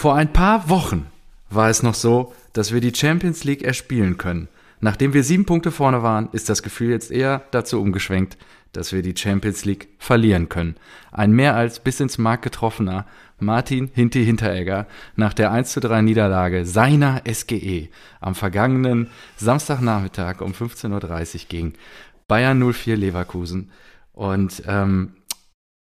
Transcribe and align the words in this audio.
Vor 0.00 0.14
ein 0.14 0.32
paar 0.32 0.70
Wochen 0.70 1.08
war 1.50 1.68
es 1.68 1.82
noch 1.82 1.92
so, 1.92 2.32
dass 2.54 2.72
wir 2.72 2.80
die 2.80 2.94
Champions 2.94 3.44
League 3.44 3.62
erspielen 3.62 4.16
können. 4.16 4.48
Nachdem 4.80 5.12
wir 5.12 5.22
sieben 5.22 5.44
Punkte 5.44 5.70
vorne 5.70 6.02
waren, 6.02 6.30
ist 6.32 6.48
das 6.48 6.62
Gefühl 6.62 6.88
jetzt 6.88 7.10
eher 7.10 7.42
dazu 7.50 7.78
umgeschwenkt, 7.78 8.38
dass 8.72 8.94
wir 8.94 9.02
die 9.02 9.14
Champions 9.14 9.66
League 9.66 9.88
verlieren 9.98 10.48
können. 10.48 10.76
Ein 11.12 11.32
mehr 11.32 11.54
als 11.54 11.80
bis 11.80 12.00
ins 12.00 12.16
Mark 12.16 12.40
getroffener 12.40 13.04
Martin 13.40 13.90
Hinti 13.92 14.24
Hinteregger 14.24 14.86
nach 15.16 15.34
der 15.34 15.50
1 15.52 15.70
zu 15.70 15.80
3 15.80 16.00
Niederlage 16.00 16.64
seiner 16.64 17.20
SGE 17.30 17.90
am 18.20 18.34
vergangenen 18.34 19.10
Samstagnachmittag 19.36 20.40
um 20.40 20.52
15.30 20.52 21.34
Uhr 21.34 21.40
gegen 21.50 21.74
Bayern 22.26 22.72
04 22.72 22.96
Leverkusen. 22.96 23.70
Und 24.14 24.62
ähm, 24.66 25.12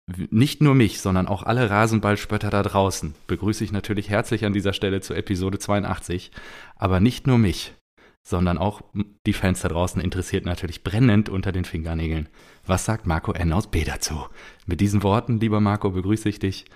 nicht 0.06 0.62
nur 0.62 0.74
mich, 0.74 1.00
sondern 1.00 1.26
auch 1.26 1.42
alle 1.42 1.68
Rasenballspötter 1.68 2.50
da 2.50 2.62
draußen 2.62 3.14
begrüße 3.26 3.64
ich 3.64 3.72
natürlich 3.72 4.08
herzlich 4.08 4.44
an 4.44 4.52
dieser 4.52 4.72
Stelle 4.72 5.00
zu 5.00 5.14
Episode 5.14 5.58
82. 5.58 6.30
Aber 6.76 7.00
nicht 7.00 7.26
nur 7.26 7.38
mich, 7.38 7.74
sondern 8.26 8.58
auch 8.58 8.82
die 9.26 9.32
Fans 9.32 9.60
da 9.62 9.68
draußen 9.68 10.00
interessiert 10.00 10.44
natürlich 10.44 10.84
brennend 10.84 11.28
unter 11.28 11.50
den 11.50 11.64
Fingernägeln. 11.64 12.28
Was 12.66 12.84
sagt 12.84 13.06
Marco 13.06 13.32
N. 13.32 13.52
aus 13.52 13.68
B 13.70 13.84
dazu? 13.84 14.26
Mit 14.64 14.80
diesen 14.80 15.02
Worten, 15.02 15.40
lieber 15.40 15.60
Marco, 15.60 15.90
begrüße 15.90 16.28
ich 16.28 16.38
dich. 16.38 16.66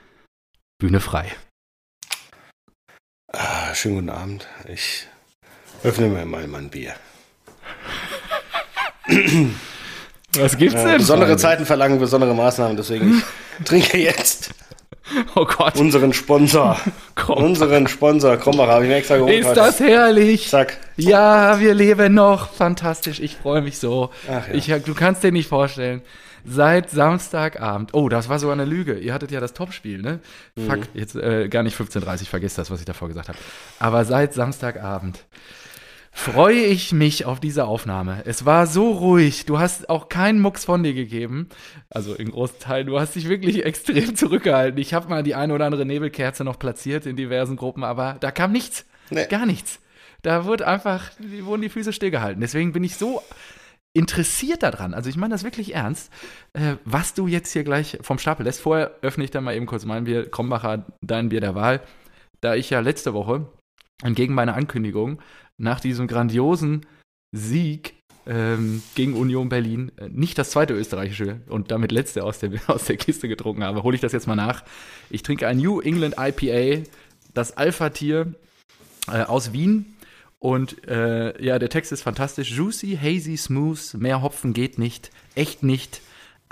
Bühne 0.79 1.01
frei. 1.01 1.31
Ah, 3.29 3.75
schönen 3.75 3.97
guten 3.97 4.11
Abend. 4.11 4.49
Ich 4.69 5.07
öffne 5.85 6.09
mir 6.09 6.25
mal 6.27 6.49
mein 6.49 6.69
Bier. 6.71 6.95
Was 10.39 10.57
gibt's 10.57 10.83
denn? 10.83 10.99
besondere 10.99 11.29
Freunde? 11.29 11.43
Zeiten 11.43 11.67
verlangen 11.67 11.99
besondere 11.99 12.35
Maßnahmen, 12.35 12.77
deswegen 12.77 13.19
ich 13.59 13.65
trinke 13.65 13.99
jetzt 13.99 14.51
Oh 15.35 15.45
Gott. 15.45 15.77
Unseren 15.77 16.13
Sponsor. 16.13 16.79
Krombacher. 17.15 17.47
Unseren 17.47 17.87
Sponsor, 17.89 18.37
Krombacher, 18.37 18.73
habe 18.73 18.85
ich 18.85 18.91
mir 18.91 18.97
extra 18.97 19.17
geholt. 19.17 19.35
Ist 19.35 19.47
heute. 19.47 19.61
das 19.61 19.81
herrlich? 19.81 20.49
Zack. 20.49 20.79
Ja, 20.97 21.61
wir 21.61 21.75
leben 21.75 22.15
noch. 22.15 22.53
Fantastisch. 22.53 23.21
Ich 23.21 23.37
freue 23.37 23.63
mich 23.63 23.79
so. 23.79 24.11
Ach 24.31 24.49
ja. 24.49 24.55
ich, 24.55 24.67
du 24.85 24.95
kannst 24.95 25.23
dir 25.23 25.33
nicht 25.33 25.49
vorstellen. 25.49 26.03
Seit 26.45 26.91
Samstagabend. 26.91 27.93
Oh, 27.93 28.09
das 28.09 28.29
war 28.29 28.39
so 28.39 28.51
eine 28.51 28.65
Lüge. 28.65 28.95
Ihr 28.95 29.13
hattet 29.13 29.31
ja 29.31 29.41
das 29.41 29.53
Topspiel, 29.53 30.01
ne? 30.01 30.21
Mhm. 30.55 30.67
Fuck, 30.67 30.81
jetzt 30.95 31.15
äh, 31.17 31.49
gar 31.49 31.63
nicht 31.63 31.79
15.30 31.79 32.27
vergesst 32.27 32.57
das, 32.57 32.71
was 32.71 32.81
ich 32.81 32.87
davor 32.87 33.09
gesagt 33.09 33.29
habe. 33.29 33.39
Aber 33.79 34.05
seit 34.07 34.33
Samstagabend 34.33 35.25
freue 36.13 36.65
ich 36.65 36.93
mich 36.93 37.25
auf 37.25 37.41
diese 37.41 37.67
Aufnahme. 37.67 38.23
Es 38.27 38.45
war 38.45 38.67
so 38.67 38.91
ruhig. 38.91 39.47
Du 39.47 39.59
hast 39.59 39.89
auch 39.89 40.09
keinen 40.09 40.41
Mucks 40.41 40.65
von 40.65 40.83
dir 40.83 40.95
gegeben. 40.95 41.49
Also 41.89 42.15
in 42.15 42.31
großen 42.31 42.59
Teilen. 42.59 42.87
Du 42.87 42.99
hast 42.99 43.15
dich 43.15 43.29
wirklich 43.29 43.65
extrem 43.65 44.15
zurückgehalten. 44.17 44.81
Ich 44.81 44.95
habe 44.95 45.09
mal 45.09 45.23
die 45.23 45.35
eine 45.35 45.55
oder 45.55 45.67
andere 45.67 45.87
Nebelkerze 45.87 46.45
noch 46.45 46.59
platziert 46.59 47.07
in 47.07 47.17
diversen 47.17 47.57
Gruppen, 47.57 47.85
aber 47.85 48.17
da 48.21 48.31
kam 48.31 48.53
nichts. 48.53 48.87
Nee. 49.11 49.27
Gar 49.27 49.47
nichts. 49.47 49.81
Da 50.23 50.45
wurde 50.45 50.67
einfach, 50.67 51.11
die 51.19 51.45
wurden 51.45 51.63
die 51.63 51.71
Füße 51.71 51.93
stillgehalten. 51.93 52.41
Deswegen 52.41 52.73
bin 52.73 52.85
ich 52.85 52.97
so 52.97 53.23
interessiert 53.93 54.63
daran, 54.63 54.95
also 54.95 55.11
ich 55.11 55.17
meine 55.17 55.35
das 55.35 55.43
wirklich 55.43 55.75
ernst, 55.75 56.13
äh, 56.53 56.77
was 56.85 57.15
du 57.15 57.27
jetzt 57.27 57.53
hier 57.53 57.65
gleich 57.65 57.99
vom 58.03 58.19
Stapel 58.19 58.47
lässt. 58.47 58.61
Vorher 58.61 58.93
öffne 59.03 59.25
ich 59.25 59.33
dann 59.33 59.43
mal 59.43 59.57
eben 59.57 59.67
kurz 59.67 59.85
mein 59.85 60.05
Bier, 60.05 60.31
Krombacher, 60.31 60.87
dein 61.01 61.31
Bier 61.31 61.41
der 61.41 61.57
Wahl. 61.57 61.81
Da 62.41 62.55
ich 62.55 62.71
ja 62.71 62.81
letzte 62.81 63.15
Woche 63.15 63.49
entgegen 64.03 64.35
meiner 64.35 64.55
Ankündigung 64.55 65.21
nach 65.61 65.81
diesem 65.81 66.07
grandiosen 66.07 66.87
Sieg 67.33 67.95
ähm, 68.27 68.83
gegen 68.95 69.15
Union 69.15 69.49
Berlin 69.49 69.93
äh, 69.97 70.09
nicht 70.09 70.39
das 70.39 70.51
zweite 70.51 70.75
österreichische 70.75 71.41
und 71.49 71.71
damit 71.71 71.93
letzte 71.93 72.25
aus 72.25 72.39
der, 72.39 72.51
aus 72.67 72.85
der 72.85 72.97
Kiste 72.97 73.29
getrunken 73.29 73.65
habe, 73.65 73.83
hole 73.83 73.95
ich 73.95 74.01
das 74.01 74.13
jetzt 74.13 74.27
mal 74.27 74.37
nach. 74.37 74.65
Ich 75.11 75.23
trinke 75.23 75.47
ein 75.47 75.59
New 75.59 75.81
England 75.81 76.17
IPA, 76.19 76.85
das 77.35 77.57
Alpha-Tier 77.57 78.35
äh, 79.09 79.23
aus 79.23 79.53
Wien. 79.53 79.97
Und 80.39 80.89
äh, 80.89 81.43
ja, 81.43 81.59
der 81.59 81.69
Text 81.69 81.93
ist 81.93 82.03
fantastisch. 82.03 82.51
Juicy, 82.53 82.99
hazy, 83.01 83.37
smooth, 83.37 83.95
mehr 83.95 84.23
Hopfen 84.23 84.55
geht 84.55 84.79
nicht, 84.79 85.11
echt 85.35 85.63
nicht. 85.63 86.01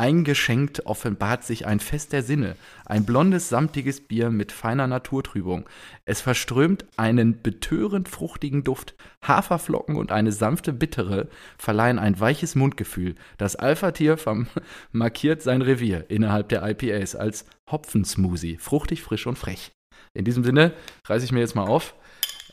Eingeschenkt 0.01 0.87
offenbart 0.87 1.43
sich 1.43 1.67
ein 1.67 1.81
Fest 1.81 2.13
der 2.13 2.23
Sinne, 2.23 2.55
ein 2.87 3.05
blondes, 3.05 3.49
samtiges 3.49 4.01
Bier 4.01 4.31
mit 4.31 4.53
feiner 4.53 4.87
Naturtrübung. 4.87 5.69
Es 6.05 6.21
verströmt 6.21 6.87
einen 6.97 7.43
betörend 7.43 8.09
fruchtigen 8.09 8.63
Duft, 8.63 8.95
Haferflocken 9.27 9.97
und 9.97 10.13
eine 10.13 10.31
sanfte 10.31 10.73
Bittere 10.73 11.29
verleihen 11.59 11.99
ein 11.99 12.21
weiches 12.21 12.55
Mundgefühl. 12.55 13.17
Das 13.39 13.57
Alpha-Tier 13.57 14.17
markiert 14.93 15.43
sein 15.43 15.63
Revier 15.63 16.09
innerhalb 16.09 16.49
der 16.49 16.63
IPAs 16.63 17.17
als 17.17 17.45
Hopfensmoothie, 17.69 18.57
fruchtig, 18.57 19.03
frisch 19.03 19.27
und 19.27 19.37
frech. 19.37 19.73
In 20.15 20.25
diesem 20.25 20.45
Sinne 20.45 20.75
reiße 21.07 21.25
ich 21.25 21.33
mir 21.33 21.41
jetzt 21.41 21.57
mal 21.57 21.67
auf. 21.67 21.97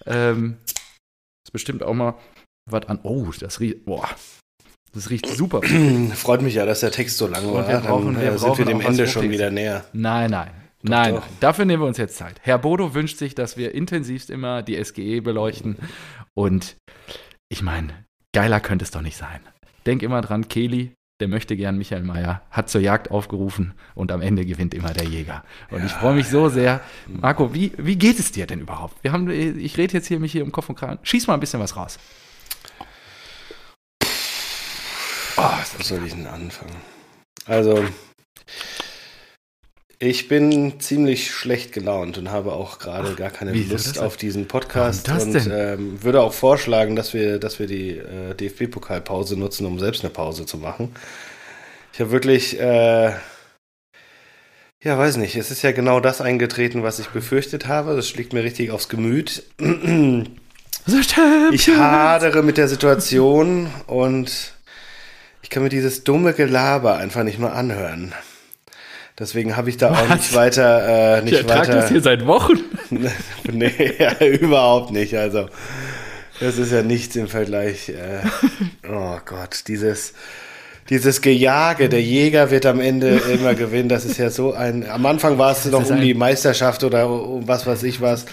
Ähm, 0.07 0.57
ist 1.45 1.53
bestimmt 1.53 1.83
auch 1.83 1.93
mal 1.93 2.15
was 2.67 2.87
an. 2.87 2.99
Oh, 3.03 3.29
das 3.39 3.59
riecht. 3.59 3.85
Boah, 3.85 4.09
das 4.95 5.09
riecht 5.09 5.27
super. 5.27 5.61
Freut 6.15 6.41
mich 6.41 6.55
ja, 6.55 6.65
dass 6.65 6.79
der 6.79 6.91
Text 6.91 7.17
so 7.17 7.27
lang 7.27 7.45
war. 7.53 7.67
Wir 7.67 7.79
brauchen, 7.79 8.13
Dann, 8.13 8.21
wir 8.21 8.31
äh, 8.31 8.37
sind 8.37 8.57
wir 8.57 8.65
dem 8.65 8.81
Ende 8.81 9.07
schon 9.07 9.29
wieder 9.29 9.51
näher. 9.51 9.85
Nein, 9.93 10.31
nein. 10.31 10.51
Doch, 10.81 10.89
nein, 10.89 11.15
doch. 11.15 11.23
dafür 11.39 11.65
nehmen 11.65 11.83
wir 11.83 11.87
uns 11.87 11.97
jetzt 11.97 12.15
Zeit. 12.15 12.39
Herr 12.41 12.57
Bodo 12.59 12.93
wünscht 12.93 13.17
sich, 13.17 13.35
dass 13.35 13.57
wir 13.57 13.73
intensivst 13.73 14.29
immer 14.29 14.63
die 14.63 14.81
SGE 14.83 15.21
beleuchten. 15.21 15.77
Und 16.33 16.77
ich 17.49 17.61
meine, 17.61 18.05
geiler 18.33 18.59
könnte 18.59 18.85
es 18.85 18.91
doch 18.91 19.01
nicht 19.01 19.17
sein. 19.17 19.41
Denk 19.85 20.01
immer 20.01 20.21
dran, 20.21 20.47
Keli, 20.47 20.93
der 21.19 21.27
möchte 21.27 21.55
gern 21.55 21.77
Michael 21.77 22.03
Mayer, 22.03 22.41
hat 22.51 22.69
zur 22.69 22.81
Jagd 22.81 23.11
aufgerufen 23.11 23.73
und 23.95 24.11
am 24.11 24.21
Ende 24.21 24.45
gewinnt 24.45 24.73
immer 24.73 24.93
der 24.93 25.05
Jäger. 25.05 25.43
Und 25.71 25.79
ja, 25.79 25.85
ich 25.85 25.91
freue 25.91 26.15
mich 26.15 26.27
so 26.27 26.49
sehr. 26.49 26.81
Marco, 27.07 27.53
wie, 27.53 27.71
wie 27.77 27.95
geht 27.95 28.19
es 28.19 28.31
dir 28.31 28.47
denn 28.47 28.61
überhaupt? 28.61 29.03
Wir 29.03 29.11
haben, 29.11 29.29
ich 29.29 29.77
rede 29.77 29.93
jetzt 29.93 30.07
hier 30.07 30.19
mich 30.19 30.31
hier 30.31 30.43
um 30.43 30.51
Kopf 30.51 30.69
und 30.69 30.75
Kragen. 30.75 30.99
Schieß 31.03 31.27
mal 31.27 31.33
ein 31.33 31.39
bisschen 31.39 31.59
was 31.59 31.75
raus. 31.75 31.99
Was 35.77 35.87
soll 35.87 36.05
ich 36.05 36.13
denn 36.13 36.27
anfangen? 36.27 36.75
Also, 37.45 37.83
ich 39.99 40.27
bin 40.27 40.79
ziemlich 40.79 41.31
schlecht 41.31 41.71
gelaunt 41.71 42.17
und 42.17 42.31
habe 42.31 42.53
auch 42.53 42.79
gerade 42.79 43.15
gar 43.15 43.29
keine 43.29 43.53
Lust 43.53 43.99
auf 43.99 44.17
diesen 44.17 44.47
Podcast 44.47 45.09
und 45.09 45.47
ähm, 45.51 46.03
würde 46.03 46.21
auch 46.21 46.33
vorschlagen, 46.33 46.95
dass 46.95 47.13
wir, 47.13 47.39
dass 47.39 47.59
wir 47.59 47.67
die 47.67 47.91
äh, 47.91 48.33
DFB-Pokalpause 48.33 49.37
nutzen, 49.37 49.65
um 49.65 49.79
selbst 49.79 50.03
eine 50.03 50.11
Pause 50.11 50.45
zu 50.45 50.57
machen. 50.57 50.93
Ich 51.93 52.01
habe 52.01 52.11
wirklich, 52.11 52.59
äh, 52.59 53.13
ja, 54.83 54.97
weiß 54.97 55.17
nicht, 55.17 55.35
es 55.35 55.49
ist 55.49 55.61
ja 55.61 55.71
genau 55.71 55.99
das 55.99 56.19
eingetreten, 56.19 56.83
was 56.83 56.99
ich 56.99 57.07
befürchtet 57.07 57.67
habe. 57.67 57.95
Das 57.95 58.09
schlägt 58.09 58.33
mir 58.33 58.43
richtig 58.43 58.71
aufs 58.71 58.89
Gemüt. 58.89 59.43
Ich 61.51 61.67
hadere 61.69 62.43
mit 62.43 62.57
der 62.57 62.67
Situation 62.67 63.69
und 63.87 64.54
ich 65.45 65.51
kann 65.51 65.61
mir 65.61 65.69
dieses 65.69 66.03
dumme 66.03 66.33
Gelaber 66.33 66.97
einfach 66.97 67.21
nicht 67.21 67.37
mehr 67.37 67.53
anhören. 67.53 68.15
Deswegen 69.19 69.55
habe 69.55 69.69
ich 69.69 69.77
da 69.77 69.91
Was? 69.91 69.99
auch 69.99 70.15
nicht 70.15 70.33
weiter. 70.33 71.17
Äh, 71.17 71.21
nicht 71.21 71.39
ich 71.39 71.47
weiter 71.47 71.71
das 71.71 71.89
hier 71.89 72.01
seit 72.01 72.25
Wochen. 72.25 72.61
nee, 73.51 73.93
ja, 73.99 74.25
überhaupt 74.25 74.89
nicht. 74.89 75.15
Also, 75.15 75.47
das 76.39 76.57
ist 76.57 76.71
ja 76.71 76.81
nichts 76.81 77.15
im 77.15 77.27
Vergleich. 77.27 77.89
Äh, 77.89 78.21
oh 78.91 79.19
Gott, 79.23 79.67
dieses, 79.67 80.15
dieses 80.89 81.21
Gejage, 81.21 81.89
der 81.89 82.01
Jäger 82.01 82.49
wird 82.49 82.65
am 82.65 82.79
Ende 82.79 83.21
immer 83.31 83.53
gewinnen. 83.53 83.87
Das 83.87 84.03
ist 84.03 84.17
ja 84.17 84.31
so 84.31 84.53
ein. 84.53 84.89
Am 84.89 85.05
Anfang 85.05 85.37
war 85.37 85.51
es 85.51 85.63
noch 85.65 85.87
um 85.87 86.01
die 86.01 86.15
Meisterschaft 86.15 86.83
oder 86.83 87.07
um 87.07 87.47
was 87.47 87.67
weiß 87.67 87.83
ich 87.83 88.01
was. 88.01 88.25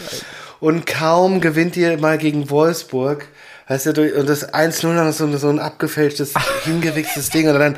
Und 0.61 0.87
kaum 0.87 1.43
gewinnt 1.43 1.77
ihr 1.77 1.99
mal 1.99 2.17
gegen 2.17 2.49
Wolfsburg 2.49 3.29
Weißt 3.69 3.87
du, 3.87 4.19
und 4.19 4.29
das 4.29 4.53
1-0 4.53 4.95
dann 4.95 5.13
so, 5.13 5.37
so 5.37 5.49
ein 5.49 5.59
abgefälschtes, 5.59 6.35
hingewichstes 6.65 7.31
Ding 7.31 7.49
und 7.49 7.59
dann 7.59 7.77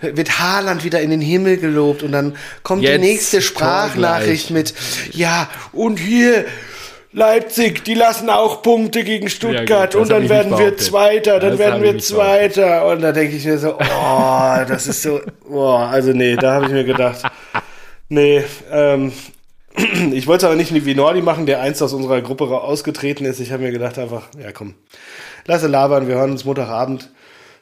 wird 0.00 0.38
Haaland 0.38 0.84
wieder 0.84 1.00
in 1.00 1.10
den 1.10 1.20
Himmel 1.20 1.56
gelobt 1.56 2.02
und 2.02 2.12
dann 2.12 2.36
kommt 2.62 2.82
Jetzt 2.82 2.94
die 2.94 3.00
nächste 3.00 3.42
Sprachnachricht 3.42 4.50
mit, 4.50 4.74
ja, 5.12 5.48
und 5.72 5.98
hier, 5.98 6.44
Leipzig, 7.14 7.84
die 7.84 7.94
lassen 7.94 8.28
auch 8.28 8.60
Punkte 8.60 9.04
gegen 9.04 9.28
Stuttgart 9.30 9.68
ja, 9.70 9.86
gut, 9.86 9.94
und 9.94 10.10
dann 10.10 10.28
werden 10.28 10.58
wir 10.58 10.76
Zweiter, 10.76 11.38
dann 11.38 11.50
das 11.50 11.58
werden 11.60 11.82
wir 11.82 11.96
Zweiter. 12.00 12.86
Und 12.88 13.02
da 13.02 13.12
denke 13.12 13.36
ich 13.36 13.44
mir 13.44 13.56
so, 13.56 13.76
oh, 13.78 14.64
das 14.66 14.88
ist 14.88 15.02
so, 15.02 15.20
oh, 15.48 15.76
also 15.76 16.10
nee, 16.10 16.34
da 16.34 16.54
habe 16.54 16.66
ich 16.66 16.72
mir 16.72 16.82
gedacht, 16.82 17.22
nee, 18.08 18.42
ähm, 18.68 19.12
ich 20.12 20.26
wollte 20.26 20.44
es 20.44 20.50
aber 20.50 20.56
nicht 20.56 20.72
wie 20.72 20.94
Nordi 20.94 21.22
machen, 21.22 21.46
der 21.46 21.60
einst 21.60 21.82
aus 21.82 21.92
unserer 21.92 22.20
Gruppe 22.22 22.44
ausgetreten 22.44 23.24
ist. 23.24 23.40
Ich 23.40 23.52
habe 23.52 23.62
mir 23.62 23.72
gedacht 23.72 23.98
einfach, 23.98 24.28
ja 24.40 24.52
komm, 24.52 24.74
lasse 25.46 25.66
labern, 25.66 26.06
wir 26.06 26.14
hören 26.16 26.30
uns 26.30 26.44
Montagabend. 26.44 27.10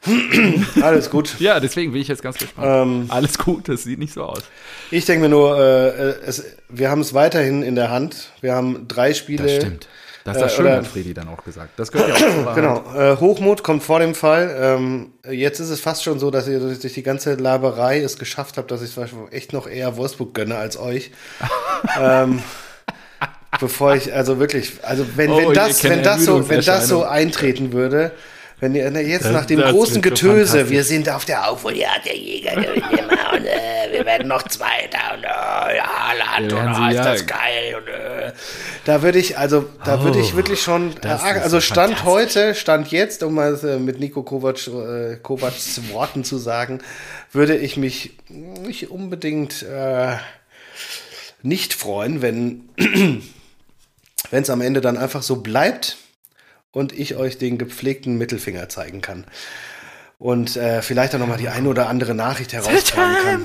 Alles 0.82 1.10
gut. 1.10 1.36
ja, 1.38 1.60
deswegen 1.60 1.92
bin 1.92 2.02
ich 2.02 2.08
jetzt 2.08 2.22
ganz 2.22 2.36
gespannt. 2.36 2.66
Ähm, 2.68 3.06
Alles 3.08 3.38
gut, 3.38 3.68
das 3.68 3.84
sieht 3.84 3.98
nicht 3.98 4.12
so 4.12 4.24
aus. 4.24 4.42
Ich 4.90 5.04
denke 5.04 5.22
mir 5.22 5.28
nur, 5.28 5.58
äh, 5.58 6.14
es, 6.26 6.44
wir 6.68 6.90
haben 6.90 7.00
es 7.00 7.14
weiterhin 7.14 7.62
in 7.62 7.76
der 7.76 7.90
Hand. 7.90 8.32
Wir 8.40 8.54
haben 8.54 8.88
drei 8.88 9.14
Spiele. 9.14 9.44
Das 9.44 9.56
stimmt. 9.56 9.88
Das 10.24 10.36
ist 10.36 10.42
das 10.42 10.52
äh, 10.52 10.56
Schöne, 10.56 10.76
hat 10.76 10.86
Fredi 10.86 11.14
dann 11.14 11.28
auch 11.28 11.42
gesagt. 11.44 11.70
Das 11.76 11.90
gehört 11.90 12.20
ja 12.20 12.26
auch 12.26 12.54
Genau. 12.54 12.84
Äh, 12.94 13.16
Hochmut 13.16 13.62
kommt 13.62 13.82
vor 13.82 13.98
dem 13.98 14.14
Fall. 14.14 14.56
Ähm, 14.58 15.12
jetzt 15.28 15.58
ist 15.58 15.70
es 15.70 15.80
fast 15.80 16.04
schon 16.04 16.18
so, 16.18 16.30
dass 16.30 16.46
ihr 16.46 16.60
durch 16.60 16.78
die 16.80 17.02
ganze 17.02 17.34
Laberei 17.34 18.00
es 18.00 18.18
geschafft 18.18 18.56
habt, 18.56 18.70
dass 18.70 18.82
ich 18.82 18.96
es 18.96 19.10
echt 19.30 19.52
noch 19.52 19.66
eher 19.66 19.96
Wolfsburg 19.96 20.34
gönne 20.34 20.56
als 20.56 20.78
euch. 20.78 21.10
ähm, 22.00 22.42
bevor 23.58 23.94
ich, 23.94 24.14
also 24.14 24.38
wirklich, 24.38 24.72
also 24.82 25.04
wenn, 25.16 25.30
oh, 25.30 25.38
wenn 25.38 25.54
das, 25.54 25.82
wenn 25.84 26.02
das 26.02 26.24
so, 26.24 26.48
wenn 26.48 26.62
das 26.62 26.88
so 26.88 27.04
eintreten 27.04 27.72
würde, 27.72 28.12
wenn 28.62 28.76
ihr 28.76 28.88
jetzt 29.02 29.24
das, 29.24 29.32
nach 29.32 29.44
dem 29.44 29.60
großen 29.60 30.00
Getöse, 30.02 30.70
wir 30.70 30.84
sind 30.84 31.08
auf 31.08 31.24
der 31.24 31.50
Aufholjagd 31.50 32.06
der 32.06 32.16
Jäger 32.16 32.52
immer 32.52 33.32
und 33.32 33.44
äh, 33.44 33.90
wir 33.90 34.06
werden 34.06 34.28
noch 34.28 34.44
Zweiter 34.44 35.16
und 35.16 35.24
äh, 35.24 35.76
ja, 35.76 35.84
Haaland 35.84 36.52
und 36.52 36.80
oh, 36.80 36.88
ist 36.88 37.04
das 37.04 37.26
geil 37.26 37.74
und 37.76 37.88
äh, 37.88 38.32
da 38.84 39.02
würde 39.02 39.18
ich, 39.18 39.38
also 39.38 39.64
da 39.84 40.00
oh, 40.00 40.04
würde 40.04 40.20
ich 40.20 40.34
wirklich 40.34 40.60
schon, 40.60 40.94
äh, 41.02 41.08
also 41.08 41.60
Stand 41.60 42.04
heute, 42.04 42.54
Stand 42.54 42.90
jetzt, 42.90 43.22
um 43.22 43.34
mal 43.34 43.58
äh, 43.64 43.78
mit 43.78 44.00
Nico 44.00 44.22
Kovac, 44.22 44.66
äh, 44.66 45.16
Kovacs 45.16 45.80
Worten 45.92 46.24
zu 46.24 46.38
sagen, 46.38 46.80
würde 47.32 47.56
ich 47.56 47.76
mich 47.76 48.16
nicht 48.28 48.90
unbedingt 48.90 49.62
äh, 49.62 50.16
nicht 51.42 51.74
freuen, 51.74 52.22
wenn 52.22 52.68
wenn 54.30 54.42
es 54.42 54.50
am 54.50 54.60
Ende 54.60 54.80
dann 54.80 54.96
einfach 54.96 55.22
so 55.22 55.36
bleibt 55.36 55.98
und 56.72 56.92
ich 56.92 57.16
euch 57.16 57.38
den 57.38 57.58
gepflegten 57.58 58.16
Mittelfinger 58.16 58.68
zeigen 58.68 59.00
kann. 59.00 59.24
Und 60.22 60.56
äh, 60.56 60.82
vielleicht 60.82 61.16
auch 61.16 61.18
nochmal 61.18 61.38
die 61.38 61.48
eine 61.48 61.68
oder 61.68 61.88
andere 61.88 62.14
Nachricht 62.14 62.52
heraustragen 62.52 63.44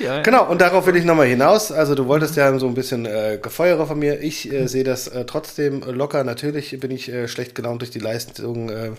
Ja, 0.00 0.16
ja. 0.16 0.22
Genau, 0.22 0.50
und 0.50 0.60
darauf 0.60 0.84
will 0.86 0.96
ich 0.96 1.04
nochmal 1.04 1.28
hinaus. 1.28 1.70
Also 1.70 1.94
du 1.94 2.08
wolltest 2.08 2.34
ja 2.34 2.58
so 2.58 2.66
ein 2.66 2.74
bisschen 2.74 3.06
äh, 3.06 3.38
Gefeuere 3.40 3.86
von 3.86 4.00
mir. 4.00 4.20
Ich 4.20 4.52
äh, 4.52 4.66
sehe 4.66 4.82
das 4.82 5.06
äh, 5.06 5.24
trotzdem 5.26 5.80
locker. 5.82 6.24
Natürlich 6.24 6.76
bin 6.80 6.90
ich 6.90 7.08
äh, 7.08 7.28
schlecht 7.28 7.54
gelaunt 7.54 7.82
durch 7.82 7.92
die 7.92 8.00
Leistung. 8.00 8.68
Äh, 8.68 8.90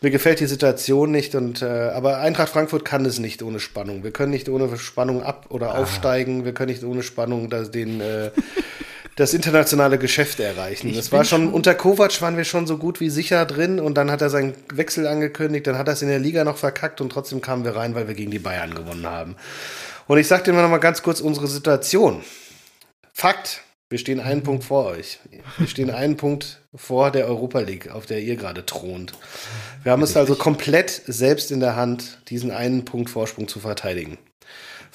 mir 0.00 0.10
gefällt 0.10 0.40
die 0.40 0.46
Situation 0.46 1.12
nicht. 1.12 1.36
Und, 1.36 1.62
äh, 1.62 1.66
aber 1.66 2.18
Eintracht 2.18 2.48
Frankfurt 2.48 2.84
kann 2.84 3.04
es 3.04 3.20
nicht 3.20 3.44
ohne 3.44 3.60
Spannung. 3.60 4.02
Wir 4.02 4.10
können 4.10 4.32
nicht 4.32 4.48
ohne 4.48 4.76
Spannung 4.78 5.22
ab- 5.22 5.46
oder 5.50 5.76
ah. 5.76 5.78
aufsteigen. 5.78 6.44
Wir 6.44 6.54
können 6.54 6.72
nicht 6.72 6.82
ohne 6.82 7.04
Spannung 7.04 7.50
den... 7.50 8.00
Äh, 8.00 8.32
das 9.16 9.34
internationale 9.34 9.98
Geschäft 9.98 10.40
erreichen. 10.40 10.88
Ich 10.88 10.96
das 10.96 11.12
war 11.12 11.24
schon, 11.24 11.44
schon, 11.44 11.52
unter 11.52 11.74
Kovac 11.74 12.20
waren 12.22 12.36
wir 12.36 12.44
schon 12.44 12.66
so 12.66 12.78
gut 12.78 13.00
wie 13.00 13.10
sicher 13.10 13.44
drin 13.44 13.78
und 13.78 13.94
dann 13.94 14.10
hat 14.10 14.22
er 14.22 14.30
seinen 14.30 14.54
Wechsel 14.72 15.06
angekündigt, 15.06 15.66
dann 15.66 15.76
hat 15.76 15.88
er 15.88 15.94
es 15.94 16.02
in 16.02 16.08
der 16.08 16.18
Liga 16.18 16.44
noch 16.44 16.56
verkackt 16.56 17.00
und 17.00 17.10
trotzdem 17.10 17.40
kamen 17.40 17.64
wir 17.64 17.76
rein, 17.76 17.94
weil 17.94 18.08
wir 18.08 18.14
gegen 18.14 18.30
die 18.30 18.38
Bayern 18.38 18.74
gewonnen 18.74 19.06
haben. 19.06 19.36
Und 20.06 20.18
ich 20.18 20.28
sag 20.28 20.44
dir 20.44 20.52
mal 20.52 20.62
noch 20.62 20.70
mal 20.70 20.78
ganz 20.78 21.02
kurz 21.02 21.20
unsere 21.20 21.46
Situation. 21.46 22.22
Fakt, 23.12 23.62
wir 23.92 23.98
stehen 23.98 24.20
einen 24.20 24.40
mhm. 24.40 24.44
Punkt 24.44 24.64
vor 24.64 24.86
euch. 24.86 25.20
Wir 25.58 25.68
stehen 25.68 25.90
einen 25.94 26.16
Punkt 26.16 26.62
vor 26.74 27.10
der 27.10 27.26
Europa 27.26 27.60
League, 27.60 27.90
auf 27.90 28.06
der 28.06 28.20
ihr 28.20 28.36
gerade 28.36 28.64
thront. 28.64 29.12
Wir 29.82 29.92
haben 29.92 30.02
es 30.02 30.16
also 30.16 30.34
komplett 30.34 31.02
selbst 31.06 31.50
in 31.50 31.60
der 31.60 31.76
Hand, 31.76 32.18
diesen 32.28 32.50
einen 32.50 32.86
Punkt 32.86 33.10
Vorsprung 33.10 33.48
zu 33.48 33.60
verteidigen. 33.60 34.16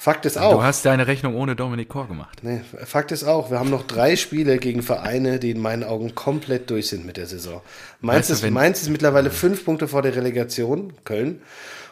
Fakt 0.00 0.26
ist 0.26 0.38
auch. 0.38 0.52
Du 0.52 0.62
hast 0.62 0.84
deine 0.84 1.08
Rechnung 1.08 1.34
ohne 1.34 1.56
Dominik 1.56 1.88
Kor 1.88 2.06
gemacht. 2.06 2.38
Nee, 2.42 2.60
Fakt 2.84 3.10
ist 3.10 3.24
auch, 3.24 3.50
wir 3.50 3.58
haben 3.58 3.68
noch 3.68 3.84
drei 3.84 4.14
Spiele 4.14 4.58
gegen 4.58 4.82
Vereine, 4.82 5.40
die 5.40 5.50
in 5.50 5.60
meinen 5.60 5.82
Augen 5.82 6.14
komplett 6.14 6.70
durch 6.70 6.86
sind 6.86 7.04
mit 7.04 7.16
der 7.16 7.26
Saison. 7.26 7.62
Mainz, 8.00 8.30
weißt 8.30 8.42
du, 8.42 8.46
ist, 8.46 8.52
Mainz 8.52 8.82
ist 8.82 8.90
mittlerweile 8.90 9.32
fünf 9.32 9.64
Punkte 9.64 9.88
vor 9.88 10.02
der 10.02 10.14
Relegation, 10.14 10.92
Köln, 11.02 11.42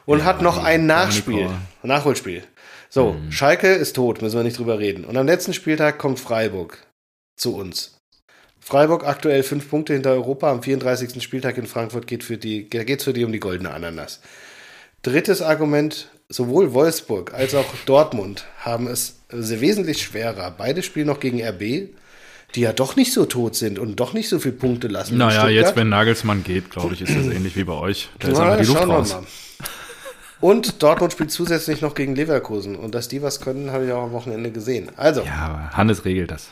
und 0.04 0.20
ja, 0.20 0.24
hat 0.24 0.40
noch 0.40 0.62
ein 0.62 0.86
Nachspiel, 0.86 1.50
Nachholspiel. 1.82 2.44
So, 2.88 3.14
mhm. 3.14 3.32
Schalke 3.32 3.72
ist 3.72 3.96
tot, 3.96 4.22
müssen 4.22 4.36
wir 4.36 4.44
nicht 4.44 4.60
drüber 4.60 4.78
reden. 4.78 5.04
Und 5.04 5.16
am 5.16 5.26
letzten 5.26 5.52
Spieltag 5.52 5.98
kommt 5.98 6.20
Freiburg 6.20 6.86
zu 7.36 7.56
uns. 7.56 7.98
Freiburg 8.60 9.04
aktuell 9.04 9.42
fünf 9.42 9.68
Punkte 9.68 9.94
hinter 9.94 10.12
Europa. 10.12 10.52
Am 10.52 10.62
34. 10.62 11.20
Spieltag 11.20 11.58
in 11.58 11.66
Frankfurt 11.66 12.06
geht 12.06 12.22
für 12.22 12.38
die, 12.38 12.70
geht 12.70 13.00
es 13.00 13.04
für 13.04 13.12
die 13.12 13.24
um 13.24 13.32
die 13.32 13.40
goldene 13.40 13.72
Ananas. 13.72 14.20
Drittes 15.02 15.42
Argument, 15.42 16.08
sowohl 16.28 16.72
Wolfsburg 16.74 17.34
als 17.34 17.54
auch 17.54 17.66
Dortmund 17.86 18.46
haben 18.58 18.86
es 18.86 19.20
wesentlich 19.30 20.02
schwerer. 20.02 20.54
Beide 20.56 20.82
spielen 20.82 21.06
noch 21.06 21.20
gegen 21.20 21.42
RB, 21.42 21.90
die 22.54 22.60
ja 22.60 22.72
doch 22.72 22.96
nicht 22.96 23.12
so 23.12 23.26
tot 23.26 23.54
sind 23.54 23.78
und 23.78 23.96
doch 23.96 24.12
nicht 24.12 24.28
so 24.28 24.38
viele 24.38 24.54
Punkte 24.54 24.88
lassen. 24.88 25.16
Naja, 25.16 25.48
jetzt, 25.48 25.76
wenn 25.76 25.88
Nagelsmann 25.88 26.44
geht, 26.44 26.70
glaube 26.70 26.94
ich, 26.94 27.02
ist 27.02 27.14
das 27.14 27.26
ähnlich 27.26 27.56
wie 27.56 27.64
bei 27.64 27.74
euch. 27.74 28.08
Da 28.18 28.28
ist 28.28 28.38
einfach 28.38 28.60
die 28.60 28.66
Luft 28.66 28.88
raus. 28.88 29.16
Und 30.40 30.82
Dortmund 30.82 31.12
spielt 31.12 31.30
zusätzlich 31.30 31.80
noch 31.80 31.94
gegen 31.94 32.14
Leverkusen. 32.14 32.76
Und 32.76 32.94
dass 32.94 33.08
die 33.08 33.22
was 33.22 33.40
können, 33.40 33.72
habe 33.72 33.86
ich 33.86 33.92
auch 33.92 34.04
am 34.04 34.12
Wochenende 34.12 34.50
gesehen. 34.50 34.90
Also. 34.96 35.22
Ja, 35.22 35.34
aber 35.34 35.70
Hannes 35.76 36.04
regelt 36.04 36.30
das. 36.30 36.50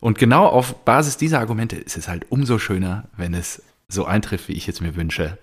Und 0.00 0.18
genau 0.18 0.46
auf 0.46 0.84
Basis 0.84 1.16
dieser 1.16 1.40
Argumente 1.40 1.76
ist 1.76 1.96
es 1.96 2.08
halt 2.08 2.26
umso 2.30 2.58
schöner, 2.58 3.04
wenn 3.16 3.34
es 3.34 3.62
so 3.88 4.04
eintrifft, 4.04 4.48
wie 4.48 4.52
ich 4.52 4.68
es 4.68 4.80
mir 4.80 4.96
wünsche 4.96 5.38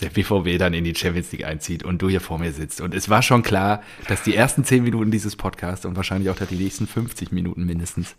der 0.00 0.10
BVB 0.10 0.58
dann 0.58 0.74
in 0.74 0.84
die 0.84 0.94
Champions 0.94 1.32
League 1.32 1.44
einzieht 1.44 1.82
und 1.82 2.02
du 2.02 2.08
hier 2.08 2.20
vor 2.20 2.38
mir 2.38 2.52
sitzt. 2.52 2.80
Und 2.80 2.94
es 2.94 3.08
war 3.08 3.22
schon 3.22 3.42
klar, 3.42 3.82
dass 4.08 4.22
die 4.22 4.34
ersten 4.34 4.64
zehn 4.64 4.82
Minuten 4.82 5.10
dieses 5.10 5.36
Podcasts 5.36 5.86
und 5.86 5.96
wahrscheinlich 5.96 6.30
auch 6.30 6.36
die 6.36 6.56
nächsten 6.56 6.86
50 6.86 7.32
Minuten 7.32 7.64
mindestens 7.64 8.16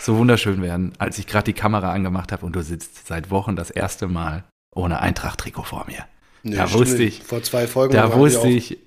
so 0.00 0.16
wunderschön 0.16 0.62
werden, 0.62 0.92
als 0.98 1.18
ich 1.18 1.26
gerade 1.26 1.44
die 1.44 1.52
Kamera 1.52 1.92
angemacht 1.92 2.32
habe 2.32 2.44
und 2.44 2.54
du 2.54 2.62
sitzt 2.62 3.06
seit 3.06 3.30
Wochen 3.30 3.56
das 3.56 3.70
erste 3.70 4.06
Mal 4.06 4.44
ohne 4.74 5.00
Eintracht-Trikot 5.00 5.64
vor 5.64 5.86
mir. 5.86 6.04
Nee, 6.42 6.56
da 6.56 6.70
wusste 6.72 7.02
ich. 7.02 7.22
Vor 7.22 7.42
zwei 7.42 7.66
Folgen. 7.66 7.94
Da 7.94 8.12
wusste 8.14 8.48
ich. 8.48 8.78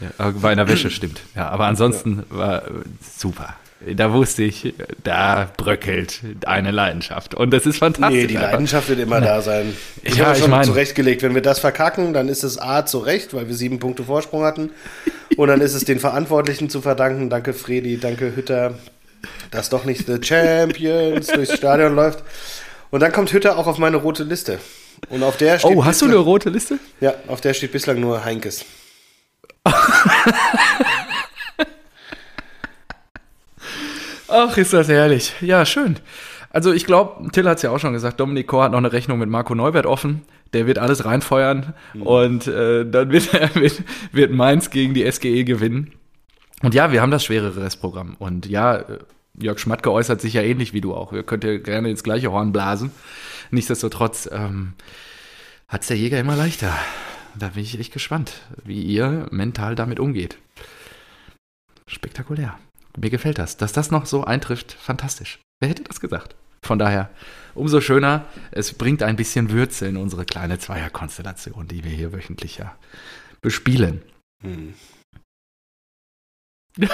Ja, 0.00 0.30
bei 0.30 0.50
einer 0.50 0.66
Wäsche 0.66 0.90
stimmt. 0.90 1.20
Ja, 1.34 1.50
aber 1.50 1.66
ansonsten 1.66 2.24
ja. 2.30 2.36
war 2.36 2.66
äh, 2.66 2.70
super 3.02 3.56
da 3.86 4.12
wusste 4.12 4.42
ich, 4.42 4.74
da 5.02 5.50
bröckelt 5.56 6.20
eine 6.44 6.70
Leidenschaft. 6.70 7.34
Und 7.34 7.50
das 7.50 7.64
ist 7.64 7.78
fantastisch. 7.78 8.22
Nee, 8.22 8.26
die 8.26 8.36
Leidenschaft 8.36 8.90
wird 8.90 9.00
immer 9.00 9.20
da 9.22 9.40
sein. 9.40 9.74
Ich 10.02 10.16
ja, 10.16 10.26
habe 10.26 10.36
schon 10.36 10.44
ich 10.44 10.50
mein, 10.50 10.64
zurechtgelegt, 10.64 11.22
wenn 11.22 11.34
wir 11.34 11.40
das 11.40 11.60
verkacken, 11.60 12.12
dann 12.12 12.28
ist 12.28 12.42
es 12.42 12.58
A 12.58 12.84
zurecht, 12.84 13.32
weil 13.32 13.48
wir 13.48 13.54
sieben 13.54 13.78
Punkte 13.78 14.04
Vorsprung 14.04 14.44
hatten. 14.44 14.70
Und 15.36 15.48
dann 15.48 15.62
ist 15.62 15.74
es 15.74 15.84
den 15.84 15.98
Verantwortlichen 15.98 16.68
zu 16.68 16.82
verdanken. 16.82 17.30
Danke 17.30 17.54
Fredi, 17.54 17.98
danke 17.98 18.36
Hütter, 18.36 18.74
dass 19.50 19.70
doch 19.70 19.84
nicht 19.84 20.06
The 20.06 20.18
Champions 20.22 21.28
durchs 21.28 21.56
Stadion 21.56 21.94
läuft. 21.94 22.22
Und 22.90 23.00
dann 23.00 23.12
kommt 23.12 23.32
Hütter 23.32 23.56
auch 23.56 23.66
auf 23.66 23.78
meine 23.78 23.96
rote 23.96 24.24
Liste. 24.24 24.58
Und 25.08 25.22
auf 25.22 25.38
der 25.38 25.58
steht. 25.58 25.70
Oh, 25.74 25.84
hast 25.84 26.00
bislang, 26.00 26.10
du 26.10 26.16
eine 26.18 26.24
rote 26.24 26.50
Liste? 26.50 26.78
Ja, 27.00 27.14
auf 27.28 27.40
der 27.40 27.54
steht 27.54 27.72
bislang 27.72 27.98
nur 27.98 28.24
Heinkes. 28.24 28.66
Ach, 34.30 34.56
ist 34.56 34.72
das 34.72 34.88
herrlich. 34.88 35.34
Ja, 35.40 35.66
schön. 35.66 35.96
Also 36.50 36.72
ich 36.72 36.84
glaube, 36.84 37.30
Till 37.30 37.48
hat 37.48 37.58
es 37.58 37.62
ja 37.62 37.70
auch 37.70 37.78
schon 37.78 37.92
gesagt, 37.92 38.18
Dominik 38.20 38.46
Kor 38.46 38.64
hat 38.64 38.72
noch 38.72 38.78
eine 38.78 38.92
Rechnung 38.92 39.18
mit 39.18 39.28
Marco 39.28 39.54
Neubert 39.54 39.86
offen. 39.86 40.22
Der 40.52 40.66
wird 40.66 40.78
alles 40.78 41.04
reinfeuern 41.04 41.74
mhm. 41.94 42.02
und 42.02 42.46
äh, 42.48 42.84
dann 42.88 43.10
wird, 43.10 43.32
wird, 43.54 43.82
wird 44.12 44.32
Mainz 44.32 44.70
gegen 44.70 44.94
die 44.94 45.10
SGE 45.10 45.44
gewinnen. 45.44 45.92
Und 46.62 46.74
ja, 46.74 46.92
wir 46.92 47.02
haben 47.02 47.12
das 47.12 47.24
schwerere 47.24 47.62
Restprogramm. 47.62 48.16
Und 48.18 48.46
ja, 48.46 48.76
äh, 48.76 48.98
Jörg 49.40 49.58
Schmatke 49.58 49.92
äußert 49.92 50.20
sich 50.20 50.34
ja 50.34 50.42
ähnlich 50.42 50.72
wie 50.72 50.80
du 50.80 50.94
auch. 50.94 51.12
Ihr 51.12 51.22
könnt 51.22 51.44
ja 51.44 51.58
gerne 51.58 51.88
ins 51.88 52.02
gleiche 52.02 52.32
Horn 52.32 52.52
blasen. 52.52 52.90
Nichtsdestotrotz 53.50 54.28
ähm, 54.32 54.74
hat 55.68 55.82
es 55.82 55.88
der 55.88 55.96
Jäger 55.96 56.18
immer 56.18 56.36
leichter. 56.36 56.76
Da 57.38 57.48
bin 57.48 57.62
ich 57.62 57.78
echt 57.78 57.92
gespannt, 57.92 58.42
wie 58.64 58.82
ihr 58.82 59.26
mental 59.30 59.76
damit 59.76 60.00
umgeht. 60.00 60.36
Spektakulär. 61.86 62.58
Mir 62.96 63.10
gefällt 63.10 63.38
das. 63.38 63.56
Dass 63.56 63.72
das 63.72 63.90
noch 63.90 64.06
so 64.06 64.24
eintrifft, 64.24 64.72
fantastisch. 64.72 65.38
Wer 65.60 65.70
hätte 65.70 65.84
das 65.84 66.00
gesagt? 66.00 66.34
Von 66.62 66.78
daher, 66.78 67.10
umso 67.54 67.80
schöner, 67.80 68.26
es 68.50 68.74
bringt 68.74 69.02
ein 69.02 69.16
bisschen 69.16 69.50
Würze 69.50 69.86
in 69.86 69.96
unsere 69.96 70.24
kleine 70.24 70.58
Zweierkonstellation, 70.58 71.66
die 71.68 71.84
wir 71.84 71.90
hier 71.90 72.12
wöchentlich 72.12 72.58
ja 72.58 72.76
bespielen. 73.40 74.02
Hm. 74.42 74.74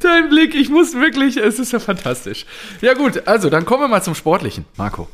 Dein 0.00 0.28
Blick, 0.28 0.54
ich 0.54 0.68
muss 0.68 0.94
wirklich, 0.94 1.36
es 1.38 1.58
ist 1.58 1.72
ja 1.72 1.80
fantastisch. 1.80 2.46
Ja 2.80 2.94
gut, 2.94 3.26
also 3.26 3.50
dann 3.50 3.64
kommen 3.64 3.82
wir 3.82 3.88
mal 3.88 4.02
zum 4.02 4.14
Sportlichen. 4.14 4.64
Marco, 4.76 5.08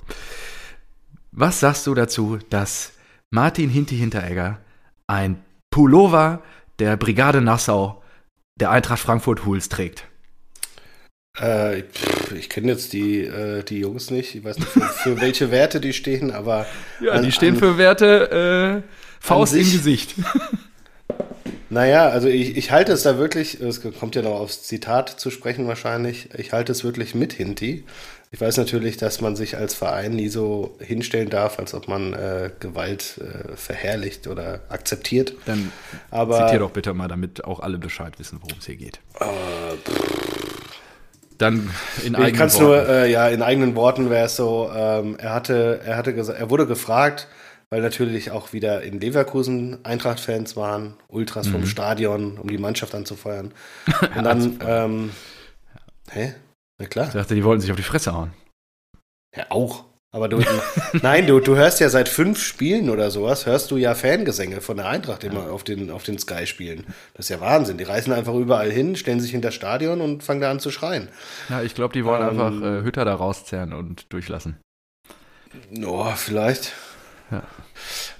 was 1.32 1.60
sagst 1.60 1.86
du 1.86 1.94
dazu, 1.94 2.38
dass 2.50 2.92
Martin 3.30 3.70
Hinti 3.70 3.96
Hinteregger 3.96 4.58
ein 5.06 5.42
Pullover 5.70 6.42
der 6.78 6.96
Brigade 6.96 7.40
Nassau 7.40 8.03
der 8.60 8.70
Eintracht 8.70 9.00
Frankfurt 9.00 9.44
Hools 9.44 9.68
trägt? 9.68 10.06
Äh, 11.40 11.82
ich 12.36 12.48
kenne 12.48 12.72
jetzt 12.72 12.92
die, 12.92 13.24
äh, 13.24 13.64
die 13.64 13.80
Jungs 13.80 14.10
nicht. 14.10 14.34
Ich 14.34 14.44
weiß 14.44 14.58
nicht, 14.58 14.68
für, 14.68 14.82
für 14.82 15.20
welche 15.20 15.50
Werte 15.50 15.80
die 15.80 15.92
stehen, 15.92 16.30
aber. 16.30 16.66
Ja, 17.00 17.12
an, 17.12 17.24
die 17.24 17.32
stehen 17.32 17.54
an, 17.54 17.60
für 17.60 17.78
Werte 17.78 18.82
äh, 18.84 18.88
Faust 19.20 19.54
im 19.54 19.70
Gesicht. 19.70 20.14
Naja, 21.70 22.08
also 22.08 22.28
ich, 22.28 22.56
ich 22.56 22.70
halte 22.70 22.92
es 22.92 23.02
da 23.02 23.18
wirklich, 23.18 23.60
es 23.60 23.80
kommt 23.98 24.14
ja 24.14 24.22
noch 24.22 24.38
aufs 24.38 24.62
Zitat 24.62 25.08
zu 25.08 25.30
sprechen 25.30 25.66
wahrscheinlich, 25.66 26.28
ich 26.38 26.52
halte 26.52 26.70
es 26.70 26.84
wirklich 26.84 27.16
mit 27.16 27.32
Hinti. 27.32 27.82
Ich 28.34 28.40
weiß 28.40 28.56
natürlich, 28.56 28.96
dass 28.96 29.20
man 29.20 29.36
sich 29.36 29.58
als 29.58 29.74
Verein 29.74 30.16
nie 30.16 30.26
so 30.26 30.76
hinstellen 30.80 31.30
darf, 31.30 31.60
als 31.60 31.72
ob 31.72 31.86
man 31.86 32.14
äh, 32.14 32.50
Gewalt 32.58 33.20
äh, 33.20 33.54
verherrlicht 33.54 34.26
oder 34.26 34.58
akzeptiert. 34.70 35.34
Dann 35.46 35.70
Aber, 36.10 36.44
zitier 36.44 36.58
doch 36.58 36.72
bitte 36.72 36.94
mal, 36.94 37.06
damit 37.06 37.44
auch 37.44 37.60
alle 37.60 37.78
Bescheid 37.78 38.18
wissen, 38.18 38.40
worum 38.42 38.58
es 38.58 38.66
hier 38.66 38.74
geht. 38.74 38.98
Äh, 39.20 39.24
Dann 41.38 41.70
in 42.04 42.16
eigenen 42.16 42.32
ich 42.32 42.36
kann's 42.36 42.58
Worten. 42.58 42.64
Nur, 42.64 42.88
äh, 42.88 43.12
ja, 43.12 43.28
in 43.28 43.40
eigenen 43.40 43.76
Worten 43.76 44.10
wäre 44.10 44.26
es 44.26 44.34
so, 44.34 44.68
ähm, 44.74 45.16
er 45.16 45.32
hatte, 45.32 45.82
er 45.84 45.96
hatte 45.96 46.12
gesagt, 46.12 46.36
er 46.36 46.50
wurde 46.50 46.66
gefragt, 46.66 47.28
weil 47.70 47.82
natürlich 47.82 48.32
auch 48.32 48.52
wieder 48.52 48.82
in 48.82 48.98
Leverkusen 48.98 49.84
Eintracht-Fans 49.84 50.56
waren, 50.56 50.94
Ultras 51.06 51.46
mhm. 51.46 51.52
vom 51.52 51.66
Stadion, 51.66 52.38
um 52.38 52.48
die 52.48 52.58
Mannschaft 52.58 52.96
anzufeuern. 52.96 53.54
Und 54.16 54.24
dann, 54.24 54.58
ähm, 54.66 55.10
hä? 56.10 56.34
Na 56.78 56.86
klar. 56.86 57.06
Ich 57.08 57.14
dachte, 57.14 57.34
die 57.34 57.44
wollten 57.44 57.60
sich 57.60 57.70
auf 57.70 57.76
die 57.76 57.82
Fresse 57.82 58.12
hauen. 58.12 58.32
Ja, 59.36 59.46
auch. 59.50 59.84
Aber 60.14 60.28
du, 60.28 60.40
nein, 61.02 61.26
du, 61.26 61.40
du 61.40 61.56
hörst 61.56 61.80
ja 61.80 61.88
seit 61.88 62.08
fünf 62.08 62.40
Spielen 62.40 62.88
oder 62.88 63.10
sowas, 63.10 63.46
hörst 63.46 63.72
du 63.72 63.76
ja 63.76 63.96
Fangesänge 63.96 64.60
von 64.60 64.76
der 64.76 64.86
Eintracht 64.86 65.24
immer 65.24 65.50
auf 65.50 65.64
den, 65.64 65.90
auf 65.90 66.04
den 66.04 66.18
Sky-Spielen. 66.20 66.86
Das 67.14 67.26
ist 67.26 67.30
ja 67.30 67.40
Wahnsinn. 67.40 67.78
Die 67.78 67.84
reisen 67.84 68.12
einfach 68.12 68.34
überall 68.34 68.70
hin, 68.70 68.94
stellen 68.94 69.18
sich 69.18 69.32
hinter 69.32 69.50
Stadion 69.50 70.00
und 70.00 70.22
fangen 70.22 70.40
da 70.40 70.52
an 70.52 70.60
zu 70.60 70.70
schreien. 70.70 71.08
Ja, 71.48 71.62
ich 71.62 71.74
glaube, 71.74 71.94
die 71.94 72.04
wollen 72.04 72.22
ähm, 72.22 72.40
einfach 72.40 72.62
äh, 72.62 72.84
Hütter 72.84 73.04
da 73.04 73.16
rauszerren 73.16 73.72
und 73.72 74.12
durchlassen. 74.12 74.56
Oh, 75.84 76.12
vielleicht. 76.14 76.74
Ja. 77.32 77.42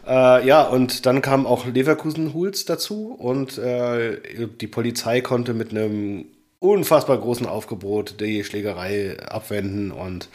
Äh, 0.06 0.46
ja, 0.46 0.62
und 0.62 1.06
dann 1.06 1.22
kam 1.22 1.46
auch 1.46 1.64
Leverkusen-Huls 1.64 2.64
dazu 2.64 3.12
und 3.12 3.56
äh, 3.58 4.48
die 4.48 4.66
Polizei 4.66 5.20
konnte 5.20 5.54
mit 5.54 5.70
einem 5.70 6.26
unfassbar 6.64 7.18
großen 7.18 7.46
Aufgebot 7.46 8.20
die 8.20 8.42
Schlägerei 8.42 9.18
abwenden 9.20 9.92
und 9.92 10.28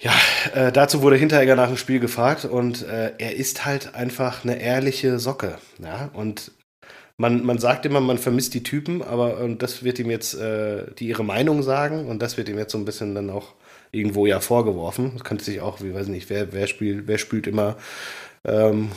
ja, 0.00 0.12
äh, 0.54 0.72
dazu 0.72 1.00
wurde 1.02 1.14
Hinteregger 1.14 1.54
nach 1.54 1.68
dem 1.68 1.76
Spiel 1.76 2.00
gefragt 2.00 2.44
und 2.44 2.82
äh, 2.82 3.12
er 3.18 3.36
ist 3.36 3.64
halt 3.64 3.94
einfach 3.94 4.44
eine 4.44 4.60
ehrliche 4.60 5.20
Socke. 5.20 5.58
Ja, 5.78 6.10
und 6.12 6.50
man, 7.16 7.44
man 7.44 7.58
sagt 7.58 7.86
immer, 7.86 8.00
man 8.00 8.18
vermisst 8.18 8.54
die 8.54 8.64
Typen, 8.64 9.00
aber 9.02 9.38
und 9.38 9.62
das 9.62 9.84
wird 9.84 10.00
ihm 10.00 10.10
jetzt, 10.10 10.34
äh, 10.34 10.86
die 10.98 11.06
ihre 11.06 11.24
Meinung 11.24 11.62
sagen 11.62 12.08
und 12.08 12.20
das 12.20 12.36
wird 12.36 12.48
ihm 12.48 12.58
jetzt 12.58 12.72
so 12.72 12.78
ein 12.78 12.84
bisschen 12.84 13.14
dann 13.14 13.30
auch 13.30 13.54
irgendwo 13.92 14.26
ja 14.26 14.40
vorgeworfen. 14.40 15.12
Das 15.14 15.22
könnte 15.22 15.44
sich 15.44 15.60
auch, 15.60 15.80
wie 15.80 15.94
weiß 15.94 16.08
nicht, 16.08 16.28
wer, 16.28 16.52
wer 16.52 16.66
spielt, 16.66 17.06
wer 17.06 17.18
spült 17.18 17.46
immer 17.46 17.76
ähm, 18.44 18.90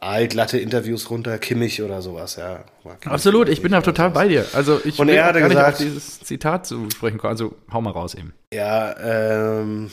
altlatte 0.00 0.58
Interviews 0.58 1.10
runter, 1.10 1.38
Kimmich 1.38 1.82
oder 1.82 2.02
sowas, 2.02 2.36
ja. 2.36 2.64
Absolut, 3.04 3.48
ich 3.48 3.62
bin 3.62 3.72
da 3.72 3.80
total 3.80 4.10
bei 4.10 4.28
dir. 4.28 4.46
Also 4.52 4.80
ich 4.84 4.98
und 4.98 5.08
er 5.08 5.32
gar 5.32 5.48
gesagt, 5.48 5.80
nicht 5.80 5.88
auf 5.88 5.94
dieses 5.94 6.20
Zitat 6.20 6.66
zu 6.66 6.88
sprechen 6.90 7.18
kommen. 7.18 7.32
Also 7.32 7.54
hau 7.72 7.80
mal 7.80 7.90
raus 7.90 8.14
eben. 8.14 8.32
Ja, 8.52 8.94
ähm, 9.00 9.90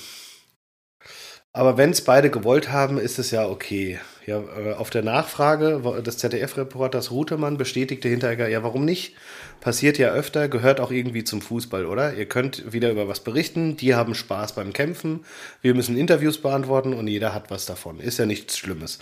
aber 1.53 1.77
wenn 1.77 1.89
es 1.89 2.03
beide 2.03 2.29
gewollt 2.29 2.71
haben, 2.71 2.97
ist 2.97 3.19
es 3.19 3.31
ja 3.31 3.45
okay. 3.45 3.99
Ja, 4.25 4.39
äh, 4.39 4.73
auf 4.73 4.89
der 4.89 5.03
Nachfrage 5.03 5.81
des 6.05 6.17
ZDF-Reporters 6.17 7.11
Rutemann 7.11 7.57
bestätigte 7.57 8.07
Hinteregger, 8.07 8.47
ja, 8.47 8.63
warum 8.63 8.85
nicht? 8.85 9.15
Passiert 9.59 9.97
ja 9.97 10.11
öfter, 10.11 10.47
gehört 10.47 10.79
auch 10.79 10.91
irgendwie 10.91 11.23
zum 11.23 11.41
Fußball, 11.41 11.85
oder? 11.85 12.13
Ihr 12.13 12.27
könnt 12.27 12.71
wieder 12.71 12.91
über 12.91 13.07
was 13.07 13.21
berichten, 13.21 13.75
die 13.77 13.95
haben 13.95 14.15
Spaß 14.15 14.53
beim 14.53 14.73
Kämpfen, 14.73 15.25
wir 15.61 15.73
müssen 15.73 15.97
Interviews 15.97 16.37
beantworten 16.37 16.93
und 16.93 17.07
jeder 17.07 17.33
hat 17.33 17.51
was 17.51 17.65
davon. 17.65 17.99
Ist 17.99 18.19
ja 18.19 18.25
nichts 18.25 18.57
Schlimmes. 18.57 18.99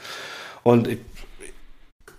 Und 0.64 0.90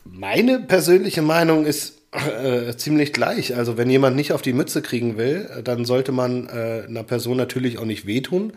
meine 0.05 0.61
persönliche 0.61 1.23
Meinung 1.23 1.67
ist 1.67 1.99
äh, 2.13 2.75
ziemlich 2.77 3.13
gleich. 3.13 3.55
Also 3.55 3.77
wenn 3.77 3.89
jemand 3.91 4.17
nicht 4.17 4.33
auf 4.33 4.43
die 4.43 4.53
Mütze 4.53 4.83
kriegen 4.83 5.17
will, 5.17 5.49
dann 5.65 5.85
sollte 5.85 6.13
man 6.13 6.49
äh, 6.49 6.85
einer 6.89 7.05
Person 7.05 7.37
natürlich 7.37 7.79
auch 7.79 7.85
nicht 7.85 8.07
wehtun. 8.07 8.53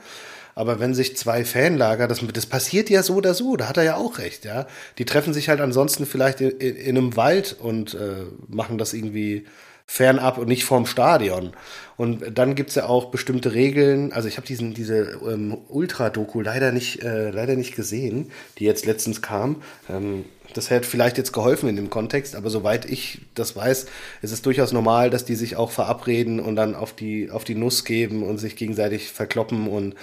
Aber 0.55 0.79
wenn 0.79 0.93
sich 0.93 1.17
zwei 1.17 1.45
Fanlager, 1.45 2.07
das, 2.07 2.21
das 2.33 2.45
passiert 2.45 2.89
ja 2.89 3.01
so 3.01 3.15
oder 3.15 3.33
so, 3.33 3.55
da 3.55 3.69
hat 3.69 3.77
er 3.77 3.83
ja 3.83 3.95
auch 3.95 4.19
recht, 4.19 4.45
ja. 4.45 4.67
Die 4.99 5.05
treffen 5.05 5.33
sich 5.33 5.49
halt 5.49 5.61
ansonsten 5.61 6.05
vielleicht 6.05 6.41
in, 6.41 6.51
in, 6.51 6.75
in 6.75 6.97
einem 6.97 7.15
Wald 7.15 7.55
und 7.59 7.95
äh, 7.95 8.25
machen 8.47 8.77
das 8.77 8.93
irgendwie 8.93 9.45
fernab 9.85 10.37
und 10.37 10.47
nicht 10.47 10.65
vorm 10.65 10.85
Stadion. 10.85 11.51
Und 11.97 12.37
dann 12.37 12.55
gibt's 12.55 12.75
ja 12.75 12.87
auch 12.87 13.11
bestimmte 13.11 13.53
Regeln. 13.53 14.11
Also 14.11 14.27
ich 14.27 14.37
habe 14.37 14.47
diesen 14.47 14.73
diese 14.73 15.19
ähm, 15.27 15.57
Ultra-Doku 15.69 16.41
leider 16.41 16.71
nicht 16.71 17.03
äh, 17.03 17.29
leider 17.29 17.55
nicht 17.55 17.75
gesehen, 17.75 18.31
die 18.57 18.65
jetzt 18.65 18.85
letztens 18.85 19.21
kam. 19.21 19.61
Ähm, 19.89 20.25
das 20.53 20.69
hätte 20.69 20.87
vielleicht 20.87 21.17
jetzt 21.17 21.33
geholfen 21.33 21.69
in 21.69 21.75
dem 21.75 21.89
Kontext, 21.89 22.35
aber 22.35 22.49
soweit 22.49 22.85
ich 22.85 23.21
das 23.35 23.55
weiß, 23.55 23.85
ist 24.21 24.31
es 24.31 24.41
durchaus 24.41 24.71
normal, 24.71 25.09
dass 25.09 25.25
die 25.25 25.35
sich 25.35 25.55
auch 25.55 25.71
verabreden 25.71 26.39
und 26.39 26.55
dann 26.55 26.75
auf 26.75 26.93
die 26.93 27.29
auf 27.29 27.43
die 27.43 27.55
Nuss 27.55 27.85
geben 27.85 28.23
und 28.23 28.37
sich 28.37 28.55
gegenseitig 28.55 29.11
verkloppen 29.11 29.67
und 29.67 29.95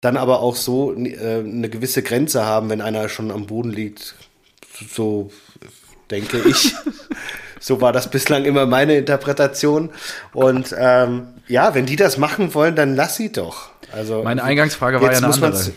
dann 0.00 0.16
aber 0.16 0.40
auch 0.40 0.56
so 0.56 0.94
äh, 0.94 1.40
eine 1.40 1.68
gewisse 1.68 2.02
Grenze 2.02 2.44
haben, 2.44 2.68
wenn 2.68 2.80
einer 2.80 3.08
schon 3.08 3.30
am 3.30 3.46
Boden 3.46 3.70
liegt. 3.70 4.14
So 4.88 5.30
denke 6.10 6.42
ich. 6.46 6.74
so 7.64 7.80
war 7.80 7.92
das 7.92 8.10
bislang 8.10 8.44
immer 8.44 8.66
meine 8.66 8.98
Interpretation. 8.98 9.88
Und 10.34 10.74
ähm, 10.78 11.28
ja, 11.48 11.74
wenn 11.74 11.86
die 11.86 11.96
das 11.96 12.18
machen 12.18 12.52
wollen, 12.52 12.76
dann 12.76 12.94
lass 12.94 13.16
sie 13.16 13.32
doch. 13.32 13.70
Also, 13.90 14.22
Meine 14.22 14.44
Eingangsfrage 14.44 15.00
war 15.00 15.10
ja 15.10 15.16
eine 15.16 15.28
andere. 15.28 15.72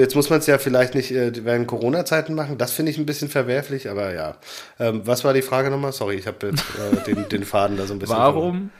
Jetzt 0.00 0.16
muss 0.16 0.30
man 0.30 0.40
es 0.40 0.46
ja 0.46 0.58
vielleicht 0.58 0.96
nicht 0.96 1.12
äh, 1.12 1.30
während 1.44 1.68
Corona-Zeiten 1.68 2.34
machen. 2.34 2.58
Das 2.58 2.72
finde 2.72 2.90
ich 2.90 2.98
ein 2.98 3.06
bisschen 3.06 3.28
verwerflich, 3.28 3.88
aber 3.88 4.12
ja. 4.14 4.34
Ähm, 4.80 5.02
was 5.04 5.22
war 5.22 5.32
die 5.32 5.42
Frage 5.42 5.70
nochmal? 5.70 5.92
Sorry, 5.92 6.16
ich 6.16 6.26
habe 6.26 6.48
jetzt 6.48 6.64
äh, 7.06 7.14
den, 7.14 7.28
den 7.28 7.44
Faden 7.44 7.76
da 7.76 7.86
so 7.86 7.92
ein 7.92 8.00
bisschen. 8.00 8.16
Warum 8.16 8.70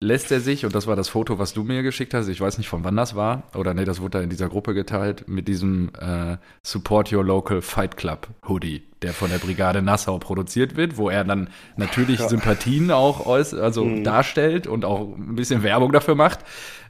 lässt 0.00 0.30
er 0.30 0.40
sich, 0.40 0.66
und 0.66 0.74
das 0.74 0.86
war 0.86 0.94
das 0.94 1.08
Foto, 1.08 1.38
was 1.38 1.54
du 1.54 1.62
mir 1.62 1.82
geschickt 1.82 2.12
hast, 2.12 2.28
ich 2.28 2.40
weiß 2.40 2.58
nicht 2.58 2.68
von 2.68 2.84
wann 2.84 2.96
das 2.96 3.16
war, 3.16 3.44
oder 3.54 3.72
nee, 3.72 3.86
das 3.86 4.00
wurde 4.00 4.18
da 4.18 4.20
in 4.20 4.28
dieser 4.28 4.48
Gruppe 4.48 4.74
geteilt, 4.74 5.26
mit 5.26 5.48
diesem 5.48 5.90
äh, 5.98 6.36
Support 6.62 7.12
Your 7.12 7.24
Local 7.24 7.62
Fight 7.62 7.96
Club 7.96 8.28
Hoodie, 8.46 8.82
der 9.00 9.14
von 9.14 9.30
der 9.30 9.38
Brigade 9.38 9.80
Nassau 9.80 10.18
produziert 10.18 10.76
wird, 10.76 10.98
wo 10.98 11.08
er 11.08 11.24
dann 11.24 11.48
natürlich 11.76 12.20
ja. 12.20 12.28
Sympathien 12.28 12.90
auch 12.90 13.24
äuß 13.24 13.54
also 13.54 13.84
mhm. 13.84 14.04
darstellt 14.04 14.66
und 14.66 14.84
auch 14.84 15.16
ein 15.16 15.34
bisschen 15.34 15.62
Werbung 15.62 15.92
dafür 15.92 16.14
macht. 16.14 16.40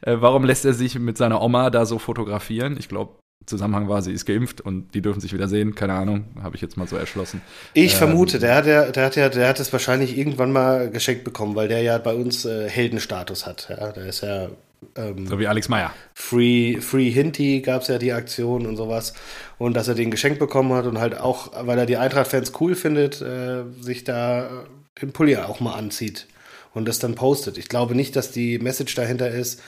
Äh, 0.00 0.16
warum 0.18 0.44
lässt 0.44 0.64
er 0.64 0.74
sich 0.74 0.98
mit 0.98 1.16
seiner 1.16 1.40
Oma 1.42 1.70
da 1.70 1.86
so 1.86 2.00
fotografieren? 2.00 2.76
Ich 2.76 2.88
glaube, 2.88 3.18
Zusammenhang 3.46 3.88
war, 3.88 4.02
sie 4.02 4.12
ist 4.12 4.26
geimpft 4.26 4.60
und 4.60 4.94
die 4.94 5.02
dürfen 5.02 5.20
sich 5.20 5.32
wieder 5.32 5.48
sehen. 5.48 5.74
Keine 5.74 5.94
Ahnung, 5.94 6.24
habe 6.42 6.56
ich 6.56 6.62
jetzt 6.62 6.76
mal 6.76 6.86
so 6.86 6.96
erschlossen. 6.96 7.40
Ich 7.74 7.92
ähm, 7.92 7.98
vermute, 7.98 8.38
der 8.38 8.54
hat 8.54 8.66
ja, 8.66 8.90
der 8.90 9.06
hat 9.06 9.16
ja, 9.16 9.28
der 9.28 9.48
hat 9.48 9.60
es 9.60 9.72
wahrscheinlich 9.72 10.18
irgendwann 10.18 10.52
mal 10.52 10.90
geschenkt 10.90 11.24
bekommen, 11.24 11.54
weil 11.54 11.68
der 11.68 11.82
ja 11.82 11.98
bei 11.98 12.14
uns 12.14 12.44
äh, 12.44 12.68
Heldenstatus 12.68 13.46
hat. 13.46 13.68
Ja, 13.70 13.92
der 13.92 14.06
ist 14.06 14.22
ja 14.22 14.48
ähm, 14.94 15.26
so 15.26 15.38
wie 15.38 15.46
Alex 15.46 15.68
Meyer. 15.68 15.92
Free, 16.14 16.80
Free 16.80 17.10
Hinty 17.10 17.60
gab 17.60 17.82
es 17.82 17.88
ja 17.88 17.98
die 17.98 18.12
Aktion 18.12 18.66
und 18.66 18.76
sowas. 18.76 19.14
Und 19.58 19.74
dass 19.74 19.88
er 19.88 19.94
den 19.94 20.10
geschenkt 20.10 20.38
bekommen 20.38 20.72
hat 20.72 20.86
und 20.86 20.98
halt 20.98 21.18
auch, 21.18 21.52
weil 21.66 21.78
er 21.78 21.86
die 21.86 21.96
Eintracht-Fans 21.96 22.52
cool 22.60 22.74
findet, 22.74 23.20
äh, 23.20 23.64
sich 23.80 24.04
da 24.04 24.48
den 25.00 25.12
Pulli 25.12 25.36
auch 25.36 25.60
mal 25.60 25.74
anzieht 25.74 26.26
und 26.74 26.86
das 26.86 26.98
dann 26.98 27.14
postet. 27.14 27.58
Ich 27.58 27.68
glaube 27.68 27.94
nicht, 27.94 28.16
dass 28.16 28.30
die 28.30 28.58
Message 28.58 28.94
dahinter 28.94 29.30
ist, 29.30 29.62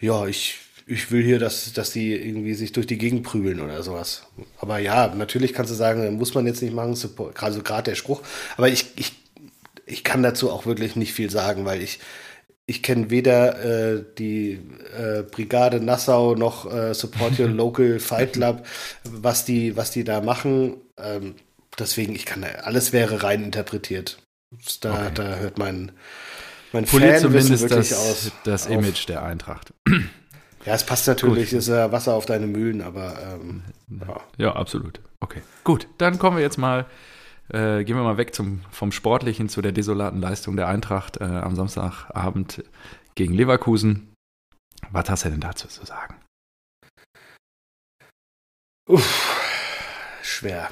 ja, 0.00 0.26
ich 0.26 0.58
ich 0.86 1.10
will 1.10 1.22
hier, 1.22 1.40
dass, 1.40 1.72
dass 1.72 1.90
die 1.90 2.14
irgendwie 2.14 2.54
sich 2.54 2.70
durch 2.70 2.86
die 2.86 2.96
Gegend 2.96 3.24
prügeln 3.24 3.60
oder 3.60 3.82
sowas. 3.82 4.22
Aber 4.58 4.78
ja, 4.78 5.12
natürlich 5.14 5.52
kannst 5.52 5.72
du 5.72 5.74
sagen, 5.74 6.16
muss 6.16 6.34
man 6.34 6.46
jetzt 6.46 6.62
nicht 6.62 6.74
machen, 6.74 6.96
also 7.40 7.62
gerade 7.62 7.90
der 7.90 7.96
Spruch. 7.96 8.22
Aber 8.56 8.68
ich, 8.68 8.86
ich, 8.94 9.12
ich 9.84 10.04
kann 10.04 10.22
dazu 10.22 10.50
auch 10.50 10.64
wirklich 10.64 10.94
nicht 10.94 11.12
viel 11.12 11.28
sagen, 11.28 11.64
weil 11.64 11.82
ich, 11.82 11.98
ich 12.66 12.84
kenne 12.84 13.10
weder 13.10 13.94
äh, 13.94 14.04
die 14.16 14.60
äh, 14.96 15.22
Brigade 15.22 15.80
Nassau 15.80 16.36
noch 16.36 16.72
äh, 16.72 16.94
Support 16.94 17.40
Your 17.40 17.48
Local 17.48 17.98
Fight 17.98 18.34
Club, 18.34 18.64
was 19.02 19.44
die, 19.44 19.76
was 19.76 19.90
die 19.90 20.04
da 20.04 20.20
machen. 20.20 20.76
Ähm, 20.98 21.34
deswegen, 21.76 22.14
ich 22.14 22.26
kann 22.26 22.44
alles 22.62 22.92
wäre 22.92 23.24
rein 23.24 23.42
interpretiert. 23.42 24.18
Da, 24.80 24.92
okay. 24.92 25.10
da 25.14 25.36
hört 25.36 25.58
mein, 25.58 25.90
mein 26.72 26.86
Fan 26.86 27.18
zumindest 27.18 27.62
wirklich 27.62 27.88
das, 27.88 27.92
aus. 27.92 28.32
Das 28.44 28.66
Image 28.66 29.08
der 29.08 29.24
Eintracht. 29.24 29.72
Ja, 30.66 30.74
es 30.74 30.84
passt 30.84 31.06
natürlich, 31.06 31.50
Gut. 31.50 31.60
ist 31.60 31.68
ja 31.68 31.92
Wasser 31.92 32.14
auf 32.14 32.26
deine 32.26 32.48
Mühlen, 32.48 32.82
aber 32.82 33.16
ähm, 33.22 33.62
ja. 33.88 34.20
ja. 34.36 34.56
absolut. 34.56 35.00
Okay. 35.20 35.40
Gut, 35.62 35.86
dann 35.98 36.18
kommen 36.18 36.36
wir 36.36 36.42
jetzt 36.42 36.58
mal, 36.58 36.86
äh, 37.50 37.84
gehen 37.84 37.96
wir 37.96 38.02
mal 38.02 38.16
weg 38.16 38.34
zum, 38.34 38.62
vom 38.72 38.90
Sportlichen 38.90 39.48
zu 39.48 39.62
der 39.62 39.70
desolaten 39.70 40.20
Leistung 40.20 40.56
der 40.56 40.66
Eintracht 40.66 41.20
äh, 41.20 41.24
am 41.24 41.54
Samstagabend 41.54 42.64
gegen 43.14 43.32
Leverkusen. 43.32 44.12
Was 44.90 45.08
hast 45.08 45.24
du 45.24 45.30
denn 45.30 45.40
dazu 45.40 45.68
zu 45.68 45.86
sagen? 45.86 46.16
Uff, 48.88 49.40
schwer. 50.22 50.68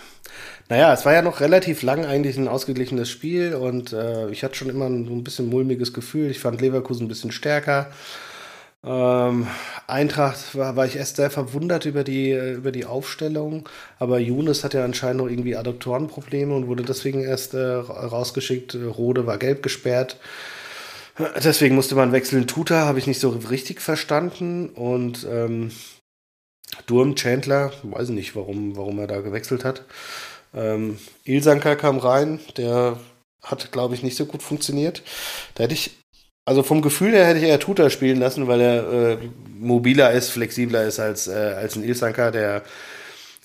Naja, 0.68 0.92
es 0.92 1.04
war 1.04 1.12
ja 1.12 1.22
noch 1.22 1.40
relativ 1.40 1.82
lang 1.82 2.04
eigentlich 2.04 2.36
ein 2.36 2.48
ausgeglichenes 2.48 3.10
Spiel 3.10 3.54
und 3.54 3.92
äh, 3.92 4.28
ich 4.30 4.42
hatte 4.42 4.56
schon 4.56 4.70
immer 4.70 4.86
ein, 4.86 5.06
ein 5.06 5.24
bisschen 5.24 5.48
mulmiges 5.48 5.92
Gefühl. 5.92 6.30
Ich 6.30 6.40
fand 6.40 6.60
Leverkusen 6.60 7.04
ein 7.04 7.08
bisschen 7.08 7.30
stärker. 7.30 7.92
Ähm, 8.86 9.46
Eintracht 9.86 10.54
war, 10.56 10.76
war 10.76 10.86
ich 10.86 10.96
erst 10.96 11.16
sehr 11.16 11.30
verwundert 11.30 11.86
über 11.86 12.04
die, 12.04 12.32
über 12.32 12.70
die 12.70 12.84
Aufstellung, 12.84 13.68
aber 13.98 14.18
Younes 14.18 14.62
hat 14.62 14.74
ja 14.74 14.84
anscheinend 14.84 15.22
noch 15.22 15.30
irgendwie 15.30 15.56
Adoptorenprobleme 15.56 16.54
und 16.54 16.66
wurde 16.66 16.82
deswegen 16.82 17.22
erst 17.22 17.54
äh, 17.54 17.62
rausgeschickt. 17.62 18.74
Rode 18.74 19.26
war 19.26 19.38
gelb 19.38 19.62
gesperrt. 19.62 20.18
Deswegen 21.42 21.76
musste 21.76 21.94
man 21.94 22.12
wechseln. 22.12 22.46
Tuta 22.46 22.86
habe 22.86 22.98
ich 22.98 23.06
nicht 23.06 23.20
so 23.20 23.30
richtig 23.30 23.80
verstanden 23.80 24.68
und 24.70 25.26
ähm, 25.30 25.70
Durm, 26.86 27.14
Chandler, 27.14 27.72
weiß 27.84 28.08
nicht, 28.08 28.34
warum, 28.34 28.76
warum 28.76 28.98
er 28.98 29.06
da 29.06 29.20
gewechselt 29.20 29.64
hat. 29.64 29.84
Ähm, 30.52 30.98
Ilsanka 31.24 31.76
kam 31.76 31.98
rein, 31.98 32.40
der 32.56 32.98
hat, 33.42 33.70
glaube 33.72 33.94
ich, 33.94 34.02
nicht 34.02 34.16
so 34.16 34.26
gut 34.26 34.42
funktioniert. 34.42 35.02
Da 35.54 35.64
hätte 35.64 35.74
ich 35.74 35.92
also 36.44 36.62
vom 36.62 36.82
Gefühl 36.82 37.12
her 37.12 37.26
hätte 37.26 37.38
ich 37.38 37.44
eher 37.44 37.58
Tuta 37.58 37.90
spielen 37.90 38.20
lassen, 38.20 38.48
weil 38.48 38.60
er 38.60 38.92
äh, 38.92 39.16
mobiler 39.58 40.12
ist, 40.12 40.30
flexibler 40.30 40.84
ist 40.84 41.00
als, 41.00 41.26
äh, 41.26 41.32
als 41.32 41.76
ein 41.76 41.84
Ilsanka, 41.84 42.30
der 42.30 42.62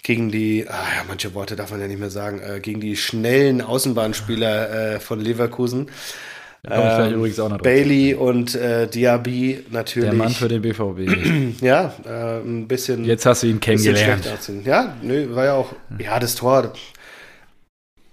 gegen 0.03 0.32
die, 0.32 0.65
ah 0.68 0.72
ja, 0.72 1.03
manche 1.08 1.34
Worte 1.34 1.56
darf 1.56 1.72
man 1.72 1.82
ja 1.82 1.88
nicht 1.88 2.00
mehr 2.00 2.10
sagen, 2.10 2.41
äh, 2.41 2.60
gegen 2.60 2.79
die 2.79 2.96
schnellen 2.96 3.62
Außenbahnspieler 3.62 4.96
äh, 4.96 5.00
von 5.00 5.20
Leverkusen 5.20 5.89
Ähm, 6.70 7.13
übrigens 7.13 7.39
auch 7.39 7.50
noch 7.50 7.60
Bailey 7.60 8.15
und 8.15 8.53
äh, 8.56 8.88
Diaby 8.88 9.65
natürlich. 9.72 10.10
Der 10.10 10.18
Mann 10.18 10.32
für 10.32 10.50
den 10.50 10.62
BVB. 10.62 11.62
ja, 11.62 11.94
äh, 12.06 12.39
ein 12.39 12.68
bisschen. 12.68 13.06
Jetzt 13.06 13.25
hast 13.25 13.44
du 13.44 13.48
ihn 13.48 13.62
kennengelernt. 13.62 14.27
Ja, 14.65 14.98
nö, 15.01 15.34
war 15.34 15.46
ja 15.46 15.53
auch. 15.53 15.74
Ja, 16.00 16.20
das 16.20 16.36
Tor. 16.36 16.74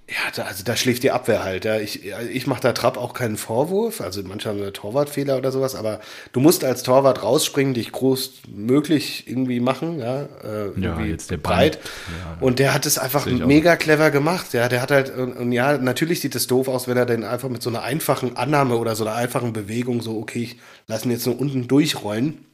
Ja, 0.08 0.30
da, 0.36 0.44
also 0.44 0.62
da 0.62 0.76
schläft 0.76 1.02
die 1.02 1.10
Abwehr 1.10 1.42
halt. 1.42 1.64
Ja. 1.64 1.80
Ich, 1.80 2.04
ich 2.04 2.46
mache 2.46 2.60
da 2.60 2.72
Trapp 2.72 2.96
auch 2.96 3.12
keinen 3.12 3.36
Vorwurf. 3.36 4.00
Also 4.00 4.22
manchmal 4.22 4.54
haben 4.54 4.60
wir 4.60 4.72
Torwartfehler 4.72 5.36
oder 5.36 5.50
sowas, 5.50 5.74
aber 5.74 5.98
du 6.32 6.38
musst 6.38 6.62
als 6.62 6.84
Torwart 6.84 7.24
rausspringen, 7.24 7.74
dich 7.74 7.90
groß 7.90 8.42
möglich 8.54 9.24
irgendwie 9.26 9.58
machen, 9.58 9.98
ja, 9.98 10.28
äh, 10.44 10.80
ja 10.80 11.00
jetzt 11.00 11.32
der 11.32 11.38
breit. 11.38 11.80
Ja, 12.06 12.38
und 12.40 12.60
der 12.60 12.72
hat 12.72 12.86
es 12.86 12.98
einfach 12.98 13.26
mega 13.26 13.74
clever 13.74 14.12
gemacht. 14.12 14.52
Ja, 14.52 14.68
der 14.68 14.80
hat 14.80 14.92
halt, 14.92 15.10
und, 15.10 15.32
und, 15.32 15.50
ja, 15.50 15.76
natürlich 15.76 16.20
sieht 16.20 16.36
es 16.36 16.46
doof 16.46 16.68
aus, 16.68 16.86
wenn 16.86 16.96
er 16.96 17.06
dann 17.06 17.24
einfach 17.24 17.48
mit 17.48 17.62
so 17.62 17.70
einer 17.70 17.82
einfachen 17.82 18.36
Annahme 18.36 18.76
oder 18.76 18.94
so 18.94 19.04
einer 19.04 19.16
einfachen 19.16 19.52
Bewegung 19.52 20.02
so, 20.02 20.18
okay, 20.18 20.42
ich 20.44 20.58
lasse 20.86 21.06
ihn 21.06 21.10
jetzt 21.10 21.26
nur 21.26 21.40
unten 21.40 21.66
durchrollen. 21.66 22.44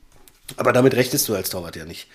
Aber 0.56 0.72
damit 0.72 0.94
rechnest 0.94 1.28
du 1.28 1.34
als 1.34 1.50
Torwart 1.50 1.76
ja 1.76 1.84
nicht. 1.84 2.08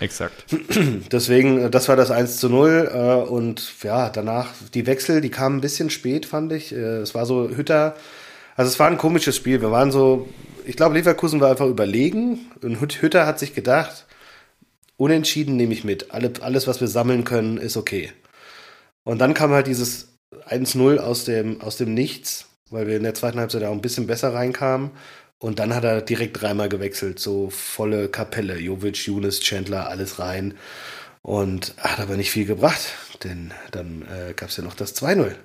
Exakt. 0.00 0.44
Deswegen, 1.12 1.60
äh, 1.62 1.70
das 1.70 1.88
war 1.88 1.96
das 1.96 2.10
1 2.10 2.38
zu 2.38 2.48
0. 2.48 2.90
Äh, 2.92 3.30
und 3.30 3.82
ja, 3.82 4.10
danach 4.10 4.48
die 4.74 4.86
Wechsel, 4.86 5.20
die 5.20 5.30
kamen 5.30 5.58
ein 5.58 5.60
bisschen 5.60 5.90
spät, 5.90 6.26
fand 6.26 6.52
ich. 6.52 6.72
Äh, 6.72 6.98
es 6.98 7.14
war 7.14 7.26
so 7.26 7.48
Hütter. 7.48 7.96
Also 8.56 8.70
es 8.70 8.78
war 8.78 8.88
ein 8.88 8.98
komisches 8.98 9.36
Spiel. 9.36 9.60
Wir 9.60 9.70
waren 9.70 9.90
so, 9.90 10.28
ich 10.64 10.76
glaube, 10.76 10.94
Leverkusen 10.94 11.40
war 11.40 11.50
einfach 11.50 11.66
überlegen. 11.66 12.50
Und 12.62 12.80
Hütter 13.00 13.26
hat 13.26 13.38
sich 13.38 13.54
gedacht, 13.54 14.06
unentschieden 14.96 15.56
nehme 15.56 15.72
ich 15.72 15.84
mit. 15.84 16.12
Alle, 16.12 16.32
alles, 16.40 16.66
was 16.66 16.80
wir 16.80 16.88
sammeln 16.88 17.24
können, 17.24 17.58
ist 17.58 17.76
okay. 17.76 18.12
Und 19.04 19.18
dann 19.18 19.34
kam 19.34 19.52
halt 19.52 19.66
dieses 19.66 20.08
1-0 20.48 20.98
aus 20.98 21.24
dem, 21.24 21.60
aus 21.60 21.76
dem 21.76 21.94
Nichts, 21.94 22.46
weil 22.70 22.86
wir 22.86 22.96
in 22.96 23.02
der 23.02 23.14
zweiten 23.14 23.38
Halbzeit 23.38 23.64
auch 23.64 23.72
ein 23.72 23.80
bisschen 23.80 24.06
besser 24.06 24.34
reinkamen. 24.34 24.90
Und 25.38 25.60
dann 25.60 25.74
hat 25.74 25.84
er 25.84 26.02
direkt 26.02 26.40
dreimal 26.40 26.68
gewechselt, 26.68 27.20
so 27.20 27.50
volle 27.50 28.08
Kapelle. 28.08 28.58
Jovic, 28.58 29.06
Younes, 29.06 29.40
Chandler, 29.40 29.88
alles 29.88 30.18
rein. 30.18 30.54
Und 31.22 31.74
hat 31.78 32.00
aber 32.00 32.16
nicht 32.16 32.30
viel 32.30 32.46
gebracht, 32.46 32.80
denn 33.22 33.52
dann 33.70 34.02
äh, 34.02 34.32
gab 34.34 34.48
es 34.48 34.56
ja 34.56 34.64
noch 34.64 34.74
das 34.74 34.96
2-0. 34.96 35.34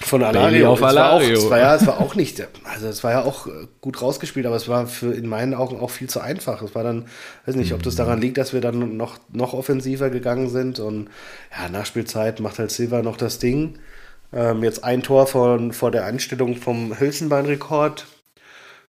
Von 0.00 0.22
Alario. 0.22 0.70
auf 0.70 0.82
Alario. 0.82 1.36
Es 1.36 1.50
war, 1.50 1.58
ja, 1.58 1.74
es 1.74 1.86
war 1.86 2.00
auch 2.00 2.14
nicht, 2.14 2.46
also 2.64 2.86
es 2.86 3.04
war 3.04 3.10
ja 3.10 3.22
auch 3.24 3.46
äh, 3.46 3.66
gut 3.80 4.00
rausgespielt, 4.00 4.46
aber 4.46 4.56
es 4.56 4.68
war 4.68 4.86
für 4.86 5.12
in 5.12 5.26
meinen 5.26 5.54
Augen 5.54 5.78
auch 5.80 5.90
viel 5.90 6.08
zu 6.08 6.20
einfach. 6.20 6.62
Es 6.62 6.74
war 6.74 6.84
dann, 6.84 7.06
weiß 7.44 7.56
nicht, 7.56 7.74
ob 7.74 7.82
das 7.82 7.94
mhm. 7.94 7.98
daran 7.98 8.20
liegt, 8.20 8.38
dass 8.38 8.52
wir 8.52 8.60
dann 8.60 8.96
noch, 8.96 9.18
noch 9.32 9.52
offensiver 9.52 10.08
gegangen 10.08 10.48
sind 10.48 10.78
und 10.78 11.10
ja, 11.50 11.68
Nachspielzeit 11.68 12.40
macht 12.40 12.58
halt 12.58 12.70
Silva 12.70 13.02
noch 13.02 13.16
das 13.16 13.38
Ding. 13.38 13.78
Ähm, 14.32 14.62
jetzt 14.62 14.84
ein 14.84 15.02
Tor 15.02 15.26
von, 15.26 15.72
vor 15.72 15.90
der 15.90 16.04
Einstellung 16.04 16.56
vom 16.56 16.98
Hülsenbein-Rekord. 16.98 18.06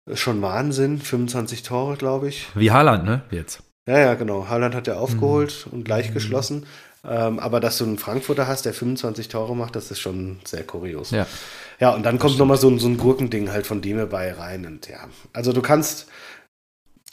Ist 0.05 0.19
schon 0.19 0.41
Wahnsinn. 0.41 0.99
25 0.99 1.63
Tore, 1.63 1.97
glaube 1.97 2.27
ich. 2.29 2.47
Wie 2.55 2.71
Haaland, 2.71 3.05
ne? 3.05 3.21
Jetzt. 3.31 3.63
Ja, 3.87 3.99
ja, 3.99 4.13
genau. 4.13 4.47
Haaland 4.47 4.75
hat 4.75 4.87
ja 4.87 4.95
aufgeholt 4.95 5.65
mhm. 5.65 5.73
und 5.73 5.83
gleich 5.85 6.09
mhm. 6.09 6.13
geschlossen. 6.13 6.65
Ähm, 7.05 7.39
aber 7.39 7.59
dass 7.59 7.77
du 7.77 7.83
einen 7.83 7.97
Frankfurter 7.97 8.47
hast, 8.47 8.65
der 8.65 8.73
25 8.73 9.27
Tore 9.27 9.55
macht, 9.55 9.75
das 9.75 9.91
ist 9.91 9.99
schon 9.99 10.39
sehr 10.45 10.63
kurios. 10.63 11.11
Ja. 11.11 11.27
Ja, 11.79 11.89
und 11.89 12.03
dann 12.03 12.19
kommt 12.19 12.37
nochmal 12.37 12.57
so, 12.57 12.69
ein, 12.69 12.79
so 12.79 12.87
ein 12.87 12.97
Gurkending 12.97 13.51
halt 13.51 13.67
von 13.67 13.81
Dime 13.81 14.07
bei 14.07 14.31
rein. 14.31 14.65
Und 14.65 14.87
ja, 14.87 15.07
also 15.33 15.51
du 15.51 15.61
kannst 15.61 16.07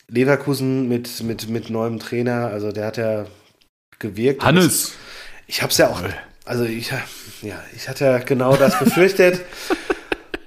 Leverkusen 0.06 0.88
mit, 0.88 1.22
mit, 1.22 1.48
mit 1.48 1.70
neuem 1.70 1.98
Trainer, 1.98 2.48
also 2.48 2.70
der 2.70 2.86
hat 2.86 2.96
ja 2.96 3.26
gewirkt. 3.98 4.44
Hannes! 4.44 4.92
Ich 5.46 5.62
habe 5.62 5.72
es 5.72 5.78
ja 5.78 5.88
auch 5.88 6.02
also 6.44 6.64
ich, 6.64 6.90
ja, 7.42 7.62
ich 7.74 7.88
hatte 7.88 8.04
ja 8.04 8.18
genau 8.18 8.56
das 8.56 8.78
befürchtet. 8.78 9.40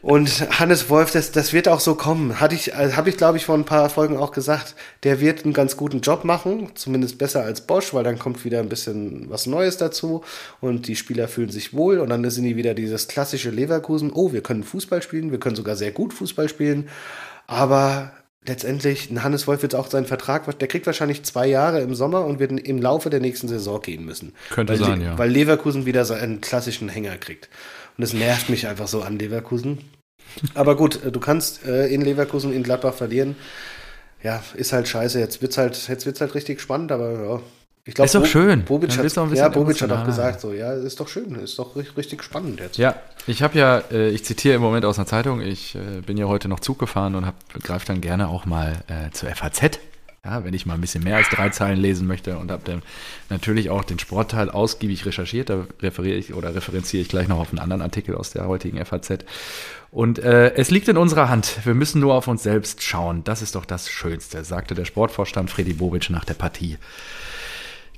Und 0.04 0.60
Hannes 0.60 0.90
Wolf, 0.90 1.12
das, 1.12 1.32
das 1.32 1.54
wird 1.54 1.70
auch 1.70 1.80
so 1.80 1.96
kommen. 1.96 2.42
Hatte 2.42 2.56
ich, 2.56 2.76
also 2.76 2.98
habe 2.98 3.10
ich, 3.10 3.16
glaube 3.16 3.38
ich, 3.38 3.46
vor 3.46 3.56
ein 3.56 3.64
paar 3.64 3.90
Folgen 3.90 4.18
auch 4.18 4.34
gesagt, 4.34 4.76
der 5.04 5.22
wird 5.22 5.46
einen 5.46 5.54
ganz 5.54 5.78
guten 5.78 6.02
Job 6.02 6.26
machen, 6.26 6.72
zumindest 6.75 7.18
besser 7.18 7.44
als 7.44 7.62
Bosch, 7.62 7.94
weil 7.94 8.03
dann 8.03 8.20
kommt 8.20 8.44
wieder 8.44 8.60
ein 8.60 8.68
bisschen 8.68 9.29
was 9.29 9.46
Neues 9.46 9.77
dazu 9.77 10.22
und 10.60 10.90
die 10.90 10.98
Spieler 10.98 11.29
fühlen 11.29 11.51
sich 11.51 11.74
wohl 11.74 12.00
und 12.00 12.10
dann 12.10 12.29
sind 12.29 12.44
die 12.44 12.58
wieder 12.58 12.74
dieses 12.74 13.08
klassische 13.08 13.50
Leverkusen. 13.50 14.12
Oh, 14.14 14.34
wir 14.34 14.44
können 14.44 14.64
Fußball 14.64 15.01
spielen, 15.01 15.32
wir 15.32 15.40
können 15.40 15.56
sogar 15.56 15.77
sehr 15.77 15.92
gut 15.92 16.14
Fußball 16.14 16.50
spielen, 16.50 16.90
aber 17.48 18.12
letztendlich, 18.46 19.10
Hannes 19.16 19.48
Wolf 19.48 19.62
wird 19.62 19.75
auch 19.75 19.90
seinen 19.90 20.06
Vertrag, 20.06 20.58
der 20.60 20.68
kriegt 20.68 20.86
wahrscheinlich 20.86 21.24
zwei 21.24 21.48
Jahre 21.48 21.82
im 21.82 21.96
Sommer 21.96 22.25
und 22.25 22.40
wird 22.40 22.51
im 22.51 22.82
Laufe 22.82 23.10
der 23.10 23.20
nächsten 23.20 23.48
Saison 23.48 23.82
gehen 23.82 24.06
müssen. 24.06 24.34
Könnte 24.50 24.74
weil, 24.74 24.79
sein, 24.79 25.01
ja. 25.01 25.18
Weil 25.18 25.29
Leverkusen 25.29 25.86
wieder 25.86 26.06
seinen 26.06 26.42
klassischen 26.42 26.90
Hänger 26.90 27.18
kriegt. 27.18 27.50
Und 27.98 28.03
es 28.03 28.14
nervt 28.14 28.50
mich 28.50 28.68
einfach 28.68 28.88
so 28.88 29.01
an 29.01 29.20
Leverkusen. 29.20 29.79
Aber 30.53 30.75
gut, 30.75 31.03
äh, 31.03 31.12
du 31.12 31.20
kannst 31.20 31.66
äh, 31.66 31.88
in 31.88 32.01
Leverkusen, 32.01 32.53
in 32.53 32.64
Gladbach 32.64 32.94
verlieren. 32.94 33.36
Ja, 34.24 34.42
ist 34.56 34.74
halt 34.74 34.88
scheiße. 34.88 35.20
Jetzt 35.20 35.42
wird's 35.42 35.58
halt, 35.58 35.88
jetzt 35.88 36.06
wird's 36.06 36.22
halt 36.22 36.34
richtig 36.34 36.62
spannend, 36.62 36.92
aber 36.92 37.12
ja, 37.12 37.42
ich 37.85 37.96
glaube, 37.96 38.05
ist 38.05 38.15
doch 38.15 38.25
schön. 38.25 38.63
Bobic 38.63 38.98
hat, 38.98 39.33
ja, 39.33 39.50
Bobic 39.50 39.81
hat 39.81 39.91
auch 39.91 40.05
gesagt, 40.05 40.39
so, 40.39 40.53
ja, 40.53 40.72
ist 40.72 41.00
doch 41.00 41.09
schön, 41.09 41.35
ist 41.35 41.59
doch 41.59 41.75
richtig, 41.75 41.98
richtig 41.98 42.24
spannend 42.24 42.61
jetzt. 42.61 42.77
Ja, 42.77 42.96
ich 43.27 43.43
habe 43.43 43.57
ja, 43.57 43.83
äh, 43.91 44.09
ich 44.09 44.24
zitiere 44.24 44.55
im 44.55 44.61
Moment 44.61 44.85
aus 44.85 44.98
einer 44.98 45.05
Zeitung, 45.05 45.41
ich 45.41 45.75
äh, 45.75 46.01
bin 46.01 46.15
ja 46.15 46.27
heute 46.27 46.48
noch 46.48 46.61
Zug 46.61 46.79
gefahren 46.79 47.15
und 47.15 47.25
greife 47.61 47.85
dann 47.85 48.00
gerne 48.00 48.29
auch 48.29 48.46
mal 48.46 48.83
äh, 48.87 49.11
zur 49.11 49.29
FAZ. 49.29 49.79
Ja, 50.25 50.46
wenn 50.46 50.53
ich 50.53 50.65
mal 50.65 50.75
ein 50.75 50.81
bisschen 50.81 51.03
mehr 51.03 51.17
als 51.17 51.27
drei 51.27 51.50
Zeilen 51.50 51.77
lesen 51.77 52.07
möchte 52.07 52.37
und 52.37 52.50
habe 52.50 52.61
dann 52.63 52.81
natürlich 53.29 53.69
auch 53.69 53.83
den 53.83 54.00
Sportteil 54.00 54.50
ausgiebig 54.50 55.05
recherchiert, 55.05 55.50
da 55.50 55.67
referiere 55.81 56.15
ich 56.15 56.33
oder 56.33 56.55
referenziere 56.55 57.01
ich 57.01 57.09
gleich 57.09 57.27
noch 57.27 57.39
auf 57.39 57.50
einen 57.50 57.59
anderen 57.59 57.81
Artikel 57.81 58.15
aus 58.15 58.31
der 58.31 58.48
heutigen 58.48 58.83
FAZ. 58.85 59.25
Und 59.91 60.19
äh, 60.19 60.53
es 60.55 60.72
liegt 60.72 60.87
in 60.87 60.96
unserer 60.96 61.27
Hand. 61.27 61.57
Wir 61.65 61.74
müssen 61.74 62.00
nur 62.00 62.13
auf 62.13 62.29
uns 62.29 62.41
selbst 62.41 62.81
schauen. 62.81 63.25
Das 63.25 63.41
ist 63.41 63.55
doch 63.55 63.65
das 63.65 63.89
Schönste, 63.89 64.46
sagte 64.46 64.75
der 64.75 64.85
Sportvorstand 64.85 65.50
Freddy 65.50 65.74
Bobic 65.74 66.09
nach 66.09 66.24
der 66.24 66.35
Partie. 66.35 66.77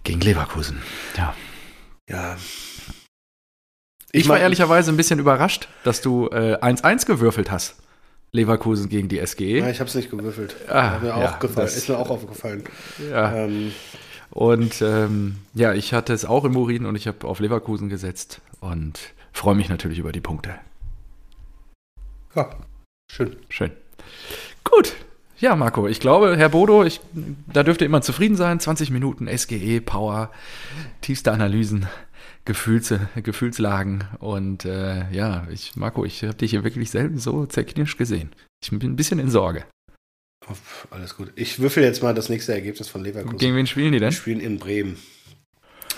Gegen 0.06 0.22
Leverkusen, 0.22 0.84
ja. 1.18 1.34
Ja. 2.08 2.38
Ich, 4.12 4.22
ich 4.22 4.30
war 4.30 4.40
ehrlicherweise 4.40 4.92
ein 4.92 4.98
bisschen 4.98 5.18
überrascht, 5.18 5.68
dass 5.84 6.02
du 6.02 6.30
1-1 6.30 7.02
äh, 7.02 7.06
gewürfelt 7.06 7.50
hast. 7.50 7.78
Leverkusen 8.32 8.88
gegen 8.88 9.10
die 9.10 9.26
SGE. 9.26 9.60
Ja, 9.60 9.70
ich 9.70 9.80
habe 9.80 9.90
es 9.90 9.96
nicht 9.96 10.12
gewürfelt. 10.12 10.56
Ah, 10.70 11.00
mir 11.00 11.08
ja, 11.08 11.16
auch 11.16 11.40
gefallen. 11.40 11.66
Das, 11.66 11.76
ist 11.76 11.90
mir 11.90 11.98
auch 11.98 12.12
aufgefallen. 12.12 12.66
Ja. 13.10 13.34
Ähm. 13.36 13.72
Und 14.30 14.80
ähm, 14.84 15.38
ja, 15.56 15.74
ich 15.74 15.92
hatte 15.92 16.14
es 16.14 16.24
auch 16.24 16.46
im 16.46 16.56
Urin 16.56 16.86
und 16.86 16.96
ich 16.96 17.08
habe 17.08 17.28
auf 17.28 17.40
Leverkusen 17.40 17.90
gesetzt 17.90 18.42
und 18.60 19.00
freue 19.34 19.56
mich 19.56 19.70
natürlich 19.70 19.98
über 19.98 20.12
die 20.12 20.22
Punkte. 20.22 20.54
Ja, 22.36 22.52
schön. 23.12 23.38
Schön. 23.50 23.72
Gut, 24.64 24.96
ja, 25.38 25.56
Marco, 25.56 25.88
ich 25.88 26.00
glaube, 26.00 26.38
Herr 26.38 26.50
Bodo, 26.50 26.84
ich, 26.84 27.02
da 27.52 27.64
dürfte 27.64 27.86
immer 27.86 28.02
zufrieden 28.02 28.36
sein. 28.36 28.60
20 28.60 28.90
Minuten 28.90 29.28
SGE, 29.28 29.82
Power, 29.82 30.32
tiefste 31.02 31.32
Analysen, 31.32 31.88
Gefühls, 32.46 32.94
Gefühlslagen. 33.16 34.06
Und 34.20 34.66
äh, 34.66 35.10
ja, 35.12 35.48
ich, 35.50 35.76
Marco, 35.76 36.06
ich 36.06 36.24
habe 36.24 36.36
dich 36.36 36.52
hier 36.52 36.64
wirklich 36.64 36.90
selten 36.90 37.18
so 37.18 37.46
zerknirscht 37.46 37.98
gesehen. 37.98 38.32
Ich 38.64 38.70
bin 38.70 38.82
ein 38.82 38.96
bisschen 38.96 39.20
in 39.20 39.30
Sorge. 39.30 39.66
Oh, 40.48 40.54
alles 40.92 41.16
gut. 41.16 41.32
Ich 41.36 41.60
würfel 41.60 41.84
jetzt 41.84 42.04
mal 42.04 42.14
das 42.14 42.30
nächste 42.30 42.54
Ergebnis 42.54 42.88
von 42.88 43.04
Leverkusen. 43.04 43.38
Gegen 43.38 43.56
wen 43.56 43.68
spielen 43.68 43.92
die 43.92 44.00
denn? 44.00 44.12
Die 44.12 44.16
spielen 44.16 44.40
in 44.40 44.60
Bremen. 44.60 44.98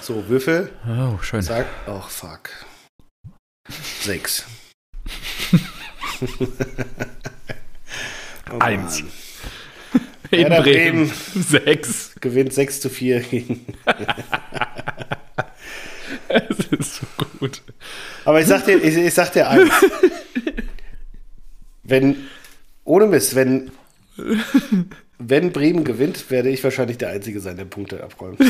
So, 0.01 0.27
Würfel. 0.29 0.71
Oh, 0.87 1.17
schön. 1.21 1.41
Sag, 1.41 1.67
oh, 1.87 1.99
fuck. 1.99 2.49
Sechs. 4.01 4.45
oh, 8.51 8.59
Eins. 8.59 9.03
In 10.31 10.49
Werder 10.49 10.63
Bremen, 10.63 11.09
Bremen 11.09 11.43
6. 11.43 12.15
Gewinnt 12.21 12.53
6 12.53 12.81
zu 12.81 12.89
4 12.89 13.19
gegen. 13.21 13.65
es 16.27 16.67
ist 16.67 16.95
so 16.95 17.05
gut. 17.39 17.61
Aber 18.25 18.41
ich 18.41 18.47
sag 18.47 18.65
dir, 18.65 18.77
ich, 18.77 18.97
ich 18.97 19.13
sag 19.13 19.31
dir 19.31 19.49
eins. 19.49 19.71
wenn, 21.83 22.27
ohne 22.83 23.07
Mist, 23.07 23.35
wenn, 23.35 23.71
wenn 25.19 25.51
Bremen 25.51 25.83
gewinnt, 25.83 26.29
werde 26.29 26.49
ich 26.49 26.63
wahrscheinlich 26.63 26.97
der 26.97 27.09
Einzige 27.09 27.39
sein, 27.39 27.57
der 27.57 27.65
Punkte 27.65 28.03
abräumt. 28.03 28.39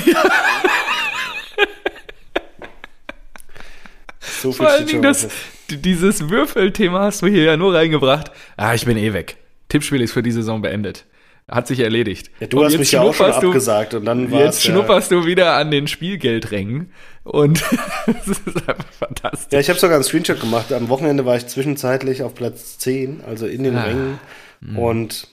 so 4.19 4.51
viel 4.51 4.57
Vor 4.57 4.69
allen 4.69 4.87
Dingen 4.87 5.01
das, 5.01 5.27
dieses 5.69 6.29
Würfelthema 6.29 7.01
hast 7.01 7.21
du 7.21 7.27
hier 7.27 7.43
ja 7.43 7.57
nur 7.57 7.75
reingebracht. 7.75 8.31
Ah, 8.55 8.73
ich 8.73 8.85
bin 8.85 8.97
eh 8.97 9.13
weg. 9.13 9.37
Tippspiel 9.69 10.01
ist 10.01 10.13
für 10.13 10.23
die 10.23 10.31
Saison 10.31 10.61
beendet. 10.61 11.05
Hat 11.49 11.65
sich 11.67 11.79
erledigt. 11.79 12.29
Ja, 12.41 12.47
du 12.47 12.59
und 12.59 12.65
hast 12.65 12.77
mich 12.77 12.91
ja 12.91 13.01
auch 13.01 13.13
schon 13.13 13.31
abgesagt 13.31 13.93
und 13.93 14.03
dann 14.03 14.31
war 14.31 14.43
Jetzt 14.43 14.63
schnupperst 14.63 15.11
ja. 15.11 15.17
du 15.17 15.25
wieder 15.25 15.53
an 15.53 15.71
den 15.71 15.87
Spielgeldrängen 15.87 16.91
und 17.23 17.63
das 18.05 18.27
ist 18.27 18.67
einfach 18.67 18.91
fantastisch. 18.99 19.53
Ja, 19.53 19.59
ich 19.59 19.69
habe 19.69 19.79
sogar 19.79 19.95
einen 19.95 20.03
Screenshot 20.03 20.41
gemacht. 20.41 20.73
Am 20.73 20.89
Wochenende 20.89 21.25
war 21.25 21.37
ich 21.37 21.47
zwischenzeitlich 21.47 22.21
auf 22.23 22.35
Platz 22.35 22.77
10, 22.79 23.21
also 23.25 23.47
in 23.47 23.63
den 23.63 23.77
ah. 23.77 23.83
Rängen. 23.83 24.19
Mhm. 24.59 24.79
Und 24.79 25.27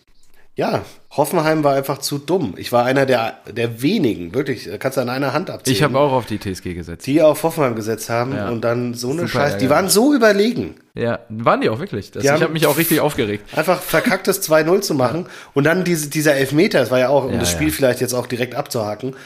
Ja, 0.57 0.85
Hoffenheim 1.11 1.65
war 1.65 1.75
einfach 1.75 1.99
zu 1.99 2.19
dumm. 2.19 2.55
Ich 2.57 2.71
war 2.71 2.85
einer 2.85 3.07
der, 3.07 3.39
der 3.51 3.83
wenigen, 3.83 4.35
wirklich, 4.35 4.69
kannst 4.79 4.97
du 4.97 5.01
an 5.01 5.09
einer 5.09 5.33
Hand 5.33 5.51
abzählen. 5.51 5.77
Ich 5.77 5.83
habe 5.83 5.99
auch 5.99 6.13
auf 6.13 6.27
die 6.27 6.39
TSG 6.39 6.75
gesetzt. 6.75 7.07
Die 7.09 7.21
auf 7.23 7.43
Hoffenheim 7.43 7.75
gesetzt 7.75 8.09
haben 8.09 8.37
ja. 8.37 8.49
und 8.49 8.61
dann 8.61 8.95
so 8.95 9.11
eine 9.11 9.27
Scheiße. 9.27 9.59
Die 9.59 9.69
waren 9.69 9.89
so 9.89 10.15
überlegen. 10.15 10.77
Ja, 10.95 11.19
waren 11.29 11.61
die 11.61 11.69
auch 11.71 11.81
wirklich. 11.81 12.13
Das, 12.13 12.23
ich 12.23 12.31
habe 12.31 12.49
mich 12.49 12.69
auch 12.69 12.79
richtig 12.79 13.01
aufgeregt. 13.01 13.57
Einfach 13.57 13.81
verkacktes 13.81 14.49
2-0 14.49 14.83
zu 14.83 14.95
machen 14.95 15.23
ja. 15.23 15.31
und 15.55 15.65
dann 15.65 15.83
diese, 15.83 16.09
dieser 16.09 16.35
Elfmeter, 16.35 16.79
das 16.79 16.93
war 16.93 17.01
ja 17.01 17.09
auch, 17.09 17.25
um 17.25 17.33
ja, 17.33 17.39
das 17.41 17.51
Spiel 17.51 17.73
vielleicht 17.73 18.01
jetzt 18.01 18.15
auch 18.15 18.29
direkt 18.29 18.55
abzuhaken. 18.55 19.17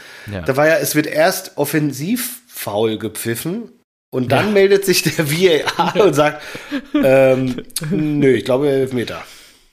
Da 0.45 0.57
war 0.57 0.67
ja, 0.67 0.77
es 0.77 0.95
wird 0.95 1.05
erst 1.05 1.57
offensiv 1.57 2.41
faul 2.47 2.97
gepfiffen 2.97 3.71
und 4.09 4.31
dann 4.31 4.53
meldet 4.53 4.83
sich 4.83 5.03
der 5.03 5.29
VAR 5.29 5.95
und 6.03 6.15
sagt, 6.15 6.41
ähm, 7.03 7.61
nö, 7.91 8.33
ich 8.33 8.45
glaube 8.45 8.67
Elfmeter. 8.67 9.21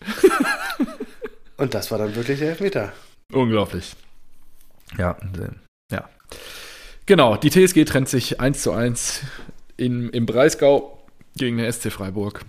Und 1.57 1.75
das 1.75 1.91
war 1.91 1.99
dann 1.99 2.15
wirklich 2.15 2.39
der 2.39 2.51
Elfmeter. 2.51 2.93
Unglaublich. 3.33 3.95
Ja, 4.99 5.17
ja. 5.91 6.09
Genau, 7.07 7.37
die 7.37 7.51
TSG 7.51 7.85
trennt 7.85 8.09
sich 8.09 8.41
1 8.41 8.63
zu 8.63 8.73
1 8.73 9.23
in, 9.77 10.11
im 10.11 10.27
Breisgau 10.27 11.07
gegen 11.37 11.59
den 11.59 11.71
SC 11.71 11.93
Freiburg. 11.93 12.45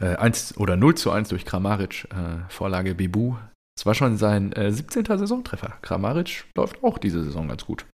Äh, 0.00 0.16
1 0.16 0.56
oder 0.56 0.76
0 0.76 0.94
zu 0.96 1.10
1 1.10 1.28
durch 1.28 1.44
Kramaric, 1.44 2.08
äh, 2.10 2.48
Vorlage 2.48 2.94
Bibu. 2.94 3.36
Es 3.76 3.86
war 3.86 3.94
schon 3.94 4.16
sein 4.16 4.52
äh, 4.52 4.72
17. 4.72 5.04
Saisontreffer. 5.04 5.78
Kramaric 5.82 6.44
läuft 6.56 6.82
auch 6.82 6.98
diese 6.98 7.22
Saison 7.22 7.48
ganz 7.48 7.64
gut. 7.64 7.86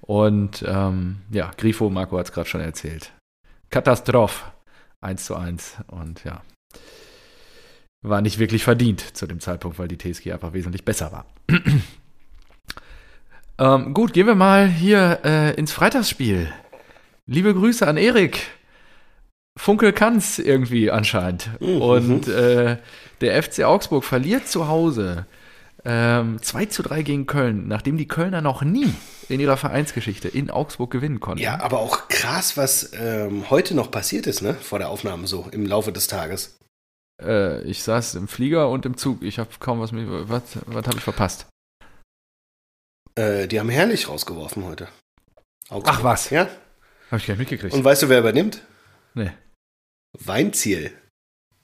Und 0.00 0.64
ähm, 0.66 1.18
ja, 1.30 1.50
Grifo, 1.56 1.90
Marco 1.90 2.18
hat 2.18 2.26
es 2.26 2.32
gerade 2.32 2.48
schon 2.48 2.60
erzählt. 2.60 3.12
Katastrophe. 3.70 4.52
1 5.02 5.24
zu 5.24 5.36
1. 5.36 5.76
Und 5.88 6.24
ja, 6.24 6.42
war 8.02 8.20
nicht 8.22 8.38
wirklich 8.38 8.64
verdient 8.64 9.16
zu 9.16 9.26
dem 9.26 9.40
Zeitpunkt, 9.40 9.78
weil 9.78 9.88
die 9.88 9.98
TSG 9.98 10.32
einfach 10.32 10.52
wesentlich 10.52 10.84
besser 10.84 11.12
war. 11.12 11.26
ähm, 13.58 13.94
gut, 13.94 14.12
gehen 14.12 14.26
wir 14.26 14.34
mal 14.34 14.68
hier 14.68 15.20
äh, 15.24 15.54
ins 15.54 15.72
Freitagsspiel. 15.72 16.52
Liebe 17.26 17.54
Grüße 17.54 17.86
an 17.86 17.96
Erik. 17.96 18.40
Funkel 19.56 19.92
kann's 19.92 20.38
irgendwie 20.38 20.90
anscheinend. 20.90 21.50
Mhm. 21.60 21.82
Und 21.82 22.28
äh, 22.28 22.78
der 23.20 23.42
FC 23.42 23.64
Augsburg 23.64 24.04
verliert 24.04 24.48
zu 24.48 24.68
Hause 24.68 25.26
ähm, 25.84 26.38
2 26.42 26.66
zu 26.66 26.82
3 26.82 27.02
gegen 27.02 27.26
Köln, 27.26 27.68
nachdem 27.68 27.96
die 27.96 28.08
Kölner 28.08 28.40
noch 28.40 28.62
nie 28.62 28.92
in 29.28 29.40
ihrer 29.40 29.56
Vereinsgeschichte 29.56 30.28
in 30.28 30.50
Augsburg 30.50 30.90
gewinnen 30.90 31.20
konnten. 31.20 31.42
Ja, 31.42 31.60
aber 31.60 31.78
auch 31.78 32.08
krass, 32.08 32.56
was 32.56 32.92
ähm, 32.94 33.48
heute 33.50 33.74
noch 33.74 33.90
passiert 33.90 34.26
ist, 34.26 34.42
ne? 34.42 34.54
Vor 34.54 34.78
der 34.78 34.90
Aufnahme 34.90 35.26
so 35.26 35.46
im 35.52 35.66
Laufe 35.66 35.92
des 35.92 36.06
Tages. 36.06 36.58
Äh, 37.22 37.62
ich 37.62 37.82
saß 37.82 38.14
im 38.14 38.28
Flieger 38.28 38.68
und 38.68 38.86
im 38.86 38.96
Zug. 38.96 39.22
Ich 39.22 39.38
habe 39.38 39.50
kaum 39.58 39.80
was 39.80 39.92
mit. 39.92 40.06
Was, 40.08 40.42
was 40.66 40.86
habe 40.86 40.96
ich 40.96 41.04
verpasst? 41.04 41.46
Äh, 43.14 43.46
die 43.48 43.58
haben 43.60 43.68
herrlich 43.68 44.08
rausgeworfen 44.08 44.64
heute. 44.64 44.88
Augsburg. 45.68 45.96
Ach 45.98 46.04
was? 46.04 46.30
Ja. 46.30 46.48
Habe 47.10 47.18
ich 47.18 47.26
gar 47.26 47.34
nicht 47.34 47.40
mitgekriegt. 47.40 47.74
Und 47.74 47.84
weißt 47.84 48.02
du, 48.02 48.08
wer 48.08 48.20
übernimmt? 48.20 48.62
Nee. 49.14 49.32
Weinziel. 50.18 50.92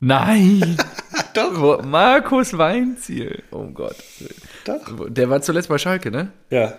Nein! 0.00 0.76
Doch. 1.34 1.82
Markus 1.82 2.56
Weinziel. 2.56 3.42
Oh 3.50 3.66
Gott. 3.66 3.96
Doch. 4.64 5.08
Der 5.08 5.30
war 5.30 5.42
zuletzt 5.42 5.68
bei 5.68 5.78
Schalke, 5.78 6.10
ne? 6.10 6.32
Ja. 6.50 6.78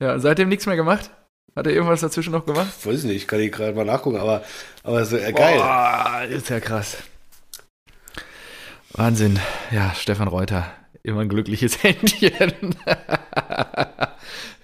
Ja, 0.00 0.18
seitdem 0.18 0.48
nichts 0.48 0.66
mehr 0.66 0.76
gemacht? 0.76 1.10
Hat 1.56 1.66
er 1.66 1.72
irgendwas 1.72 2.02
dazwischen 2.02 2.32
noch 2.32 2.44
gemacht? 2.44 2.84
Weiß 2.84 3.04
nicht, 3.04 3.26
kann 3.26 3.40
ich 3.40 3.50
gerade 3.50 3.74
mal 3.74 3.84
nachgucken, 3.84 4.18
aber, 4.18 4.44
aber 4.82 5.04
so, 5.04 5.16
äh, 5.16 5.32
geil. 5.32 5.56
Boah, 5.56 6.22
ist 6.28 6.50
ja 6.50 6.60
krass. 6.60 6.98
Wahnsinn. 8.96 9.38
Ja, 9.70 9.94
Stefan 9.94 10.28
Reuter. 10.28 10.72
Immer 11.02 11.20
ein 11.20 11.28
glückliches 11.28 11.82
Händchen. 11.82 12.74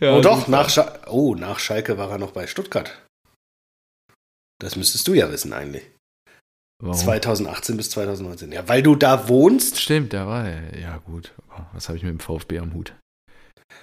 ja, 0.00 0.16
oh 0.16 0.20
doch, 0.20 0.48
nach, 0.48 0.70
Scha 0.70 1.00
oh, 1.06 1.34
nach 1.34 1.58
Schalke 1.58 1.98
war 1.98 2.10
er 2.10 2.18
noch 2.18 2.32
bei 2.32 2.46
Stuttgart. 2.46 3.02
Das 4.58 4.76
müsstest 4.76 5.06
du 5.06 5.14
ja 5.14 5.30
wissen 5.30 5.52
eigentlich. 5.52 5.84
Warum? 6.82 6.96
2018 6.96 7.76
bis 7.76 7.90
2019. 7.90 8.52
Ja, 8.52 8.68
weil 8.68 8.82
du 8.82 8.96
da 8.96 9.28
wohnst. 9.28 9.80
Stimmt, 9.80 10.12
da 10.14 10.26
war 10.26 10.48
er. 10.48 10.78
Ja, 10.80 10.96
gut. 10.98 11.32
Was 11.74 11.88
habe 11.88 11.98
ich 11.98 12.02
mit 12.02 12.12
dem 12.12 12.20
VfB 12.20 12.58
am 12.58 12.72
Hut? 12.74 12.94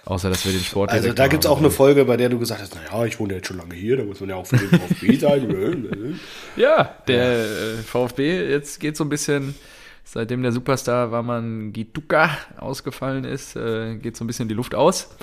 Außer, 0.05 0.29
dass 0.29 0.45
wir 0.45 0.51
den 0.51 0.61
Sport. 0.61 0.89
Also, 0.89 1.13
da 1.13 1.27
gibt 1.27 1.45
es 1.45 1.49
auch 1.49 1.59
eine 1.59 1.71
Folge, 1.71 2.05
bei 2.05 2.17
der 2.17 2.29
du 2.29 2.39
gesagt 2.39 2.61
hast: 2.61 2.75
Naja, 2.75 3.05
ich 3.05 3.19
wohne 3.19 3.35
jetzt 3.35 3.47
schon 3.47 3.57
lange 3.57 3.75
hier, 3.75 3.97
da 3.97 4.03
muss 4.03 4.19
man 4.19 4.29
ja 4.29 4.35
auch 4.35 4.47
für 4.47 4.57
den 4.57 4.69
VfB 4.79 5.17
sein. 5.17 6.19
ja, 6.55 6.95
der 7.07 7.45
ja. 7.45 7.81
VfB, 7.83 8.49
jetzt 8.49 8.79
geht 8.79 8.97
so 8.97 9.03
ein 9.03 9.09
bisschen 9.09 9.55
Seitdem 10.11 10.41
der 10.41 10.51
Superstar 10.51 11.11
Waman 11.11 11.71
Gituka 11.71 12.31
ausgefallen 12.57 13.25
ist, 13.25 13.55
äh, 13.55 13.95
geht 13.95 14.17
so 14.17 14.23
ein 14.23 14.27
bisschen 14.27 14.47
die 14.47 14.55
Luft 14.55 14.73
aus. 14.73 15.15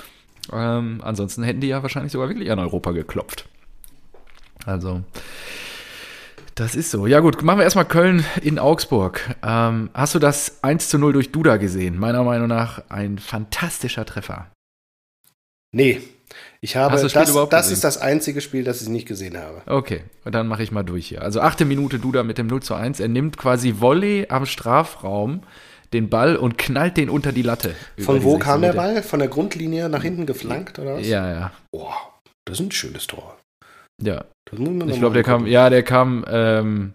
Ähm, 0.53 1.01
ansonsten 1.03 1.42
hätten 1.42 1.61
die 1.61 1.66
ja 1.66 1.83
wahrscheinlich 1.83 2.12
sogar 2.12 2.29
wirklich 2.29 2.53
an 2.53 2.61
Europa 2.61 2.92
geklopft. 2.92 3.49
Also, 4.64 5.03
das 6.55 6.77
ist 6.77 6.92
so. 6.92 7.09
Ja, 7.09 7.18
gut, 7.18 7.42
machen 7.42 7.59
wir 7.59 7.64
erstmal 7.64 7.87
Köln 7.88 8.25
in 8.42 8.61
Augsburg. 8.61 9.35
Ähm, 9.42 9.90
hast 9.92 10.14
du 10.14 10.20
das 10.20 10.62
1 10.62 10.88
zu 10.88 10.99
0 10.99 11.14
durch 11.14 11.33
Duda 11.33 11.57
gesehen? 11.57 11.99
Meiner 11.99 12.22
Meinung 12.22 12.46
nach 12.46 12.85
ein 12.88 13.18
fantastischer 13.18 14.07
Treffer. 14.07 14.53
Nee, 15.72 16.01
ich 16.66 16.74
habe, 16.74 17.00
das, 17.00 17.12
das, 17.12 17.48
das 17.48 17.70
ist 17.70 17.85
das 17.85 17.96
einzige 17.96 18.40
Spiel, 18.40 18.64
das 18.64 18.83
ich 18.83 18.88
nicht 18.88 19.07
gesehen 19.07 19.38
habe. 19.38 19.62
Okay, 19.66 20.02
und 20.24 20.35
dann 20.35 20.48
mache 20.48 20.64
ich 20.64 20.72
mal 20.72 20.83
durch 20.83 21.07
hier. 21.07 21.22
Also 21.22 21.40
achte 21.40 21.64
Minute 21.64 22.00
Duda 22.00 22.24
mit 22.24 22.38
dem 22.38 22.48
0 22.48 22.61
zu 22.61 22.74
1. 22.74 22.98
Er 22.98 23.07
nimmt 23.07 23.37
quasi 23.37 23.76
Volley 23.79 24.26
am 24.31 24.46
Strafraum 24.46 25.42
den 25.92 26.11
Ball 26.11 26.35
und 26.35 26.59
knallt 26.59 26.96
den 26.96 27.09
unter 27.09 27.31
die 27.31 27.42
Latte. 27.42 27.76
Von 27.98 28.24
wo 28.24 28.37
kam 28.38 28.62
der 28.62 28.72
Ball? 28.72 29.05
Von 29.05 29.20
der 29.20 29.29
Grundlinie 29.29 29.88
nach 29.88 30.02
hinten 30.02 30.26
geflankt 30.26 30.81
oder 30.81 30.96
was? 30.96 31.07
Ja, 31.07 31.31
ja. 31.31 31.52
Boah, 31.70 31.94
das 32.44 32.59
ist 32.59 32.66
ein 32.66 32.72
schönes 32.72 33.07
Tor. 33.07 33.38
Ja. 34.02 34.24
ich 34.50 34.98
glaube, 34.98 35.14
der 35.14 35.22
kam, 35.22 35.46
ja, 35.46 35.70
der 35.70 35.85
kam 35.85 36.24
ähm, 36.29 36.94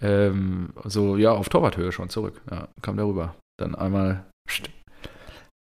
ähm, 0.00 0.70
so, 0.82 1.16
ja, 1.16 1.30
auf 1.30 1.48
Torwarthöhe 1.50 1.92
schon 1.92 2.08
zurück. 2.08 2.40
Ja, 2.50 2.66
kam 2.82 2.96
der 2.96 3.06
rüber. 3.06 3.36
Dann 3.60 3.76
einmal 3.76 4.24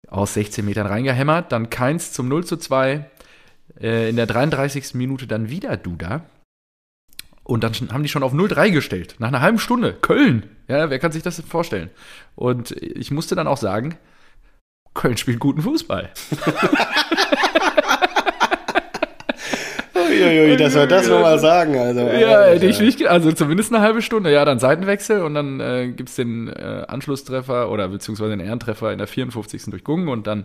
aus 0.06 0.34
16 0.34 0.64
Metern 0.64 0.87
reingehämmert. 0.87 1.52
Dann 1.52 1.70
Keins 1.70 2.12
zum 2.12 2.28
0 2.28 2.44
zu 2.44 2.56
2. 2.56 3.08
Äh, 3.80 4.11
in 4.11 4.16
der 4.16 4.26
33. 4.26 4.94
Minute 4.94 5.26
dann 5.26 5.50
wieder 5.50 5.76
Duda. 5.76 6.24
Und 7.44 7.64
dann 7.64 7.72
haben 7.92 8.02
die 8.02 8.11
schon 8.11 8.22
auf 8.22 8.34
0-3 8.34 8.70
gestellt. 8.70 9.16
Nach 9.18 9.28
einer 9.28 9.40
halben 9.40 9.58
Stunde. 9.58 9.94
Köln. 9.94 10.50
Ja, 10.68 10.90
wer 10.90 10.98
kann 10.98 11.12
sich 11.12 11.22
das 11.22 11.40
vorstellen? 11.40 11.88
Und 12.34 12.72
ich 12.72 13.11
musste 13.11 13.34
dann 13.34 13.46
auch 13.46 13.56
sagen, 13.56 13.96
Köln 14.92 15.16
spielt 15.16 15.38
guten 15.38 15.62
Fußball. 15.62 16.11
Uiuiui, 20.20 20.57
dass 20.57 20.74
wir 20.74 20.87
das 20.87 21.09
nochmal 21.09 21.38
sagen. 21.38 21.76
Also, 21.78 22.00
ja, 22.00 22.44
hätte 22.44 22.66
ich 22.66 22.81
nicht, 22.81 23.07
also 23.07 23.33
zumindest 23.33 23.72
eine 23.72 23.83
halbe 23.83 24.02
Stunde. 24.02 24.33
Ja, 24.33 24.44
dann 24.44 24.59
Seitenwechsel 24.59 25.22
und 25.22 25.35
dann 25.35 25.61
äh, 25.61 25.88
gibt 25.88 26.09
es 26.09 26.16
den 26.16 26.48
äh, 26.48 26.85
Anschlusstreffer 26.88 27.70
oder 27.70 27.88
beziehungsweise 27.88 28.31
den 28.31 28.40
Ehrentreffer 28.40 28.92
in 28.92 28.98
der 28.98 29.07
54. 29.07 29.64
durch 29.66 29.85
Gung 29.85 30.09
und 30.09 30.26
dann 30.26 30.44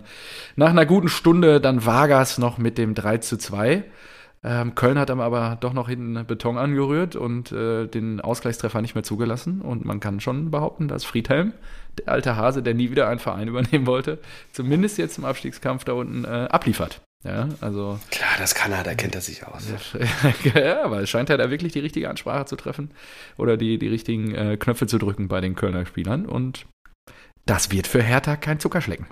nach 0.56 0.70
einer 0.70 0.86
guten 0.86 1.10
Stunde 1.10 1.60
dann 1.60 1.86
Vargas 1.86 2.38
noch 2.38 2.58
mit 2.58 2.78
dem 2.78 2.94
3 2.96 3.18
zu 3.18 3.38
2. 3.38 3.84
Ähm, 4.46 4.76
Köln 4.76 5.00
hat 5.00 5.10
aber 5.10 5.58
doch 5.60 5.72
noch 5.72 5.88
hinten 5.88 6.26
Beton 6.26 6.58
angerührt 6.58 7.16
und 7.16 7.52
äh, 7.54 7.88
den 7.88 8.20
Ausgleichstreffer 8.20 8.82
nicht 8.82 8.94
mehr 8.94 9.04
zugelassen. 9.04 9.62
Und 9.62 9.86
man 9.86 10.02
kann 10.02 10.20
schon 10.20 10.52
behaupten, 10.52 10.90
dass 10.90 11.06
Friedhelm, 11.06 11.54
der 11.98 12.10
alte 12.12 12.36
Hase, 12.36 12.62
der 12.62 12.74
nie 12.74 12.92
wieder 12.92 13.08
einen 13.08 13.20
Verein 13.20 13.48
übernehmen 13.50 13.88
wollte, 13.88 14.20
zumindest 14.52 14.98
jetzt 14.98 15.18
im 15.18 15.26
Abstiegskampf 15.26 15.86
da 15.86 15.94
unten 15.94 16.26
äh, 16.26 16.48
abliefert. 16.50 17.02
Ja, 17.24 17.48
also. 17.62 18.00
Klar, 18.12 18.32
das 18.38 18.54
kann 18.54 18.72
er, 18.72 18.84
da 18.84 18.96
kennt 18.96 19.16
er 19.16 19.22
sich 19.22 19.46
aus. 19.48 19.64
ja, 20.54 20.84
aber 20.84 21.02
es 21.02 21.10
scheint 21.10 21.30
er 21.30 21.38
da 21.38 21.50
wirklich 21.50 21.72
die 21.72 21.80
richtige 21.80 22.10
Ansprache 22.10 22.46
zu 22.46 22.56
treffen 22.56 22.92
oder 23.38 23.56
die, 23.56 23.78
die 23.78 23.88
richtigen 23.88 24.36
äh, 24.36 24.58
Knöpfe 24.58 24.88
zu 24.88 24.98
drücken 24.98 25.30
bei 25.30 25.40
den 25.40 25.56
Kölner 25.56 25.86
Spielern. 25.86 26.26
Und 26.26 26.66
das 27.46 27.72
wird 27.72 27.88
für 27.88 28.04
Hertha 28.04 28.36
kein 28.36 28.60
Zuckerschlecken. 28.60 29.08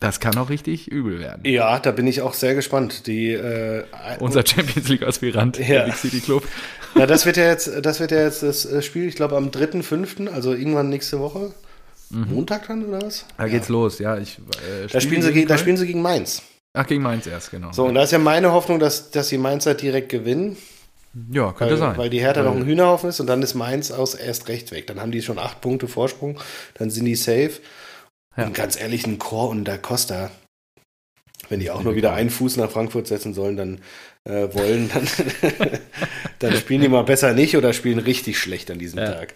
Das 0.00 0.18
kann 0.18 0.36
auch 0.36 0.50
richtig 0.50 0.88
übel 0.88 1.20
werden. 1.20 1.42
Ja, 1.46 1.78
da 1.78 1.92
bin 1.92 2.06
ich 2.06 2.20
auch 2.20 2.34
sehr 2.34 2.54
gespannt. 2.54 3.06
Die, 3.06 3.30
äh, 3.30 3.84
Unser 4.18 4.44
Champions 4.44 4.88
League-Aspirant, 4.88 5.58
ja. 5.58 5.66
der 5.66 5.84
Big 5.84 5.94
City 5.94 6.20
Club. 6.20 6.46
Na, 6.96 7.06
das 7.06 7.26
wird 7.26 7.36
ja 7.36 7.46
jetzt, 7.46 7.70
das 7.82 8.00
wird 8.00 8.10
ja 8.10 8.22
jetzt 8.22 8.42
das 8.42 8.66
äh, 8.66 8.82
Spiel, 8.82 9.06
ich 9.06 9.14
glaube, 9.14 9.36
am 9.36 9.48
3.5., 9.48 10.28
also 10.28 10.52
irgendwann 10.52 10.88
nächste 10.88 11.20
Woche. 11.20 11.54
Mhm. 12.10 12.34
Montag 12.34 12.68
dann 12.68 12.84
oder 12.84 13.02
was? 13.02 13.24
Da 13.36 13.48
geht's 13.48 13.68
los, 13.68 13.98
ja. 13.98 14.18
Ich, 14.18 14.38
äh, 14.38 14.86
da, 14.90 15.00
spielen 15.00 15.22
sie 15.22 15.32
gegen, 15.32 15.48
da 15.48 15.58
spielen 15.58 15.76
sie 15.76 15.86
gegen 15.86 16.02
Mainz. 16.02 16.42
Ach, 16.76 16.86
gegen 16.86 17.02
Mainz 17.02 17.26
erst, 17.26 17.50
genau. 17.50 17.72
So, 17.72 17.84
und 17.84 17.94
da 17.94 18.02
ist 18.02 18.12
ja 18.12 18.18
meine 18.18 18.52
Hoffnung, 18.52 18.78
dass, 18.78 19.10
dass 19.10 19.28
die 19.28 19.38
Mainzer 19.38 19.74
direkt 19.74 20.08
gewinnen. 20.08 20.56
Ja, 21.30 21.52
könnte 21.52 21.74
weil, 21.74 21.78
sein. 21.78 21.96
Weil 21.96 22.10
die 22.10 22.20
Hertha 22.20 22.42
noch 22.42 22.56
ein 22.56 22.64
Hühnerhaufen 22.64 23.08
ist 23.08 23.20
und 23.20 23.28
dann 23.28 23.40
ist 23.42 23.54
Mainz 23.54 23.92
aus 23.92 24.14
erst 24.14 24.48
recht 24.48 24.72
weg. 24.72 24.88
Dann 24.88 25.00
haben 25.00 25.12
die 25.12 25.22
schon 25.22 25.38
acht 25.38 25.60
Punkte 25.60 25.86
Vorsprung, 25.86 26.40
dann 26.74 26.90
sind 26.90 27.04
die 27.04 27.14
safe. 27.14 27.52
Ja. 28.36 28.46
Und 28.46 28.54
ganz 28.54 28.78
ehrlich, 28.78 29.06
ein 29.06 29.20
Chor 29.20 29.50
und 29.50 29.64
Da 29.64 29.78
Costa, 29.78 30.32
wenn 31.48 31.60
die 31.60 31.70
auch 31.70 31.84
nur 31.84 31.94
wieder 31.94 32.14
einen 32.14 32.30
Fuß 32.30 32.56
nach 32.56 32.70
Frankfurt 32.70 33.06
setzen 33.06 33.32
sollen, 33.32 33.56
dann 33.56 33.80
äh, 34.24 34.52
wollen, 34.52 34.90
dann, 34.92 35.06
dann 36.40 36.56
spielen 36.56 36.80
die 36.80 36.88
mal 36.88 37.04
besser 37.04 37.32
nicht 37.32 37.56
oder 37.56 37.72
spielen 37.72 38.00
richtig 38.00 38.38
schlecht 38.38 38.70
an 38.72 38.80
diesem 38.80 38.98
ja. 38.98 39.12
Tag. 39.12 39.34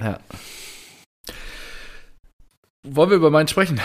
Ja. 0.00 0.20
Wollen 2.82 3.10
wir 3.10 3.16
über 3.16 3.30
meinen 3.30 3.48
sprechen? 3.48 3.80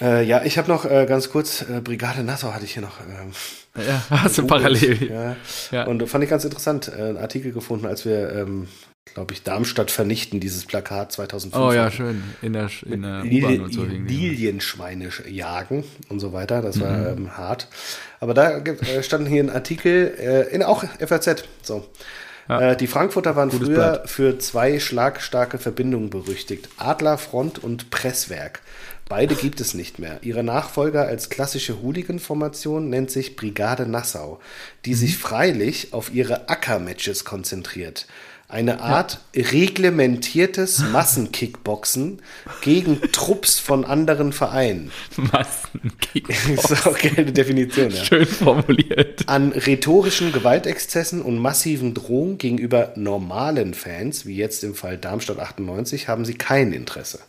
Äh, 0.00 0.24
ja, 0.24 0.42
ich 0.44 0.58
habe 0.58 0.68
noch 0.68 0.84
äh, 0.84 1.06
ganz 1.06 1.30
kurz, 1.30 1.62
äh, 1.62 1.80
Brigade 1.80 2.24
Nassau 2.24 2.52
hatte 2.52 2.64
ich 2.64 2.72
hier 2.72 2.82
noch. 2.82 2.98
Ähm, 3.00 3.32
ja, 3.86 4.02
hast 4.10 4.38
du 4.38 4.46
parallel. 4.46 5.10
Ja. 5.10 5.36
ja. 5.70 5.86
Und 5.86 6.08
fand 6.08 6.24
ich 6.24 6.30
ganz 6.30 6.44
interessant, 6.44 6.88
äh, 6.88 7.02
einen 7.02 7.18
Artikel 7.18 7.52
gefunden, 7.52 7.86
als 7.86 8.04
wir, 8.04 8.32
ähm, 8.32 8.66
glaube 9.14 9.34
ich, 9.34 9.42
Darmstadt 9.44 9.90
vernichten, 9.90 10.40
dieses 10.40 10.64
Plakat 10.64 11.12
2005. 11.12 11.62
Oh 11.62 11.72
ja, 11.72 11.90
schön. 11.90 12.22
In 12.42 12.54
der, 12.54 12.70
in 12.84 13.02
der 13.02 13.22
U-Bahn 13.24 13.60
und 13.60 13.74
so. 13.74 13.84
Lilienschweine 13.84 15.10
jagen 15.28 15.84
und 16.08 16.18
so 16.18 16.32
weiter. 16.32 16.62
Das 16.62 16.80
war 16.80 16.96
mhm. 16.96 17.26
ähm, 17.26 17.36
hart. 17.36 17.68
Aber 18.18 18.34
da 18.34 18.58
äh, 18.58 19.02
stand 19.02 19.28
hier 19.28 19.44
ein 19.44 19.50
Artikel, 19.50 20.14
äh, 20.18 20.54
in 20.54 20.62
auch 20.62 20.82
FAZ. 20.98 21.44
So. 21.62 21.86
Ja. 22.50 22.72
Äh, 22.72 22.76
die 22.76 22.88
Frankfurter 22.88 23.36
waren 23.36 23.50
Gutes 23.50 23.68
früher 23.68 23.76
Blatt. 23.76 24.10
für 24.10 24.38
zwei 24.38 24.80
schlagstarke 24.80 25.58
Verbindungen 25.58 26.10
berüchtigt: 26.10 26.68
Adlerfront 26.78 27.62
und 27.62 27.90
Presswerk. 27.90 28.60
Beide 29.08 29.34
gibt 29.34 29.60
es 29.60 29.74
nicht 29.74 29.98
mehr. 29.98 30.18
Ihre 30.22 30.44
Nachfolger 30.44 31.06
als 31.06 31.30
klassische 31.30 31.82
Hooligan-Formation 31.82 32.88
nennt 32.90 33.10
sich 33.10 33.34
Brigade 33.34 33.86
Nassau, 33.86 34.40
die 34.84 34.90
mhm. 34.90 34.96
sich 34.96 35.18
freilich 35.18 35.92
auf 35.92 36.12
ihre 36.12 36.48
Acker-Matches 36.48 37.24
konzentriert. 37.24 38.06
Eine 38.50 38.80
Art 38.80 39.20
ja. 39.34 39.44
reglementiertes 39.44 40.80
Massenkickboxen 40.92 42.20
gegen 42.62 43.00
Trupps 43.12 43.60
von 43.60 43.84
anderen 43.84 44.32
Vereinen. 44.32 44.90
Massenkickboxen. 45.16 46.56
Das 46.56 46.70
ist 46.70 46.86
auch 46.86 46.98
keine 46.98 47.32
Definition, 47.32 47.90
ja. 47.90 48.04
Schön 48.04 48.26
formuliert. 48.26 49.28
An 49.28 49.52
rhetorischen 49.52 50.32
Gewaltexzessen 50.32 51.22
und 51.22 51.38
massiven 51.38 51.94
Drohungen 51.94 52.38
gegenüber 52.38 52.92
normalen 52.96 53.74
Fans, 53.74 54.26
wie 54.26 54.36
jetzt 54.36 54.64
im 54.64 54.74
Fall 54.74 54.98
Darmstadt 54.98 55.38
98, 55.38 56.08
haben 56.08 56.24
sie 56.24 56.34
kein 56.34 56.72
Interesse. 56.72 57.20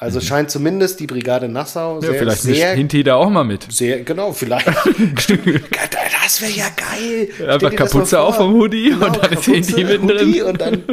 Also 0.00 0.18
mhm. 0.18 0.24
scheint 0.24 0.50
zumindest 0.50 0.98
die 0.98 1.06
Brigade 1.06 1.46
Nassau 1.46 2.00
sehr, 2.00 2.14
ja, 2.14 2.18
vielleicht 2.20 2.40
sehr, 2.40 2.72
Hinti 2.72 3.04
da 3.04 3.16
auch 3.16 3.28
mal 3.28 3.44
mit. 3.44 3.70
Sehr, 3.70 4.02
genau, 4.02 4.32
vielleicht. 4.32 4.66
das 6.22 6.40
wäre 6.40 6.52
ja 6.52 6.68
geil. 6.74 7.28
Einfach 7.46 7.76
Kapuze 7.76 8.18
auf 8.18 8.36
vom 8.36 8.54
Hoodie 8.54 8.90
genau, 8.90 9.06
und 9.06 9.16
dann 9.16 9.30
Kapuze, 9.30 9.56
ist 9.56 9.74
Hinti 9.74 9.84
mittendrin. 9.84 10.42
Und, 10.42 10.58
dann 10.58 10.84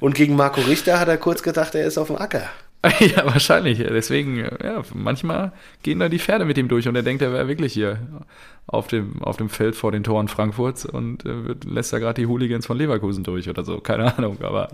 und 0.00 0.14
gegen 0.14 0.36
Marco 0.36 0.60
Richter 0.60 1.00
hat 1.00 1.08
er 1.08 1.16
kurz 1.16 1.42
gedacht, 1.42 1.74
er 1.74 1.86
ist 1.86 1.96
auf 1.96 2.08
dem 2.08 2.16
Acker. 2.16 2.42
ja, 3.00 3.24
wahrscheinlich. 3.24 3.78
Deswegen, 3.78 4.38
ja, 4.38 4.82
manchmal 4.94 5.52
gehen 5.82 5.98
da 5.98 6.08
die 6.08 6.18
Pferde 6.18 6.44
mit 6.44 6.58
ihm 6.58 6.68
durch 6.68 6.88
und 6.88 6.96
er 6.96 7.02
denkt, 7.02 7.22
er 7.22 7.32
wäre 7.32 7.48
wirklich 7.48 7.72
hier 7.72 7.98
auf 8.66 8.88
dem, 8.88 9.22
auf 9.22 9.36
dem 9.36 9.48
Feld 9.48 9.76
vor 9.76 9.92
den 9.92 10.02
Toren 10.02 10.28
Frankfurts 10.28 10.86
und 10.86 11.24
äh, 11.24 11.54
lässt 11.64 11.92
da 11.92 11.98
gerade 11.98 12.20
die 12.20 12.26
Hooligans 12.26 12.66
von 12.66 12.76
Leverkusen 12.76 13.22
durch 13.22 13.48
oder 13.48 13.64
so. 13.64 13.80
Keine 13.80 14.16
Ahnung, 14.18 14.38
aber 14.42 14.68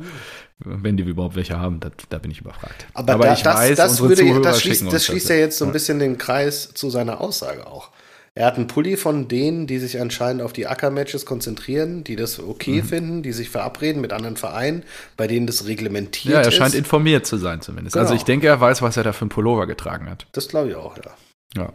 wenn 0.58 0.96
die 0.96 1.02
überhaupt 1.02 1.36
welche 1.36 1.58
haben, 1.58 1.80
das, 1.80 1.92
da 2.08 2.18
bin 2.18 2.30
ich 2.30 2.40
überfragt. 2.40 2.86
Aber, 2.94 3.14
aber 3.14 3.24
da, 3.26 3.32
ich 3.34 3.42
das, 3.42 3.56
weiß, 3.56 3.76
das, 3.76 4.00
würde, 4.00 4.40
das 4.40 4.62
schließt, 4.62 4.92
das 4.92 5.04
schließt 5.06 5.28
ja 5.30 5.36
jetzt 5.36 5.58
so 5.58 5.64
ein 5.64 5.72
bisschen 5.72 5.98
den 5.98 6.18
Kreis 6.18 6.72
zu 6.72 6.90
seiner 6.90 7.20
Aussage 7.20 7.66
auch. 7.66 7.90
Er 8.34 8.46
hat 8.46 8.56
einen 8.56 8.66
Pulli 8.66 8.96
von 8.96 9.28
denen, 9.28 9.66
die 9.66 9.78
sich 9.78 10.00
anscheinend 10.00 10.40
auf 10.40 10.54
die 10.54 10.66
Acker-Matches 10.66 11.26
konzentrieren, 11.26 12.02
die 12.02 12.16
das 12.16 12.40
okay 12.40 12.80
mhm. 12.80 12.86
finden, 12.86 13.22
die 13.22 13.32
sich 13.32 13.50
verabreden 13.50 14.00
mit 14.00 14.14
anderen 14.14 14.38
Vereinen, 14.38 14.84
bei 15.18 15.26
denen 15.26 15.46
das 15.46 15.66
reglementiert 15.66 16.34
ist. 16.34 16.40
Ja, 16.40 16.42
er 16.42 16.50
scheint 16.50 16.72
ist. 16.72 16.78
informiert 16.78 17.26
zu 17.26 17.36
sein 17.36 17.60
zumindest. 17.60 17.94
Also 17.94 18.06
genau. 18.06 18.12
Also 18.12 18.20
ich 18.20 18.24
denke, 18.24 18.46
er 18.46 18.58
weiß, 18.58 18.80
was 18.80 18.96
er 18.96 19.04
da 19.04 19.12
für 19.12 19.22
einen 19.22 19.28
Pullover 19.28 19.66
getragen 19.66 20.08
hat. 20.08 20.26
Das 20.32 20.48
glaube 20.48 20.70
ich 20.70 20.76
auch, 20.76 20.96
ja. 20.96 21.10
Ja. 21.56 21.72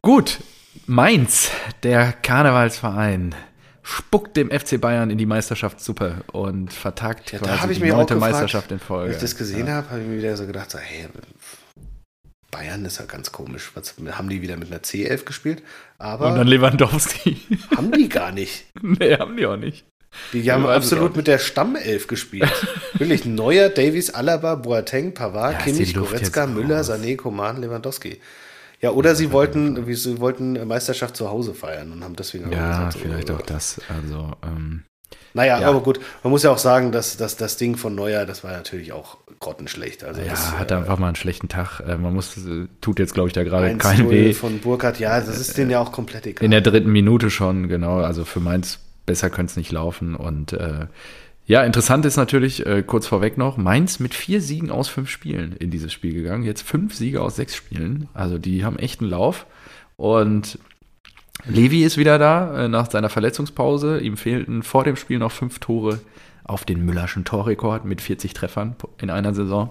Gut, 0.00 0.40
Mainz, 0.86 1.50
der 1.84 2.12
Karnevalsverein, 2.12 3.36
spuckt 3.84 4.36
dem 4.36 4.50
FC 4.50 4.80
Bayern 4.80 5.10
in 5.10 5.18
die 5.18 5.26
Meisterschaftssuppe 5.26 6.24
und 6.32 6.72
vertagt 6.72 7.30
ja, 7.30 7.38
quasi 7.38 7.74
die 7.74 7.88
neunte 7.88 8.16
Meisterschaft 8.16 8.72
in 8.72 8.80
Folge. 8.80 9.14
Als 9.14 9.16
ich 9.16 9.22
das 9.22 9.36
gesehen 9.36 9.68
ja. 9.68 9.74
habe, 9.74 9.90
habe 9.90 10.00
ich 10.00 10.08
mir 10.08 10.18
wieder 10.18 10.36
so 10.36 10.46
gedacht, 10.46 10.72
so, 10.72 10.78
hey, 10.78 11.08
Bayern 12.52 12.84
ist 12.84 13.00
ja 13.00 13.06
ganz 13.06 13.32
komisch. 13.32 13.72
Was, 13.74 13.94
haben 14.12 14.28
die 14.28 14.42
wieder 14.42 14.56
mit 14.56 14.70
einer 14.70 14.80
C11 14.80 15.24
gespielt? 15.24 15.62
Aber 15.98 16.28
Und 16.28 16.36
dann 16.36 16.46
Lewandowski. 16.46 17.40
Haben 17.76 17.90
die 17.90 18.08
gar 18.08 18.30
nicht. 18.30 18.66
Nee, 18.82 19.16
haben 19.16 19.36
die 19.36 19.46
auch 19.46 19.56
nicht. 19.56 19.84
Die 20.34 20.52
haben 20.52 20.66
absolut 20.66 21.16
mit 21.16 21.26
der 21.26 21.38
Stammelf 21.38 22.06
gespielt. 22.06 22.52
Wirklich 22.92 23.24
Neuer, 23.24 23.70
Davies, 23.70 24.10
Alaba, 24.10 24.56
Boateng, 24.56 25.14
Pavard, 25.14 25.54
ja, 25.54 25.58
Kimmich, 25.60 25.94
Goretzka, 25.94 26.46
Müller, 26.46 26.82
Sané, 26.82 27.16
Coman, 27.16 27.60
Lewandowski. 27.60 28.20
Ja, 28.82 28.90
oder 28.90 29.14
sie 29.14 29.32
wollten, 29.32 29.94
sie 29.94 30.20
wollten 30.20 30.66
Meisterschaft 30.66 31.16
zu 31.16 31.30
Hause 31.30 31.54
feiern 31.54 31.92
und 31.92 32.04
haben 32.04 32.16
deswegen 32.16 32.52
Ja, 32.52 32.90
vielleicht 32.90 33.30
auch 33.30 33.40
das. 33.40 33.80
Also, 33.88 34.32
ähm, 34.42 34.82
naja, 35.34 35.60
ja. 35.60 35.68
aber 35.68 35.80
gut, 35.80 36.00
man 36.22 36.30
muss 36.30 36.42
ja 36.42 36.50
auch 36.50 36.58
sagen, 36.58 36.92
dass, 36.92 37.16
dass 37.16 37.36
das 37.36 37.56
Ding 37.56 37.76
von 37.76 37.94
Neuer, 37.94 38.26
das 38.26 38.44
war 38.44 38.52
natürlich 38.52 38.92
auch 38.92 39.18
grottenschlecht. 39.40 40.04
Also 40.04 40.20
ja, 40.20 40.28
das, 40.28 40.58
hat 40.58 40.70
äh, 40.70 40.74
einfach 40.74 40.98
mal 40.98 41.08
einen 41.08 41.16
schlechten 41.16 41.48
Tag. 41.48 41.80
Äh, 41.80 41.96
man 41.96 42.14
muss, 42.14 42.38
tut 42.80 42.98
jetzt, 42.98 43.14
glaube 43.14 43.28
ich, 43.28 43.32
da 43.32 43.42
gerade 43.42 43.76
kein 43.76 44.10
weh. 44.10 44.32
von 44.32 44.58
Burkhardt, 44.58 44.98
ja, 44.98 45.20
das 45.20 45.38
ist 45.38 45.56
denen 45.56 45.70
ja 45.70 45.80
auch 45.80 45.92
komplett 45.92 46.26
egal. 46.26 46.44
In 46.44 46.50
der 46.50 46.60
dritten 46.60 46.90
Minute 46.90 47.30
schon, 47.30 47.68
genau. 47.68 47.98
Also 47.98 48.24
für 48.24 48.40
Mainz 48.40 48.78
besser 49.06 49.30
könnte 49.30 49.50
es 49.50 49.56
nicht 49.56 49.72
laufen. 49.72 50.14
Und 50.14 50.52
äh, 50.52 50.86
ja, 51.46 51.64
interessant 51.64 52.06
ist 52.06 52.16
natürlich, 52.16 52.64
äh, 52.66 52.82
kurz 52.82 53.06
vorweg 53.06 53.36
noch, 53.36 53.56
Mainz 53.56 53.98
mit 53.98 54.14
vier 54.14 54.40
Siegen 54.40 54.70
aus 54.70 54.88
fünf 54.88 55.10
Spielen 55.10 55.56
in 55.58 55.70
dieses 55.70 55.92
Spiel 55.92 56.14
gegangen. 56.14 56.44
Jetzt 56.44 56.62
fünf 56.62 56.94
Siege 56.94 57.20
aus 57.20 57.36
sechs 57.36 57.56
Spielen. 57.56 58.08
Also 58.14 58.38
die 58.38 58.64
haben 58.64 58.78
echt 58.78 59.00
einen 59.00 59.10
Lauf. 59.10 59.46
Und 59.96 60.58
Levi 61.44 61.82
ist 61.82 61.96
wieder 61.96 62.18
da 62.18 62.64
äh, 62.64 62.68
nach 62.68 62.90
seiner 62.90 63.08
Verletzungspause. 63.08 64.00
Ihm 64.00 64.16
fehlten 64.16 64.62
vor 64.62 64.84
dem 64.84 64.96
Spiel 64.96 65.18
noch 65.18 65.32
fünf 65.32 65.58
Tore 65.58 66.00
auf 66.44 66.64
den 66.64 66.84
Müllerschen 66.84 67.24
Torrekord 67.24 67.84
mit 67.84 68.00
40 68.00 68.34
Treffern 68.34 68.76
in 68.98 69.10
einer 69.10 69.34
Saison. 69.34 69.70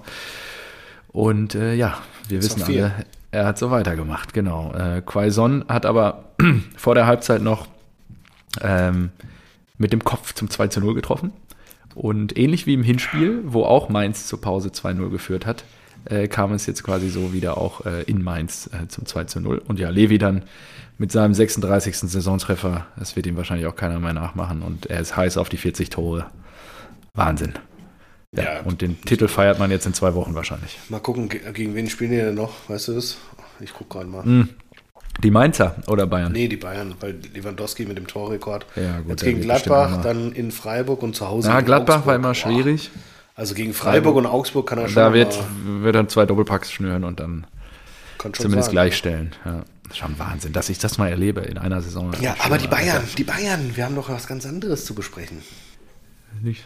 Und 1.10 1.56
äh, 1.56 1.74
ja, 1.74 1.97
wir 2.28 2.41
wissen 2.41 2.63
alle, 2.63 2.93
er 3.32 3.45
hat 3.45 3.58
so 3.58 3.71
weitergemacht, 3.71 4.34
genau. 4.34 4.74
Äh, 4.74 5.02
Quaison 5.06 5.65
hat 5.67 5.86
aber 5.86 6.26
vor 6.78 6.95
der 6.95 7.06
Halbzeit 7.06 7.41
noch 7.41 7.67
ähm, 8.62 9.12
mit 9.78 9.93
dem 9.93 10.04
Kopf 10.04 10.34
zum 10.34 10.50
2 10.50 10.67
zu 10.67 10.80
0 10.80 10.93
getroffen. 10.93 11.32
Und 11.95 12.38
ähnlich 12.38 12.67
wie 12.67 12.74
im 12.74 12.84
Hinspiel, 12.84 13.41
wo 13.45 13.63
auch 13.63 13.89
Mainz 13.89 14.28
zur 14.28 14.39
Pause 14.39 14.69
2-0 14.69 15.10
geführt 15.10 15.45
hat, 15.45 15.65
äh, 16.05 16.27
kam 16.27 16.53
es 16.53 16.65
jetzt 16.65 16.83
quasi 16.83 17.09
so 17.09 17.33
wieder 17.33 17.57
auch 17.57 17.85
äh, 17.85 18.03
in 18.03 18.23
Mainz 18.23 18.69
äh, 18.73 18.87
zum 18.87 19.05
2 19.05 19.25
zu 19.25 19.39
0. 19.39 19.61
Und 19.67 19.79
ja, 19.79 19.89
Levi 19.89 20.17
dann 20.17 20.43
mit 20.97 21.11
seinem 21.11 21.33
36. 21.33 21.97
Saisontreffer, 21.97 22.85
das 22.97 23.15
wird 23.15 23.25
ihm 23.25 23.37
wahrscheinlich 23.37 23.67
auch 23.67 23.75
keiner 23.75 23.99
mehr 23.99 24.13
nachmachen. 24.13 24.61
Und 24.61 24.85
er 24.87 24.99
ist 24.99 25.15
heiß 25.15 25.37
auf 25.37 25.49
die 25.49 25.57
40 25.57 25.89
Tore. 25.89 26.27
Wahnsinn. 27.13 27.53
Ja, 28.33 28.43
ja, 28.43 28.61
und 28.61 28.81
den 28.81 29.01
Titel 29.01 29.27
feiert 29.27 29.59
man 29.59 29.71
jetzt 29.71 29.85
in 29.85 29.93
zwei 29.93 30.13
Wochen 30.15 30.33
wahrscheinlich. 30.35 30.79
Mal 30.87 30.99
gucken, 30.99 31.27
gegen 31.27 31.75
wen 31.75 31.89
spielen 31.89 32.11
die 32.11 32.17
denn 32.17 32.35
noch? 32.35 32.69
Weißt 32.69 32.87
du 32.87 32.93
das? 32.93 33.17
Ich 33.59 33.73
gucke 33.73 33.97
gerade 33.97 34.09
mal. 34.09 34.23
Mm. 34.23 34.49
Die 35.21 35.31
Mainzer 35.31 35.75
oder 35.87 36.07
Bayern? 36.07 36.31
Nee, 36.31 36.47
die 36.47 36.55
Bayern, 36.55 36.95
weil 37.01 37.19
Lewandowski 37.33 37.85
mit 37.85 37.97
dem 37.97 38.07
Torrekord. 38.07 38.65
Ja, 38.77 38.99
gut, 38.99 39.09
Jetzt 39.09 39.23
gegen 39.23 39.41
Gladbach, 39.41 40.01
dann 40.01 40.31
in 40.31 40.51
Freiburg 40.51 41.03
und 41.03 41.15
zu 41.15 41.27
Hause. 41.27 41.49
Ja, 41.49 41.59
Gladbach 41.59 41.95
Augsburg. 41.95 42.07
war 42.07 42.15
immer 42.15 42.33
schwierig. 42.33 42.89
Also 43.41 43.56
gegen 43.56 43.73
Freiburg 43.73 44.17
und 44.17 44.27
Augsburg 44.27 44.69
kann 44.69 44.77
er 44.77 44.88
schon. 44.88 44.97
Da 44.97 45.13
wird, 45.13 45.36
wird 45.65 45.95
dann 45.95 46.08
zwei 46.10 46.27
Doppelpacks 46.27 46.71
schnüren 46.71 47.04
und 47.04 47.19
dann 47.19 47.47
zumindest 48.19 48.65
sagen, 48.65 48.71
gleichstellen. 48.73 49.32
Ja. 49.43 49.63
Schon 49.95 50.19
Wahnsinn, 50.19 50.54
dass 50.54 50.69
ich 50.69 50.77
das 50.77 50.99
mal 50.99 51.10
erlebe 51.10 51.41
in 51.41 51.58
einer 51.58 51.82
Saison. 51.82 52.12
Ja, 52.21 52.36
aber 52.38 52.60
die 52.60 52.67
Bayern, 52.67 53.01
die 53.17 53.23
Bayern, 53.23 53.71
wir 53.73 53.84
haben 53.84 53.95
doch 53.95 54.10
was 54.10 54.27
ganz 54.27 54.45
anderes 54.45 54.86
zu 54.86 54.93
besprechen. 54.93 55.41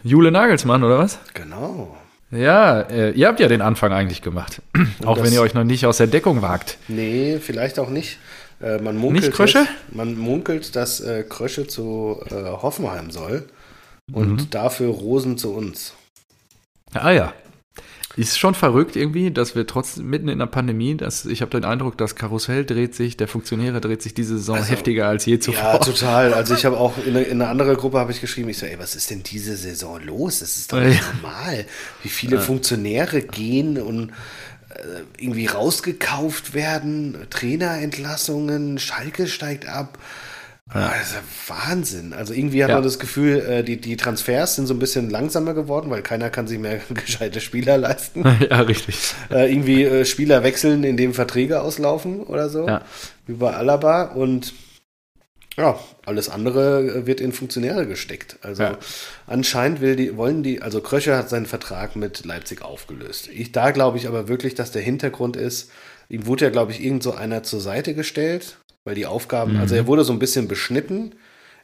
Jule 0.03 0.31
Nagelsmann, 0.31 0.83
oder 0.83 0.97
was? 0.97 1.17
Genau. 1.33 1.95
Ja, 2.29 2.81
äh, 2.81 3.11
ihr 3.11 3.29
habt 3.29 3.39
ja 3.39 3.47
den 3.47 3.61
Anfang 3.61 3.93
eigentlich 3.93 4.21
gemacht. 4.21 4.61
auch 5.05 5.23
wenn 5.23 5.31
ihr 5.31 5.41
euch 5.41 5.53
noch 5.53 5.63
nicht 5.63 5.85
aus 5.85 5.95
der 5.95 6.07
Deckung 6.07 6.41
wagt. 6.41 6.77
Nee, 6.89 7.39
vielleicht 7.39 7.79
auch 7.79 7.89
nicht. 7.89 8.19
Äh, 8.61 8.81
man 8.81 8.97
munkelt, 8.97 9.27
nicht 9.27 9.33
Krösche? 9.33 9.59
Jetzt, 9.59 9.95
man 9.95 10.17
munkelt, 10.17 10.75
dass 10.75 10.99
äh, 10.99 11.23
Krösche 11.23 11.67
zu 11.67 12.19
äh, 12.29 12.33
Hoffenheim 12.33 13.11
soll 13.11 13.45
und 14.11 14.29
mhm. 14.29 14.49
dafür 14.49 14.89
Rosen 14.89 15.37
zu 15.37 15.53
uns. 15.53 15.93
Ah 16.95 17.11
ja. 17.11 17.33
Ist 18.17 18.39
schon 18.39 18.55
verrückt 18.55 18.95
irgendwie, 18.95 19.29
dass 19.29 19.55
wir 19.55 19.67
trotz 19.67 19.97
mitten 19.97 20.29
in 20.29 20.39
der 20.39 20.45
Pandemie, 20.45 20.95
dass 20.95 21.25
ich 21.25 21.41
habe 21.41 21.51
den 21.51 21.65
Eindruck, 21.65 21.97
das 21.97 22.15
Karussell 22.15 22.63
dreht 22.63 22.95
sich, 22.95 23.17
der 23.17 23.27
Funktionäre 23.27 23.81
dreht 23.81 24.01
sich 24.01 24.13
diese 24.13 24.37
Saison 24.37 24.55
also, 24.55 24.69
heftiger 24.69 25.09
als 25.09 25.25
je 25.25 25.37
zuvor. 25.39 25.73
Ja, 25.73 25.77
total. 25.79 26.33
Also 26.33 26.53
ich 26.53 26.63
habe 26.63 26.77
auch 26.77 26.93
in, 27.05 27.17
in 27.17 27.41
einer 27.41 27.49
anderen 27.49 27.75
Gruppe 27.75 27.99
habe 27.99 28.13
ich 28.13 28.21
geschrieben, 28.21 28.47
ich 28.47 28.57
so, 28.57 28.65
ey, 28.65 28.79
was 28.79 28.95
ist 28.95 29.09
denn 29.09 29.23
diese 29.23 29.57
Saison 29.57 30.01
los? 30.01 30.39
Das 30.39 30.55
ist 30.55 30.71
doch 30.71 30.79
nicht 30.79 31.01
ja. 31.01 31.13
normal, 31.13 31.65
wie 32.03 32.09
viele 32.09 32.37
ja. 32.37 32.41
Funktionäre 32.41 33.21
gehen 33.21 33.81
und 33.81 34.11
äh, 34.69 35.01
irgendwie 35.17 35.47
rausgekauft 35.47 36.53
werden, 36.53 37.17
Trainerentlassungen, 37.29 38.79
Schalke 38.79 39.27
steigt 39.27 39.67
ab. 39.67 39.97
Ja. 40.73 40.89
Das 40.97 41.09
ist 41.09 41.13
ja 41.13 41.21
Wahnsinn. 41.55 42.13
Also 42.13 42.33
irgendwie 42.33 42.63
hat 42.63 42.69
ja. 42.69 42.75
man 42.75 42.83
das 42.83 42.97
Gefühl, 42.97 43.39
äh, 43.39 43.63
die, 43.63 43.79
die 43.79 43.97
Transfers 43.97 44.55
sind 44.55 44.65
so 44.65 44.73
ein 44.73 44.79
bisschen 44.79 45.11
langsamer 45.11 45.53
geworden, 45.53 45.91
weil 45.91 46.01
keiner 46.01 46.31
kann 46.31 46.47
sich 46.47 46.57
mehr 46.57 46.79
gescheite 46.89 47.39
Spieler 47.39 47.77
leisten. 47.77 48.23
Ja, 48.49 48.61
richtig. 48.61 49.13
Äh, 49.29 49.51
irgendwie 49.51 49.83
äh, 49.83 50.05
Spieler 50.05 50.43
wechseln, 50.43 50.83
indem 50.83 51.13
Verträge 51.13 51.61
auslaufen 51.61 52.21
oder 52.21 52.49
so. 52.49 52.67
Ja. 52.67 52.81
Wie 53.27 53.33
bei 53.33 53.53
Alaba. 53.53 54.03
Und 54.05 54.53
Ja, 55.55 55.79
alles 56.05 56.29
andere 56.29 57.05
wird 57.05 57.21
in 57.21 57.31
Funktionäre 57.31 57.87
gesteckt. 57.87 58.39
Also 58.41 58.63
ja. 58.63 58.77
anscheinend 59.27 59.81
will 59.81 59.95
die, 59.95 60.17
wollen 60.17 60.41
die, 60.41 60.63
also 60.63 60.81
Krösche 60.81 61.15
hat 61.15 61.29
seinen 61.29 61.45
Vertrag 61.45 61.95
mit 61.95 62.25
Leipzig 62.25 62.63
aufgelöst. 62.63 63.29
Ich, 63.31 63.51
da 63.51 63.69
glaube 63.69 63.97
ich 63.99 64.07
aber 64.07 64.27
wirklich, 64.27 64.55
dass 64.55 64.71
der 64.71 64.81
Hintergrund 64.81 65.37
ist, 65.37 65.69
ihm 66.09 66.25
wurde 66.25 66.45
ja, 66.45 66.51
glaube 66.51 66.71
ich, 66.71 66.83
irgend 66.83 67.03
so 67.03 67.13
einer 67.13 67.43
zur 67.43 67.61
Seite 67.61 67.93
gestellt, 67.93 68.57
weil 68.85 68.95
die 68.95 69.05
Aufgaben, 69.05 69.55
mhm. 69.55 69.59
also 69.59 69.75
er 69.75 69.87
wurde 69.87 70.05
so 70.05 70.13
ein 70.13 70.19
bisschen 70.19 70.47
beschnitten 70.47 71.15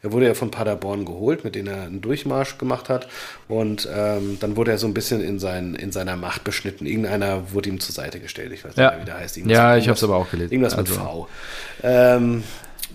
er 0.03 0.11
wurde 0.11 0.25
ja 0.25 0.33
von 0.33 0.49
Paderborn 0.49 1.05
geholt, 1.05 1.43
mit 1.43 1.53
denen 1.53 1.67
er 1.67 1.83
einen 1.83 2.01
Durchmarsch 2.01 2.57
gemacht 2.57 2.89
hat. 2.89 3.07
Und 3.47 3.87
ähm, 3.93 4.37
dann 4.39 4.55
wurde 4.55 4.71
er 4.71 4.77
so 4.77 4.87
ein 4.87 4.95
bisschen 4.95 5.21
in, 5.21 5.37
sein, 5.37 5.75
in 5.75 5.91
seiner 5.91 6.15
Macht 6.15 6.43
beschnitten. 6.43 6.87
Irgendeiner 6.87 7.51
wurde 7.53 7.69
ihm 7.69 7.79
zur 7.79 7.93
Seite 7.93 8.19
gestellt. 8.19 8.51
Ich 8.51 8.65
weiß 8.65 8.75
ja. 8.75 8.85
nicht 8.85 8.91
mehr, 8.93 9.01
wie 9.01 9.05
der 9.05 9.19
heißt. 9.19 9.37
Irgendwas 9.37 9.57
ja, 9.57 9.77
ich 9.77 9.87
habe 9.87 9.97
es 9.97 10.03
aber 10.03 10.15
auch 10.15 10.29
gelesen. 10.31 10.53
Irgendwas 10.53 10.73
also. 10.73 10.91
mit 10.91 11.01
V. 11.01 11.27
Ähm, 11.83 12.43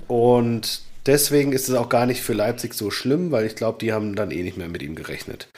und 0.08 0.80
deswegen 1.06 1.52
ist 1.52 1.68
es 1.68 1.76
auch 1.76 1.88
gar 1.88 2.06
nicht 2.06 2.22
für 2.22 2.32
Leipzig 2.32 2.74
so 2.74 2.90
schlimm, 2.90 3.30
weil 3.30 3.46
ich 3.46 3.54
glaube, 3.54 3.78
die 3.80 3.92
haben 3.92 4.16
dann 4.16 4.32
eh 4.32 4.42
nicht 4.42 4.56
mehr 4.56 4.68
mit 4.68 4.82
ihm 4.82 4.96
gerechnet. 4.96 5.48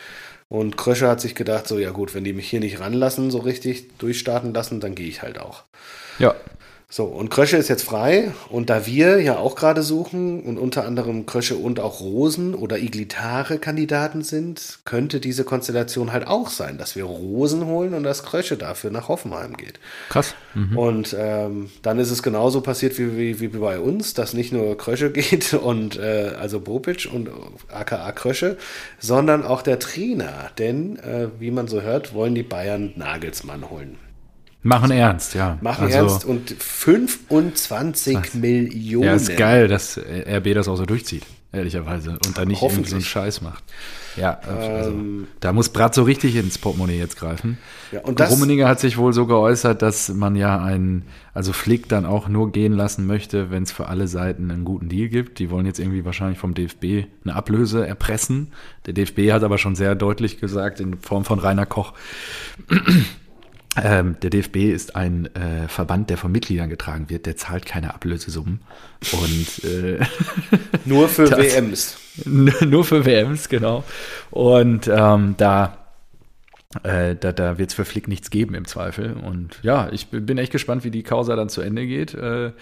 Und 0.51 0.77
Kröscher 0.77 1.09
hat 1.09 1.21
sich 1.21 1.35
gedacht, 1.35 1.67
so 1.67 1.79
ja 1.79 1.91
gut, 1.91 2.15
wenn 2.15 2.25
die 2.25 2.33
mich 2.35 2.49
hier 2.49 2.61
nicht 2.61 2.81
ranlassen, 2.81 3.31
so 3.31 3.39
richtig 3.39 3.97
durchstarten 3.99 4.53
lassen, 4.53 4.81
dann 4.81 4.95
gehe 4.95 5.09
ich 5.09 5.23
halt 5.23 5.39
auch. 5.39 5.65
Ja. 6.19 6.35
So, 6.91 7.05
und 7.05 7.29
Krösche 7.29 7.59
ist 7.59 7.69
jetzt 7.69 7.85
frei. 7.85 8.33
Und 8.49 8.71
da 8.71 8.87
wir 8.87 9.21
ja 9.21 9.37
auch 9.37 9.57
gerade 9.57 9.83
suchen 9.83 10.41
und 10.41 10.57
unter 10.57 10.87
anderem 10.87 11.27
Krösche 11.27 11.57
und 11.57 11.81
auch 11.81 12.01
Rosen 12.01 12.55
oder 12.55 12.79
Iglitare 12.79 13.59
Kandidaten 13.59 14.23
sind, 14.23 14.79
könnte 14.87 15.21
diese 15.21 15.45
Konstellation 15.45 16.13
halt 16.13 16.27
auch 16.27 16.49
sein, 16.49 16.79
dass 16.79 16.97
wir 16.97 17.05
Rosen 17.05 17.67
holen 17.67 17.93
und 17.93 18.05
dass 18.05 18.23
Krösche 18.23 18.57
dafür 18.57 18.91
nach 18.91 19.09
Hoffenheim 19.09 19.59
geht. 19.59 19.81
Krass. 20.09 20.35
Mhm. 20.55 20.79
Und 20.79 21.17
ähm, 21.19 21.71
dann 21.83 21.99
ist 21.99 22.11
es 22.11 22.23
genauso 22.23 22.63
passiert 22.63 22.99
wie, 22.99 23.19
wie, 23.19 23.41
wie 23.41 23.49
bei 23.49 23.79
uns, 23.79 24.15
dass 24.15 24.33
nicht 24.33 24.55
nur 24.55 24.79
Krösche 24.79 25.11
geht 25.13 25.53
und 25.53 25.99
äh, 25.99 26.33
also 26.41 26.59
Bobic 26.59 27.07
und 27.13 27.29
aka 27.71 28.11
Krösche, 28.13 28.57
sondern 28.99 29.45
auch 29.45 29.61
der 29.61 29.79
Trainer. 29.79 30.51
Denn, 30.57 30.99
äh, 31.01 31.29
wie 31.39 31.51
man 31.51 31.69
so 31.69 31.83
hört, 31.83 32.15
wollen 32.15 32.35
die 32.35 32.43
Bayern 32.43 32.95
Nagelsmann 32.97 33.69
holen. 33.69 33.99
Machen 34.63 34.91
ernst, 34.91 35.35
ja. 35.35 35.57
Machen 35.61 35.85
also, 35.85 35.99
ernst 35.99 36.25
und 36.25 36.51
25 36.51 38.17
was? 38.17 38.35
Millionen. 38.35 39.07
Ja, 39.07 39.15
ist 39.15 39.37
geil, 39.37 39.69
dass 39.69 39.99
RB 39.99 40.53
das 40.55 40.67
auch 40.67 40.77
so 40.77 40.85
durchzieht, 40.85 41.25
ehrlicherweise. 41.53 42.19
Und 42.27 42.37
da 42.37 42.45
nicht 42.45 42.63
irgendwie 42.63 42.89
so 42.89 42.97
einen 42.97 43.05
Scheiß 43.05 43.41
macht. 43.41 43.63
Ja, 44.17 44.41
also, 44.41 44.91
ähm, 44.91 45.29
da 45.39 45.53
muss 45.53 45.69
Brat 45.69 45.95
so 45.95 46.03
richtig 46.03 46.35
ins 46.35 46.59
Portemonnaie 46.59 46.99
jetzt 46.99 47.17
greifen. 47.17 47.59
Ja, 47.93 48.01
und 48.01 48.19
das, 48.19 48.33
Rummeninger 48.33 48.67
hat 48.67 48.81
sich 48.81 48.99
wohl 48.99 49.13
so 49.13 49.27
geäußert, 49.27 49.81
dass 49.81 50.09
man 50.09 50.35
ja 50.35 50.61
einen, 50.61 51.05
also 51.35 51.53
Flick 51.53 51.89
dann 51.89 52.05
auch 52.05 52.27
nur 52.27 52.51
gehen 52.51 52.73
lassen 52.73 53.07
möchte, 53.07 53.51
wenn 53.51 53.63
es 53.63 53.71
für 53.71 53.87
alle 53.87 54.09
Seiten 54.09 54.51
einen 54.51 54.65
guten 54.65 54.89
Deal 54.89 55.09
gibt. 55.09 55.39
Die 55.39 55.51
wollen 55.51 55.67
jetzt 55.67 55.79
irgendwie 55.79 56.05
wahrscheinlich 56.05 56.39
vom 56.39 56.55
DFB 56.55 57.07
eine 57.25 57.37
Ablöse 57.37 57.87
erpressen. 57.87 58.49
Der 58.87 58.95
DFB 58.95 59.31
hat 59.31 59.45
aber 59.45 59.59
schon 59.59 59.77
sehr 59.77 59.95
deutlich 59.95 60.41
gesagt, 60.41 60.81
in 60.81 60.99
Form 60.99 61.25
von 61.25 61.39
Rainer 61.39 61.67
Koch, 61.67 61.93
ähm, 63.85 64.17
der 64.23 64.31
DFB 64.31 64.57
ist 64.57 64.97
ein 64.97 65.27
äh, 65.35 65.69
Verband, 65.69 66.11
der 66.11 66.17
von 66.17 66.33
Mitgliedern 66.33 66.69
getragen 66.69 67.09
wird, 67.09 67.27
der 67.27 67.37
zahlt 67.37 67.67
keine 67.67 67.95
Ablösesummen. 67.95 68.61
Und 69.13 69.65
äh, 69.65 70.01
nur 70.85 71.09
für 71.09 71.25
das, 71.31 71.39
WMs. 71.39 71.99
Nur 72.25 72.85
für 72.85 73.05
WMs, 73.05 73.49
genau. 73.49 73.85
Und 74.31 74.89
ähm, 74.89 75.35
da 75.37 75.78
äh, 76.83 77.17
da 77.17 77.33
da 77.33 77.57
wird 77.57 77.71
es 77.71 77.75
für 77.75 77.87
Flick 77.87 78.09
nichts 78.09 78.29
geben 78.29 78.55
im 78.55 78.67
Zweifel. 78.67 79.15
Und 79.15 79.59
ja, 79.63 79.89
ich 79.91 80.09
bin 80.09 80.37
echt 80.37 80.53
gespannt, 80.53 80.85
wie 80.85 80.91
die 80.91 81.03
Causa 81.03 81.35
dann 81.35 81.49
zu 81.49 81.63
Ende 81.63 81.87
geht 81.87 82.13
äh, 82.13 82.53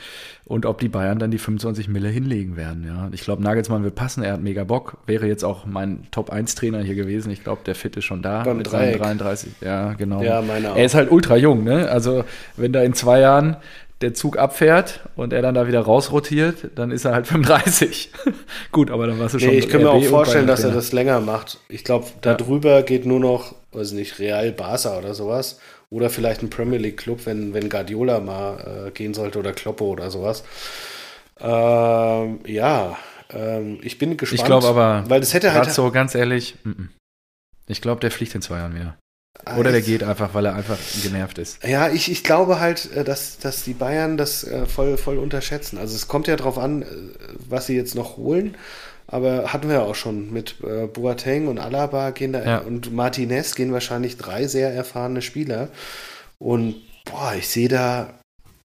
und 0.45 0.65
ob 0.65 0.79
die 0.79 0.89
Bayern 0.89 1.19
dann 1.19 1.33
die 1.33 1.39
25 1.39 1.89
Mille 1.89 2.09
hinlegen 2.09 2.57
werden. 2.57 2.85
Ja. 2.87 3.09
Ich 3.11 3.23
glaube, 3.23 3.43
Nagelsmann 3.43 3.83
wird 3.83 3.97
passen, 3.97 4.23
er 4.23 4.35
hat 4.35 4.43
mega 4.43 4.63
Bock. 4.63 4.99
Wäre 5.07 5.27
jetzt 5.27 5.43
auch 5.45 5.67
mein 5.67 6.07
Top-1-Trainer 6.13 6.83
hier 6.83 6.95
gewesen. 6.95 7.33
Ich 7.33 7.43
glaube, 7.43 7.63
der 7.67 7.75
Fit 7.75 7.97
ist 7.97 8.05
schon 8.05 8.23
da 8.23 8.45
Beim 8.45 8.59
mit 8.59 8.71
Dreieck. 8.71 8.99
seinen 8.99 9.19
33. 9.19 9.53
Ja, 9.61 9.95
genau. 9.95 10.23
Ja, 10.23 10.41
meine 10.41 10.71
auch. 10.71 10.77
Er 10.77 10.85
ist 10.85 10.95
halt 10.95 11.11
ultra 11.11 11.37
jung, 11.37 11.65
ne? 11.65 11.89
Also, 11.89 12.25
wenn 12.57 12.73
da 12.73 12.83
in 12.83 12.95
zwei 12.95 13.19
Jahren 13.19 13.57
der 14.03 14.13
Zug 14.15 14.37
abfährt 14.39 15.01
und 15.17 15.33
er 15.33 15.41
dann 15.43 15.55
da 15.55 15.67
wieder 15.67 15.81
rausrotiert, 15.81 16.71
dann 16.75 16.91
ist 16.91 17.05
er 17.05 17.13
halt 17.13 17.27
35. 17.29 18.11
Gut, 18.73 18.91
aber 18.91 19.07
dann 19.07 19.19
warst 19.19 19.35
du 19.35 19.39
schon. 19.39 19.49
Nee, 19.51 19.59
ich 19.59 19.69
kann 19.69 19.83
mir 19.83 19.91
auch 19.91 20.05
vorstellen, 20.05 20.47
dass 20.47 20.65
er 20.65 20.73
das 20.73 20.93
länger 20.93 21.21
macht. 21.21 21.59
Ich 21.69 21.85
glaube, 21.85 22.07
darüber 22.21 22.77
ja. 22.77 22.83
geht 22.83 23.07
nur 23.07 23.21
noch, 23.21 23.55
weiß 23.73 23.93
nicht, 23.93 24.19
Real 24.19 24.53
Barca 24.53 24.99
oder 24.99 25.15
sowas. 25.15 25.59
Oder 25.89 26.11
vielleicht 26.11 26.43
ein 26.43 26.51
Premier 26.51 26.79
League 26.79 26.97
Club, 26.97 27.21
wenn, 27.27 27.55
wenn 27.55 27.69
Guardiola 27.69 28.19
mal 28.19 28.89
äh, 28.89 28.91
gehen 28.91 29.15
sollte 29.15 29.39
oder 29.39 29.53
Kloppo 29.53 29.85
oder 29.87 30.11
sowas. 30.11 30.43
Ähm, 31.39 32.41
ja, 32.45 32.97
ähm, 33.31 33.79
ich 33.83 33.97
bin 33.99 34.17
gespannt. 34.17 34.41
Ich 34.41 34.45
glaube 34.45 34.67
aber, 34.67 35.05
weil 35.09 35.21
das 35.21 35.33
hätte 35.33 35.53
halt 35.55 35.71
so 35.71 35.91
ganz 35.93 36.17
ehrlich, 36.17 36.57
m 36.65 36.73
-m. 36.73 36.89
ich 37.69 37.81
glaube, 37.81 38.01
der 38.01 38.11
fliegt 38.11 38.35
in 38.35 38.43
zwei 38.43 38.59
Jahren 38.59 38.75
wieder. 38.75 38.97
Oder 39.57 39.71
der 39.71 39.83
geht 39.83 40.03
einfach, 40.03 40.35
weil 40.35 40.47
er 40.47 40.55
einfach 40.55 40.79
genervt 41.03 41.39
ist. 41.39 41.63
Ja, 41.65 41.89
ich, 41.89 42.11
ich 42.11 42.25
glaube 42.25 42.59
halt, 42.59 42.91
äh, 42.93 43.05
dass, 43.05 43.39
dass 43.39 43.63
die 43.63 43.75
Bayern 43.75 44.17
das 44.17 44.45
äh, 44.45 44.67
voll, 44.67 44.97
voll 44.97 45.19
unterschätzen. 45.19 45.79
Also 45.79 45.95
es 45.95 46.09
kommt 46.09 46.27
ja 46.27 46.37
darauf 46.37 46.59
an, 46.59 46.83
äh, 46.83 46.87
was 47.49 47.67
sie 47.67 47.77
jetzt 47.77 47.95
noch 47.95 48.17
holen. 48.17 48.57
Aber 49.09 49.53
hatten 49.53 49.69
wir 49.69 49.77
ja 49.77 49.83
auch 49.83 49.95
schon 49.95 50.33
mit 50.33 50.57
Boateng 50.93 51.47
und 51.47 51.61
Alaba 51.61 52.11
gehen 52.11 52.33
da 52.33 52.45
ja. 52.45 52.59
und 52.59 52.93
Martinez 52.93 53.55
gehen 53.55 53.73
wahrscheinlich 53.73 54.17
drei 54.17 54.49
sehr 54.49 54.73
erfahrene 54.73 55.23
Spieler. 55.23 55.69
Und 56.41 56.75
boah, 57.05 57.33
ich 57.39 57.47
sehe 57.47 57.69
da 57.69 58.15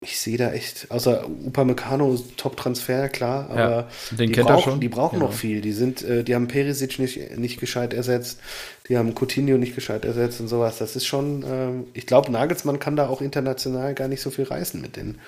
ich 0.02 0.20
sehe 0.20 0.38
da 0.38 0.52
echt, 0.52 0.88
außer 0.90 1.26
Upamecano, 1.46 2.20
Top-Transfer, 2.36 3.08
klar, 3.10 3.50
aber 3.50 3.88
ja, 4.18 4.18
die, 4.18 4.28
brauchen, 4.34 4.82
die 4.82 4.90
brauchen 4.90 5.20
ja. 5.20 5.26
noch 5.28 5.34
viel. 5.34 5.62
Die 5.62 5.72
sind, 5.72 6.04
die 6.06 6.36
haben 6.36 6.50
Perisic 6.50 7.00
nicht, 7.00 7.38
nicht 7.38 7.58
gescheit 7.60 7.94
ersetzt, 7.94 8.40
die 8.90 8.98
haben 8.98 9.16
Coutinho 9.16 9.58
nicht 9.58 9.76
gescheit 9.76 10.06
ersetzt 10.06 10.42
und 10.42 10.48
sowas. 10.48 10.78
Das 10.78 10.96
ist 10.96 11.06
schon, 11.06 11.44
äh, 11.44 11.72
ich 11.94 12.06
glaube, 12.06 12.32
Nagelsmann 12.32 12.80
kann 12.80 12.96
da 12.96 13.08
auch 13.08 13.22
international 13.22 13.94
gar 13.94 14.08
nicht 14.08 14.22
so 14.22 14.30
viel 14.30 14.46
reißen 14.46 14.82
mit 14.82 14.98
denen. 14.98 15.20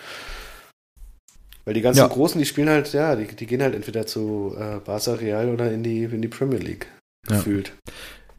Weil 1.63 1.73
die 1.73 1.81
ganzen 1.81 2.01
ja. 2.01 2.07
Großen, 2.07 2.37
die 2.37 2.45
spielen 2.45 2.69
halt, 2.69 2.91
ja, 2.93 3.15
die, 3.15 3.27
die 3.27 3.45
gehen 3.47 3.61
halt 3.61 3.73
entweder 3.73 4.05
zu 4.05 4.55
äh, 4.57 4.79
Barca 4.79 5.13
Real 5.13 5.49
oder 5.49 5.71
in 5.71 5.83
die, 5.83 6.03
in 6.03 6.21
die 6.21 6.27
Premier 6.27 6.59
League 6.59 6.87
gefühlt. 7.27 7.71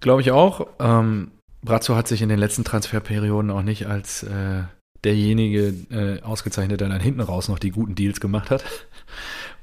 Glaube 0.01 0.21
ich 0.21 0.31
auch. 0.31 0.69
Ähm, 0.79 1.33
Brazzo 1.63 1.97
hat 1.97 2.07
sich 2.07 2.23
in 2.23 2.29
den 2.29 2.39
letzten 2.39 2.63
Transferperioden 2.63 3.51
auch 3.51 3.63
nicht 3.63 3.87
als 3.87 4.23
äh, 4.23 4.63
derjenige 5.03 5.75
äh, 5.91 6.23
ausgezeichnet, 6.23 6.81
der 6.81 6.89
dann 6.89 7.01
hinten 7.01 7.21
raus 7.21 7.49
noch 7.49 7.59
die 7.59 7.71
guten 7.71 7.95
Deals 7.95 8.21
gemacht 8.21 8.51
hat. 8.51 8.65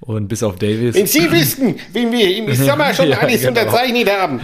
Und 0.02 0.28
bis 0.28 0.44
auf 0.44 0.58
Davis. 0.58 0.96
Wenn 0.96 1.08
Sie 1.08 1.32
wüssten, 1.32 1.76
wenn 1.94 2.12
wir 2.12 2.36
im 2.36 2.54
Sommer 2.56 2.94
schon 2.94 3.10
ja, 3.10 3.20
alles 3.20 3.42
genau. 3.42 3.62
unterzeichnet 3.62 4.10
haben. 4.10 4.42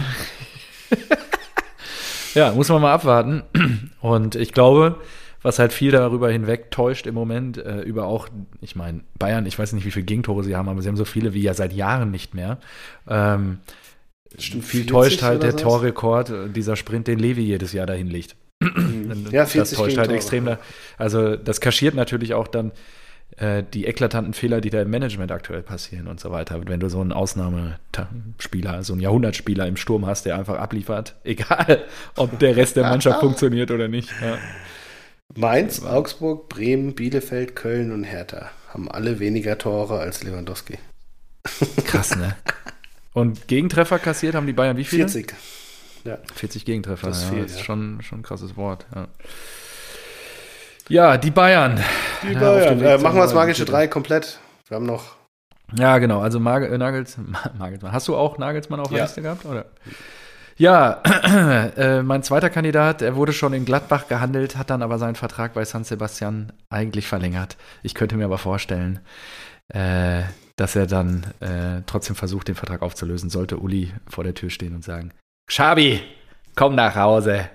ja, 2.34 2.52
muss 2.52 2.68
man 2.68 2.82
mal 2.82 2.92
abwarten. 2.92 3.42
Und 4.00 4.34
ich 4.34 4.52
glaube, 4.52 5.00
was 5.42 5.58
halt 5.58 5.72
viel 5.72 5.90
darüber 5.90 6.30
hinweg 6.30 6.70
täuscht 6.70 7.06
im 7.06 7.14
Moment, 7.14 7.58
äh, 7.58 7.80
über 7.80 8.06
auch, 8.06 8.28
ich 8.60 8.76
meine, 8.76 9.00
Bayern, 9.18 9.46
ich 9.46 9.58
weiß 9.58 9.72
nicht, 9.72 9.86
wie 9.86 9.90
viele 9.90 10.04
Gegentore 10.04 10.44
sie 10.44 10.54
haben, 10.56 10.68
aber 10.68 10.82
sie 10.82 10.88
haben 10.88 10.96
so 10.96 11.04
viele 11.04 11.32
wie 11.32 11.42
ja 11.42 11.54
seit 11.54 11.72
Jahren 11.72 12.10
nicht 12.10 12.34
mehr. 12.34 12.58
Ähm, 13.08 13.58
Stimmt, 14.38 14.64
viel 14.64 14.86
täuscht 14.86 15.22
halt 15.22 15.42
der 15.42 15.56
Torrekord, 15.56 16.30
äh, 16.30 16.48
dieser 16.48 16.76
Sprint, 16.76 17.08
den 17.08 17.18
Levi 17.18 17.42
jedes 17.42 17.72
Jahr 17.72 17.86
dahin 17.86 18.08
legt. 18.08 18.36
Mhm. 18.60 19.26
ja, 19.30 19.46
40 19.46 19.54
das 19.54 19.72
täuscht 19.72 19.98
halt 19.98 20.10
extrem. 20.10 20.44
Da. 20.44 20.58
Also 20.98 21.36
das 21.36 21.60
kaschiert 21.60 21.94
natürlich 21.94 22.34
auch 22.34 22.46
dann 22.46 22.72
die 23.38 23.86
eklatanten 23.86 24.34
Fehler, 24.34 24.60
die 24.60 24.68
da 24.68 24.82
im 24.82 24.90
Management 24.90 25.32
aktuell 25.32 25.62
passieren 25.62 26.08
und 26.08 26.20
so 26.20 26.30
weiter. 26.30 26.60
Wenn 26.66 26.80
du 26.80 26.90
so 26.90 27.00
einen 27.00 27.12
Ausnahmespieler, 27.12 28.82
so 28.82 28.92
einen 28.92 29.00
Jahrhundertspieler 29.00 29.66
im 29.66 29.76
Sturm 29.76 30.04
hast, 30.06 30.26
der 30.26 30.36
einfach 30.36 30.58
abliefert, 30.58 31.16
egal 31.24 31.84
ob 32.16 32.38
der 32.38 32.56
Rest 32.56 32.76
der 32.76 32.84
Mannschaft 32.84 33.20
funktioniert 33.20 33.70
oder 33.70 33.88
nicht. 33.88 34.10
Ja. 34.20 34.36
Mainz, 35.36 35.82
Augsburg, 35.82 36.48
Bremen, 36.48 36.94
Bielefeld, 36.94 37.56
Köln 37.56 37.92
und 37.92 38.04
Hertha 38.04 38.50
haben 38.68 38.90
alle 38.90 39.20
weniger 39.20 39.58
Tore 39.58 39.98
als 39.98 40.22
Lewandowski. 40.22 40.78
Krass, 41.84 42.16
ne? 42.16 42.36
Und 43.12 43.48
Gegentreffer 43.48 43.98
kassiert 43.98 44.34
haben 44.34 44.46
die 44.46 44.52
Bayern 44.52 44.76
wie 44.76 44.84
viele? 44.84 45.08
40. 45.08 45.34
Ja. 46.04 46.18
40 46.34 46.64
Gegentreffer, 46.64 47.08
das 47.08 47.24
ja, 47.24 47.30
viel, 47.30 47.44
ist 47.44 47.58
ja. 47.58 47.64
Schon, 47.64 48.00
schon 48.02 48.20
ein 48.20 48.22
krasses 48.22 48.56
Wort. 48.56 48.86
Ja, 48.94 49.08
ja 50.90 51.16
die 51.16 51.30
Bayern. 51.30 51.80
Die 52.22 52.34
Bayern. 52.34 52.80
Äh, 52.80 52.98
machen 52.98 53.16
wir 53.16 53.22
das 53.22 53.34
magische 53.34 53.64
3 53.64 53.88
komplett. 53.88 54.38
Wir 54.68 54.76
haben 54.76 54.86
noch. 54.86 55.16
Ja, 55.76 55.98
genau. 55.98 56.20
Also 56.20 56.40
Mag 56.40 56.64
äh, 56.64 56.76
Nagels, 56.76 57.18
Nagelsmann. 57.58 57.92
Hast 57.92 58.08
du 58.08 58.16
auch 58.16 58.38
Nagelsmann 58.38 58.80
auf 58.80 58.88
der 58.88 58.98
ja. 58.98 59.04
Liste 59.04 59.22
gehabt? 59.22 59.44
Oder? 59.44 59.66
Ja, 60.56 61.02
äh, 61.76 62.02
mein 62.02 62.22
zweiter 62.22 62.50
Kandidat, 62.50 63.00
er 63.00 63.16
wurde 63.16 63.32
schon 63.32 63.54
in 63.54 63.64
Gladbach 63.64 64.08
gehandelt, 64.08 64.56
hat 64.56 64.68
dann 64.68 64.82
aber 64.82 64.98
seinen 64.98 65.14
Vertrag 65.14 65.54
bei 65.54 65.64
San 65.64 65.84
Sebastian 65.84 66.52
eigentlich 66.68 67.06
verlängert. 67.06 67.56
Ich 67.82 67.94
könnte 67.94 68.16
mir 68.16 68.26
aber 68.26 68.36
vorstellen, 68.36 69.00
äh, 69.68 70.22
dass 70.56 70.76
er 70.76 70.86
dann 70.86 71.24
äh, 71.40 71.82
trotzdem 71.86 72.14
versucht, 72.14 72.48
den 72.48 72.56
Vertrag 72.56 72.82
aufzulösen, 72.82 73.30
sollte 73.30 73.56
Uli 73.56 73.94
vor 74.06 74.24
der 74.24 74.34
Tür 74.34 74.50
stehen 74.50 74.74
und 74.74 74.84
sagen, 74.84 75.12
Schabi, 75.48 76.02
komm 76.54 76.74
nach 76.74 76.94
Hause. 76.94 77.48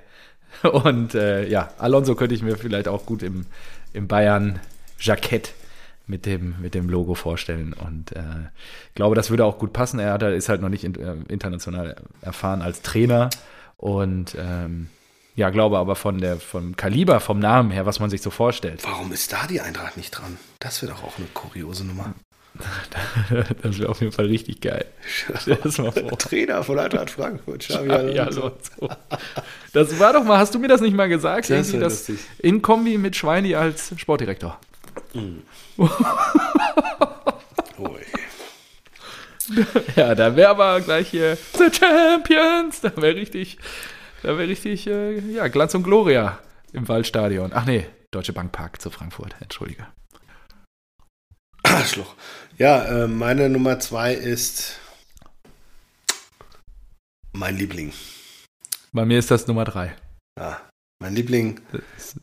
Und 0.71 1.15
äh, 1.15 1.47
ja, 1.47 1.69
Alonso 1.77 2.15
könnte 2.15 2.35
ich 2.35 2.41
mir 2.41 2.57
vielleicht 2.57 2.87
auch 2.87 3.05
gut 3.05 3.23
im, 3.23 3.45
im 3.93 4.07
Bayern-Jackett 4.07 5.53
mit 6.07 6.25
dem, 6.25 6.55
mit 6.61 6.75
dem 6.75 6.89
Logo 6.89 7.15
vorstellen. 7.15 7.73
Und 7.73 8.11
äh, 8.11 8.19
ich 8.89 8.95
glaube, 8.95 9.15
das 9.15 9.29
würde 9.29 9.45
auch 9.45 9.57
gut 9.57 9.73
passen. 9.73 9.99
Er 9.99 10.13
hat, 10.13 10.21
ist 10.23 10.49
halt 10.49 10.61
noch 10.61 10.69
nicht 10.69 10.83
in, 10.83 10.95
äh, 10.95 11.15
international 11.27 11.95
erfahren 12.21 12.61
als 12.61 12.81
Trainer. 12.81 13.29
Und 13.77 14.35
ähm, 14.39 14.89
ja, 15.35 15.49
glaube 15.49 15.77
aber 15.77 15.95
von 15.95 16.19
der, 16.19 16.37
vom 16.37 16.75
Kaliber, 16.75 17.19
vom 17.19 17.39
Namen 17.39 17.71
her, 17.71 17.85
was 17.85 17.99
man 17.99 18.09
sich 18.09 18.21
so 18.21 18.29
vorstellt. 18.29 18.83
Warum 18.83 19.11
ist 19.11 19.33
da 19.33 19.47
die 19.47 19.61
Eintracht 19.61 19.97
nicht 19.97 20.11
dran? 20.11 20.37
Das 20.59 20.81
wäre 20.81 20.93
doch 20.93 21.03
auch 21.03 21.17
eine 21.17 21.27
kuriose 21.33 21.85
Nummer. 21.85 22.13
Das 23.61 23.79
wäre 23.79 23.89
auf 23.89 23.99
jeden 24.01 24.11
Fall 24.11 24.25
richtig 24.25 24.61
geil. 24.61 24.85
Das 25.45 25.77
mal 25.77 25.91
vor. 25.91 26.17
Trainer 26.17 26.63
von 26.63 26.79
Eintracht 26.79 27.11
Frankfurt, 27.11 27.67
Xavi 27.67 27.91
Alonso. 27.91 28.51
Das 29.73 29.99
war 29.99 30.13
doch 30.13 30.23
mal, 30.23 30.37
hast 30.37 30.55
du 30.55 30.59
mir 30.59 30.67
das 30.67 30.81
nicht 30.81 30.95
mal 30.95 31.09
gesagt? 31.09 31.49
Das 31.49 31.71
das 31.71 32.11
in 32.39 32.61
Kombi 32.61 32.97
mit 32.97 33.15
Schweini 33.15 33.55
als 33.55 33.93
Sportdirektor. 33.97 34.59
Mm. 35.13 35.39
ja, 39.95 40.15
da 40.15 40.35
wäre 40.35 40.49
aber 40.49 40.81
gleich 40.81 41.09
hier 41.09 41.37
The 41.57 41.69
Champions. 41.71 42.81
Da 42.81 42.95
wäre 42.97 43.15
richtig, 43.15 43.57
da 44.23 44.37
wäre 44.37 44.47
richtig, 44.47 44.87
äh, 44.87 45.19
ja, 45.19 45.47
Glanz 45.47 45.75
und 45.75 45.83
Gloria 45.83 46.39
im 46.73 46.87
Waldstadion. 46.87 47.51
Ach 47.53 47.65
nee, 47.65 47.85
Deutsche 48.11 48.33
Bank 48.33 48.51
Park 48.51 48.81
zu 48.81 48.89
Frankfurt. 48.89 49.35
Entschuldige. 49.41 49.87
Arschloch. 51.63 52.15
Ja, 52.57 52.85
äh, 52.85 53.07
meine 53.07 53.49
Nummer 53.49 53.79
zwei 53.81 54.13
ist 54.13 54.79
mein 57.33 57.57
Liebling. 57.57 57.91
Bei 58.93 59.03
mir 59.03 59.19
ist 59.19 59.29
das 59.29 59.45
Nummer 59.45 59.65
drei. 59.65 59.93
Ja, 60.39 60.61
mein 61.01 61.15
Liebling, 61.15 61.59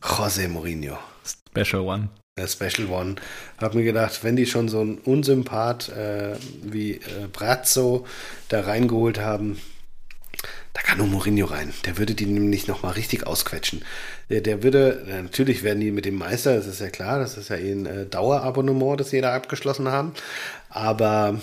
José 0.01 0.47
Mourinho. 0.47 0.97
Special 1.23 1.83
One. 1.83 2.09
Der 2.35 2.47
Special 2.47 2.87
One. 2.87 3.15
Hab 3.59 3.75
mir 3.75 3.83
gedacht, 3.83 4.23
wenn 4.23 4.35
die 4.35 4.47
schon 4.47 4.69
so 4.69 4.79
einen 4.79 4.97
Unsympath 4.97 5.89
äh, 5.89 6.35
wie 6.63 6.93
äh, 6.93 7.27
Brazzo 7.31 8.07
da 8.49 8.61
reingeholt 8.61 9.19
haben, 9.19 9.61
da 10.73 10.81
kann 10.81 10.97
nur 10.97 11.07
Mourinho 11.07 11.45
rein. 11.45 11.73
Der 11.85 11.97
würde 11.97 12.15
die 12.15 12.25
nämlich 12.25 12.67
nochmal 12.67 12.93
richtig 12.93 13.27
ausquetschen. 13.27 13.83
Der, 14.29 14.41
der 14.41 14.63
würde, 14.63 15.05
natürlich 15.23 15.63
werden 15.63 15.79
die 15.79 15.91
mit 15.91 16.05
dem 16.05 16.15
Meister, 16.15 16.55
das 16.55 16.67
ist 16.67 16.81
ja 16.81 16.89
klar, 16.89 17.19
das 17.19 17.37
ist 17.37 17.49
ja 17.49 17.57
eh 17.57 17.71
ein 17.71 17.85
äh, 17.85 18.05
Dauerabonnement, 18.05 18.99
das 18.99 19.11
sie 19.11 19.21
da 19.21 19.35
abgeschlossen 19.35 19.87
haben. 19.87 20.13
Aber 20.69 21.39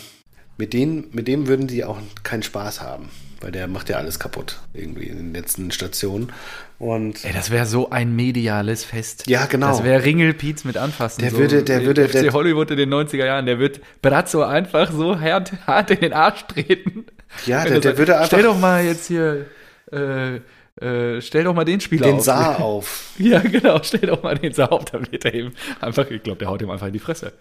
mit, 0.59 0.72
denen, 0.72 1.09
mit 1.12 1.28
dem 1.28 1.47
würden 1.47 1.68
die 1.68 1.85
auch 1.85 1.99
keinen 2.22 2.43
Spaß 2.43 2.81
haben 2.81 3.09
weil 3.41 3.53
der 3.53 3.66
macht 3.68 3.89
ja 3.89 3.97
alles 3.97 4.18
kaputt 4.18 4.61
irgendwie 4.74 5.07
in 5.07 5.16
den 5.16 5.35
letzten 5.35 5.70
Stationen. 5.70 6.33
Und 6.78 7.24
Ey, 7.24 7.33
das 7.33 7.51
wäre 7.51 7.66
so 7.66 7.91
ein 7.91 8.14
mediales 8.14 8.85
Fest. 8.85 9.26
Ja, 9.26 9.47
genau. 9.47 9.68
Das 9.68 9.85
wäre 9.85 10.05
Ringelpiez 10.05 10.64
mit 10.64 10.76
anfassen. 10.76 11.22
Der 11.22 11.31
so 11.31 11.39
würde, 11.39 11.62
der 11.62 11.85
würde, 11.85 12.09
FC 12.09 12.20
der, 12.20 12.33
Hollywood 12.33 12.70
in 12.70 12.76
den 12.76 12.93
90er 12.93 13.24
Jahren, 13.24 13.47
der 13.47 13.59
wird 13.59 13.81
Brazzo 14.03 14.43
einfach 14.43 14.93
so 14.93 15.18
hart, 15.18 15.53
hart 15.66 15.91
in 15.91 16.01
den 16.01 16.12
Arsch 16.12 16.47
treten. 16.47 17.07
Ja, 17.47 17.64
der, 17.64 17.81
der 17.81 17.99
würde 17.99 18.14
einfach. 18.14 18.26
Stell 18.28 18.43
doch 18.43 18.59
mal 18.59 18.85
jetzt 18.85 19.07
hier, 19.07 19.47
äh, 19.93 20.37
äh, 20.81 21.20
stell 21.20 21.45
doch 21.45 21.55
mal 21.55 21.64
den 21.64 21.81
Spieler 21.81 22.07
den 22.07 22.14
auf. 22.16 22.18
Den 22.18 22.24
Saar 22.24 22.61
auf. 22.61 23.11
Ja, 23.18 23.41
genau, 23.41 23.81
stell 23.83 24.01
doch 24.01 24.22
mal 24.22 24.37
den 24.37 24.53
Saar 24.53 24.72
auf, 24.72 24.85
dann 24.87 25.11
wird 25.11 25.24
er 25.24 25.35
ihm 25.35 25.53
einfach, 25.81 26.11
ich 26.11 26.22
glaube, 26.22 26.39
der 26.39 26.49
haut 26.49 26.62
ihm 26.62 26.70
einfach 26.70 26.87
in 26.87 26.93
die 26.93 26.99
Fresse. 26.99 27.33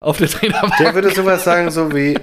Auf 0.00 0.18
der 0.18 0.28
Trainerbank. 0.28 0.76
Der 0.78 0.94
würde 0.94 1.10
sowas 1.10 1.42
sagen, 1.44 1.70
so 1.70 1.92
wie, 1.94 2.16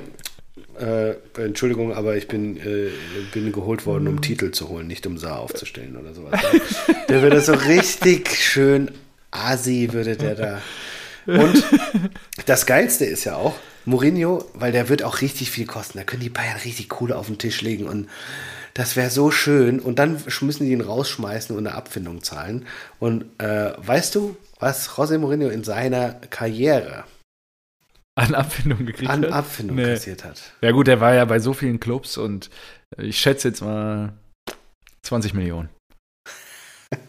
äh, 0.79 1.15
Entschuldigung, 1.37 1.93
aber 1.93 2.15
ich 2.15 2.27
bin, 2.27 2.57
äh, 2.57 2.89
bin 3.33 3.51
geholt 3.51 3.85
worden, 3.85 4.07
um 4.07 4.21
Titel 4.21 4.51
zu 4.51 4.69
holen, 4.69 4.87
nicht 4.87 5.05
um 5.05 5.17
Saar 5.17 5.39
aufzustellen 5.39 5.97
oder 5.97 6.13
sowas. 6.13 6.39
der 7.09 7.21
würde 7.21 7.41
so 7.41 7.53
richtig 7.53 8.29
schön 8.35 8.91
asi, 9.31 9.89
würde 9.91 10.15
der 10.15 10.35
da. 10.35 10.61
Und 11.25 11.63
das 12.45 12.65
Geilste 12.65 13.05
ist 13.05 13.25
ja 13.25 13.35
auch, 13.35 13.55
Mourinho, 13.85 14.45
weil 14.53 14.71
der 14.71 14.89
wird 14.89 15.03
auch 15.03 15.21
richtig 15.21 15.51
viel 15.51 15.65
kosten. 15.65 15.97
Da 15.97 16.03
können 16.03 16.21
die 16.21 16.29
Bayern 16.29 16.57
richtig 16.63 17.01
cool 17.01 17.13
auf 17.13 17.27
den 17.27 17.37
Tisch 17.37 17.61
legen 17.61 17.87
und 17.87 18.09
das 18.73 18.95
wäre 18.95 19.09
so 19.09 19.31
schön. 19.31 19.79
Und 19.79 19.99
dann 19.99 20.21
müssen 20.41 20.65
die 20.65 20.71
ihn 20.71 20.81
rausschmeißen 20.81 21.55
und 21.55 21.65
eine 21.65 21.75
Abfindung 21.75 22.21
zahlen. 22.23 22.67
Und 22.99 23.25
äh, 23.39 23.73
weißt 23.77 24.13
du, 24.15 24.35
was 24.59 24.89
José 24.89 25.17
Mourinho 25.17 25.49
in 25.49 25.63
seiner 25.63 26.13
Karriere 26.13 27.05
an 28.15 28.35
Abfindung 28.35 28.85
gekriegt 28.85 29.09
an 29.09 29.21
hat? 29.23 29.27
An 29.27 29.33
Abfindung 29.33 29.77
nee. 29.77 29.93
kassiert 29.93 30.23
hat. 30.23 30.41
Ja 30.61 30.71
gut, 30.71 30.87
er 30.87 30.99
war 30.99 31.13
ja 31.13 31.25
bei 31.25 31.39
so 31.39 31.53
vielen 31.53 31.79
Clubs 31.79 32.17
und 32.17 32.49
ich 32.97 33.19
schätze 33.19 33.47
jetzt 33.49 33.61
mal 33.61 34.13
20 35.03 35.33
Millionen. 35.33 35.69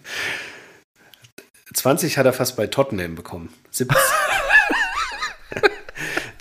20 1.75 2.17
hat 2.19 2.27
er 2.27 2.33
fast 2.33 2.57
bei 2.57 2.67
Tottenham 2.69 3.15
bekommen. 3.15 3.53
17. 3.71 3.97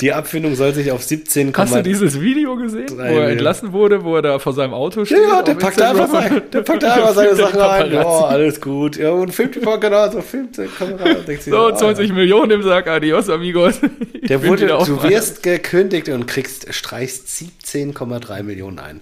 Die 0.02 0.12
Abfindung 0.12 0.56
soll 0.56 0.74
sich 0.74 0.91
auf 0.91 1.04
17, 1.04 1.54
Hast 1.56 1.74
du 1.74 1.82
dieses 1.82 2.20
Video 2.20 2.58
gesehen, 2.58 2.89
wo 2.89 3.02
er 3.02 3.30
entlassen 3.30 3.72
wurde, 3.72 4.04
wo 4.04 4.18
er 4.18 4.22
da 4.22 4.39
vor 4.39 4.52
seinem 4.52 4.74
Auto 4.74 5.06
steht? 5.06 5.20
Ja, 5.20 5.41
der 5.41 5.54
packt, 5.54 5.82
einfach 5.82 6.10
sein, 6.10 6.41
der 6.52 6.62
packt 6.62 6.84
einfach 6.84 7.14
seine 7.14 7.36
Sachen 7.36 7.60
rein. 7.62 7.93
Ja, 7.93 8.06
oh, 8.06 8.26
alles 8.26 8.60
gut. 8.60 8.98
Ja, 8.98 9.12
und 9.12 9.34
filmt 9.34 9.56
die 9.56 9.62
genau 9.62 10.12
so, 10.12 10.22
filmt 10.22 10.58
die 10.58 10.68
Kamera. 10.68 11.16
so, 11.39 11.72
20 11.72 11.88
oh, 11.88 12.02
ja. 12.10 12.14
Millionen 12.14 12.52
im 12.52 12.64
Sack, 12.64 12.88
adios, 12.88 13.30
amigos. 13.30 13.80
Ich 14.14 14.28
der 14.28 14.43
wurde, 14.43 14.68
du 14.68 15.04
wirst 15.04 15.43
gekündigt 15.43 16.10
und 16.10 16.26
kriegst, 16.26 16.74
streichst 16.74 17.28
17,3 17.28 18.43
Millionen 18.43 18.80
ein. 18.80 19.02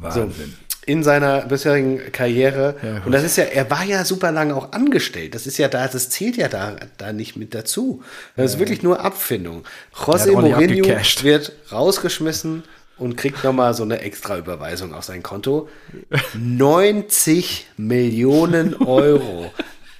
Wahnsinn. 0.00 0.32
So 0.36 0.65
in 0.86 1.02
seiner 1.02 1.42
bisherigen 1.42 2.12
Karriere. 2.12 2.76
Ja, 2.80 3.02
und 3.04 3.12
das 3.12 3.24
ist 3.24 3.36
ja, 3.36 3.44
er 3.44 3.68
war 3.70 3.84
ja 3.84 4.04
super 4.04 4.30
lange 4.30 4.54
auch 4.54 4.72
angestellt. 4.72 5.34
Das 5.34 5.46
ist 5.46 5.58
ja 5.58 5.68
da, 5.68 5.86
das 5.88 6.08
zählt 6.10 6.36
ja 6.36 6.48
da, 6.48 6.76
da 6.96 7.12
nicht 7.12 7.36
mit 7.36 7.54
dazu. 7.54 8.02
Das 8.36 8.52
ist 8.52 8.58
wirklich 8.60 8.82
nur 8.82 9.00
Abfindung. 9.00 9.64
José 9.94 10.32
Mourinho 10.32 10.86
wird 11.22 11.52
rausgeschmissen 11.72 12.62
und 12.98 13.16
kriegt 13.16 13.42
nochmal 13.42 13.74
so 13.74 13.82
eine 13.82 14.00
extra 14.00 14.38
Überweisung 14.38 14.94
auf 14.94 15.04
sein 15.04 15.24
Konto. 15.24 15.68
90 16.34 17.66
Millionen 17.76 18.74
Euro 18.74 19.52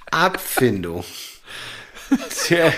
Abfindung. 0.09 1.03
Tja. 2.45 2.71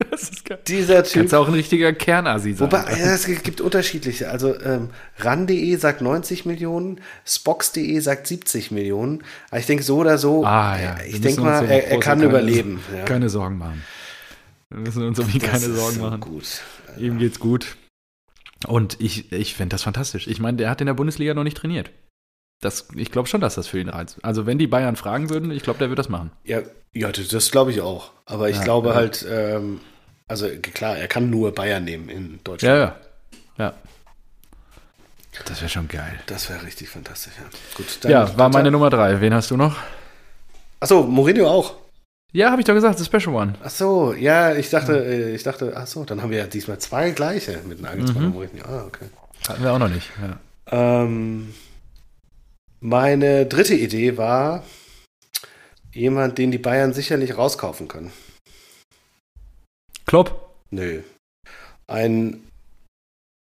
Das 0.10 0.22
ist 0.22 0.44
geil. 0.44 0.58
Dieser 0.66 1.04
Typ. 1.04 1.22
Kannst 1.22 1.34
auch 1.34 1.48
ein 1.48 1.54
richtiger 1.54 1.92
Kernasi 1.92 2.54
sein. 2.54 2.72
Wobei, 2.72 2.84
ja, 2.98 3.14
es 3.14 3.26
gibt 3.26 3.60
unterschiedliche. 3.60 4.30
Also 4.30 4.58
ähm, 4.60 4.90
RAN.de 5.18 5.76
sagt 5.76 6.00
90 6.00 6.46
Millionen, 6.46 7.00
Spox.de 7.26 8.00
sagt 8.00 8.26
70 8.26 8.70
Millionen. 8.70 9.22
Aber 9.50 9.60
ich 9.60 9.66
denke 9.66 9.82
so 9.82 9.98
oder 9.98 10.18
so, 10.18 10.44
ah, 10.44 10.78
ja. 10.80 10.94
Äh, 10.96 11.08
ich 11.08 11.20
denke 11.20 11.42
mal, 11.42 11.64
er, 11.64 11.88
er 11.88 12.00
kann 12.00 12.18
keine, 12.18 12.24
überleben. 12.24 12.80
Ja. 12.94 13.04
Keine 13.04 13.28
Sorgen 13.28 13.58
machen. 13.58 13.82
Wir 14.70 14.80
müssen 14.80 15.02
uns 15.02 15.18
irgendwie 15.18 15.38
keine 15.38 15.70
Sorgen 15.70 15.96
so 15.96 16.02
machen. 16.02 16.20
Gut. 16.20 16.62
Ihm 16.98 17.18
geht's 17.18 17.38
gut. 17.38 17.76
Und 18.66 19.00
ich, 19.00 19.32
ich 19.32 19.54
finde 19.54 19.74
das 19.74 19.82
fantastisch. 19.82 20.26
Ich 20.26 20.40
meine, 20.40 20.58
der 20.58 20.70
hat 20.70 20.80
in 20.80 20.86
der 20.86 20.94
Bundesliga 20.94 21.34
noch 21.34 21.44
nicht 21.44 21.56
trainiert. 21.56 21.90
Das, 22.60 22.88
ich 22.94 23.10
glaube 23.10 23.26
schon, 23.26 23.40
dass 23.40 23.54
das 23.54 23.68
für 23.68 23.80
ihn 23.80 23.88
reizt. 23.88 24.18
Also 24.22 24.44
wenn 24.44 24.58
die 24.58 24.66
Bayern 24.66 24.96
fragen 24.96 25.30
würden, 25.30 25.50
ich 25.50 25.62
glaube, 25.62 25.78
der 25.78 25.88
wird 25.88 25.98
das 25.98 26.10
machen. 26.10 26.30
Ja, 26.44 26.60
ja 26.92 27.10
das 27.10 27.50
glaube 27.50 27.70
ich 27.70 27.80
auch. 27.80 28.12
Aber 28.26 28.50
ich 28.50 28.56
ja, 28.56 28.64
glaube 28.64 28.90
ja. 28.90 28.94
halt, 28.94 29.26
ähm, 29.28 29.80
also 30.30 30.48
klar, 30.48 30.96
er 30.96 31.08
kann 31.08 31.28
nur 31.28 31.52
Bayern 31.52 31.84
nehmen 31.84 32.08
in 32.08 32.38
Deutschland. 32.44 32.78
Ja, 32.78 32.84
ja. 32.84 32.94
ja. 33.58 33.74
Das 35.44 35.60
wäre 35.60 35.68
schon 35.68 35.88
geil. 35.88 36.20
Das 36.26 36.48
wäre 36.48 36.62
richtig 36.62 36.88
fantastisch, 36.88 37.32
ja. 37.36 37.44
Gut, 37.74 37.86
ja, 38.04 38.38
war 38.38 38.48
meine 38.48 38.70
Nummer 38.70 38.90
drei. 38.90 39.20
Wen 39.20 39.34
hast 39.34 39.50
du 39.50 39.56
noch? 39.56 39.76
Achso, 40.78 41.02
Mourinho 41.02 41.48
auch. 41.48 41.74
Ja, 42.30 42.52
habe 42.52 42.60
ich 42.60 42.66
doch 42.66 42.74
gesagt, 42.74 43.00
The 43.00 43.04
Special 43.04 43.34
One. 43.34 43.54
Achso, 43.60 44.12
ja, 44.12 44.54
ich 44.54 44.70
dachte, 44.70 44.92
mhm. 44.92 45.34
ich 45.34 45.42
dachte, 45.42 45.76
achso, 45.76 46.04
dann 46.04 46.22
haben 46.22 46.30
wir 46.30 46.38
ja 46.38 46.46
diesmal 46.46 46.78
zwei 46.78 47.10
gleiche 47.10 47.58
mit 47.66 47.82
Nagelsmann 47.82 48.22
mhm. 48.22 48.26
und 48.28 48.34
Mourinho. 48.34 48.64
Ah, 48.64 48.84
okay. 48.86 49.06
Hatten 49.48 49.64
wir 49.64 49.72
auch 49.72 49.80
noch 49.80 49.88
nicht, 49.88 50.08
ja. 50.22 51.02
Ähm, 51.02 51.52
meine 52.78 53.46
dritte 53.46 53.74
Idee 53.74 54.16
war 54.16 54.62
jemand, 55.92 56.38
den 56.38 56.52
die 56.52 56.58
Bayern 56.58 56.92
sicherlich 56.92 57.36
rauskaufen 57.36 57.88
können. 57.88 58.12
Klopp? 60.10 60.56
Nö. 60.72 61.02
Ein 61.86 62.42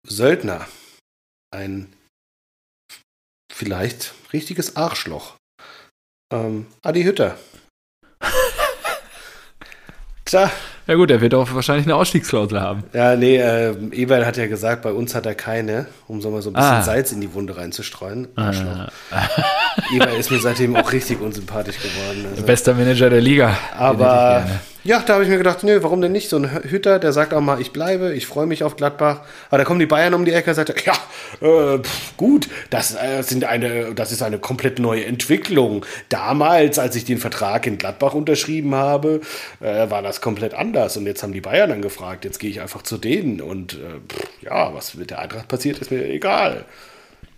Söldner. 0.08 0.68
Ein 1.50 1.92
vielleicht 3.52 4.14
richtiges 4.34 4.76
Arschloch. 4.76 5.38
Ähm, 6.32 6.68
Adi 6.84 7.02
Hütter. 7.02 7.40
Tja. 10.26 10.52
Ja 10.86 10.94
gut, 10.94 11.10
er 11.10 11.22
wird 11.22 11.34
auch 11.34 11.52
wahrscheinlich 11.56 11.88
eine 11.88 11.96
Ausstiegsklausel 11.96 12.62
haben. 12.62 12.84
Ja, 12.94 13.16
nee, 13.16 13.38
äh, 13.38 13.76
Eberl 13.92 14.28
hat 14.28 14.38
ja 14.38 14.46
gesagt, 14.46 14.84
bei 14.84 14.92
uns 14.92 15.16
hat 15.16 15.26
er 15.26 15.34
keine, 15.34 15.88
um 16.08 16.22
so 16.22 16.30
mal 16.30 16.44
so 16.44 16.52
ein 16.52 16.54
bisschen 16.54 16.70
ah. 16.70 16.84
Salz 16.84 17.12
in 17.12 17.20
die 17.20 17.34
Wunde 17.34 17.58
reinzustreuen. 17.58 18.28
Ah. 18.36 18.90
Eberl 19.92 20.20
ist 20.20 20.30
mir 20.30 20.40
seitdem 20.40 20.76
auch 20.76 20.92
richtig 20.92 21.20
unsympathisch 21.20 21.78
geworden. 21.78 22.28
Also. 22.30 22.44
Bester 22.44 22.76
Manager 22.76 23.10
der 23.10 23.22
Liga. 23.22 23.58
Aber 23.76 24.46
Ja, 24.86 25.02
da 25.02 25.16
habe 25.16 25.24
ich 25.24 25.30
mir 25.30 25.38
gedacht, 25.38 25.64
nö, 25.64 25.84
warum 25.84 26.02
denn 26.02 26.14
nicht? 26.14 26.30
So 26.30 26.38
ein 26.38 26.64
Hütter, 26.64 27.00
der 27.00 27.12
sagt 27.12 27.34
auch 27.34 27.42
mal, 27.42 27.60
ich 27.60 27.72
bleibe, 27.74 28.14
ich 28.14 28.26
freue 28.26 28.46
mich 28.46 28.64
auf 28.64 28.78
Gladbach. 28.78 29.22
Aber 29.50 29.58
da 29.58 29.66
kommen 29.66 29.80
die 29.82 29.86
Bayern 29.86 30.14
um 30.14 30.24
die 30.24 30.32
Ecke 30.32 30.52
und 30.52 30.56
sagt, 30.56 30.86
ja, 30.86 30.94
äh, 31.42 31.80
pf, 31.80 32.16
gut, 32.16 32.48
das, 32.70 32.96
äh, 32.96 33.22
sind 33.22 33.44
eine, 33.44 33.94
das 33.94 34.14
ist 34.14 34.22
eine 34.22 34.40
komplett 34.40 34.80
neue 34.80 35.06
Entwicklung. 35.06 35.86
Damals, 36.08 36.80
als 36.80 36.96
ich 36.96 37.04
den 37.04 37.18
Vertrag 37.18 37.68
in 37.68 37.78
Gladbach 37.78 38.14
unterschrieben 38.14 38.74
habe, 38.74 39.20
äh, 39.60 39.90
war 39.90 40.02
das 40.02 40.22
komplett 40.22 40.54
anders. 40.54 40.96
Und 40.96 41.06
jetzt 41.06 41.24
haben 41.24 41.34
die 41.34 41.42
Bayern 41.42 41.72
dann 41.72 41.82
gefragt, 41.82 42.24
jetzt 42.24 42.40
gehe 42.40 42.50
ich 42.50 42.62
einfach 42.62 42.82
zu 42.82 42.98
denen. 42.98 43.42
Und 43.42 43.74
äh, 43.74 44.00
pf, 44.08 44.30
ja, 44.44 44.74
was 44.74 44.96
mit 44.96 45.10
der 45.10 45.20
Eintracht 45.20 45.50
passiert, 45.50 45.80
ist 45.80 45.92
mir 45.92 46.06
egal. 46.06 46.64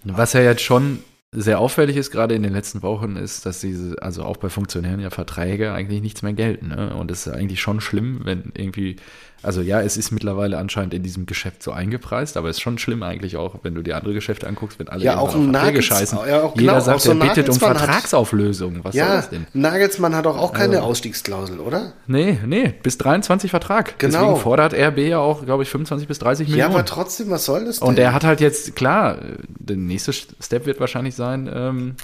Was 0.03 0.33
ja 0.33 0.41
jetzt 0.41 0.61
schon 0.61 1.03
sehr 1.33 1.59
auffällig 1.59 1.95
ist, 1.95 2.11
gerade 2.11 2.35
in 2.35 2.43
den 2.43 2.51
letzten 2.51 2.83
Wochen, 2.83 3.15
ist, 3.15 3.45
dass 3.45 3.61
diese, 3.61 4.01
also 4.01 4.23
auch 4.23 4.35
bei 4.35 4.49
Funktionären 4.49 4.99
ja 4.99 5.09
Verträge 5.09 5.71
eigentlich 5.71 6.01
nichts 6.01 6.21
mehr 6.23 6.33
gelten. 6.33 6.69
Ne? 6.69 6.93
Und 6.93 7.09
es 7.09 7.25
ist 7.25 7.33
eigentlich 7.33 7.61
schon 7.61 7.79
schlimm, 7.79 8.21
wenn 8.25 8.51
irgendwie 8.53 8.97
also 9.43 9.61
ja, 9.61 9.81
es 9.81 9.97
ist 9.97 10.11
mittlerweile 10.11 10.57
anscheinend 10.59 10.93
in 10.93 11.01
diesem 11.01 11.25
Geschäft 11.25 11.63
so 11.63 11.71
eingepreist, 11.71 12.37
aber 12.37 12.49
es 12.49 12.57
ist 12.57 12.61
schon 12.61 12.77
schlimm 12.77 13.01
eigentlich 13.01 13.37
auch, 13.37 13.55
wenn 13.63 13.73
du 13.73 13.81
die 13.81 13.93
andere 13.93 14.13
Geschäfte 14.13 14.47
anguckst, 14.47 14.77
wenn 14.77 14.87
alle 14.87 15.03
ja, 15.03 15.17
auch 15.17 15.33
ein 15.33 15.49
Nagels, 15.49 15.85
scheißen. 15.85 16.19
Ja, 16.27 16.43
auch 16.43 16.55
Jeder 16.55 16.73
genau, 16.73 16.83
sagt, 16.83 16.97
auch 16.97 17.01
so 17.01 17.11
er 17.11 17.15
bittet 17.15 17.49
um 17.49 17.55
Vertragsauflösung. 17.55 18.83
Was 18.83 18.93
ja, 18.93 19.07
soll 19.07 19.15
das 19.15 19.29
denn? 19.29 19.47
Nagelsmann 19.53 20.15
hat 20.15 20.25
doch 20.25 20.37
auch 20.37 20.53
keine 20.53 20.77
Also- 20.77 20.89
Ausstiegsklausel, 20.89 21.59
oder? 21.59 21.93
Nee, 22.05 22.37
nee, 22.45 22.73
bis 22.83 22.99
23 22.99 23.49
Vertrag. 23.49 23.97
Genau. 23.97 24.19
Deswegen 24.19 24.39
fordert 24.41 24.73
RB 24.73 24.99
ja 24.99 25.17
auch, 25.17 25.43
glaube 25.43 25.63
ich, 25.63 25.69
25 25.69 26.07
bis 26.07 26.19
30 26.19 26.47
Ja, 26.47 26.51
Millionen. 26.51 26.75
aber 26.75 26.85
trotzdem, 26.85 27.31
was 27.31 27.45
soll 27.45 27.65
das 27.65 27.79
denn? 27.79 27.87
Und 27.87 27.97
er 27.97 28.13
hat 28.13 28.23
halt 28.23 28.41
jetzt, 28.41 28.75
klar, 28.75 29.17
der 29.47 29.75
nächste 29.75 30.13
Step 30.13 30.67
wird 30.67 30.79
wahrscheinlich 30.79 31.15
sein, 31.15 31.20
ähm, 31.29 31.95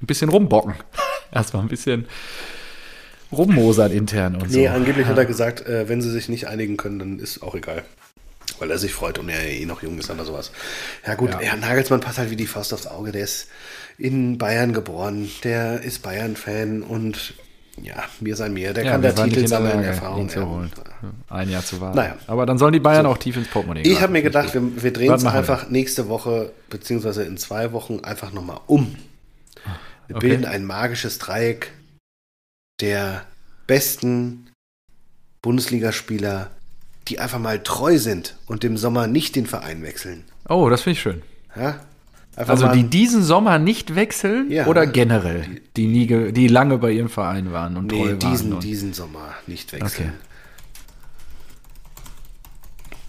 ein 0.00 0.06
bisschen 0.06 0.28
rumbocken. 0.30 0.74
Erstmal 1.32 1.62
ein 1.62 1.68
bisschen 1.68 2.06
rummosern 3.30 3.90
intern 3.92 4.36
und 4.36 4.50
Nee, 4.50 4.66
so. 4.66 4.72
angeblich 4.72 5.06
hat 5.06 5.16
er 5.16 5.24
gesagt, 5.24 5.66
äh, 5.66 5.88
wenn 5.88 6.02
sie 6.02 6.10
sich 6.10 6.28
nicht 6.28 6.48
einigen 6.48 6.76
können, 6.76 6.98
dann 6.98 7.18
ist 7.18 7.42
auch 7.42 7.54
egal. 7.54 7.84
Weil 8.58 8.70
er 8.70 8.78
sich 8.78 8.92
freut 8.92 9.18
und 9.18 9.28
er 9.30 9.48
eh 9.48 9.64
noch 9.64 9.82
jung 9.82 9.98
ist 9.98 10.10
oder 10.10 10.24
sowas. 10.24 10.52
Ja 11.06 11.14
gut, 11.14 11.30
Ja. 11.32 11.40
ja. 11.40 11.56
Nagelsmann 11.56 12.00
passt 12.00 12.18
halt 12.18 12.30
wie 12.30 12.36
die 12.36 12.46
Faust 12.46 12.74
aufs 12.74 12.86
Auge. 12.86 13.10
Der 13.12 13.24
ist 13.24 13.48
in 13.98 14.36
Bayern 14.38 14.72
geboren, 14.72 15.30
der 15.44 15.80
ist 15.82 16.02
Bayern-Fan 16.02 16.82
und 16.82 17.34
ja, 17.80 18.02
mir 18.20 18.36
sei 18.36 18.48
mir. 18.48 18.72
Der 18.74 18.84
Ja, 18.84 18.92
kann 18.92 19.02
der 19.02 19.14
Titel 19.14 19.46
sammeln, 19.46 19.82
Erfahrung. 19.82 20.28
zu 20.28 20.40
ja. 20.40 20.46
holen. 20.46 20.72
Ein 21.30 21.48
Jahr 21.48 21.64
zu 21.64 21.80
warten. 21.80 21.96
Naja. 21.96 22.16
Aber 22.26 22.44
dann 22.46 22.58
sollen 22.58 22.72
die 22.72 22.80
Bayern 22.80 23.06
auch 23.06 23.18
tief 23.18 23.36
ins 23.36 23.48
Portemonnaie 23.48 23.82
Ich 23.82 24.00
habe 24.00 24.12
mir 24.12 24.22
gedacht, 24.22 24.52
wir, 24.54 24.82
wir 24.82 24.92
drehen 24.92 25.12
es 25.12 25.22
machen 25.22 25.34
wir? 25.34 25.38
einfach 25.38 25.68
nächste 25.70 26.08
Woche, 26.08 26.52
beziehungsweise 26.70 27.24
in 27.24 27.36
zwei 27.38 27.72
Wochen, 27.72 28.00
einfach 28.00 28.32
nochmal 28.32 28.60
um. 28.66 28.96
Wir 30.08 30.16
Okay. 30.16 30.28
bilden 30.28 30.44
ein 30.44 30.64
magisches 30.66 31.18
Dreieck 31.18 31.72
der 32.80 33.24
besten 33.66 34.50
Bundesligaspieler, 35.40 36.50
die 37.08 37.18
einfach 37.18 37.38
mal 37.38 37.62
treu 37.62 37.98
sind 37.98 38.36
und 38.46 38.64
im 38.64 38.76
Sommer 38.76 39.06
nicht 39.06 39.34
den 39.36 39.46
Verein 39.46 39.82
wechseln. 39.82 40.24
Oh, 40.48 40.68
das 40.68 40.82
finde 40.82 40.94
ich 40.94 41.02
schön. 41.02 41.22
Ja? 41.56 41.80
Einfach 42.34 42.52
Also 42.52 42.68
die 42.68 42.84
diesen 42.84 43.22
Sommer 43.22 43.58
nicht 43.58 43.94
wechseln 43.94 44.50
Ja. 44.50 44.66
oder 44.66 44.86
generell, 44.86 45.44
die 45.76 45.86
nie, 45.86 46.32
die 46.32 46.48
lange 46.48 46.78
bei 46.78 46.90
ihrem 46.92 47.10
Verein 47.10 47.52
waren 47.52 47.76
und 47.76 47.90
treu 47.90 47.96
nee, 47.96 48.08
waren. 48.12 48.18
diesen, 48.20 48.52
und, 48.54 48.64
diesen 48.64 48.92
Sommer 48.94 49.34
nicht 49.46 49.72
wechseln. 49.72 50.14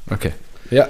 okay. 0.09 0.33
Ja. 0.69 0.87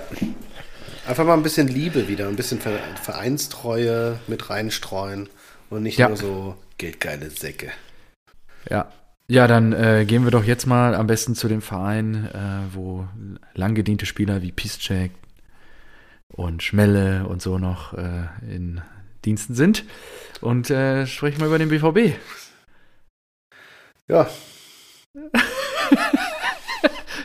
Einfach 1.08 1.26
mal 1.26 1.34
ein 1.34 1.44
bisschen 1.44 1.68
Liebe 1.68 2.08
wieder, 2.08 2.28
ein 2.28 2.36
bisschen 2.36 2.60
Ver- 2.62 2.80
Vereinstreue 3.02 4.20
mit 4.28 4.50
reinstreuen 4.50 5.28
und 5.70 5.84
nicht 5.84 5.98
Ja. 5.98 6.08
nur 6.08 6.18
so 6.18 6.56
geldgeile 6.78 7.30
Säcke. 7.30 7.72
Ja. 8.70 8.88
Ja, 9.28 9.48
dann 9.48 9.74
äh, 9.74 10.06
gehen 10.06 10.24
wir 10.26 10.32
doch 10.32 10.44
jetzt 10.44 10.66
mal 10.68 10.96
am 10.96 11.08
besten 11.08 11.34
zu 11.36 11.48
dem 11.48 11.62
Verein, 11.62 12.28
äh, 12.34 12.74
wo 12.76 13.08
lang 13.54 13.74
gediente 13.74 14.06
Spieler 14.06 14.42
wie 14.42 14.52
Piszczek 14.52 15.12
und 16.28 16.64
Schmelle 16.64 17.28
und 17.28 17.42
so 17.42 17.58
noch 17.58 17.94
äh, 17.94 18.28
in 18.50 18.82
Diensten 19.26 19.54
sind 19.54 19.86
und 20.42 20.70
äh, 20.70 21.08
sprechen 21.08 21.40
wir 21.40 21.48
über 21.48 21.60
den 21.60 21.70
BVB. 21.70 22.18
Ja, 24.08 24.30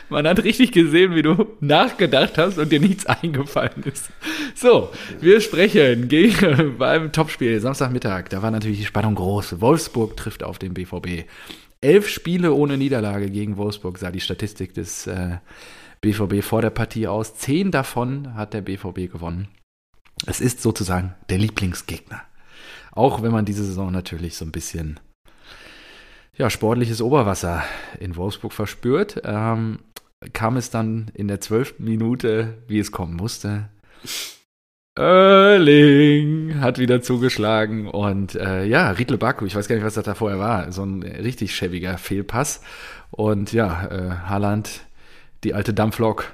Man 0.09 0.27
hat 0.27 0.43
richtig 0.43 0.71
gesehen, 0.71 1.15
wie 1.15 1.21
du 1.21 1.47
nachgedacht 1.59 2.37
hast 2.37 2.57
und 2.57 2.71
dir 2.71 2.79
nichts 2.79 3.05
eingefallen 3.05 3.83
ist. 3.85 4.09
So, 4.55 4.91
wir 5.19 5.41
sprechen 5.41 6.07
gegen, 6.07 6.77
beim 6.77 7.11
Topspiel 7.11 7.59
Samstagmittag. 7.59 8.29
Da 8.29 8.41
war 8.41 8.51
natürlich 8.51 8.79
die 8.79 8.85
Spannung 8.85 9.15
groß. 9.15 9.61
Wolfsburg 9.61 10.17
trifft 10.17 10.43
auf 10.43 10.59
den 10.59 10.73
BVB. 10.73 11.25
Elf 11.81 12.09
Spiele 12.09 12.53
ohne 12.53 12.77
Niederlage 12.77 13.29
gegen 13.29 13.57
Wolfsburg 13.57 13.97
sah 13.97 14.11
die 14.11 14.19
Statistik 14.19 14.73
des 14.73 15.07
äh, 15.07 15.37
BVB 16.01 16.43
vor 16.43 16.61
der 16.61 16.69
Partie 16.69 17.07
aus. 17.07 17.35
Zehn 17.35 17.71
davon 17.71 18.35
hat 18.35 18.53
der 18.53 18.61
BVB 18.61 19.11
gewonnen. 19.11 19.47
Es 20.25 20.41
ist 20.41 20.61
sozusagen 20.61 21.15
der 21.29 21.37
Lieblingsgegner. 21.37 22.21
Auch 22.91 23.21
wenn 23.21 23.31
man 23.31 23.45
diese 23.45 23.63
Saison 23.63 23.91
natürlich 23.91 24.35
so 24.35 24.45
ein 24.45 24.51
bisschen 24.51 24.99
ja, 26.35 26.49
sportliches 26.49 27.01
Oberwasser 27.01 27.63
in 27.99 28.15
Wolfsburg 28.15 28.53
verspürt, 28.53 29.21
ähm, 29.25 29.79
kam 30.33 30.57
es 30.57 30.69
dann 30.69 31.11
in 31.13 31.27
der 31.27 31.41
zwölften 31.41 31.83
Minute, 31.83 32.57
wie 32.67 32.79
es 32.79 32.91
kommen 32.91 33.15
musste. 33.15 33.69
Erling 34.95 36.59
hat 36.59 36.77
wieder 36.77 37.01
zugeschlagen 37.01 37.87
und 37.87 38.35
äh, 38.35 38.65
ja, 38.65 38.91
Riedle 38.91 39.17
Baku, 39.17 39.45
ich 39.45 39.55
weiß 39.55 39.67
gar 39.67 39.75
nicht, 39.75 39.85
was 39.85 39.93
das 39.93 40.03
da 40.03 40.13
vorher 40.13 40.39
war, 40.39 40.71
so 40.71 40.83
ein 40.83 41.03
richtig 41.03 41.55
schäbiger 41.55 41.97
Fehlpass 41.97 42.61
und 43.11 43.53
ja, 43.53 43.85
äh, 43.87 44.09
Haaland, 44.27 44.81
die 45.43 45.53
alte 45.53 45.73
Dampflok, 45.73 46.31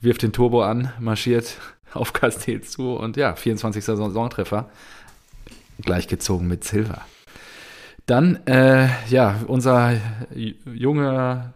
wirft 0.00 0.22
den 0.22 0.32
Turbo 0.32 0.62
an, 0.62 0.92
marschiert 0.98 1.58
auf 1.94 2.12
Castells 2.12 2.70
zu 2.70 2.94
und 2.94 3.16
ja, 3.16 3.34
24. 3.34 3.84
Saisontreffer, 3.84 4.68
gleichgezogen 5.80 6.46
mit 6.46 6.64
Silva. 6.64 7.02
Dann, 8.06 8.46
äh, 8.46 8.88
ja, 9.10 9.40
unser 9.46 9.96
junger 10.64 11.52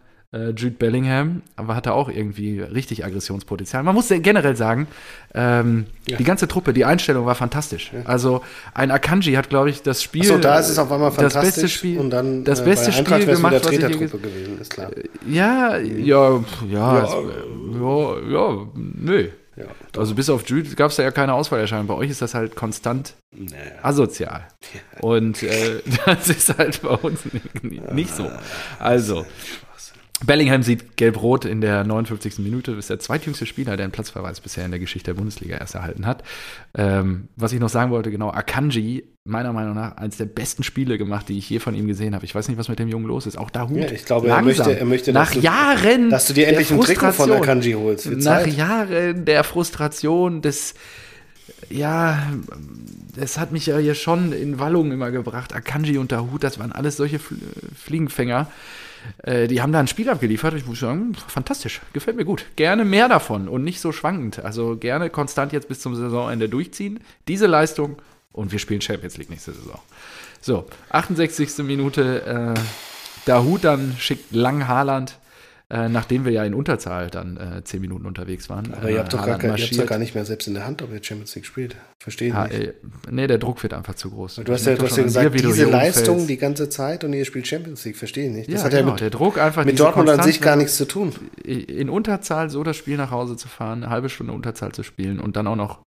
Jude 0.49 0.71
Bellingham, 0.71 1.41
aber 1.55 1.75
hatte 1.75 1.93
auch 1.93 2.09
irgendwie 2.09 2.59
richtig 2.59 3.05
Aggressionspotenzial. 3.05 3.83
Man 3.83 3.93
muss 3.95 4.09
ja 4.09 4.17
generell 4.17 4.55
sagen, 4.55 4.87
ähm, 5.35 5.85
Ja. 6.07 6.17
die 6.17 6.23
ganze 6.23 6.47
Truppe, 6.47 6.73
die 6.73 6.85
Einstellung 6.85 7.25
war 7.25 7.35
fantastisch. 7.35 7.91
Also 8.05 8.41
ein 8.73 8.89
Akanji 8.91 9.33
hat, 9.33 9.49
glaube 9.49 9.69
ich, 9.69 9.81
das 9.83 10.01
Spiel. 10.03 10.21
Achso, 10.23 10.37
da 10.39 10.59
ist 10.59 10.69
es 10.69 10.79
auf 10.79 10.91
einmal 10.91 11.09
das 11.11 11.15
fantastisch. 11.33 11.53
beste 11.53 11.69
Spiel, 11.69 11.99
und 11.99 12.09
dann 12.09 12.43
das 12.43 12.61
äh, 12.61 12.65
beste 12.65 12.91
Spiel 12.91 13.25
gemacht, 13.25 13.53
was 13.63 13.71
ich 13.71 13.79
Tretertruppe 13.79 14.17
gewesen, 14.19 14.59
ist 14.59 14.73
klar. 14.73 14.89
ja, 15.27 15.77
ja, 15.77 16.39
pf, 16.39 16.63
ja, 16.69 16.97
Ja, 16.97 17.03
es, 17.03 17.11
ja, 17.79 18.31
ja, 18.31 18.67
nö. 18.75 19.27
Ja, 19.55 19.65
Also 19.95 20.15
bis 20.15 20.31
auf 20.31 20.49
Jude 20.49 20.67
gab 20.73 20.89
es 20.89 20.95
da 20.97 21.03
ja 21.03 21.11
keine 21.11 21.35
Auswahlerscheinung. 21.35 21.85
Bei 21.85 21.93
euch 21.93 22.09
ist 22.09 22.23
das 22.23 22.33
halt 22.33 22.55
konstant 22.55 23.13
naja. 23.31 23.61
asozial. 23.83 24.47
Und 24.99 25.43
äh, 25.43 25.79
das 26.07 26.27
ist 26.29 26.57
halt 26.57 26.81
bei 26.81 26.89
uns 26.95 27.19
nicht, 27.61 27.93
nicht 27.93 28.15
so. 28.15 28.31
Also, 28.79 29.27
Bellingham 30.25 30.63
sieht 30.63 30.95
gelb-rot 30.97 31.45
in 31.45 31.61
der 31.61 31.83
59. 31.83 32.39
Minute, 32.39 32.71
ist 32.73 32.89
der 32.89 32.99
zweitjüngste 32.99 33.45
Spieler, 33.45 33.75
der 33.77 33.85
einen 33.85 33.91
Platzverweis 33.91 34.39
bisher 34.41 34.63
in 34.65 34.71
der 34.71 34.79
Geschichte 34.79 35.11
der 35.11 35.15
Bundesliga 35.15 35.57
erst 35.57 35.75
erhalten 35.75 36.05
hat. 36.05 36.23
Ähm, 36.75 37.27
was 37.35 37.51
ich 37.53 37.59
noch 37.59 37.69
sagen 37.69 37.91
wollte, 37.91 38.11
genau, 38.11 38.29
Akanji, 38.31 39.03
meiner 39.25 39.53
Meinung 39.53 39.75
nach, 39.75 39.97
eines 39.97 40.17
der 40.17 40.25
besten 40.25 40.63
Spiele 40.63 40.97
gemacht, 40.97 41.29
die 41.29 41.37
ich 41.37 41.49
je 41.49 41.59
von 41.59 41.75
ihm 41.75 41.87
gesehen 41.87 42.15
habe. 42.15 42.25
Ich 42.25 42.33
weiß 42.35 42.47
nicht, 42.47 42.57
was 42.57 42.69
mit 42.69 42.79
dem 42.79 42.87
Jungen 42.89 43.05
los 43.05 43.25
ist. 43.25 43.37
Auch 43.37 43.49
da 43.49 43.67
Hut. 43.69 43.77
Ja, 43.77 43.91
ich 43.91 44.05
glaube, 44.05 44.27
er 44.27 44.41
möchte- 44.41 44.77
er 44.77 44.85
möchte, 44.85 45.13
nach 45.13 45.31
du- 45.31 45.39
Jahren. 45.39 46.09
Dass 46.09 46.27
du 46.27 46.33
dir 46.33 46.47
endlich 46.47 46.71
ein 46.71 46.79
Trikot 46.81 47.11
von. 47.11 47.31
Akanji 47.31 47.73
holst. 47.73 48.09
Nach. 48.11 48.45
Jahren 48.47 49.25
der 49.25 49.43
Frustration 49.43 50.41
des, 50.41 50.73
ja, 51.69 52.31
das 53.15 53.37
hat 53.39 53.51
mich 53.51 53.65
ja 53.65 53.77
hier 53.77 53.95
schon 53.95 54.31
in 54.33 54.59
Wallung 54.59 54.91
immer 54.91 55.11
gebracht. 55.11 55.53
Akanji 55.55 55.97
und 55.97 56.11
Dahut, 56.11 56.43
das 56.43 56.59
waren 56.59 56.71
alles 56.71 56.97
solche 56.97 57.19
Fl 57.19 57.35
Fliegenfänger. 57.75 58.47
Äh, 59.23 59.47
die 59.47 59.61
haben 59.61 59.71
da 59.71 59.79
ein 59.79 59.87
Spiel 59.87 60.09
abgeliefert. 60.09 60.53
Ich 60.53 60.65
muss 60.65 60.79
sagen, 60.79 61.15
fantastisch. 61.27 61.81
Gefällt 61.93 62.17
mir 62.17 62.25
gut. 62.25 62.45
Gerne 62.55 62.85
mehr 62.85 63.07
davon 63.07 63.47
und 63.47 63.63
nicht 63.63 63.79
so 63.79 63.91
schwankend. 63.91 64.43
Also 64.43 64.77
gerne 64.77 65.09
konstant 65.09 65.53
jetzt 65.53 65.67
bis 65.67 65.79
zum 65.79 65.95
Saisonende 65.95 66.49
durchziehen. 66.49 66.99
Diese 67.27 67.47
Leistung 67.47 67.97
und 68.31 68.51
wir 68.51 68.59
spielen 68.59 68.81
Champions 68.81 69.17
League 69.17 69.29
nächste 69.29 69.53
Saison. 69.53 69.79
So, 70.41 70.65
68. 70.89 71.59
Minute. 71.59 72.55
Äh, 72.55 72.59
Dahut 73.25 73.63
dann 73.63 73.95
schickt 73.99 74.33
lang 74.33 74.67
Haaland, 74.67 75.17
äh, 75.73 75.89
nachdem 75.89 76.23
wir 76.23 76.31
ja 76.31 76.43
in 76.43 76.53
Unterzahl 76.53 77.09
dann 77.09 77.35
äh, 77.37 77.63
10 77.63 77.81
Minuten 77.81 78.05
unterwegs 78.05 78.47
waren. 78.47 78.71
Aber 78.75 78.89
äh, 78.89 78.93
ihr 78.93 78.99
habt 78.99 79.11
doch 79.11 79.25
gar, 79.25 79.39
kein, 79.39 79.57
ihr 79.57 79.77
doch 79.77 79.87
gar 79.87 79.97
nicht 79.97 80.13
mehr 80.13 80.23
selbst 80.23 80.47
in 80.47 80.53
der 80.53 80.67
Hand, 80.67 80.83
ob 80.83 80.93
ihr 80.93 81.03
Champions 81.03 81.33
League 81.33 81.47
spielt. 81.47 81.75
Verstehe 81.99 82.27
ich 82.27 82.33
Ha, 82.35 82.47
nicht. 82.47 82.59
äh, 82.59 82.73
nee, 83.09 83.25
der 83.25 83.39
Druck 83.39 83.63
wird 83.63 83.73
einfach 83.73 83.95
zu 83.95 84.11
groß. 84.11 84.41
Du 84.45 84.53
hast 84.53 84.67
ja, 84.67 84.75
du 84.75 84.83
hast 84.83 84.97
ja 84.97 85.03
gesagt, 85.03 85.33
du 85.33 85.47
diese 85.47 85.65
Leistung 85.65 86.15
umfällst. 86.15 86.29
die 86.29 86.37
ganze 86.37 86.69
Zeit 86.69 87.03
und 87.03 87.13
ihr 87.13 87.25
spielt 87.25 87.47
Champions 87.47 87.83
League. 87.85 87.97
Verstehe 87.97 88.27
ich 88.27 88.35
nicht. 88.35 88.49
Das 88.49 88.59
ja, 88.59 88.65
hat 88.65 88.71
genau, 88.71 88.85
ja 88.85 88.91
mit, 88.91 89.01
der 89.01 89.09
Druck 89.09 89.39
einfach 89.39 89.65
mit 89.65 89.79
Dortmund 89.79 90.09
an 90.09 90.21
sich 90.21 90.41
gar 90.41 90.57
nichts 90.57 90.77
zu 90.77 90.85
tun. 90.85 91.11
in 91.43 91.89
Unterzahl 91.89 92.51
so 92.51 92.63
das 92.63 92.77
Spiel 92.77 92.97
nach 92.97 93.09
Hause 93.09 93.35
zu 93.35 93.47
fahren, 93.47 93.83
eine 93.83 93.91
halbe 93.91 94.09
Stunde 94.09 94.33
Unterzahl 94.33 94.73
zu 94.73 94.83
spielen 94.83 95.19
und 95.19 95.35
dann 95.35 95.47
auch 95.47 95.55
noch 95.55 95.79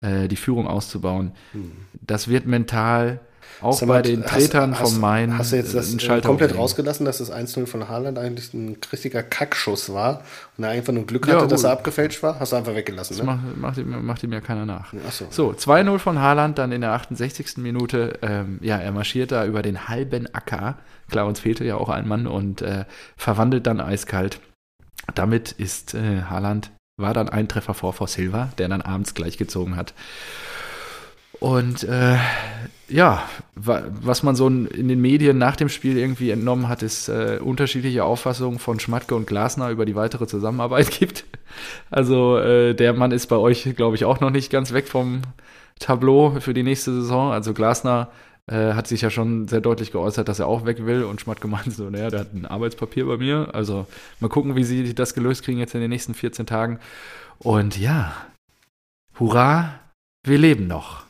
äh, 0.00 0.26
die 0.26 0.36
Führung 0.36 0.66
auszubauen. 0.66 1.32
Hm. 1.52 1.70
Das 2.00 2.28
wird 2.28 2.46
mental 2.46 3.20
auch 3.60 3.80
bei 3.86 4.02
den 4.02 4.24
Tretern 4.24 4.78
hast, 4.78 4.92
vom 4.92 5.00
Main. 5.00 5.38
Hast 5.38 5.52
du 5.52 5.56
jetzt 5.56 5.74
das 5.74 5.94
äh, 5.94 6.20
komplett 6.20 6.56
rausgelassen, 6.56 7.06
dass 7.06 7.18
das 7.18 7.32
1-0 7.32 7.66
von 7.66 7.88
Haaland 7.88 8.18
eigentlich 8.18 8.52
ein 8.52 8.76
richtiger 8.92 9.22
Kackschuss 9.22 9.92
war 9.92 10.22
und 10.56 10.64
er 10.64 10.70
einfach 10.70 10.92
nur 10.92 11.06
Glück 11.06 11.26
hatte, 11.26 11.38
ja, 11.38 11.46
dass 11.46 11.64
er 11.64 11.70
abgefälscht 11.70 12.22
war? 12.22 12.38
Hast 12.40 12.52
du 12.52 12.56
einfach 12.56 12.74
weggelassen, 12.74 13.16
das 13.16 13.24
ne? 13.26 13.32
macht, 13.32 13.56
macht, 13.56 13.78
ihm, 13.78 14.06
macht 14.06 14.22
ihm 14.22 14.32
ja 14.32 14.40
keiner 14.40 14.66
nach. 14.66 14.92
So, 15.10 15.26
so 15.30 15.50
2-0 15.50 15.98
von 15.98 16.20
Haaland, 16.20 16.58
dann 16.58 16.72
in 16.72 16.80
der 16.80 16.92
68. 16.92 17.58
Minute. 17.58 18.18
Ähm, 18.22 18.58
ja, 18.62 18.78
er 18.78 18.92
marschiert 18.92 19.32
da 19.32 19.46
über 19.46 19.62
den 19.62 19.88
halben 19.88 20.32
Acker. 20.34 20.76
Klar, 21.10 21.26
uns 21.26 21.40
fehlte 21.40 21.64
ja 21.64 21.76
auch 21.76 21.88
ein 21.88 22.08
Mann 22.08 22.26
und 22.26 22.62
äh, 22.62 22.84
verwandelt 23.16 23.66
dann 23.66 23.80
eiskalt. 23.80 24.40
Damit 25.14 25.52
ist 25.52 25.94
äh, 25.94 26.22
Haaland, 26.22 26.70
war 26.96 27.12
dann 27.12 27.28
ein 27.28 27.48
Treffer 27.48 27.74
vor 27.74 27.92
vor 27.92 28.08
Silva, 28.08 28.50
der 28.58 28.68
dann 28.68 28.82
abends 28.82 29.14
gleich 29.14 29.36
gezogen 29.36 29.76
hat. 29.76 29.94
Und 31.40 31.84
äh, 31.84 32.16
ja, 32.88 33.22
was 33.54 34.22
man 34.22 34.36
so 34.36 34.46
in 34.46 34.88
den 34.88 35.00
Medien 35.00 35.38
nach 35.38 35.56
dem 35.56 35.68
Spiel 35.68 35.96
irgendwie 35.96 36.30
entnommen 36.30 36.68
hat, 36.68 36.82
ist 36.82 37.08
äh, 37.08 37.38
unterschiedliche 37.42 38.04
Auffassungen 38.04 38.58
von 38.58 38.78
Schmatke 38.78 39.14
und 39.14 39.26
Glasner 39.26 39.70
über 39.70 39.86
die 39.86 39.94
weitere 39.94 40.26
Zusammenarbeit 40.26 40.90
gibt. 40.98 41.24
Also 41.90 42.38
äh, 42.38 42.74
der 42.74 42.92
Mann 42.92 43.12
ist 43.12 43.26
bei 43.26 43.36
euch, 43.36 43.74
glaube 43.76 43.96
ich, 43.96 44.04
auch 44.04 44.20
noch 44.20 44.30
nicht 44.30 44.50
ganz 44.50 44.72
weg 44.72 44.88
vom 44.88 45.22
Tableau 45.78 46.38
für 46.40 46.54
die 46.54 46.62
nächste 46.62 46.92
Saison. 46.92 47.32
Also 47.32 47.54
Glasner 47.54 48.10
äh, 48.46 48.74
hat 48.74 48.86
sich 48.86 49.00
ja 49.00 49.10
schon 49.10 49.48
sehr 49.48 49.60
deutlich 49.60 49.90
geäußert, 49.90 50.28
dass 50.28 50.38
er 50.38 50.46
auch 50.46 50.66
weg 50.66 50.84
will 50.84 51.04
und 51.04 51.20
Schmatke 51.20 51.48
meint 51.48 51.72
so, 51.72 51.88
naja, 51.88 52.10
der 52.10 52.20
hat 52.20 52.34
ein 52.34 52.44
Arbeitspapier 52.44 53.06
bei 53.06 53.16
mir. 53.16 53.48
Also 53.54 53.86
mal 54.20 54.28
gucken, 54.28 54.56
wie 54.56 54.64
sie 54.64 54.94
das 54.94 55.14
gelöst 55.14 55.42
kriegen 55.42 55.58
jetzt 55.58 55.74
in 55.74 55.80
den 55.80 55.90
nächsten 55.90 56.14
14 56.14 56.44
Tagen. 56.44 56.80
Und 57.38 57.78
ja, 57.78 58.14
hurra, 59.18 59.80
wir 60.24 60.38
leben 60.38 60.66
noch 60.66 61.03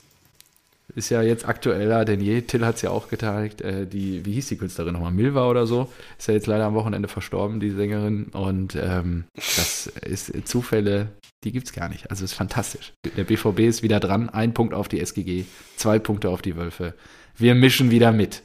ist 0.95 1.11
ja 1.11 1.23
jetzt 1.23 1.47
aktueller 1.47 2.05
denn 2.05 2.21
je. 2.21 2.43
Till 2.43 2.65
hat 2.65 2.77
es 2.77 2.83
ja 2.83 2.91
auch 2.91 3.09
geteilt. 3.09 3.61
Äh, 3.61 3.87
die, 3.87 4.25
wie 4.25 4.33
hieß 4.33 4.49
die 4.49 4.57
Künstlerin 4.57 4.95
nochmal? 4.95 5.13
Milva 5.13 5.49
oder 5.49 5.67
so. 5.67 5.93
Ist 6.19 6.29
ja 6.29 6.35
jetzt 6.35 6.47
leider 6.47 6.65
am 6.65 6.75
Wochenende 6.75 7.09
verstorben, 7.09 7.61
die 7.61 7.71
Sängerin. 7.71 8.25
Und 8.33 8.77
ähm, 8.77 9.25
das 9.35 9.87
ist 9.87 10.47
Zufälle, 10.47 11.09
die 11.45 11.53
gibt 11.53 11.67
es 11.67 11.73
gar 11.73 11.89
nicht. 11.89 12.11
Also 12.11 12.25
ist 12.25 12.33
fantastisch. 12.33 12.93
Der 13.17 13.25
BVB 13.25 13.61
ist 13.61 13.83
wieder 13.83 14.01
dran. 14.01 14.29
Ein 14.29 14.55
Punkt 14.55 14.75
auf 14.75 14.89
die 14.89 15.01
SGG, 15.01 15.45
zwei 15.77 15.99
Punkte 15.99 16.31
auf 16.31 16.43
die 16.43 16.57
Wölfe. 16.57 16.95
Wir 17.37 17.55
mischen 17.55 17.91
wieder 17.91 18.13
mit 18.13 18.43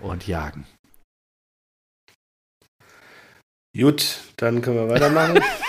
und 0.00 0.26
jagen. 0.26 0.66
Gut, 3.76 4.20
dann 4.36 4.62
können 4.62 4.76
wir 4.76 4.88
weitermachen. 4.88 5.40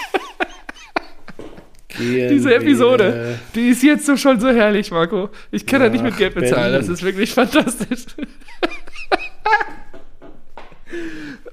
Gehen 1.98 2.30
Diese 2.30 2.54
Episode, 2.54 3.14
wir. 3.14 3.40
die 3.56 3.70
ist 3.70 3.84
jetzt 3.84 4.06
so 4.06 4.18
schon 4.18 4.40
so 4.40 4.50
herrlich, 4.50 4.92
Marco. 4.92 5.30
Ich 5.52 5.66
kann 5.66 5.82
ja 5.82 5.90
nicht 5.90 6.04
mit 6.04 6.18
Geld 6.18 6.36
bezahlen. 6.36 6.72
Berlin. 6.72 6.80
Das 6.80 6.90
ist 6.90 7.04
wirklich 7.04 7.34
fantastisch. 7.34 8.06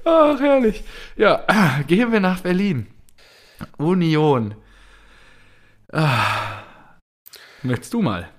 Ach, 0.05 0.39
herrlich. 0.39 0.83
Ja, 1.15 1.45
gehen 1.87 2.11
wir 2.11 2.19
nach 2.19 2.41
Berlin. 2.41 2.87
Union. 3.77 4.55
Ah. 5.91 6.63
Möchtest 7.61 7.93
du 7.93 8.01
mal? 8.01 8.29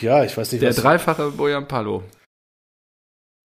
Ja, 0.00 0.24
ich 0.24 0.36
weiß 0.36 0.52
nicht, 0.52 0.62
Der 0.62 0.70
was 0.70 0.76
dreifache 0.76 1.30
Bojan 1.30 1.66
Palo. 1.66 2.04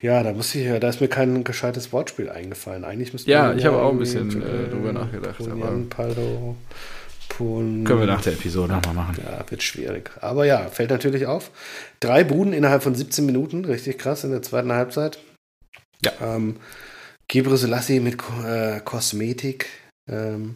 Ja, 0.02 0.22
da 0.22 0.32
muss 0.32 0.54
ich 0.54 0.80
da 0.80 0.90
ist 0.90 1.02
mir 1.02 1.08
kein 1.08 1.44
gescheites 1.44 1.92
Wortspiel 1.92 2.30
eingefallen. 2.30 2.86
Eigentlich 2.86 3.14
müsste 3.14 3.32
Ja, 3.32 3.54
ich 3.54 3.66
habe 3.66 3.82
auch 3.82 3.92
ein 3.92 3.98
bisschen 3.98 4.30
äh, 4.44 4.70
drüber 4.70 4.94
nachgedacht. 4.94 5.40
Bojan 5.40 5.90
Palo. 5.90 6.56
Polen. 7.30 7.84
Können 7.84 8.00
wir 8.00 8.08
nach 8.08 8.22
der 8.22 8.34
Episode 8.34 8.74
nochmal 8.74 8.94
machen. 8.94 9.18
Ja, 9.24 9.44
wird 9.50 9.64
schwierig. 9.64 10.12
Aber 10.22 10.46
ja, 10.46 10.68
fällt 10.70 10.90
natürlich 10.90 11.26
auf. 11.26 11.52
Drei 12.00 12.24
Buden 12.24 12.54
innerhalb 12.54 12.84
von 12.84 12.96
17 12.96 13.26
Minuten, 13.26 13.66
richtig 13.66 13.98
krass 13.98 14.24
in 14.24 14.32
der 14.32 14.42
zweiten 14.42 14.72
Halbzeit. 14.72 15.20
Ja. 16.04 16.12
Ähm, 16.22 16.58
Gebre 17.28 17.58
Selassie 17.58 18.00
mit 18.00 18.18
äh, 18.46 18.80
Kosmetik. 18.80 19.68
Ähm, 20.10 20.56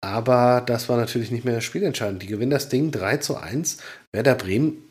aber 0.00 0.62
das 0.66 0.88
war 0.88 0.96
natürlich 0.96 1.30
nicht 1.30 1.44
mehr 1.44 1.60
spielentscheidend. 1.60 2.22
Die 2.22 2.26
gewinnen 2.26 2.50
das 2.50 2.68
Ding 2.68 2.90
3 2.90 3.18
zu 3.18 3.36
1. 3.36 3.78
Werder 4.12 4.34
Bremen 4.34 4.90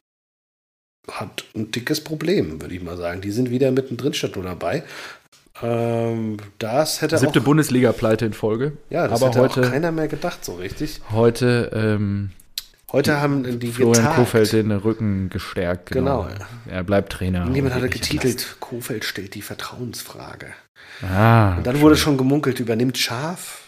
hat 1.12 1.46
ein 1.56 1.72
dickes 1.72 2.02
Problem, 2.02 2.62
würde 2.62 2.74
ich 2.74 2.82
mal 2.82 2.98
sagen. 2.98 3.22
Die 3.22 3.32
sind 3.32 3.50
wieder 3.50 3.72
mittendrin 3.72 4.14
statt 4.14 4.36
nur 4.36 4.46
dabei. 4.46 4.84
Ähm, 5.62 6.38
das 6.60 7.02
hätte 7.02 7.18
Siebte 7.18 7.42
Bundesliga-Pleite 7.42 8.26
in 8.26 8.34
Folge. 8.34 8.74
Ja, 8.90 9.08
das 9.08 9.22
aber 9.22 9.30
hätte 9.30 9.42
heute, 9.42 9.62
auch 9.62 9.72
keiner 9.72 9.92
mehr 9.92 10.08
gedacht, 10.08 10.44
so 10.44 10.56
richtig. 10.56 11.02
Heute, 11.12 11.70
ähm, 11.74 12.32
heute 12.92 13.22
haben 13.22 13.60
die 13.60 13.72
Florian 13.72 14.04
getagt. 14.04 14.16
Kofeld 14.16 14.52
den 14.52 14.72
Rücken 14.72 15.30
gestärkt. 15.30 15.92
Genau. 15.92 16.24
genau. 16.24 16.36
Er 16.68 16.84
bleibt 16.84 17.12
Trainer. 17.14 17.46
Niemand 17.46 17.76
hatte 17.76 17.90
getitelt, 17.90 18.58
Kofeld 18.60 19.06
stellt 19.06 19.36
die 19.36 19.44
Vertrauensfrage. 19.44 20.48
Ah, 21.02 21.58
Und 21.58 21.68
dann 21.68 21.76
schön. 21.76 21.84
wurde 21.84 21.98
schon 21.98 22.18
gemunkelt, 22.18 22.60
übernimmt 22.60 22.98
Schaf. 22.98 23.60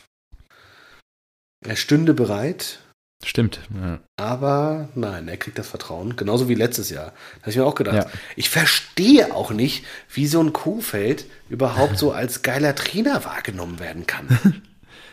Er 1.64 1.76
stünde 1.76 2.14
bereit. 2.14 2.80
Stimmt. 3.26 3.60
Ja. 3.74 4.00
Aber 4.18 4.90
nein, 4.94 5.28
er 5.28 5.38
kriegt 5.38 5.58
das 5.58 5.68
Vertrauen. 5.68 6.16
Genauso 6.16 6.48
wie 6.48 6.54
letztes 6.54 6.92
Jahr. 6.92 7.08
Da 7.08 7.42
habe 7.42 7.50
ich 7.50 7.58
mir 7.58 7.66
auch 7.66 7.74
gedacht. 7.74 7.96
Ja. 7.96 8.20
Ich 8.36 8.52
verstehe 8.52 9.34
auch 9.34 9.50
nicht, 9.50 9.84
wie 10.14 10.28
so 10.28 10.40
ein 10.42 10.54
Kuhfeld 10.54 11.26
überhaupt 11.50 11.98
so 11.98 12.12
als 12.12 12.44
geiler 12.44 12.76
Trainer 12.76 13.26
wahrgenommen 13.26 13.80
werden 13.80 14.06
kann. 14.06 14.28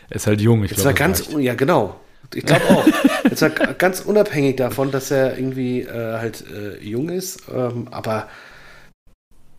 er 0.09 0.15
ist 0.15 0.27
halt 0.27 0.41
jung, 0.41 0.63
ich 0.63 0.69
glaube. 0.69 0.85
war 0.85 0.93
ganz, 0.93 1.27
ja 1.39 1.55
genau. 1.55 1.99
Ich 2.35 2.45
glaube 2.45 2.63
auch. 2.69 2.87
Jetzt 3.23 3.41
war 3.41 3.49
ganz 3.49 4.01
unabhängig 4.01 4.57
davon, 4.57 4.91
dass 4.91 5.09
er 5.09 5.35
irgendwie 5.35 5.81
äh, 5.81 6.17
halt 6.19 6.43
äh, 6.47 6.83
jung 6.83 7.09
ist, 7.09 7.43
ähm, 7.51 7.87
aber 7.89 8.27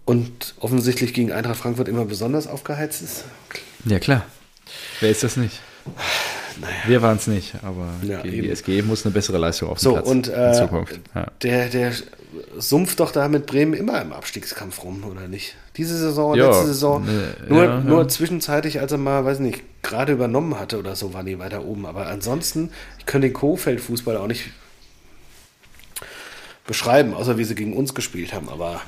und 0.05 0.55
offensichtlich 0.61 1.12
gegen 1.12 1.32
Eintracht 1.32 1.57
Frankfurt 1.57 1.88
immer 1.88 2.05
besonders 2.05 2.46
aufgeheizt 2.46 3.02
ist. 3.02 3.24
Ja, 3.84 3.98
klar. 3.98 4.24
Wer 5.00 5.11
ist 5.11 5.24
das 5.24 5.36
nicht? 5.36 5.61
Naja. 6.61 6.74
Wir 6.86 7.02
waren 7.02 7.16
es 7.16 7.26
nicht, 7.26 7.55
aber 7.62 7.88
ja, 8.02 8.22
die 8.22 8.48
SG 8.48 8.82
muss 8.82 9.05
eine 9.05 9.12
bessere 9.12 9.38
Leistung 9.38 9.70
auf 9.70 9.78
den 9.78 9.82
so, 9.82 9.92
Platz 9.94 10.09
und, 10.09 10.28
äh, 10.28 10.48
in 10.48 10.55
Zukunft. 10.55 11.00
Ja. 11.14 11.26
Der, 11.42 11.68
der 11.68 11.92
sumpft 12.59 13.00
doch 13.00 13.11
da 13.12 13.28
mit 13.28 13.46
Bremen 13.46 13.74
immer 13.74 14.00
im 14.00 14.12
Abstiegskampf 14.12 14.82
rum, 14.84 15.05
oder 15.05 15.28
nicht? 15.28 15.57
Diese 15.76 15.96
Saison, 15.96 16.34
ja, 16.34 16.46
letzte 16.46 16.66
Saison, 16.66 17.05
ne, 17.05 17.34
nur, 17.48 17.64
ja, 17.64 17.80
nur 17.80 18.09
zwischenzeitlich, 18.09 18.80
als 18.80 18.92
er 18.92 18.98
mal, 18.98 19.24
weiß 19.24 19.40
nicht, 19.40 19.62
gerade 19.82 20.12
übernommen 20.12 20.59
hatte 20.59 20.78
oder 20.78 20.96
so, 20.96 21.12
waren 21.14 21.26
die 21.26 21.38
weiter 21.38 21.64
oben. 21.64 21.86
Aber 21.86 22.07
ansonsten, 22.07 22.70
ich 22.98 23.07
könnte 23.07 23.28
den 23.28 23.34
Kofeld-Fußball 23.34 24.16
auch 24.16 24.26
nicht 24.26 24.50
beschreiben, 26.66 27.14
außer 27.14 27.38
wie 27.38 27.44
sie 27.44 27.55
gegen 27.55 27.74
uns 27.74 27.94
gespielt 27.94 28.32
haben, 28.32 28.48
aber 28.48 28.80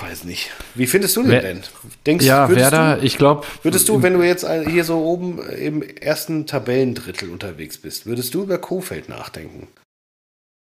weiß 0.00 0.24
nicht. 0.24 0.50
Wie 0.74 0.86
findest 0.86 1.16
du 1.16 1.22
den 1.22 1.30
Wer, 1.30 1.42
denn? 1.42 1.62
Denkst, 2.06 2.24
ja, 2.24 2.48
Werder, 2.48 2.96
du, 2.96 3.06
ich 3.06 3.18
glaube. 3.18 3.46
Würdest 3.62 3.88
du, 3.88 4.02
wenn 4.02 4.14
du 4.14 4.22
jetzt 4.22 4.46
hier 4.68 4.84
so 4.84 4.98
oben 4.98 5.38
im 5.42 5.82
ersten 5.82 6.46
Tabellendrittel 6.46 7.30
unterwegs 7.30 7.78
bist, 7.78 8.06
würdest 8.06 8.34
du 8.34 8.42
über 8.42 8.58
Kofeld 8.58 9.08
nachdenken? 9.08 9.68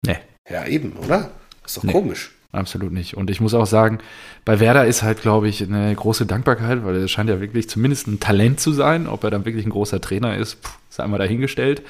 Nee. 0.05 0.17
Ja, 0.49 0.65
eben, 0.65 0.93
oder? 0.93 1.31
ist 1.69 1.77
doch 1.77 1.83
nee, 1.83 1.91
komisch. 1.91 2.31
Absolut 2.51 2.91
nicht. 2.91 3.15
Und 3.15 3.29
ich 3.29 3.41
muss 3.41 3.53
auch 3.53 3.67
sagen, 3.67 3.99
bei 4.43 4.59
Werder 4.59 4.87
ist 4.87 5.03
halt, 5.03 5.21
glaube 5.21 5.47
ich, 5.47 5.61
eine 5.61 5.93
große 5.93 6.25
Dankbarkeit, 6.25 6.83
weil 6.83 6.99
er 6.99 7.07
scheint 7.07 7.29
ja 7.29 7.39
wirklich 7.39 7.69
zumindest 7.69 8.07
ein 8.07 8.19
Talent 8.19 8.59
zu 8.59 8.73
sein. 8.73 9.05
Ob 9.05 9.23
er 9.23 9.29
dann 9.29 9.45
wirklich 9.45 9.65
ein 9.65 9.71
großer 9.71 10.01
Trainer 10.01 10.35
ist, 10.35 10.55
pff, 10.55 10.79
ist 10.89 10.99
einmal 10.99 11.19
dahingestellt. 11.19 11.83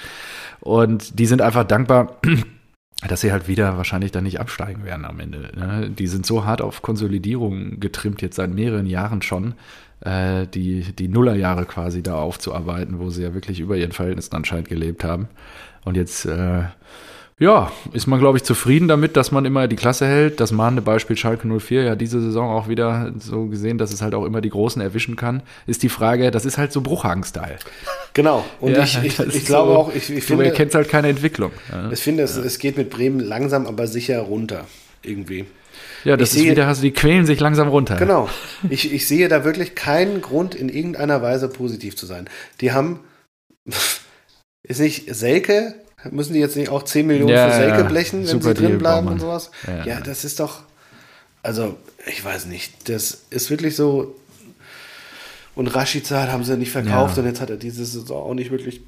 Und 0.60 1.18
die 1.18 1.26
sind 1.26 1.42
einfach 1.42 1.64
dankbar 1.64 2.20
dass 3.08 3.22
sie 3.22 3.32
halt 3.32 3.48
wieder 3.48 3.78
wahrscheinlich 3.78 4.12
dann 4.12 4.26
nicht 4.26 4.40
absteigen 4.40 4.84
werden 4.84 5.06
am 5.06 5.20
Ende. 5.20 5.52
Ne? 5.56 5.90
Die 5.90 6.08
sind 6.08 6.26
so 6.26 6.46
hart 6.46 6.62
auf 6.62 6.82
Konsolidierung 6.82 7.80
getrimmt, 7.80 8.22
jetzt 8.22 8.36
seit 8.36 8.54
mehreren 8.54 8.86
Jahren 8.86 9.22
schon, 9.22 9.54
äh, 10.02 10.48
die, 10.48 10.82
die 10.94 11.08
Nullerjahre 11.08 11.66
quasi 11.66 12.04
da 12.04 12.16
aufzuarbeiten, 12.16 13.00
wo 13.00 13.10
sie 13.10 13.24
ja 13.24 13.34
wirklich 13.34 13.60
über 13.60 13.78
ihren 13.78 13.94
Verhältnissen 13.94 14.36
anscheinend 14.36 14.68
gelebt 14.68 15.04
haben. 15.04 15.30
Und 15.86 15.96
jetzt 15.96 16.26
äh, 16.26 16.64
ja, 17.40 17.72
ist 17.94 18.06
man, 18.06 18.20
glaube 18.20 18.38
ich, 18.38 18.44
zufrieden 18.44 18.90
damit, 18.90 19.16
dass 19.16 19.32
man 19.32 19.46
immer 19.46 19.70
die 19.70 19.78
Klasse 19.78 20.06
hält. 20.06 20.42
Das 20.42 20.52
mahnende 20.52 20.82
Beispiel 20.82 21.16
Schalke 21.16 21.48
04 21.48 21.84
ja 21.84 21.96
diese 21.96 22.22
Saison 22.22 22.52
auch 22.52 22.68
wieder 22.68 23.14
so 23.18 23.46
gesehen, 23.46 23.78
dass 23.78 23.94
es 23.94 24.02
halt 24.02 24.14
auch 24.14 24.26
immer 24.26 24.42
die 24.42 24.50
Großen 24.50 24.82
erwischen 24.82 25.16
kann, 25.16 25.42
ist 25.66 25.82
die 25.82 25.90
Frage, 25.90 26.32
das 26.32 26.44
ist 26.44 26.58
halt 26.58 26.74
so 26.74 26.82
Bruchhagen-Style. 26.82 27.58
Genau. 28.14 28.44
Und 28.60 28.74
ja, 28.74 28.84
ich, 28.84 28.98
ich, 29.04 29.20
ich 29.20 29.46
glaube 29.46 29.72
so, 29.72 29.78
auch, 29.78 29.96
ich, 29.96 30.10
ich 30.10 30.26
finde. 30.26 30.44
Du 30.44 30.50
erkennst 30.50 30.76
halt 30.76 30.90
keine 30.90 31.08
Entwicklung. 31.08 31.52
Ja. 31.72 31.90
Ich 31.92 32.02
finde, 32.02 32.24
es, 32.24 32.36
ja. 32.36 32.44
es 32.44 32.60
geht 32.60 32.76
mit 32.76 32.90
Bremen 32.90 33.22
langsam, 33.22 33.68
aber 33.68 33.88
sicher 33.88 34.20
runter. 34.20 34.66
Irgendwie. 35.02 35.46
Ja, 36.04 36.18
das 36.18 36.32
ich 36.32 36.36
ist 36.36 36.42
sehe, 36.42 36.52
wieder, 36.52 36.68
also 36.68 36.82
die 36.82 36.92
quälen 36.92 37.26
sich 37.26 37.40
langsam 37.40 37.70
runter. 37.70 37.96
Genau. 37.96 38.28
Ich, 38.70 38.92
ich 38.92 39.08
sehe 39.08 39.30
da 39.30 39.46
wirklich 39.46 39.76
keinen 39.76 40.20
Grund, 40.20 40.56
in 40.56 40.68
irgendeiner 40.68 41.22
Weise 41.22 41.48
positiv 41.48 41.96
zu 41.96 42.06
sein. 42.06 42.30
Die 42.60 42.74
haben, 42.74 43.00
ist 44.64 44.82
nicht 44.82 45.16
Selke 45.16 45.76
Müssen 46.12 46.34
die 46.34 46.40
jetzt 46.40 46.56
nicht 46.56 46.70
auch 46.70 46.84
10 46.84 47.08
Millionen 47.08 47.34
ja, 47.34 47.50
für 47.50 47.58
Selke 47.58 47.84
blechen, 47.86 48.28
wenn 48.28 48.42
sie 48.42 48.54
drin 48.54 48.78
bleiben 48.78 49.08
und 49.08 49.20
sowas? 49.20 49.52
Ja, 49.68 49.86
ja, 49.86 50.00
das 50.02 50.24
ist 50.24 50.40
doch. 50.40 50.64
Also, 51.44 51.78
ich 52.08 52.24
weiß 52.24 52.46
nicht. 52.46 52.90
Das 52.90 53.26
ist 53.30 53.50
wirklich 53.50 53.76
so. 53.76 54.16
Und 55.56 55.68
Rashica 55.68 56.32
haben 56.32 56.44
sie 56.44 56.58
nicht 56.58 56.72
verkauft 56.72 57.18
ja. 57.18 57.24
und 57.24 57.28
jetzt 57.28 57.42
hat 57.42 57.50
er 57.50 57.58
diese 57.58 57.86
Saison 57.86 58.24
auch 58.24 58.34
nicht 58.34 58.52
wirklich 58.52 58.82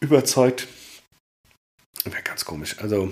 überzeugt. 0.00 0.68
Wäre 2.04 2.22
ganz 2.22 2.44
komisch. 2.44 2.76
Also, 2.80 3.10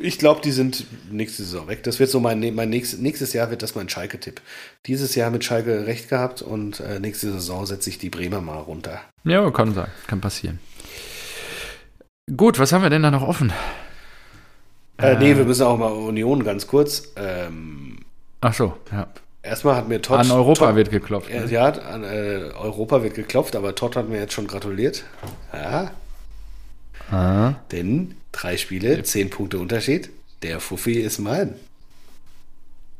Ich 0.00 0.18
glaube, 0.18 0.40
die 0.42 0.50
sind 0.50 0.86
nächste 1.10 1.44
Saison 1.44 1.68
weg. 1.68 1.84
Das 1.84 2.00
wird 2.00 2.10
so 2.10 2.18
mein, 2.18 2.54
mein 2.54 2.68
nächstes, 2.68 2.98
nächstes 2.98 3.32
Jahr 3.32 3.50
wird 3.50 3.62
das 3.62 3.74
mein 3.74 3.88
Schalke-Tipp. 3.88 4.40
Dieses 4.86 5.14
Jahr 5.14 5.30
mit 5.30 5.44
Schalke 5.44 5.86
recht 5.86 6.08
gehabt 6.08 6.42
und 6.42 6.80
äh, 6.80 6.98
nächste 6.98 7.32
Saison 7.32 7.64
setze 7.64 7.90
ich 7.90 7.98
die 7.98 8.10
Bremer 8.10 8.40
mal 8.40 8.58
runter. 8.58 9.00
Ja, 9.22 9.48
kann 9.50 9.72
sein. 9.72 9.88
Kann 10.08 10.20
passieren. 10.20 10.58
Gut, 12.34 12.58
was 12.58 12.72
haben 12.72 12.82
wir 12.82 12.90
denn 12.90 13.02
da 13.02 13.10
noch 13.10 13.26
offen? 13.26 13.52
Äh, 14.98 15.16
nee, 15.16 15.36
wir 15.36 15.44
müssen 15.44 15.64
auch 15.64 15.76
mal 15.76 15.92
Union 15.92 16.42
ganz 16.42 16.66
kurz. 16.66 17.12
Ähm, 17.16 17.98
Ach 18.40 18.54
so, 18.54 18.74
ja. 18.90 19.08
Erstmal 19.42 19.76
hat 19.76 19.88
mir 19.88 20.00
Todd. 20.00 20.20
An 20.20 20.30
Europa 20.30 20.66
Todd, 20.66 20.76
wird 20.76 20.90
geklopft. 20.90 21.28
Ne? 21.28 21.46
Ja, 21.50 21.66
an 21.68 22.02
äh, 22.02 22.50
Europa 22.58 23.02
wird 23.02 23.14
geklopft, 23.14 23.56
aber 23.56 23.74
Todd 23.74 23.96
hat 23.96 24.08
mir 24.08 24.20
jetzt 24.20 24.32
schon 24.32 24.46
gratuliert. 24.46 25.04
Ja. 25.52 25.90
Ah. 27.10 27.56
Denn 27.70 28.14
drei 28.32 28.56
Spiele, 28.56 29.02
zehn 29.02 29.28
Punkte 29.28 29.58
Unterschied. 29.58 30.08
Der 30.42 30.60
Fuffi 30.60 30.94
ist 30.94 31.18
mein. 31.18 31.56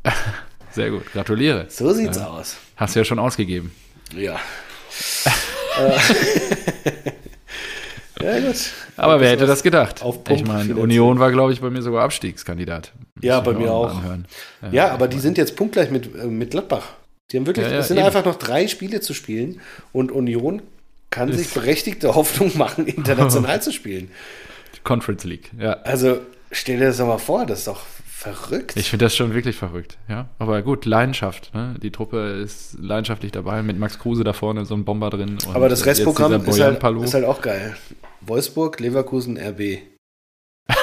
Sehr 0.71 0.91
gut, 0.91 1.11
gratuliere. 1.13 1.65
So 1.71 1.95
sieht's 1.95 2.19
ja. 2.19 2.27
aus. 2.27 2.57
Hast 2.77 2.95
du 2.95 3.01
ja 3.01 3.05
schon 3.07 3.19
ausgegeben. 3.19 3.75
Ja. 4.15 4.39
Ja, 8.25 8.41
gut. 8.41 8.57
Aber 8.97 9.21
wer 9.21 9.31
hätte 9.31 9.47
das 9.47 9.63
gedacht? 9.63 10.03
ich 10.31 10.47
meine, 10.47 10.75
Union 10.77 11.19
war, 11.19 11.31
glaube 11.31 11.53
ich, 11.53 11.61
bei 11.61 11.71
mir 11.71 11.83
sogar 11.83 12.05
Abstiegskandidat. 12.05 12.93
Ja, 13.21 13.41
bei 13.41 13.53
mir 13.53 13.71
auch. 13.73 14.03
Ja, 14.63 14.69
ja, 14.71 14.91
aber 14.91 15.09
die 15.09 15.19
sind 15.19 15.37
jetzt 15.37 15.57
punktgleich 15.57 15.91
mit, 15.91 16.15
äh, 16.17 16.27
mit 16.27 16.51
Gladbach. 16.51 16.95
Die 17.31 17.37
haben 17.37 17.47
wirklich, 17.47 17.67
ja, 17.67 17.73
ja, 17.73 17.79
es 17.79 17.89
sind 17.89 17.99
eben. 17.99 18.07
einfach 18.07 18.25
noch 18.25 18.37
drei 18.37 18.67
Spiele 18.69 19.01
zu 19.01 19.15
spielen 19.15 19.61
und 19.93 20.13
Union 20.13 20.63
kann 21.11 21.33
sich 21.33 21.53
berechtigte 21.53 22.15
Hoffnung 22.15 22.57
machen, 22.57 22.87
international 22.87 23.63
zu 23.63 23.73
spielen. 23.73 24.11
Conference 24.83 25.25
League, 25.25 25.51
ja. 25.59 25.75
Also 25.85 26.19
stell 26.51 26.79
dir 26.79 26.87
das 26.87 26.99
doch 26.99 27.07
mal 27.07 27.19
vor, 27.19 27.47
das 27.47 27.61
ist 27.61 27.69
doch 27.69 27.83
verrückt. 28.25 28.77
Ich 28.77 28.91
finde 28.91 29.05
das 29.05 29.15
schon 29.15 29.35
wirklich 29.35 29.57
verrückt, 29.57 29.99
ja. 30.09 30.29
Aber 30.39 30.63
gut, 30.63 30.87
Leidenschaft. 30.87 31.53
Ne? 31.55 31.75
Die 31.83 31.91
Truppe 31.91 32.41
ist 32.43 32.77
leidenschaftlich 32.81 33.33
dabei, 33.33 33.63
mit 33.63 33.79
Max 33.79 33.99
Kruse 33.99 34.25
da 34.25 34.33
vorne, 34.33 34.65
so 34.65 34.75
ein 34.75 34.85
Bomber 34.85 35.11
drin. 35.11 35.39
Aber 35.53 35.69
das 35.69 35.85
Restprogramm 35.87 36.33
ist 36.33 36.61
halt, 36.61 36.83
ist 37.03 37.15
halt 37.15 37.25
auch 37.25 37.43
geil. 37.43 37.77
Wolfsburg, 38.23 38.81
Leverkusen, 38.81 39.39
RB. 39.39 39.79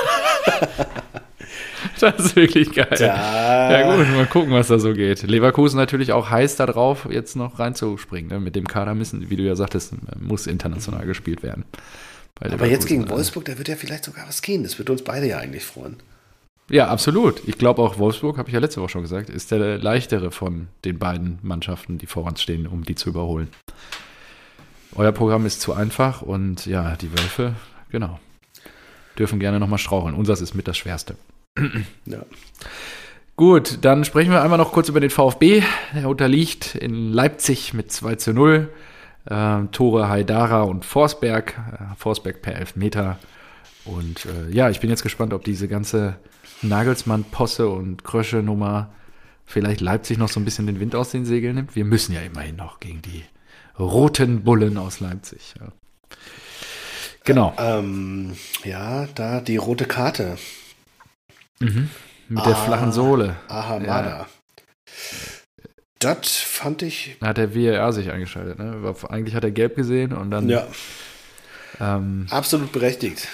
das 2.00 2.20
ist 2.20 2.36
wirklich 2.36 2.72
geil. 2.72 2.96
Ja. 3.00 3.72
ja. 3.72 3.96
gut, 3.96 4.08
mal 4.12 4.28
gucken, 4.28 4.52
was 4.52 4.68
da 4.68 4.78
so 4.78 4.94
geht. 4.94 5.24
Leverkusen 5.24 5.78
natürlich 5.78 6.12
auch 6.12 6.30
heiß 6.30 6.56
darauf, 6.56 7.08
jetzt 7.10 7.36
noch 7.36 7.58
reinzuspringen. 7.60 8.30
Ne? 8.30 8.40
Mit 8.40 8.56
dem 8.56 8.68
Kader 8.68 8.94
müssen, 8.94 9.30
wie 9.30 9.36
du 9.36 9.44
ja 9.44 9.56
sagtest, 9.56 9.94
muss 10.20 10.46
international 10.48 11.06
gespielt 11.06 11.42
werden. 11.42 11.66
Aber 12.40 12.68
jetzt 12.68 12.88
gegen 12.88 13.04
also. 13.04 13.16
Wolfsburg, 13.16 13.46
da 13.46 13.58
wird 13.58 13.68
ja 13.68 13.76
vielleicht 13.76 14.06
sogar 14.06 14.28
was 14.28 14.42
gehen. 14.42 14.64
Das 14.64 14.78
würde 14.80 14.92
uns 14.92 15.04
beide 15.04 15.28
ja 15.28 15.38
eigentlich 15.38 15.64
freuen. 15.64 15.98
Ja, 16.72 16.88
absolut. 16.88 17.42
Ich 17.46 17.58
glaube 17.58 17.82
auch 17.82 17.98
Wolfsburg, 17.98 18.38
habe 18.38 18.48
ich 18.48 18.54
ja 18.54 18.62
letzte 18.62 18.82
Woche 18.82 18.90
schon 18.90 19.02
gesagt, 19.02 19.30
ist 19.30 19.52
der 19.52 19.78
leichtere 19.78 20.32
von 20.32 20.70
den 20.86 21.00
beiden 21.00 21.38
Mannschaften, 21.42 21.98
die 21.98 22.06
vor 22.06 22.24
uns 22.24 22.42
stehen, 22.42 22.66
um 22.66 22.86
die 22.86 22.96
zu 22.96 23.10
überholen. 23.10 23.50
Euer 24.96 25.12
Programm 25.12 25.46
ist 25.46 25.60
zu 25.60 25.74
einfach 25.74 26.22
und 26.22 26.66
ja, 26.66 26.96
die 26.96 27.12
Wölfe, 27.12 27.56
genau, 27.90 28.20
dürfen 29.20 29.40
gerne 29.40 29.60
nochmal 29.60 29.80
straucheln. 29.80 30.16
Unseres 30.16 30.40
ist 30.40 30.54
mit 30.54 30.68
das 30.70 30.78
Schwerste. 30.78 31.16
ja. 32.06 32.24
Gut, 33.36 33.80
dann 33.82 34.06
sprechen 34.06 34.32
wir 34.32 34.42
einmal 34.42 34.58
noch 34.58 34.72
kurz 34.72 34.88
über 34.88 35.00
den 35.02 35.10
VfB. 35.10 35.64
Er 35.94 36.08
unterliegt 36.08 36.76
in 36.76 37.12
Leipzig 37.12 37.74
mit 37.74 37.92
2 37.92 38.16
zu 38.16 38.34
0. 38.34 38.70
Äh, 39.26 39.64
Tore 39.72 40.08
Haidara 40.08 40.62
und 40.62 40.86
Forsberg. 40.86 41.58
Äh, 41.58 41.96
Forsberg 41.98 42.42
per 42.42 42.56
Elfmeter. 42.56 43.18
Und 43.84 44.26
äh, 44.26 44.54
ja, 44.54 44.70
ich 44.70 44.80
bin 44.80 44.90
jetzt 44.90 45.04
gespannt, 45.04 45.34
ob 45.34 45.44
diese 45.44 45.68
ganze 45.68 46.18
Nagelsmann-Posse 46.62 47.70
und 47.70 48.04
Krösche-Nummer 48.04 48.92
vielleicht 49.46 49.82
Leipzig 49.82 50.18
noch 50.18 50.30
so 50.30 50.40
ein 50.40 50.46
bisschen 50.46 50.68
den 50.68 50.80
Wind 50.80 50.96
aus 50.96 51.12
den 51.12 51.26
Segeln 51.26 51.56
nimmt. 51.56 51.76
Wir 51.76 51.86
müssen 51.86 52.14
ja 52.14 52.22
immerhin 52.22 52.56
noch 52.56 52.80
gegen 52.80 53.02
die 53.02 53.24
roten 53.78 54.44
Bullen 54.44 54.78
aus 54.78 55.00
Leipzig. 55.00 55.56
Ja. 55.60 55.72
Genau. 57.24 57.54
Ähm, 57.58 58.36
ja, 58.64 59.08
da 59.16 59.42
die 59.42 59.58
rote 59.58 59.86
Karte. 59.86 60.38
Mhm. 61.60 61.90
Mit 62.30 62.44
ah, 62.44 62.46
der 62.46 62.56
flachen 62.56 62.92
Sohle. 62.92 63.36
Aha, 63.48 63.80
Ja. 63.80 64.28
Das 66.00 66.38
fand 66.38 66.82
ich. 66.82 67.18
Da 67.20 67.28
hat 67.28 67.38
der 67.38 67.54
WR 67.54 67.94
sich 67.94 68.10
eingeschaltet. 68.10 68.58
Ne? 68.58 68.96
Eigentlich 69.10 69.36
hat 69.36 69.44
er 69.44 69.52
gelb 69.52 69.76
gesehen 69.76 70.14
und 70.14 70.32
dann. 70.32 70.50
Ja. 70.50 70.66
Ähm, 71.80 72.26
Absolut 72.32 72.72
berechtigt. 72.72 73.28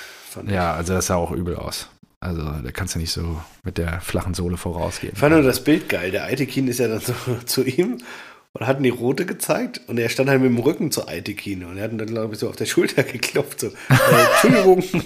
ja, 0.47 0.73
also 0.73 0.93
das 0.93 1.07
sah 1.07 1.15
auch 1.15 1.31
übel 1.31 1.55
aus. 1.55 1.87
Also 2.19 2.41
da 2.41 2.71
kannst 2.71 2.95
du 2.95 2.99
nicht 2.99 3.11
so 3.11 3.41
mit 3.63 3.77
der 3.77 4.01
flachen 4.01 4.33
Sohle 4.33 4.57
vorausgehen. 4.57 5.13
Ich 5.13 5.19
fand 5.19 5.35
nur 5.35 5.43
das 5.43 5.63
Bild 5.63 5.87
geil. 5.87 6.11
Der 6.11 6.23
Aitekin 6.25 6.67
ist 6.67 6.79
ja 6.79 6.87
dann 6.87 6.99
so 6.99 7.13
zu 7.45 7.63
ihm 7.63 7.99
und 8.53 8.65
hat 8.65 8.83
die 8.83 8.89
rote 8.89 9.25
gezeigt 9.25 9.81
und 9.87 9.99
er 9.99 10.09
stand 10.09 10.29
halt 10.29 10.41
mit 10.41 10.49
dem 10.49 10.57
Rücken 10.57 10.91
zur 10.91 11.07
Aitekin 11.07 11.63
und 11.63 11.77
er 11.77 11.83
hat 11.83 11.91
ihn 11.91 11.99
dann, 11.99 12.07
glaube 12.07 12.33
ich, 12.33 12.39
so 12.39 12.49
auf 12.49 12.55
der 12.55 12.65
Schulter 12.65 13.03
geklopft. 13.03 13.59
So, 13.59 13.67
äh, 13.67 13.71
Entschuldigung. 14.31 14.83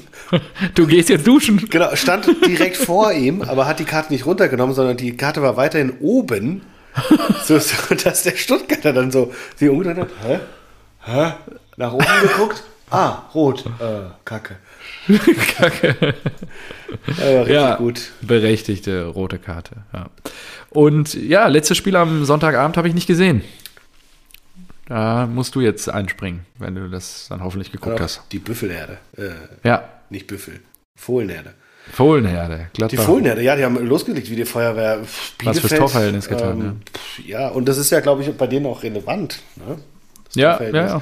Du 0.76 0.88
gehst 0.88 1.10
jetzt 1.10 1.28
duschen. 1.28 1.68
Genau, 1.70 1.94
stand 1.96 2.26
direkt 2.46 2.78
vor 2.78 3.12
ihm, 3.12 3.42
aber 3.42 3.68
hat 3.68 3.80
die 3.80 3.86
Karte 3.86 4.14
nicht 4.14 4.26
runtergenommen, 4.26 4.74
sondern 4.74 4.96
die 4.96 5.18
Karte 5.18 5.42
war 5.42 5.58
weiterhin 5.58 5.92
oben. 6.00 6.62
So, 7.44 7.60
so 7.60 7.96
dass 7.96 8.24
der 8.24 8.38
Stuttgarter 8.38 8.94
dann 8.94 9.12
so 9.12 9.34
sie 9.58 9.68
umgedreht 9.68 9.98
hat. 9.98 10.10
Hä? 10.24 10.40
Hä? 11.04 11.34
Nach 11.76 11.92
oben 11.92 12.06
geguckt. 12.22 12.64
Ah, 12.92 13.24
rot. 13.34 13.66
Äh, 13.80 14.10
Kacke. 14.26 14.58
Kacke. 15.58 16.14
Ja, 17.48 17.76
gut. 17.76 18.12
Berechtigte 18.22 19.06
rote 19.06 19.40
Karte. 19.40 19.78
Ja. 19.94 20.10
Und 20.70 21.14
ja, 21.14 21.48
letztes 21.48 21.78
Spiel 21.78 21.96
am 21.96 22.26
Sonntagabend 22.26 22.76
habe 22.78 22.90
ich 22.90 22.94
nicht 22.94 23.08
gesehen. 23.08 23.44
Da 24.88 25.26
musst 25.26 25.56
du 25.56 25.62
jetzt 25.62 25.90
einspringen, 25.90 26.42
wenn 26.60 26.76
du 26.76 26.90
das 26.90 27.28
dann 27.30 27.42
hoffentlich 27.42 27.72
geguckt 27.72 28.00
ja, 28.00 28.04
hast. 28.04 28.24
Die 28.34 28.40
Büffelherde. 28.40 28.98
Äh, 29.16 29.30
ja. 29.64 29.88
Nicht 30.10 30.28
Büffel. 30.28 30.60
Fohlenherde. 30.96 31.54
Fohlenherde, 31.94 32.68
Gladbach. 32.74 32.90
Die 32.90 32.98
Fohlenherde, 32.98 33.42
ja, 33.42 33.56
die 33.56 33.64
haben 33.64 33.78
losgelegt 33.86 34.30
wie 34.30 34.36
die 34.36 34.46
Feuerwehr. 34.46 34.98
Bielefeld, 34.98 35.46
Was 35.46 35.60
fürs 35.60 35.80
Torverhältnis 35.80 36.28
getan, 36.28 36.60
ähm, 36.60 36.82
ja. 37.26 37.40
Ja, 37.40 37.48
und 37.50 37.68
das 37.68 37.78
ist 37.78 37.90
ja, 37.90 38.02
glaube 38.02 38.22
ich, 38.22 38.32
bei 38.36 38.48
denen 38.48 38.66
auch 38.66 38.84
relevant. 38.84 39.42
Ne? 39.56 39.78
Ja, 40.36 40.62
ja, 40.62 40.70
ja. 40.70 41.02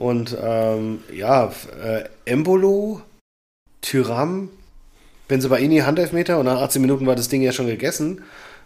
Und 0.00 0.34
ähm, 0.42 1.00
ja, 1.12 1.52
äh, 1.84 2.04
Embolo, 2.24 3.02
Tyram, 3.82 4.48
Benzebaini, 5.28 5.80
Handelfmeter 5.80 6.38
und 6.38 6.46
nach 6.46 6.62
18 6.62 6.80
Minuten 6.80 7.06
war 7.06 7.16
das 7.16 7.28
Ding 7.28 7.42
ja 7.42 7.52
schon 7.52 7.66
gegessen. 7.66 8.22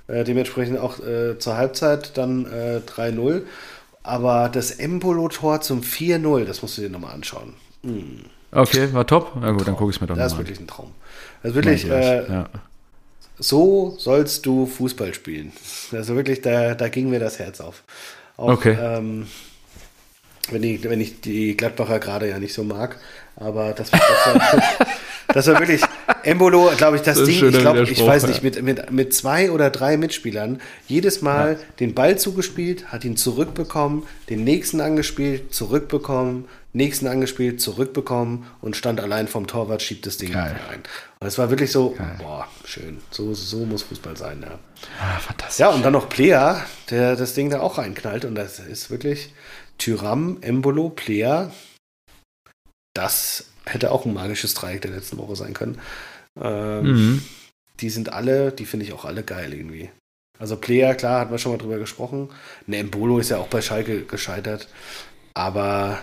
Äh, 0.07 0.23
dementsprechend 0.23 0.79
auch 0.79 1.01
äh, 1.01 1.37
zur 1.41 1.57
Halbzeit 1.57 2.17
dann 2.17 2.47
äh, 2.47 2.83
3-0. 2.89 3.43
Aber 4.05 4.49
das 4.49 4.71
Embolo-Tor 4.71 5.61
zum 5.61 5.81
4-0, 5.81 6.45
das 6.45 6.63
musst 6.63 6.79
du 6.79 6.83
dir 6.83 6.91
nochmal 6.91 7.15
anschauen. 7.15 7.55
Hm. 7.83 8.27
Okay, 8.53 8.93
war 8.93 9.05
top. 9.05 9.33
Na 9.41 9.51
gut, 9.51 9.67
dann 9.67 9.75
gucke 9.75 9.91
ich 9.91 9.97
es 9.97 10.01
mir 10.01 10.07
doch 10.07 10.15
mal 10.15 10.23
an. 10.23 10.27
Das 10.27 10.35
ist 10.35 10.39
wirklich 10.39 10.61
ein 10.61 10.69
Traum. 10.69 10.93
Das 11.43 11.51
ist 11.51 11.57
wirklich, 11.57 11.91
äh, 11.91 12.29
ja. 12.29 12.49
so 13.41 13.97
sollst 13.99 14.47
du 14.47 14.67
Fußball 14.67 15.15
spielen. 15.15 15.53
Also 15.91 16.15
wirklich, 16.15 16.43
da, 16.43 16.77
da 16.77 16.89
ging 16.89 17.11
mir 17.11 17.19
das 17.19 17.41
Herz 17.41 17.61
auf. 17.61 17.83
Auch, 18.37 18.53
okay. 18.53 18.79
Ähm, 18.81 19.27
wenn, 20.53 20.63
ich, 20.63 20.85
wenn 20.85 21.01
ich 21.01 21.21
die 21.21 21.57
Gladbacher 21.57 21.99
gerade 21.99 22.29
ja 22.29 22.39
nicht 22.39 22.55
so 22.55 22.65
mag, 22.65 22.99
aber 23.37 23.73
das, 23.73 23.91
das, 23.91 24.01
war, 24.01 24.63
das 25.29 25.47
war 25.47 25.59
wirklich, 25.59 25.83
Embolo, 26.23 26.71
glaube 26.77 26.97
ich, 26.97 27.03
das, 27.03 27.19
das 27.19 27.27
Ding, 27.27 27.49
ich 27.49 27.59
glaube, 27.59 27.83
ich 27.83 28.05
weiß 28.05 28.27
nicht, 28.27 28.43
mit, 28.43 28.63
mit, 28.63 28.91
mit 28.91 29.15
zwei 29.15 29.51
oder 29.51 29.71
drei 29.71 29.97
Mitspielern 29.97 30.61
jedes 30.87 31.23
Mal 31.23 31.53
ja. 31.53 31.59
den 31.81 31.95
Ball 31.95 32.19
zugespielt, 32.19 32.87
hat 32.93 33.05
ihn 33.05 33.17
zurückbekommen, 33.17 34.05
den 34.31 34.45
nächsten 34.45 34.81
angespielt, 34.81 35.55
zurückbekommen, 35.55 36.47
nächsten 36.73 37.07
angespielt, 37.07 37.61
zurückbekommen 37.61 38.47
und 38.61 38.77
stand 38.77 39.01
allein 39.01 39.29
vom 39.29 39.47
Torwart, 39.47 39.83
schiebt 39.83 40.07
das 40.07 40.17
Ding 40.17 40.33
Geil. 40.33 40.57
rein. 40.69 40.81
Und 41.21 41.27
es 41.27 41.39
war 41.39 41.51
wirklich 41.51 41.71
so, 41.71 41.91
Geil. 41.91 42.17
boah, 42.19 42.49
schön. 42.65 42.99
So, 43.11 43.33
so 43.35 43.59
muss 43.59 43.83
Fußball 43.83 44.17
sein, 44.17 44.43
ja. 44.43 44.59
Ah, 45.01 45.19
fantastisch. 45.19 45.61
Ja, 45.61 45.69
und 45.71 45.85
dann 45.85 45.93
noch 45.93 46.09
Plea, 46.09 46.57
der 46.91 47.17
das 47.17 47.35
Ding 47.35 47.51
da 47.51 47.61
auch 47.61 47.79
reinknallt 47.79 48.25
und 48.25 48.35
das 48.35 48.59
ist 48.59 48.91
wirklich 48.91 49.33
Tyram, 49.79 50.39
Embolo, 50.41 50.91
Plea. 50.91 51.51
Das 52.95 53.51
hätte 53.67 53.91
auch 53.91 54.05
ein 54.05 54.15
magisches 54.15 54.55
Dreieck 54.55 54.83
der 54.83 54.93
letzten 54.93 55.19
Woche 55.19 55.37
sein 55.37 55.55
können. 55.55 55.81
Ähm, 56.41 56.85
mhm. 56.85 57.23
Die 57.81 57.91
sind 57.91 58.13
alle, 58.13 58.53
die 58.53 58.67
finde 58.67 58.87
ich 58.87 58.93
auch 58.93 59.05
alle 59.05 59.23
geil 59.23 59.53
irgendwie. 59.53 59.91
Also 60.39 60.57
Player, 60.57 60.95
klar, 60.95 61.21
hatten 61.21 61.31
wir 61.31 61.39
schon 61.39 61.53
mal 61.53 61.59
drüber 61.59 61.79
gesprochen. 61.79 62.31
Ne, 62.67 62.79
Embolo 62.79 63.19
ist 63.19 63.31
ja 63.31 63.39
auch 63.39 63.49
bei 63.49 63.63
Schalke 63.63 64.03
gescheitert. 64.03 64.69
Aber 65.33 65.99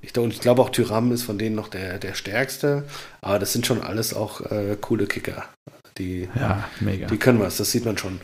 ich, 0.00 0.16
ich 0.16 0.40
glaube 0.40 0.62
auch 0.62 0.70
Tyram 0.70 1.12
ist 1.12 1.22
von 1.22 1.38
denen 1.38 1.56
noch 1.56 1.68
der, 1.68 1.98
der 1.98 2.14
stärkste. 2.14 2.84
Aber 3.20 3.38
das 3.38 3.52
sind 3.52 3.66
schon 3.66 3.82
alles 3.82 4.14
auch 4.14 4.40
äh, 4.50 4.76
coole 4.80 5.06
Kicker. 5.06 5.44
Die, 5.96 6.28
ja, 6.36 6.68
mega. 6.80 7.06
Die 7.06 7.16
können 7.16 7.40
was, 7.40 7.56
das 7.56 7.70
sieht 7.70 7.84
man 7.84 7.98
schon. 7.98 8.20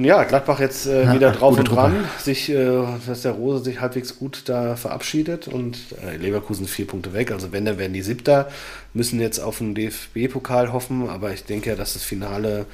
Und 0.00 0.06
ja, 0.06 0.24
Gladbach 0.24 0.60
jetzt 0.60 0.86
äh, 0.86 1.04
ja, 1.04 1.12
wieder 1.12 1.30
drauf 1.30 1.58
und 1.58 1.66
dran, 1.66 2.06
sich, 2.18 2.48
äh, 2.48 2.84
dass 3.06 3.20
der 3.20 3.32
Rose 3.32 3.64
sich 3.64 3.82
halbwegs 3.82 4.18
gut 4.18 4.44
da 4.46 4.74
verabschiedet 4.74 5.46
und 5.46 5.76
äh, 6.02 6.16
Leverkusen 6.16 6.66
vier 6.66 6.86
Punkte 6.86 7.12
weg. 7.12 7.30
Also 7.32 7.52
wenn, 7.52 7.66
dann 7.66 7.76
werden 7.76 7.92
die 7.92 8.00
Siebter, 8.00 8.48
müssen 8.94 9.20
jetzt 9.20 9.40
auf 9.40 9.58
den 9.58 9.74
DFB-Pokal 9.74 10.72
hoffen, 10.72 11.10
aber 11.10 11.34
ich 11.34 11.44
denke 11.44 11.68
ja, 11.68 11.76
dass 11.76 11.92
das 11.92 12.02
Finale 12.02 12.64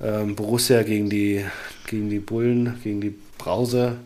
ähm, 0.00 0.36
Borussia 0.36 0.84
gegen 0.84 1.10
die, 1.10 1.44
gegen 1.88 2.08
die 2.08 2.20
Bullen, 2.20 2.78
gegen 2.84 3.00
die 3.00 3.18
Brause 3.36 3.96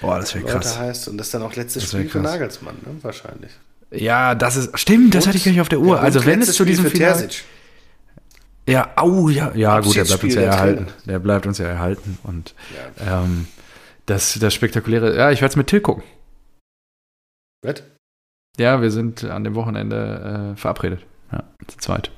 Boah, 0.00 0.20
das 0.20 0.32
wäre 0.36 0.44
krass. 0.44 0.78
heißt 0.78 1.08
und 1.08 1.18
das 1.18 1.32
dann 1.32 1.42
auch 1.42 1.56
letztes 1.56 1.88
Spiel 1.88 2.04
krass. 2.04 2.12
für 2.12 2.20
Nagelsmann, 2.20 2.76
ne? 2.86 2.94
wahrscheinlich. 3.02 3.50
Ja, 3.90 4.36
das 4.36 4.54
ist, 4.54 4.78
stimmt, 4.78 5.12
das 5.12 5.24
und, 5.24 5.30
hatte 5.30 5.38
ich 5.38 5.44
gar 5.44 5.50
nicht 5.50 5.60
auf 5.60 5.68
der 5.68 5.80
Uhr. 5.80 5.98
also 5.98 6.24
wenn 6.24 6.40
es 6.40 6.52
zu 6.52 6.64
diesem 6.64 6.86
Finale... 6.86 7.18
Terzic. 7.18 7.44
Ja, 8.68 8.90
au, 8.96 9.28
ja, 9.28 9.52
ja 9.54 9.80
gut, 9.80 9.94
der 9.94 10.04
bleibt 10.04 10.24
uns 10.24 10.34
ja 10.34 10.42
erhalten. 10.42 10.86
Der 11.06 11.18
bleibt 11.20 11.46
uns 11.46 11.58
ja 11.58 11.66
erhalten. 11.66 12.18
Und 12.24 12.54
ja. 12.98 13.22
ähm, 13.22 13.46
das, 14.06 14.38
das 14.40 14.54
Spektakuläre, 14.54 15.16
ja, 15.16 15.30
ich 15.30 15.40
werde 15.40 15.52
es 15.52 15.56
mit 15.56 15.68
Till 15.68 15.80
gucken. 15.80 16.02
Was? 17.62 17.82
Ja, 18.58 18.80
wir 18.80 18.90
sind 18.90 19.24
an 19.24 19.44
dem 19.44 19.54
Wochenende 19.54 20.54
äh, 20.54 20.56
verabredet. 20.56 21.00
Ja, 21.30 21.44
zu 21.66 21.78
zweit. 21.78 22.10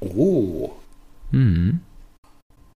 Oh. 0.00 0.72
Mhm. 1.30 1.80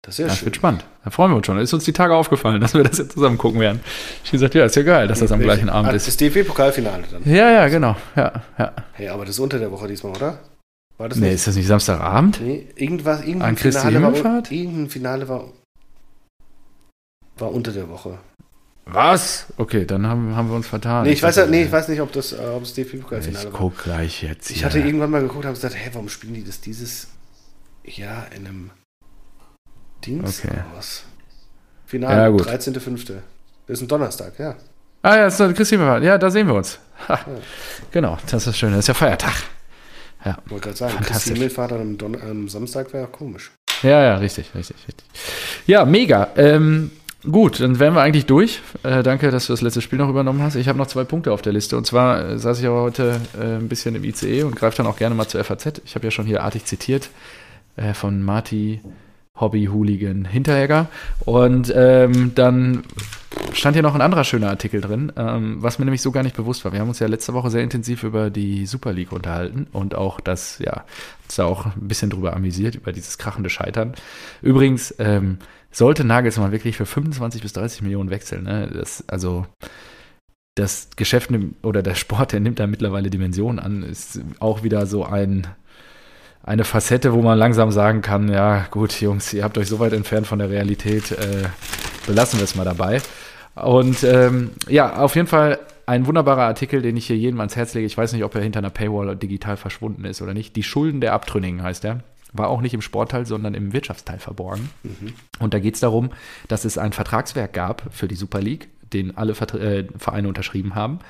Das, 0.03 0.15
ist 0.15 0.19
ja 0.19 0.27
das 0.27 0.45
wird 0.45 0.57
spannend. 0.57 0.85
Da 1.05 1.11
freuen 1.11 1.31
wir 1.31 1.37
uns 1.37 1.47
schon. 1.47 1.57
Da 1.57 1.63
ist 1.63 1.73
uns 1.73 1.85
die 1.85 1.93
Tage 1.93 2.15
aufgefallen, 2.15 2.61
dass 2.61 2.75
wir 2.75 2.83
das 2.83 2.99
jetzt 2.99 3.13
zusammen 3.13 3.39
gucken 3.39 3.61
werden. 3.61 3.81
Ich 4.25 4.31
gesagt, 4.31 4.55
ja, 4.55 4.65
ist 4.65 4.77
ja 4.77 4.83
geil, 4.83 5.09
dass 5.09 5.21
das 5.21 5.33
am 5.33 5.41
gleichen 5.41 5.69
Abend 5.69 5.93
ah, 5.93 5.95
ist. 5.95 6.07
Das 6.07 6.17
DFB-Pokalfinale 6.17 7.05
dann. 7.11 7.23
Ja, 7.25 7.51
ja, 7.51 7.69
genau. 7.69 7.97
Ja, 8.17 8.43
ja. 8.59 8.73
Hey, 8.93 9.09
aber 9.09 9.25
das 9.25 9.37
ist 9.37 9.41
unter 9.41 9.59
der 9.59 9.71
Woche 9.71 9.89
diesmal, 9.89 10.17
oder? 10.17 10.39
War 11.01 11.09
das 11.09 11.17
nee, 11.17 11.29
nicht? 11.29 11.37
ist 11.37 11.47
das 11.47 11.57
nicht 11.57 11.67
Samstagabend? 11.67 12.43
Nee, 12.43 12.67
irgendwas, 12.77 13.21
irgendein 13.23 13.49
An 13.49 13.57
Finale 13.57 14.03
war, 14.03 14.53
irgendein 14.53 14.91
Finale 14.91 15.29
war, 15.29 15.51
war 17.39 17.55
unter 17.55 17.73
der 17.73 17.89
Woche. 17.89 18.19
Was? 18.85 19.47
Okay, 19.57 19.87
dann 19.87 20.07
haben, 20.07 20.37
haben 20.37 20.51
wir 20.51 20.57
uns 20.57 20.67
vertan. 20.67 21.07
Nee, 21.07 21.13
ich, 21.13 21.23
weiß, 21.23 21.37
ja, 21.37 21.47
nee, 21.47 21.63
ich 21.63 21.73
weiß 21.73 21.89
nicht, 21.89 22.03
ob 22.03 22.13
das, 22.13 22.35
äh, 22.35 22.37
ob 22.37 22.65
das 22.65 22.75
DFB-Pokalfinale 22.75 23.45
war. 23.45 23.51
Ich 23.51 23.59
guck 23.59 23.83
gleich 23.83 24.23
jetzt. 24.23 24.51
Ich 24.51 24.63
hatte 24.63 24.79
irgendwann 24.79 25.11
mal 25.11 25.23
geguckt 25.23 25.47
und 25.47 25.55
gesagt, 25.55 25.75
hä, 25.75 25.89
warum 25.95 26.11
spielen 26.11 26.35
die 26.35 26.45
das 26.45 26.61
dieses 26.61 27.09
Jahr 27.83 28.27
in 28.37 28.47
einem 28.47 28.71
Dienst 30.05 30.45
okay. 30.45 30.59
aus? 30.77 31.05
Finale, 31.87 32.15
ja, 32.15 32.29
13.05. 32.29 33.15
Das 33.67 33.79
ist 33.79 33.81
ein 33.81 33.89
Donnerstag, 33.89 34.39
ja. 34.39 34.55
Ah 35.01 35.17
ja, 35.17 35.25
das 35.25 35.41
ist 35.41 35.57
Christine, 35.57 36.05
ja, 36.05 36.19
da 36.19 36.31
sehen 36.31 36.47
wir 36.47 36.57
uns. 36.57 36.79
Ja. 37.09 37.21
Genau, 37.91 38.19
das 38.31 38.47
ist 38.47 38.59
schön, 38.59 38.73
das 38.73 38.81
ist 38.81 38.89
ja 38.89 38.93
Feiertag. 38.93 39.33
Ja. 40.25 40.39
Ich 40.45 40.51
wollte 40.51 40.65
gerade 40.65 40.77
sagen, 40.77 40.99
Christi 41.03 41.31
Himmelfahrt 41.31 41.73
am, 41.73 41.97
Don 41.97 42.21
am 42.21 42.49
Samstag 42.49 42.93
wäre 42.93 43.07
komisch. 43.07 43.53
Ja, 43.83 44.03
ja, 44.03 44.17
richtig, 44.17 44.55
richtig, 44.55 44.77
richtig. 44.87 45.07
Ja, 45.67 45.85
mega. 45.85 46.29
Ähm, 46.37 46.91
gut, 47.23 47.61
dann 47.61 47.79
wären 47.79 47.95
wir 47.95 48.03
eigentlich 48.03 48.27
durch. 48.27 48.61
Äh, 48.83 49.03
danke, 49.03 49.31
dass 49.31 49.47
du 49.47 49.53
das 49.55 49.63
letzte 49.63 49.81
Spiel 49.81 49.99
noch 49.99 50.11
übernommen 50.11 50.43
hast. 50.43 50.57
Ich 50.57 50.69
habe 50.69 50.79
noch 50.79 50.87
zwei 50.87 51.05
Punkte 51.05 51.33
auf 51.33 51.41
der 51.41 51.53
Liste. 51.53 51.77
Und 51.77 51.87
zwar 51.87 52.23
äh, 52.23 52.39
saß 52.39 52.61
ich 52.61 52.67
aber 52.67 52.83
heute 52.83 53.21
äh, 53.41 53.57
ein 53.57 53.69
bisschen 53.69 53.95
im 53.95 54.05
ICE 54.05 54.43
und 54.43 54.57
greife 54.57 54.77
dann 54.77 54.87
auch 54.87 54.97
gerne 54.97 55.15
mal 55.15 55.29
zur 55.29 55.43
FAZ. 55.43 55.81
Ich 55.85 55.95
habe 55.95 56.07
ja 56.07 56.11
schon 56.11 56.27
hier 56.27 56.43
artig 56.43 56.67
zitiert 56.67 57.09
äh, 57.77 57.95
von 57.95 58.23
Marty 58.23 58.81
Hobby-Hooligan 59.41 60.25
Hinteregger. 60.25 60.89
Und 61.25 61.73
ähm, 61.75 62.33
dann 62.35 62.85
stand 63.53 63.75
hier 63.75 63.83
noch 63.83 63.95
ein 63.95 64.01
anderer 64.01 64.25
schöner 64.25 64.49
Artikel 64.49 64.81
drin, 64.81 65.13
ähm, 65.17 65.57
was 65.61 65.79
mir 65.79 65.85
nämlich 65.85 66.03
so 66.03 66.11
gar 66.11 66.23
nicht 66.23 66.37
bewusst 66.37 66.65
war. 66.65 66.73
Wir 66.73 66.81
haben 66.81 66.89
uns 66.89 66.99
ja 66.99 67.07
letzte 67.07 67.35
Woche 67.35 67.51
sehr 67.51 67.63
intensiv 67.63 68.03
über 68.03 68.31
die 68.31 68.67
Super 68.67 68.93
League 68.93 69.13
unterhalten 69.13 69.67
und 69.73 69.95
auch 69.95 70.21
das, 70.21 70.59
ja, 70.59 70.85
uns 71.25 71.37
da 71.37 71.45
auch 71.45 71.67
ein 71.67 71.89
bisschen 71.89 72.11
drüber 72.11 72.35
amüsiert, 72.35 72.75
über 72.75 72.93
dieses 72.93 73.19
krachende 73.19 73.51
Scheitern. 73.51 73.95
Übrigens, 74.43 74.95
ähm, 74.99 75.39
sollte 75.71 76.05
Nagelsmann 76.05 76.53
wirklich 76.53 76.77
für 76.77 76.87
25 76.87 77.43
bis 77.43 77.53
30 77.53 77.83
Millionen 77.83 78.11
wechseln, 78.11 78.45
ne? 78.45 78.69
Das, 78.73 79.05
also 79.09 79.47
das 80.57 80.89
Geschäft 80.97 81.31
oder 81.63 81.83
der 81.83 81.95
Sport, 81.95 82.33
der 82.33 82.41
nimmt 82.41 82.59
da 82.59 82.67
mittlerweile 82.67 83.09
Dimensionen 83.09 83.61
an, 83.61 83.83
ist 83.83 84.21
auch 84.41 84.63
wieder 84.63 84.87
so 84.87 85.05
ein 85.05 85.47
eine 86.43 86.65
Facette, 86.65 87.13
wo 87.13 87.23
man 87.23 87.39
langsam 87.39 87.71
sagen 87.71 88.01
kann, 88.01 88.29
ja 88.29 88.67
gut, 88.71 89.01
Jungs, 89.01 89.33
ihr 89.33 89.45
habt 89.45 89.59
euch 89.59 89.69
so 89.69 89.79
weit 89.79 89.93
entfernt 89.93 90.27
von 90.27 90.39
der 90.39 90.51
Realität, 90.51 91.13
äh, 91.13 91.49
belassen 92.07 92.39
wir 92.39 92.45
es 92.45 92.55
mal 92.55 92.65
dabei. 92.65 93.01
Und 93.55 94.03
ähm, 94.05 94.51
ja, 94.69 94.97
auf 94.97 95.17
jeden 95.17 95.27
Fall 95.27 95.59
ein 95.87 96.07
wunderbarer 96.07 96.45
Artikel, 96.45 96.83
den 96.83 96.97
ich 96.97 97.07
hier 97.09 97.17
jedem 97.17 97.41
ans 97.41 97.57
Herz 97.57 97.75
lege. 97.75 97.87
Ich 97.87 97.99
weiß 97.99 98.13
nicht, 98.13 98.25
ob 98.25 98.35
er 98.35 98.43
hinter 98.43 98.61
einer 98.61 98.71
Paywall 98.71 99.17
digital 99.17 99.57
verschwunden 99.57 100.05
ist 100.05 100.23
oder 100.23 100.35
nicht. 100.35 100.55
Die 100.57 100.63
Schulden 100.63 101.01
der 101.01 101.13
Abtrünnigen 101.13 101.63
heißt 101.63 101.85
er. 101.85 102.01
War 102.33 102.49
auch 102.49 102.61
nicht 102.61 102.75
im 102.75 102.81
Sportteil, 102.81 103.27
sondern 103.27 103.55
im 103.55 103.73
Wirtschaftsteil 103.73 104.21
verborgen. 104.21 104.71
Mhm. 104.85 105.15
Und 105.41 105.53
da 105.53 105.59
geht 105.59 105.75
es 105.75 105.81
darum, 105.81 106.11
dass 106.47 106.65
es 106.65 106.79
ein 106.79 106.93
Vertragswerk 106.93 107.53
gab 107.53 107.83
für 107.91 108.07
die 108.07 108.15
Super 108.15 108.41
League, 108.41 108.69
den 108.93 109.17
alle 109.17 109.35
Vertra 109.35 109.59
äh, 109.59 109.85
Vereine 109.99 110.29
unterschrieben 110.29 110.77
haben. 110.77 111.01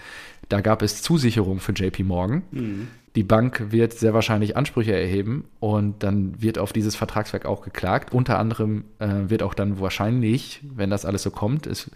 Da 0.49 0.63
gab 0.63 0.81
es 0.81 1.03
Zusicherung 1.03 1.61
für 1.61 1.73
JP 1.73 2.05
Morgan. 2.05 2.43
Mhm. 2.51 2.89
Die 3.17 3.25
Bank 3.25 3.73
wird 3.73 3.93
sehr 3.93 4.15
wahrscheinlich 4.15 4.57
Ansprüche 4.57 4.93
erheben 4.93 5.45
und 5.59 6.03
dann 6.05 6.41
wird 6.41 6.59
auf 6.59 6.73
dieses 6.73 6.95
Vertragswerk 6.95 7.45
auch 7.45 7.63
geklagt. 7.63 8.15
Unter 8.15 8.39
anderem 8.39 8.85
äh, 9.01 9.09
wird 9.29 9.43
auch 9.43 9.55
dann 9.55 9.81
wahrscheinlich, 9.81 10.61
wenn 10.63 10.91
das 10.91 11.05
alles 11.05 11.25
so 11.25 11.31
kommt, 11.31 11.67
es 11.67 11.91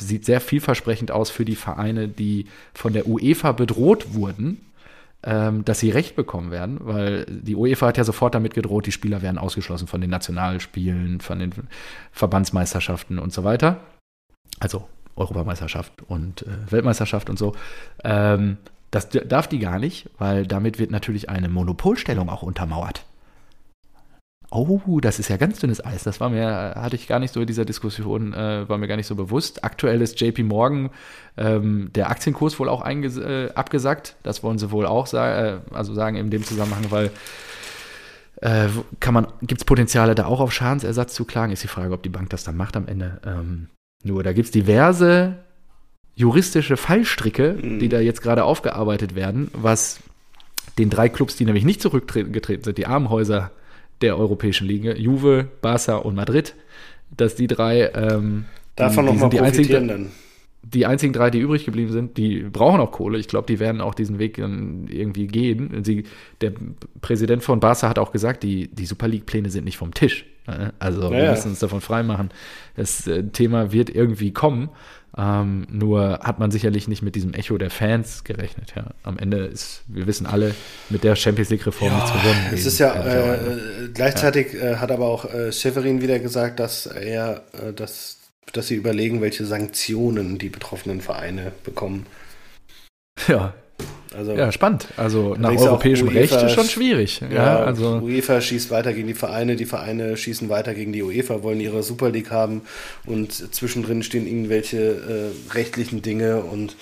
sieht 0.00 0.24
sehr 0.24 0.40
vielversprechend 0.40 1.10
aus 1.10 1.30
für 1.30 1.44
die 1.44 1.56
Vereine, 1.56 2.08
die 2.08 2.46
von 2.72 2.92
der 2.92 3.08
UEFA 3.08 3.52
bedroht 3.52 4.14
wurden, 4.14 4.60
ähm, 5.24 5.64
dass 5.64 5.80
sie 5.80 5.90
Recht 5.90 6.14
bekommen 6.14 6.52
werden, 6.52 6.78
weil 6.80 7.26
die 7.26 7.56
UEFA 7.56 7.88
hat 7.88 7.98
ja 7.98 8.04
sofort 8.04 8.34
damit 8.34 8.54
gedroht, 8.54 8.86
die 8.86 8.92
Spieler 8.92 9.22
werden 9.22 9.38
ausgeschlossen 9.38 9.88
von 9.88 10.00
den 10.00 10.10
Nationalspielen, 10.10 11.20
von 11.20 11.40
den 11.40 11.52
Verbandsmeisterschaften 12.12 13.18
und 13.18 13.32
so 13.32 13.44
weiter. 13.44 13.80
Also 14.60 14.86
Europameisterschaft 15.16 15.92
und 16.06 16.42
äh, 16.42 16.72
Weltmeisterschaft 16.72 17.28
und 17.28 17.38
so. 17.38 17.54
Ähm, 18.04 18.56
das 18.90 19.08
darf 19.08 19.46
die 19.46 19.58
gar 19.58 19.78
nicht, 19.78 20.10
weil 20.18 20.46
damit 20.46 20.78
wird 20.78 20.90
natürlich 20.90 21.28
eine 21.28 21.48
Monopolstellung 21.48 22.28
auch 22.28 22.42
untermauert. 22.42 23.04
Oh, 24.52 24.98
das 25.00 25.20
ist 25.20 25.28
ja 25.28 25.36
ganz 25.36 25.60
dünnes 25.60 25.84
Eis. 25.84 26.02
Das 26.02 26.18
war 26.18 26.28
mir, 26.28 26.74
hatte 26.74 26.96
ich 26.96 27.06
gar 27.06 27.20
nicht 27.20 27.32
so 27.32 27.40
in 27.40 27.46
dieser 27.46 27.64
Diskussion, 27.64 28.34
äh, 28.34 28.68
war 28.68 28.78
mir 28.78 28.88
gar 28.88 28.96
nicht 28.96 29.06
so 29.06 29.14
bewusst. 29.14 29.62
Aktuell 29.62 30.02
ist 30.02 30.20
JP 30.20 30.42
Morgan 30.42 30.90
ähm, 31.36 31.90
der 31.94 32.10
Aktienkurs 32.10 32.58
wohl 32.58 32.68
auch 32.68 32.84
äh, 32.84 33.48
abgesagt. 33.54 34.16
Das 34.24 34.42
wollen 34.42 34.58
sie 34.58 34.72
wohl 34.72 34.86
auch 34.86 35.06
sagen, 35.06 35.62
äh, 35.70 35.74
also 35.74 35.94
sagen 35.94 36.16
in 36.16 36.30
dem 36.30 36.42
Zusammenhang, 36.42 36.86
weil 36.90 37.12
äh, 38.40 38.68
kann 38.98 39.28
gibt 39.42 39.60
es 39.60 39.64
Potenziale 39.64 40.16
da 40.16 40.26
auch 40.26 40.40
auf 40.40 40.52
Schadensersatz 40.52 41.14
zu 41.14 41.24
klagen? 41.24 41.52
Ist 41.52 41.62
die 41.62 41.68
Frage, 41.68 41.94
ob 41.94 42.02
die 42.02 42.08
Bank 42.08 42.30
das 42.30 42.42
dann 42.42 42.56
macht 42.56 42.76
am 42.76 42.88
Ende. 42.88 43.20
Ähm, 43.24 43.68
nur 44.02 44.24
da 44.24 44.32
gibt 44.32 44.46
es 44.46 44.50
diverse 44.50 45.36
juristische 46.20 46.76
Fallstricke, 46.76 47.56
mhm. 47.60 47.78
die 47.78 47.88
da 47.88 47.98
jetzt 47.98 48.20
gerade 48.20 48.44
aufgearbeitet 48.44 49.14
werden, 49.14 49.50
was 49.54 50.00
den 50.78 50.90
drei 50.90 51.08
Clubs, 51.08 51.36
die 51.36 51.46
nämlich 51.46 51.64
nicht 51.64 51.80
zurückgetreten 51.80 52.62
sind, 52.62 52.78
die 52.78 52.86
Armenhäuser 52.86 53.50
der 54.02 54.18
europäischen 54.18 54.66
Liga, 54.66 54.94
Juve, 54.94 55.48
Barca 55.62 55.96
und 55.96 56.14
Madrid, 56.14 56.54
dass 57.16 57.34
die 57.34 57.46
drei 57.46 57.90
ähm, 57.94 58.44
davon 58.76 59.06
nochmal 59.06 59.30
profitieren 59.30 59.90
einzigen. 59.90 60.12
Die 60.62 60.84
einzigen 60.84 61.14
drei, 61.14 61.30
die 61.30 61.38
übrig 61.38 61.64
geblieben 61.64 61.90
sind, 61.90 62.18
die 62.18 62.40
brauchen 62.42 62.80
auch 62.80 62.92
Kohle. 62.92 63.18
Ich 63.18 63.28
glaube, 63.28 63.46
die 63.46 63.58
werden 63.58 63.80
auch 63.80 63.94
diesen 63.94 64.18
Weg 64.18 64.36
irgendwie 64.36 65.26
gehen. 65.26 65.82
Sie, 65.84 66.04
der 66.42 66.52
Präsident 67.00 67.42
von 67.42 67.60
Barca 67.60 67.88
hat 67.88 67.98
auch 67.98 68.12
gesagt, 68.12 68.42
die, 68.42 68.68
die 68.68 68.84
Super 68.84 69.08
League-Pläne 69.08 69.48
sind 69.48 69.64
nicht 69.64 69.78
vom 69.78 69.94
Tisch. 69.94 70.26
Ne? 70.58 70.72
Also 70.78 71.02
ja, 71.04 71.10
wir 71.10 71.30
müssen 71.30 71.50
uns 71.50 71.58
davon 71.58 71.80
freimachen. 71.80 72.30
Das 72.76 73.06
äh, 73.06 73.24
Thema 73.24 73.72
wird 73.72 73.90
irgendwie 73.90 74.32
kommen. 74.32 74.70
Ähm, 75.16 75.66
nur 75.70 76.20
hat 76.22 76.38
man 76.38 76.50
sicherlich 76.50 76.86
nicht 76.86 77.02
mit 77.02 77.16
diesem 77.16 77.34
Echo 77.34 77.58
der 77.58 77.70
Fans 77.70 78.22
gerechnet. 78.22 78.74
Ja. 78.76 78.86
Am 79.02 79.18
Ende 79.18 79.38
ist, 79.38 79.82
wir 79.88 80.06
wissen 80.06 80.24
alle, 80.26 80.54
mit 80.88 81.02
der 81.02 81.16
Champions 81.16 81.50
League-Reform 81.50 81.90
ja, 81.90 81.96
nichts 81.96 82.12
gewonnen. 82.12 82.46
Es 82.52 82.66
ist 82.66 82.78
ja, 82.78 82.94
äh, 82.94 83.88
gleichzeitig 83.92 84.52
ja. 84.52 84.60
Äh, 84.60 84.76
hat 84.76 84.92
aber 84.92 85.06
auch 85.06 85.32
äh, 85.32 85.50
Severin 85.50 86.00
wieder 86.00 86.20
gesagt, 86.20 86.60
dass 86.60 86.86
er, 86.86 87.42
äh, 87.52 87.72
dass, 87.72 88.18
dass 88.52 88.68
sie 88.68 88.76
überlegen, 88.76 89.20
welche 89.20 89.44
Sanktionen 89.44 90.38
die 90.38 90.48
betroffenen 90.48 91.00
Vereine 91.00 91.50
bekommen. 91.64 92.06
Ja, 93.26 93.54
also, 94.16 94.32
ja, 94.32 94.50
spannend. 94.50 94.88
Also 94.96 95.36
nach 95.38 95.56
europäischem 95.56 96.08
Recht 96.08 96.34
ist 96.34 96.52
schon 96.52 96.68
schwierig. 96.68 97.20
Ja, 97.20 97.30
ja, 97.30 97.56
also 97.60 97.98
UEFA 97.98 98.40
schießt 98.40 98.70
weiter 98.70 98.92
gegen 98.92 99.06
die 99.06 99.14
Vereine, 99.14 99.56
die 99.56 99.66
Vereine 99.66 100.16
schießen 100.16 100.48
weiter 100.48 100.74
gegen 100.74 100.92
die 100.92 101.02
UEFA, 101.02 101.42
wollen 101.42 101.60
ihre 101.60 101.82
Super 101.82 102.10
League 102.10 102.30
haben 102.30 102.62
und 103.06 103.54
zwischendrin 103.54 104.02
stehen 104.02 104.26
irgendwelche 104.26 104.78
äh, 104.78 105.54
rechtlichen 105.54 106.02
Dinge 106.02 106.40
und 106.42 106.76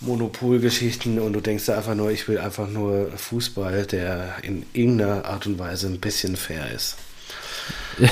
Monopolgeschichten 0.00 1.18
und 1.18 1.32
du 1.32 1.40
denkst 1.40 1.66
da 1.66 1.76
einfach 1.76 1.94
nur, 1.94 2.10
ich 2.10 2.28
will 2.28 2.38
einfach 2.38 2.68
nur 2.68 3.10
Fußball, 3.16 3.86
der 3.86 4.34
in 4.42 4.64
irgendeiner 4.72 5.24
Art 5.24 5.46
und 5.46 5.58
Weise 5.58 5.88
ein 5.88 6.00
bisschen 6.00 6.36
fair 6.36 6.70
ist. 6.74 6.96
ja. 7.98 8.08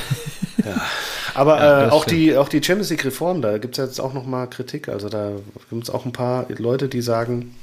Aber 1.34 1.58
ja, 1.58 1.86
äh, 1.86 1.90
auch, 1.90 2.04
die, 2.04 2.36
auch 2.36 2.48
die 2.48 2.62
Champions 2.62 2.90
League 2.90 3.04
Reform, 3.04 3.40
da 3.40 3.58
gibt 3.58 3.78
es 3.78 3.84
jetzt 3.84 4.00
auch 4.00 4.12
nochmal 4.12 4.50
Kritik. 4.50 4.88
Also 4.88 5.08
da 5.08 5.32
gibt 5.70 5.84
es 5.84 5.90
auch 5.90 6.04
ein 6.04 6.12
paar 6.12 6.46
Leute, 6.58 6.88
die 6.88 7.02
sagen, 7.02 7.54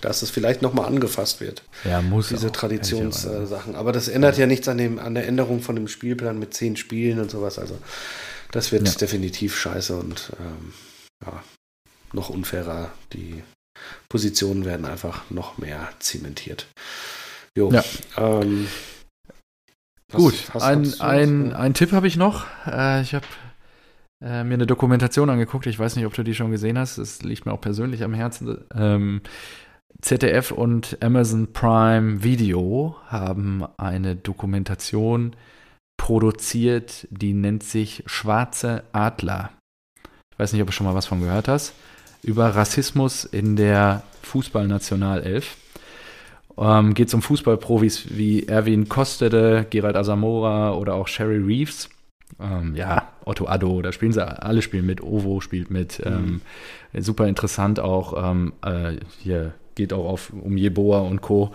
dass 0.00 0.22
es 0.22 0.30
vielleicht 0.30 0.62
nochmal 0.62 0.86
angefasst 0.86 1.40
wird. 1.40 1.62
Ja, 1.84 2.00
muss. 2.02 2.28
Diese 2.28 2.52
Traditionssachen. 2.52 3.74
Aber 3.74 3.92
das 3.92 4.08
ändert 4.08 4.36
ja. 4.36 4.42
ja 4.42 4.46
nichts 4.46 4.68
an, 4.68 4.78
dem, 4.78 4.98
an 4.98 5.14
der 5.14 5.26
Änderung 5.26 5.60
von 5.60 5.76
dem 5.76 5.88
Spielplan 5.88 6.38
mit 6.38 6.54
zehn 6.54 6.76
Spielen 6.76 7.20
und 7.20 7.30
sowas. 7.30 7.58
Also 7.58 7.78
Das 8.50 8.72
wird 8.72 8.88
ja. 8.88 8.94
definitiv 8.94 9.56
scheiße 9.56 9.96
und 9.96 10.32
ähm, 10.40 10.72
ja, 11.24 11.42
noch 12.12 12.30
unfairer. 12.30 12.92
Die 13.12 13.42
Positionen 14.08 14.64
werden 14.64 14.86
einfach 14.86 15.30
noch 15.30 15.58
mehr 15.58 15.88
zementiert. 15.98 16.66
Jo. 17.56 17.70
Ja. 17.72 17.84
Ähm, 18.16 18.68
Gut, 20.12 20.34
hast, 20.52 20.62
ein, 20.62 21.00
ein, 21.00 21.52
ein 21.52 21.74
Tipp 21.74 21.92
habe 21.92 22.08
ich 22.08 22.16
noch. 22.16 22.44
Äh, 22.66 23.02
ich 23.02 23.14
habe 23.14 23.26
äh, 24.22 24.44
mir 24.44 24.54
eine 24.54 24.66
Dokumentation 24.66 25.30
angeguckt. 25.30 25.66
Ich 25.66 25.78
weiß 25.78 25.96
nicht, 25.96 26.06
ob 26.06 26.14
du 26.14 26.22
die 26.22 26.34
schon 26.34 26.50
gesehen 26.50 26.78
hast. 26.78 26.98
Das 26.98 27.22
liegt 27.22 27.46
mir 27.46 27.52
auch 27.52 27.60
persönlich 27.60 28.02
am 28.02 28.14
Herzen. 28.14 28.64
Ähm, 28.74 29.22
ZDF 30.00 30.50
und 30.50 30.98
Amazon 31.02 31.52
Prime 31.52 32.22
Video 32.22 32.96
haben 33.08 33.64
eine 33.76 34.16
Dokumentation 34.16 35.36
produziert, 35.98 37.06
die 37.10 37.34
nennt 37.34 37.62
sich 37.62 38.02
Schwarze 38.06 38.84
Adler. 38.92 39.50
Ich 40.32 40.38
weiß 40.38 40.52
nicht, 40.52 40.62
ob 40.62 40.68
du 40.68 40.72
schon 40.72 40.86
mal 40.86 40.94
was 40.94 41.06
von 41.06 41.20
gehört 41.20 41.48
hast. 41.48 41.74
Über 42.22 42.54
Rassismus 42.54 43.24
in 43.24 43.56
der 43.56 44.02
Fußballnationalelf. 44.22 45.56
Ähm, 46.56 46.94
Geht 46.94 47.08
es 47.08 47.14
um 47.14 47.22
Fußballprofis 47.22 48.16
wie 48.16 48.46
Erwin 48.46 48.88
Kostede, 48.88 49.66
Gerald 49.68 49.96
Asamora 49.96 50.72
oder 50.72 50.94
auch 50.94 51.08
Sherry 51.08 51.38
Reeves. 51.38 51.90
Ähm, 52.38 52.74
ja, 52.74 53.08
Otto 53.24 53.46
Addo, 53.46 53.82
da 53.82 53.92
spielen 53.92 54.12
sie, 54.12 54.26
alle 54.26 54.62
spielen 54.62 54.86
mit, 54.86 55.02
Ovo 55.02 55.40
spielt 55.40 55.70
mit. 55.70 56.04
Mhm. 56.04 56.40
Ähm, 56.94 57.02
super 57.02 57.26
interessant 57.26 57.80
auch, 57.80 58.30
ähm, 58.30 58.52
äh, 58.62 58.96
hier 59.18 59.52
geht 59.80 59.92
auch 59.94 60.04
auf, 60.04 60.30
um 60.30 60.58
Jeboa 60.58 61.00
und 61.00 61.22
Co. 61.22 61.54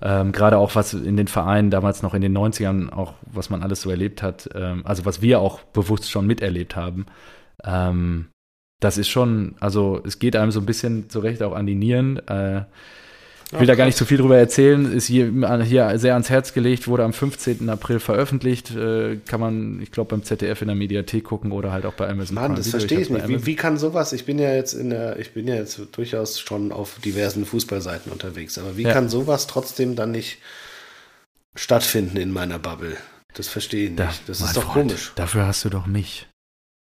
Ähm, 0.00 0.32
Gerade 0.32 0.58
auch 0.58 0.74
was 0.74 0.94
in 0.94 1.16
den 1.16 1.28
Vereinen 1.28 1.70
damals 1.70 2.02
noch 2.02 2.14
in 2.14 2.22
den 2.22 2.36
90ern, 2.36 2.90
auch 2.90 3.14
was 3.22 3.50
man 3.50 3.62
alles 3.62 3.82
so 3.82 3.90
erlebt 3.90 4.22
hat, 4.22 4.48
ähm, 4.54 4.82
also 4.84 5.04
was 5.04 5.20
wir 5.20 5.40
auch 5.40 5.60
bewusst 5.60 6.10
schon 6.10 6.26
miterlebt 6.26 6.74
haben. 6.74 7.06
Ähm, 7.64 8.28
das 8.80 8.98
ist 8.98 9.08
schon, 9.08 9.56
also 9.60 10.00
es 10.04 10.18
geht 10.18 10.36
einem 10.36 10.52
so 10.52 10.60
ein 10.60 10.66
bisschen 10.66 11.10
zurecht 11.10 11.42
auch 11.42 11.54
an 11.54 11.66
die 11.66 11.74
Nieren. 11.74 12.18
Äh, 12.28 12.64
ich 13.52 13.60
will 13.60 13.66
da 13.66 13.76
gar 13.76 13.86
nicht 13.86 13.96
zu 13.96 14.04
so 14.04 14.08
viel 14.08 14.18
drüber 14.18 14.36
erzählen. 14.36 14.92
Ist 14.92 15.06
hier, 15.06 15.30
hier, 15.62 15.98
sehr 15.98 16.14
ans 16.14 16.30
Herz 16.30 16.52
gelegt, 16.52 16.88
wurde 16.88 17.04
am 17.04 17.12
15. 17.12 17.68
April 17.70 18.00
veröffentlicht. 18.00 18.74
Äh, 18.74 19.18
kann 19.24 19.38
man, 19.38 19.80
ich 19.80 19.92
glaube, 19.92 20.10
beim 20.10 20.24
ZDF 20.24 20.62
in 20.62 20.66
der 20.66 20.74
Mediathek 20.74 21.24
gucken 21.24 21.52
oder 21.52 21.70
halt 21.70 21.86
auch 21.86 21.94
bei 21.94 22.08
Amazon. 22.08 22.34
Mann, 22.34 22.56
das 22.56 22.68
verstehe 22.68 23.00
ich 23.00 23.08
nicht. 23.08 23.28
Wie, 23.28 23.46
wie, 23.46 23.54
kann 23.54 23.78
sowas? 23.78 24.12
Ich 24.12 24.24
bin 24.24 24.40
ja 24.40 24.52
jetzt 24.52 24.72
in 24.72 24.90
der, 24.90 25.20
ich 25.20 25.32
bin 25.32 25.46
ja 25.46 25.54
jetzt 25.54 25.80
durchaus 25.92 26.40
schon 26.40 26.72
auf 26.72 26.98
diversen 27.04 27.46
Fußballseiten 27.46 28.10
unterwegs, 28.10 28.58
aber 28.58 28.76
wie 28.76 28.82
ja. 28.82 28.92
kann 28.92 29.08
sowas 29.08 29.46
trotzdem 29.46 29.94
dann 29.94 30.10
nicht 30.10 30.38
stattfinden 31.54 32.16
in 32.16 32.32
meiner 32.32 32.58
Bubble? 32.58 32.96
Das 33.34 33.46
verstehe 33.46 33.84
ich 33.84 33.90
nicht. 33.90 34.00
Da, 34.00 34.12
das 34.26 34.40
ist 34.40 34.56
doch 34.56 34.64
Freund, 34.64 34.88
komisch. 34.88 35.12
Dafür 35.14 35.46
hast 35.46 35.64
du 35.64 35.68
doch 35.68 35.86
mich. 35.86 36.26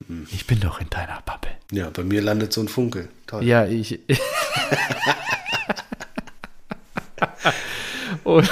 Hm. 0.08 0.28
Ich 0.32 0.47
bin 0.47 0.62
doch 0.62 0.80
in 0.80 0.89
deiner 0.89 1.22
Bubble. 1.26 1.51
Ja, 1.72 1.89
bei 1.89 2.03
mir 2.03 2.22
landet 2.22 2.53
so 2.53 2.62
ein 2.62 2.70
Funkel. 2.70 3.10
Toll. 3.28 3.43
Ja, 3.43 3.66
ich. 3.66 3.99
und, 8.26 8.51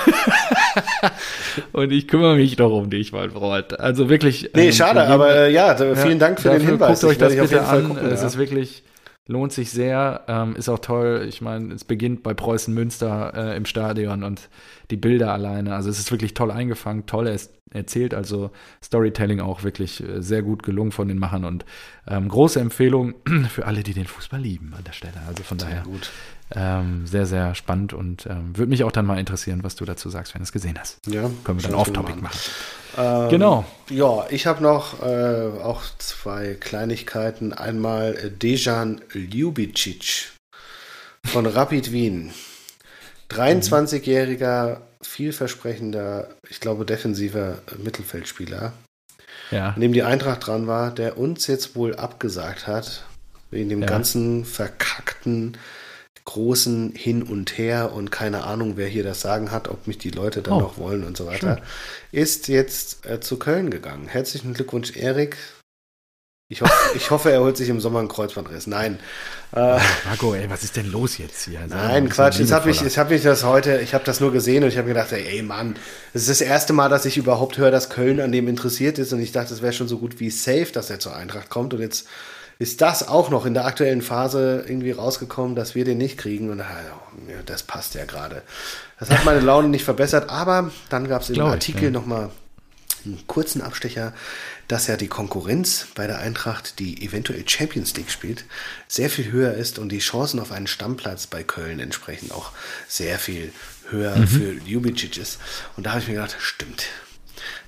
und, 1.73 1.91
ich 1.91 2.07
kümmere 2.07 2.35
mich 2.35 2.55
doch 2.55 2.71
um 2.71 2.89
dich, 2.89 3.11
mein 3.11 3.31
Freund. 3.31 3.79
Also 3.79 4.09
wirklich. 4.09 4.51
Nee, 4.55 4.67
ähm, 4.67 4.71
schade, 4.71 5.05
aber 5.07 5.35
äh, 5.35 5.51
ja, 5.51 5.75
vielen 5.95 6.19
Dank 6.19 6.39
für 6.39 6.49
den 6.49 6.61
Hinweis. 6.61 7.01
Guckt 7.01 7.11
euch 7.11 7.17
das 7.17 7.35
bitte 7.35 7.65
an. 7.65 7.89
Gucken, 7.89 8.07
es 8.07 8.21
ja. 8.21 8.27
ist 8.27 8.37
wirklich 8.37 8.83
lohnt 9.27 9.53
sich 9.53 9.71
sehr, 9.71 10.23
ähm, 10.27 10.55
ist 10.55 10.69
auch 10.69 10.79
toll. 10.79 11.25
Ich 11.27 11.41
meine, 11.41 11.73
es 11.73 11.83
beginnt 11.83 12.23
bei 12.23 12.33
Preußen 12.33 12.73
Münster 12.73 13.33
äh, 13.35 13.57
im 13.57 13.65
Stadion 13.65 14.23
und 14.23 14.49
die 14.91 14.97
Bilder 14.97 15.31
alleine. 15.31 15.75
Also 15.75 15.89
es 15.89 15.99
ist 15.99 16.11
wirklich 16.11 16.33
toll 16.33 16.51
eingefangen, 16.51 17.05
toll 17.05 17.33
erzählt. 17.71 18.13
Also 18.13 18.51
Storytelling 18.83 19.39
auch 19.39 19.63
wirklich 19.63 20.03
äh, 20.03 20.21
sehr 20.21 20.41
gut 20.41 20.63
gelungen 20.63 20.91
von 20.91 21.07
den 21.07 21.19
Machern 21.19 21.45
und 21.45 21.65
ähm, 22.07 22.27
große 22.27 22.59
Empfehlung 22.59 23.15
für 23.49 23.65
alle, 23.65 23.83
die 23.83 23.93
den 23.93 24.07
Fußball 24.07 24.41
lieben 24.41 24.73
an 24.77 24.83
der 24.83 24.93
Stelle. 24.93 25.21
Also 25.27 25.43
von 25.43 25.57
sehr 25.57 25.69
daher 25.69 25.83
gut. 25.83 26.11
Ähm, 26.55 27.07
sehr, 27.07 27.25
sehr 27.25 27.55
spannend 27.55 27.93
und 27.93 28.25
ähm, 28.27 28.55
würde 28.55 28.69
mich 28.69 28.83
auch 28.83 28.91
dann 28.91 29.05
mal 29.05 29.17
interessieren, 29.17 29.63
was 29.63 29.75
du 29.75 29.85
dazu 29.85 30.09
sagst, 30.09 30.33
wenn 30.33 30.41
du 30.41 30.43
es 30.43 30.51
gesehen 30.51 30.77
hast. 30.79 30.99
Ja. 31.07 31.29
Können 31.43 31.61
wir 31.61 31.69
dann 31.69 31.79
off-topic 31.79 32.21
machen. 32.21 32.37
Ähm, 32.97 33.29
genau. 33.29 33.65
Ja, 33.89 34.25
ich 34.29 34.45
habe 34.45 34.61
noch 34.61 35.01
äh, 35.01 35.49
auch 35.63 35.81
zwei 35.97 36.55
Kleinigkeiten. 36.59 37.53
Einmal 37.53 38.15
äh, 38.15 38.29
Dejan 38.29 39.01
Ljubicic 39.13 40.31
von 41.25 41.45
Rapid 41.45 41.91
Wien. 41.91 42.33
23-jähriger, 43.31 44.77
vielversprechender, 45.01 46.27
ich 46.49 46.59
glaube, 46.59 46.85
defensiver 46.85 47.59
Mittelfeldspieler, 47.77 48.73
ja. 49.49 49.69
an 49.69 49.81
dem 49.81 49.93
die 49.93 50.03
Eintracht 50.03 50.45
dran 50.45 50.67
war, 50.67 50.91
der 50.91 51.17
uns 51.17 51.47
jetzt 51.47 51.75
wohl 51.75 51.95
abgesagt 51.95 52.67
hat, 52.67 53.05
wegen 53.49 53.69
dem 53.69 53.81
ja. 53.81 53.87
ganzen 53.87 54.45
verkackten 54.45 55.57
großen 56.25 56.93
Hin 56.95 57.23
und 57.23 57.57
Her 57.57 57.91
und 57.93 58.11
keine 58.11 58.43
Ahnung, 58.43 58.73
wer 58.75 58.87
hier 58.87 59.03
das 59.03 59.21
Sagen 59.21 59.51
hat, 59.51 59.67
ob 59.67 59.87
mich 59.87 59.97
die 59.97 60.11
Leute 60.11 60.41
dann 60.41 60.53
oh, 60.53 60.59
noch 60.61 60.77
wollen 60.77 61.03
und 61.03 61.17
so 61.17 61.25
weiter, 61.25 61.57
schön. 61.57 61.65
ist 62.21 62.47
jetzt 62.47 63.05
äh, 63.05 63.19
zu 63.19 63.37
Köln 63.37 63.69
gegangen. 63.69 64.07
Herzlichen 64.07 64.53
Glückwunsch, 64.53 64.95
Erik. 64.95 65.37
Ich, 66.49 66.61
hoff, 66.61 66.91
ich 66.95 67.09
hoffe, 67.11 67.31
er 67.31 67.41
holt 67.41 67.57
sich 67.57 67.69
im 67.69 67.79
Sommer 67.79 67.99
einen 67.99 68.07
Kreuzbandriss. 68.07 68.67
Nein. 68.67 68.99
Äh, 69.53 69.79
Marco, 70.05 70.33
ey, 70.33 70.49
was 70.49 70.63
ist 70.63 70.75
denn 70.75 70.91
los 70.91 71.17
jetzt 71.17 71.45
hier? 71.45 71.59
Sag 71.67 71.69
nein, 71.69 72.09
Quatsch. 72.09 72.39
Jetzt 72.39 72.51
habe 72.51 72.69
ich, 72.69 72.97
hab 72.97 73.11
ich 73.11 73.23
das 73.23 73.43
heute, 73.43 73.79
ich 73.81 73.93
habe 73.93 74.03
das 74.03 74.19
nur 74.19 74.31
gesehen 74.31 74.63
und 74.63 74.69
ich 74.69 74.77
habe 74.77 74.87
gedacht, 74.87 75.11
ey, 75.11 75.25
ey, 75.25 75.41
Mann, 75.41 75.75
das 76.13 76.23
ist 76.23 76.29
das 76.29 76.41
erste 76.41 76.73
Mal, 76.73 76.89
dass 76.89 77.05
ich 77.05 77.17
überhaupt 77.17 77.57
höre, 77.57 77.71
dass 77.71 77.89
Köln 77.89 78.19
an 78.19 78.31
dem 78.31 78.47
interessiert 78.47 78.99
ist 78.99 79.13
und 79.13 79.19
ich 79.19 79.31
dachte, 79.31 79.53
es 79.53 79.61
wäre 79.61 79.73
schon 79.73 79.87
so 79.87 79.97
gut 79.97 80.19
wie 80.19 80.29
safe, 80.29 80.71
dass 80.71 80.89
er 80.89 80.99
zur 80.99 81.15
Eintracht 81.15 81.49
kommt 81.49 81.73
und 81.73 81.81
jetzt 81.81 82.07
ist 82.59 82.81
das 82.81 83.07
auch 83.07 83.29
noch 83.29 83.45
in 83.45 83.53
der 83.53 83.65
aktuellen 83.65 84.01
Phase 84.01 84.63
irgendwie 84.67 84.91
rausgekommen, 84.91 85.55
dass 85.55 85.75
wir 85.75 85.85
den 85.85 85.97
nicht 85.97 86.17
kriegen. 86.17 86.49
Und 86.49 86.59
ja, 86.59 86.65
das 87.45 87.63
passt 87.63 87.95
ja 87.95 88.05
gerade. 88.05 88.41
Das 88.99 89.09
hat 89.09 89.25
meine 89.25 89.39
Laune 89.39 89.69
nicht 89.69 89.83
verbessert, 89.83 90.29
aber 90.29 90.71
dann 90.89 91.07
gab 91.07 91.23
es 91.23 91.29
im 91.29 91.41
Artikel 91.41 91.85
ja. 91.85 91.89
nochmal 91.89 92.29
einen 93.05 93.25
kurzen 93.27 93.61
Abstecher, 93.61 94.13
dass 94.67 94.87
ja 94.87 94.95
die 94.95 95.07
Konkurrenz 95.07 95.87
bei 95.93 96.07
der 96.07 96.19
Eintracht, 96.19 96.79
die 96.79 97.05
eventuell 97.05 97.47
Champions 97.47 97.95
League 97.95 98.11
spielt, 98.11 98.45
sehr 98.87 99.09
viel 99.09 99.31
höher 99.31 99.53
ist 99.53 99.77
und 99.77 99.89
die 99.89 99.99
Chancen 99.99 100.39
auf 100.39 100.51
einen 100.51 100.67
Stammplatz 100.67 101.27
bei 101.27 101.43
Köln 101.43 101.79
entsprechend 101.79 102.31
auch 102.31 102.51
sehr 102.87 103.19
viel 103.19 103.51
höher 103.89 104.15
mhm. 104.15 104.27
für 104.27 104.51
Ljubicic 104.53 105.17
ist. 105.17 105.39
Und 105.75 105.85
da 105.85 105.91
habe 105.91 106.01
ich 106.01 106.07
mir 106.07 106.15
gedacht, 106.15 106.37
stimmt, 106.39 106.85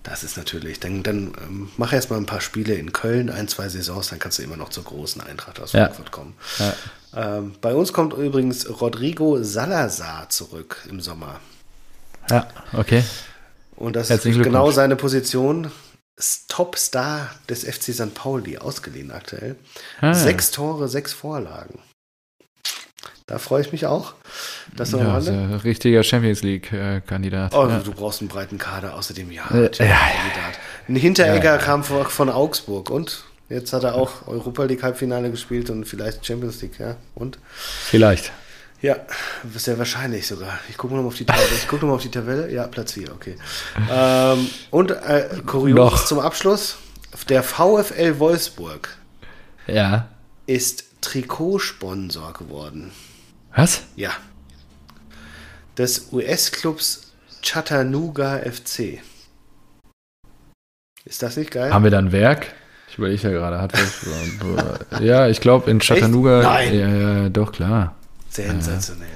das 0.05 0.23
ist 0.23 0.37
natürlich, 0.37 0.79
dann, 0.79 1.01
dann 1.03 1.33
ähm, 1.41 1.69
mach 1.77 1.91
erst 1.91 2.11
mal 2.11 2.17
ein 2.17 2.27
paar 2.27 2.41
Spiele 2.41 2.75
in 2.75 2.93
Köln, 2.93 3.29
ein, 3.29 3.47
zwei 3.47 3.67
Saisons, 3.69 4.09
dann 4.09 4.19
kannst 4.19 4.37
du 4.37 4.43
immer 4.43 4.55
noch 4.55 4.69
zur 4.69 4.83
großen 4.83 5.21
Eintracht 5.21 5.59
aus 5.59 5.71
Frankfurt 5.71 6.05
ja. 6.05 6.11
kommen. 6.11 6.33
Ja. 6.59 6.73
Ähm, 7.37 7.55
bei 7.59 7.73
uns 7.73 7.91
kommt 7.91 8.13
übrigens 8.13 8.69
Rodrigo 8.81 9.41
Salazar 9.41 10.29
zurück 10.29 10.85
im 10.89 11.01
Sommer. 11.01 11.39
Ja, 12.29 12.47
okay. 12.73 13.03
Und 13.75 13.95
das 13.95 14.09
ist 14.09 14.23
genau 14.23 14.71
seine 14.71 14.95
Position. 14.95 15.71
Topstar 16.47 17.29
des 17.49 17.65
FC 17.65 17.93
St. 17.93 18.13
Pauli, 18.13 18.57
ausgeliehen 18.57 19.11
aktuell. 19.11 19.57
Ah, 19.99 20.13
sechs 20.13 20.51
Tore, 20.51 20.87
sechs 20.87 21.11
Vorlagen. 21.11 21.79
Da 23.28 23.39
freue 23.39 23.61
ich 23.61 23.71
mich 23.71 23.88
auch. 23.88 24.13
Das 24.76 24.91
ja, 24.91 24.99
also 24.99 25.34
richtiger 25.63 26.03
Champions 26.03 26.43
League-Kandidat. 26.43 27.55
oh, 27.55 27.67
ja. 27.67 27.80
du 27.80 27.91
brauchst 27.91 28.21
einen 28.21 28.28
breiten 28.28 28.59
Kader, 28.59 28.93
außerdem 28.93 29.32
ja. 29.32 29.49
Äh, 29.49 29.71
ja, 29.80 29.86
ja 29.86 29.97
Ein 30.88 30.95
Hinteregger 30.95 31.57
kam 31.57 31.84
von 31.84 32.30
Augsburg 32.30 32.91
und 32.91 33.23
jetzt 33.49 33.73
hat 33.73 33.84
er 33.84 33.95
auch 33.95 34.28
Europa 34.28 34.65
League 34.65 34.84
Halbfinale 34.84 35.32
gespielt 35.32 35.71
und 35.71 35.86
vielleicht 35.86 36.23
Champions 36.23 36.61
League, 36.61 36.78
ja. 36.78 36.97
Und? 37.15 37.39
Vielleicht. 37.57 38.32
Ja, 38.82 38.97
sehr 39.55 39.80
wahrscheinlich 39.80 40.28
sogar. 40.28 40.59
Ich 40.69 40.78
gucke 40.78 40.93
nochmal 40.93 41.07
auf 41.07 41.15
die 41.15 41.26
Tabelle. 41.26 41.47
Ich 41.55 41.67
gucke 41.67 41.82
nochmal 41.82 41.95
auf 41.95 42.03
die 42.03 42.11
Tabelle. 42.11 42.51
Ja, 42.51 42.67
Platz 42.67 42.91
4, 42.91 43.11
okay. 43.11 43.38
Ähm, 43.91 44.47
und 44.69 44.91
äh, 44.91 45.30
kurios 45.47 46.05
zum 46.05 46.19
Abschluss: 46.19 46.78
Der 47.28 47.41
VfL 47.41 48.19
Wolfsburg 48.19 48.95
ja. 49.65 50.09
ist 50.45 50.84
Trikotsponsor 51.01 52.34
geworden. 52.34 52.91
Was? 53.55 53.83
Ja. 53.95 54.11
Des 55.77 56.11
US-Clubs 56.11 57.13
Chattanooga 57.41 58.39
FC. 58.39 58.99
Ist 61.05 61.23
das 61.23 61.37
nicht 61.37 61.51
geil? 61.51 61.73
Haben 61.73 61.83
wir 61.83 61.91
da 61.91 61.99
ein 61.99 62.11
Werk? 62.11 62.47
Ich 62.89 62.97
überlege 62.97 63.29
ja 63.29 63.29
gerade. 63.31 63.61
Hat 63.61 63.73
was, 63.73 64.99
ja, 65.01 65.27
ich 65.27 65.41
glaube 65.41 65.69
in 65.69 65.79
Chattanooga. 65.79 66.59
Echt? 66.59 66.73
Nein. 66.73 66.79
Ja, 66.79 67.21
ja, 67.23 67.29
doch, 67.29 67.51
klar. 67.51 67.95
Sensationell. 68.29 69.07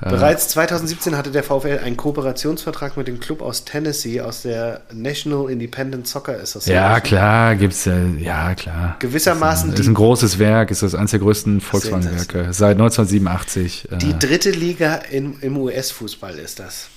Bereits 0.00 0.48
2017 0.48 1.16
hatte 1.16 1.30
der 1.30 1.42
VfL 1.42 1.80
einen 1.82 1.96
Kooperationsvertrag 1.96 2.96
mit 2.96 3.08
dem 3.08 3.18
Club 3.18 3.40
aus 3.40 3.64
Tennessee 3.64 4.20
aus 4.20 4.42
der 4.42 4.82
National 4.92 5.50
Independent 5.50 6.06
Soccer 6.06 6.34
Association. 6.34 6.74
Ja, 6.74 7.00
klar, 7.00 7.54
gibt's 7.56 7.86
ja, 7.86 7.96
ja 8.18 8.54
klar. 8.54 8.96
Gewissermaßen. 8.98 9.70
Das 9.70 9.80
ist 9.80 9.86
ein, 9.86 9.94
großes 9.94 10.38
Werk, 10.38 10.70
ist 10.70 10.82
das 10.82 10.94
eines 10.94 11.12
der 11.12 11.20
größten 11.20 11.62
Volkswagenwerke 11.62 12.52
seit 12.52 12.76
1987. 12.76 13.88
Die 14.00 14.10
äh. 14.10 14.14
dritte 14.14 14.50
Liga 14.50 14.96
im, 15.10 15.38
im 15.40 15.56
US-Fußball 15.56 16.38
ist 16.38 16.58
das. 16.60 16.88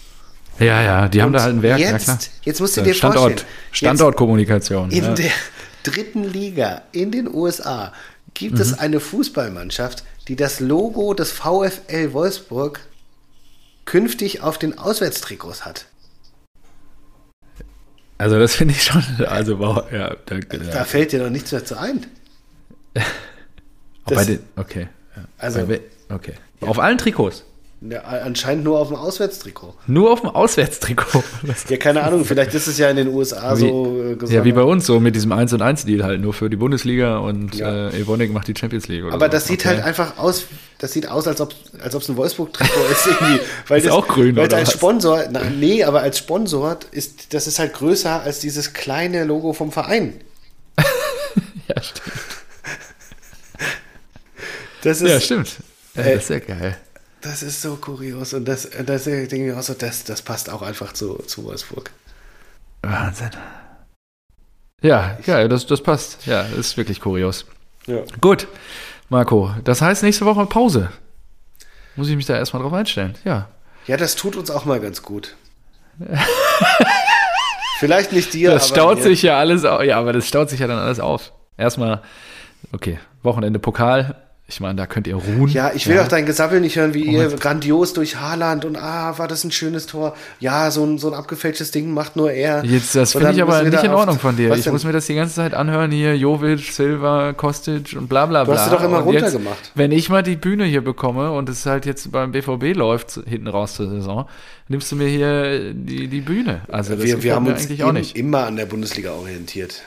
Ja, 0.60 0.82
ja, 0.82 1.08
die 1.08 1.20
Und 1.20 1.24
haben 1.24 1.34
da 1.34 1.42
halt 1.44 1.56
ein 1.56 1.62
Werk. 1.62 1.80
Jetzt, 1.80 2.08
ja, 2.08 2.18
jetzt 2.44 2.60
musst 2.60 2.76
du 2.76 2.82
dir 2.82 2.94
Standort, 2.94 3.22
vorstellen. 3.22 3.48
Standortkommunikation. 3.72 4.92
In 4.92 5.06
ja. 5.06 5.14
der 5.14 5.32
dritten 5.84 6.26
Liga 6.26 6.82
in 6.92 7.12
den 7.12 7.34
USA 7.34 7.94
gibt 8.34 8.56
mhm. 8.56 8.62
es 8.62 8.78
eine 8.78 9.00
Fußballmannschaft, 9.00 10.04
die 10.28 10.36
das 10.36 10.60
Logo 10.60 11.14
des 11.14 11.32
VfL 11.32 12.12
Wolfsburg 12.12 12.82
künftig 13.90 14.42
auf 14.42 14.60
den 14.60 14.78
Auswärtstrikots 14.78 15.66
hat. 15.66 15.88
Also 18.20 18.38
das 18.38 18.54
finde 18.54 18.76
ich 18.76 18.84
schon, 18.84 19.04
also 19.26 19.58
wow, 19.58 19.92
ja. 19.92 20.16
Da, 20.28 20.38
da 20.38 20.84
fällt 20.84 21.12
dir 21.12 21.24
doch 21.24 21.32
nichts 21.32 21.52
mehr 21.52 21.66
zu 21.66 21.76
ein. 21.76 22.06
das, 24.06 24.28
den, 24.28 24.42
okay. 24.58 24.90
Ja. 25.16 25.24
Also, 25.40 25.62
okay. 26.10 26.34
Ja. 26.62 26.68
Auf 26.68 26.78
allen 26.78 27.00
Trikots. 27.00 27.46
Ja, 27.82 28.02
anscheinend 28.02 28.66
nur 28.66 28.78
auf 28.78 28.90
dem 28.90 28.98
Auswärtstrikot. 28.98 29.74
Nur 29.88 30.12
auf 30.12 30.20
dem 30.20 30.30
Auswärtstrikot. 30.32 31.24
ja, 31.70 31.78
keine 31.78 32.04
Ahnung, 32.04 32.26
vielleicht 32.26 32.54
ist 32.54 32.68
es 32.68 32.78
ja 32.78 32.90
in 32.90 32.98
den 32.98 33.08
USA 33.08 33.56
wie, 33.56 33.60
so 33.62 34.02
äh, 34.04 34.16
gesagt. 34.16 34.32
Ja, 34.34 34.44
wie 34.44 34.52
bei 34.52 34.64
uns, 34.64 34.86
so 34.86 35.00
mit 35.00 35.16
diesem 35.16 35.32
1 35.32 35.54
und 35.54 35.62
1 35.62 35.86
Deal 35.86 36.04
halt, 36.04 36.20
nur 36.20 36.34
für 36.34 36.50
die 36.50 36.58
Bundesliga 36.58 37.20
und 37.20 37.56
ja. 37.56 37.88
äh, 37.88 38.02
Evonik 38.02 38.34
macht 38.34 38.50
die 38.50 38.54
Champions 38.58 38.90
League. 38.90 39.06
Aber 39.06 39.28
so. 39.28 39.32
das 39.32 39.48
sieht 39.48 39.62
okay. 39.62 39.70
halt 39.70 39.84
einfach 39.86 40.18
aus, 40.18 40.44
das 40.80 40.92
sieht 40.92 41.08
aus, 41.08 41.26
als 41.26 41.40
ob 41.40 41.56
als 41.82 41.96
ob 41.96 42.02
es 42.02 42.10
ein 42.10 42.18
Wolfsburg-Trikot 42.18 42.86
ist 42.92 43.08
irgendwie. 43.08 43.40
Weil 43.70 43.78
ist 43.78 43.88
das, 43.88 43.94
auch 43.94 44.08
grün, 44.10 44.36
weil 44.36 44.48
oder 44.48 44.58
als? 44.58 44.74
Sponsor, 44.74 45.24
na, 45.32 45.44
nee, 45.46 45.82
aber 45.86 46.02
als 46.02 46.18
Sponsor 46.18 46.80
ist, 46.92 47.34
das 47.34 47.48
ist 47.48 47.60
halt 47.60 47.74
größer 47.74 48.24
als 48.24 48.42
dieses 48.42 48.74
kleine 48.74 49.24
Logo 49.24 49.54
vom 49.54 49.72
Verein. 49.72 50.16
ja, 50.78 51.82
stimmt. 51.82 52.12
Das 54.84 55.02
ist, 55.02 55.10
ja, 55.10 55.20
stimmt. 55.22 55.50
Ja, 55.96 56.04
das 56.04 56.24
ist 56.24 56.30
ja 56.30 56.40
geil. 56.40 56.78
Das 57.22 57.44
ist 57.44 57.62
so 57.62 57.76
kurios 57.76 58.34
und 58.34 58.46
das, 58.46 58.70
das 58.86 59.04
denke 59.04 59.48
ich 59.48 59.54
auch 59.54 59.62
so, 59.62 59.74
das, 59.74 60.06
das 60.06 60.22
passt 60.22 60.50
auch 60.50 60.62
einfach 60.62 60.94
zu, 60.94 61.16
zu 61.28 61.44
Wolfsburg. 61.44 61.92
Wahnsinn. 62.82 63.32
Ja, 64.82 65.18
ja, 65.26 65.48
das, 65.50 65.66
das 65.66 65.84
passt. 65.84 66.26
Ja, 66.26 66.44
ist 66.44 66.78
wirklich 66.78 67.02
kurios. 67.02 67.46
Ja. 67.88 68.04
Gut, 68.22 68.48
Marco, 69.10 69.52
das 69.66 69.82
heißt 69.82 70.04
nächste 70.04 70.26
Woche 70.26 70.46
Pause. 70.46 70.90
Muss 71.98 72.08
ich 72.08 72.16
mich 72.16 72.26
da 72.26 72.38
erstmal 72.38 72.62
drauf 72.62 72.72
einstellen, 72.72 73.16
ja. 73.26 73.50
Ja, 73.88 73.98
das 73.98 74.16
tut 74.16 74.38
uns 74.38 74.50
auch 74.50 74.64
mal 74.64 74.80
ganz 74.80 75.02
gut. 75.02 75.36
Vielleicht 77.80 78.14
nicht 78.14 78.34
dir. 78.34 78.52
Das 78.52 78.70
staut 78.70 78.98
mir. 78.98 79.04
sich 79.04 79.22
ja 79.22 79.38
alles 79.38 79.66
auf. 79.66 79.84
Ja, 79.84 79.98
aber 79.98 80.14
das 80.14 80.28
staut 80.28 80.50
sich 80.50 80.60
ja 80.60 80.68
dann 80.68 80.80
alles 80.80 81.00
auf. 81.00 81.34
Erstmal, 81.58 82.02
okay, 82.72 83.00
Wochenende 83.24 83.60
Pokal, 83.60 84.16
ich 84.50 84.60
meine, 84.62 84.76
da 84.76 84.88
könnt 84.88 85.06
ihr 85.06 85.16
ruhen. 85.16 85.48
Ja, 85.52 85.72
ich 85.76 85.88
will 85.88 85.98
ja. 85.98 86.04
auch 86.04 86.08
dein 86.08 86.26
Gesabbel 86.26 86.60
nicht 86.60 86.76
hören, 86.76 86.96
wie 86.96 87.08
oh, 87.08 87.12
ihr 87.12 87.30
grandios 87.30 87.94
durch 87.94 88.16
Haaland 88.16 88.66
und 88.66 88.78
ah, 88.78 89.16
war 89.20 89.28
das 89.28 89.44
ein 89.44 89.52
schönes 89.52 89.86
Tor. 89.86 90.16
Ja, 90.40 90.72
so 90.72 90.84
ein, 90.84 90.98
so 90.98 91.08
ein 91.08 91.14
abgefälschtes 91.14 91.70
Ding 91.70 91.94
macht 91.94 92.16
nur 92.16 92.32
er. 92.32 92.66
Jetzt, 92.66 92.96
das 92.96 93.12
finde 93.12 93.32
ich 93.32 93.42
aber 93.44 93.62
nicht 93.62 93.84
in 93.84 93.92
Ordnung 93.92 94.18
von 94.18 94.36
dir. 94.36 94.56
Ich 94.56 94.64
denn? 94.64 94.74
muss 94.74 94.84
mir 94.86 94.92
das 94.92 95.06
die 95.06 95.14
ganze 95.14 95.36
Zeit 95.36 95.54
anhören 95.54 95.92
hier, 95.92 96.18
Jovic, 96.18 96.62
Silva, 96.62 97.34
Kostic 97.34 97.96
und 97.96 98.10
bla 98.10 98.26
bla 98.26 98.44
bla. 98.44 98.56
Du 98.56 98.60
hast 98.60 98.72
du 98.72 98.76
doch 98.76 98.84
immer 98.84 99.00
runtergemacht. 99.02 99.72
Wenn 99.76 99.92
ich 99.92 100.10
mal 100.10 100.24
die 100.24 100.36
Bühne 100.36 100.66
hier 100.66 100.84
bekomme 100.84 101.32
und 101.32 101.48
es 101.48 101.68
halt 101.68 101.86
jetzt 101.86 102.12
beim 102.12 102.32
BVB 102.32 102.76
läuft, 102.76 103.20
hinten 103.28 103.50
raus 103.50 103.76
zur 103.76 103.88
Saison, 103.88 104.28
nimmst 104.68 104.92
du 104.92 104.96
mir 104.96 105.10
hier 105.10 105.74
die, 105.76 106.08
die 106.08 106.22
Bühne. 106.22 106.62
Also 106.70 106.96
das 106.96 107.04
wir, 107.04 107.22
wir 107.22 107.36
haben 107.36 107.46
uns 107.46 107.62
eigentlich 107.62 107.84
auch 107.84 107.92
nicht. 107.92 108.16
immer 108.16 108.48
an 108.48 108.56
der 108.56 108.66
Bundesliga 108.66 109.12
orientiert. 109.12 109.84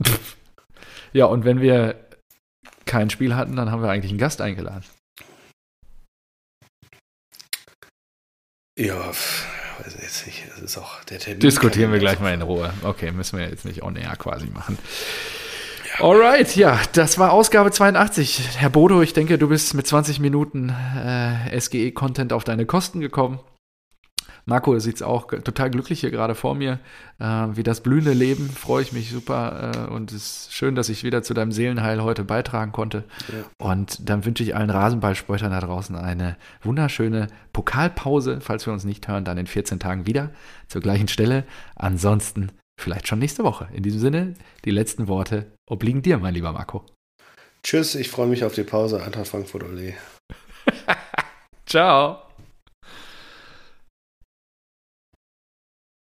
ja, 1.14 1.24
und 1.24 1.46
wenn 1.46 1.62
wir 1.62 1.94
kein 2.86 3.10
Spiel 3.10 3.34
hatten, 3.34 3.56
dann 3.56 3.70
haben 3.70 3.82
wir 3.82 3.90
eigentlich 3.90 4.10
einen 4.10 4.18
Gast 4.18 4.40
eingeladen. 4.40 4.84
Ja, 8.76 9.08
weiß 9.08 9.96
jetzt 10.00 10.26
nicht. 10.26 10.44
Das 10.50 10.60
ist 10.60 10.78
auch 10.78 11.04
der 11.04 11.18
Termin. 11.18 11.40
Diskutieren 11.40 11.92
wir 11.92 11.98
gleich 11.98 12.20
mal 12.20 12.34
in 12.34 12.42
Ruhe. 12.42 12.72
Okay, 12.82 13.12
müssen 13.12 13.38
wir 13.38 13.48
jetzt 13.48 13.64
nicht 13.64 13.82
on 13.82 13.96
air 13.96 14.16
quasi 14.16 14.46
machen. 14.46 14.78
Ja. 15.98 16.04
Alright, 16.04 16.56
ja, 16.56 16.80
das 16.92 17.18
war 17.18 17.32
Ausgabe 17.32 17.70
82. 17.70 18.56
Herr 18.56 18.70
Bodo, 18.70 19.00
ich 19.00 19.12
denke, 19.12 19.38
du 19.38 19.48
bist 19.48 19.74
mit 19.74 19.86
20 19.86 20.18
Minuten 20.18 20.70
äh, 20.70 21.60
SGE-Content 21.60 22.32
auf 22.32 22.42
deine 22.42 22.66
Kosten 22.66 23.00
gekommen. 23.00 23.38
Marco 24.46 24.78
sieht 24.78 24.96
es 24.96 25.02
auch 25.02 25.26
total 25.26 25.70
glücklich 25.70 26.00
hier 26.00 26.10
gerade 26.10 26.34
vor 26.34 26.54
mir. 26.54 26.78
Äh, 27.18 27.24
wie 27.24 27.62
das 27.62 27.80
blühende 27.80 28.12
Leben, 28.12 28.50
freue 28.50 28.82
ich 28.82 28.92
mich 28.92 29.10
super. 29.10 29.72
Äh, 29.74 29.92
und 29.92 30.12
es 30.12 30.46
ist 30.46 30.54
schön, 30.54 30.74
dass 30.74 30.88
ich 30.88 31.04
wieder 31.04 31.22
zu 31.22 31.34
deinem 31.34 31.52
Seelenheil 31.52 32.02
heute 32.02 32.24
beitragen 32.24 32.72
konnte. 32.72 33.04
Ja. 33.28 33.44
Und 33.66 34.08
dann 34.08 34.24
wünsche 34.24 34.42
ich 34.42 34.54
allen 34.54 34.70
Rasenballspreutern 34.70 35.50
da 35.50 35.60
draußen 35.60 35.96
eine 35.96 36.36
wunderschöne 36.62 37.28
Pokalpause. 37.52 38.40
Falls 38.40 38.66
wir 38.66 38.72
uns 38.72 38.84
nicht 38.84 39.08
hören, 39.08 39.24
dann 39.24 39.38
in 39.38 39.46
14 39.46 39.80
Tagen 39.80 40.06
wieder 40.06 40.30
zur 40.68 40.82
gleichen 40.82 41.08
Stelle. 41.08 41.44
Ansonsten 41.74 42.50
vielleicht 42.78 43.08
schon 43.08 43.18
nächste 43.18 43.44
Woche. 43.44 43.68
In 43.72 43.82
diesem 43.82 44.00
Sinne, 44.00 44.34
die 44.64 44.70
letzten 44.70 45.08
Worte 45.08 45.52
obliegen 45.66 46.02
dir, 46.02 46.18
mein 46.18 46.34
lieber 46.34 46.52
Marco. 46.52 46.84
Tschüss, 47.62 47.94
ich 47.94 48.10
freue 48.10 48.26
mich 48.26 48.44
auf 48.44 48.54
die 48.54 48.64
Pause. 48.64 49.02
Eintracht 49.02 49.28
Frankfurt 49.28 49.64
Ole. 49.64 49.94
Ciao. 51.66 52.18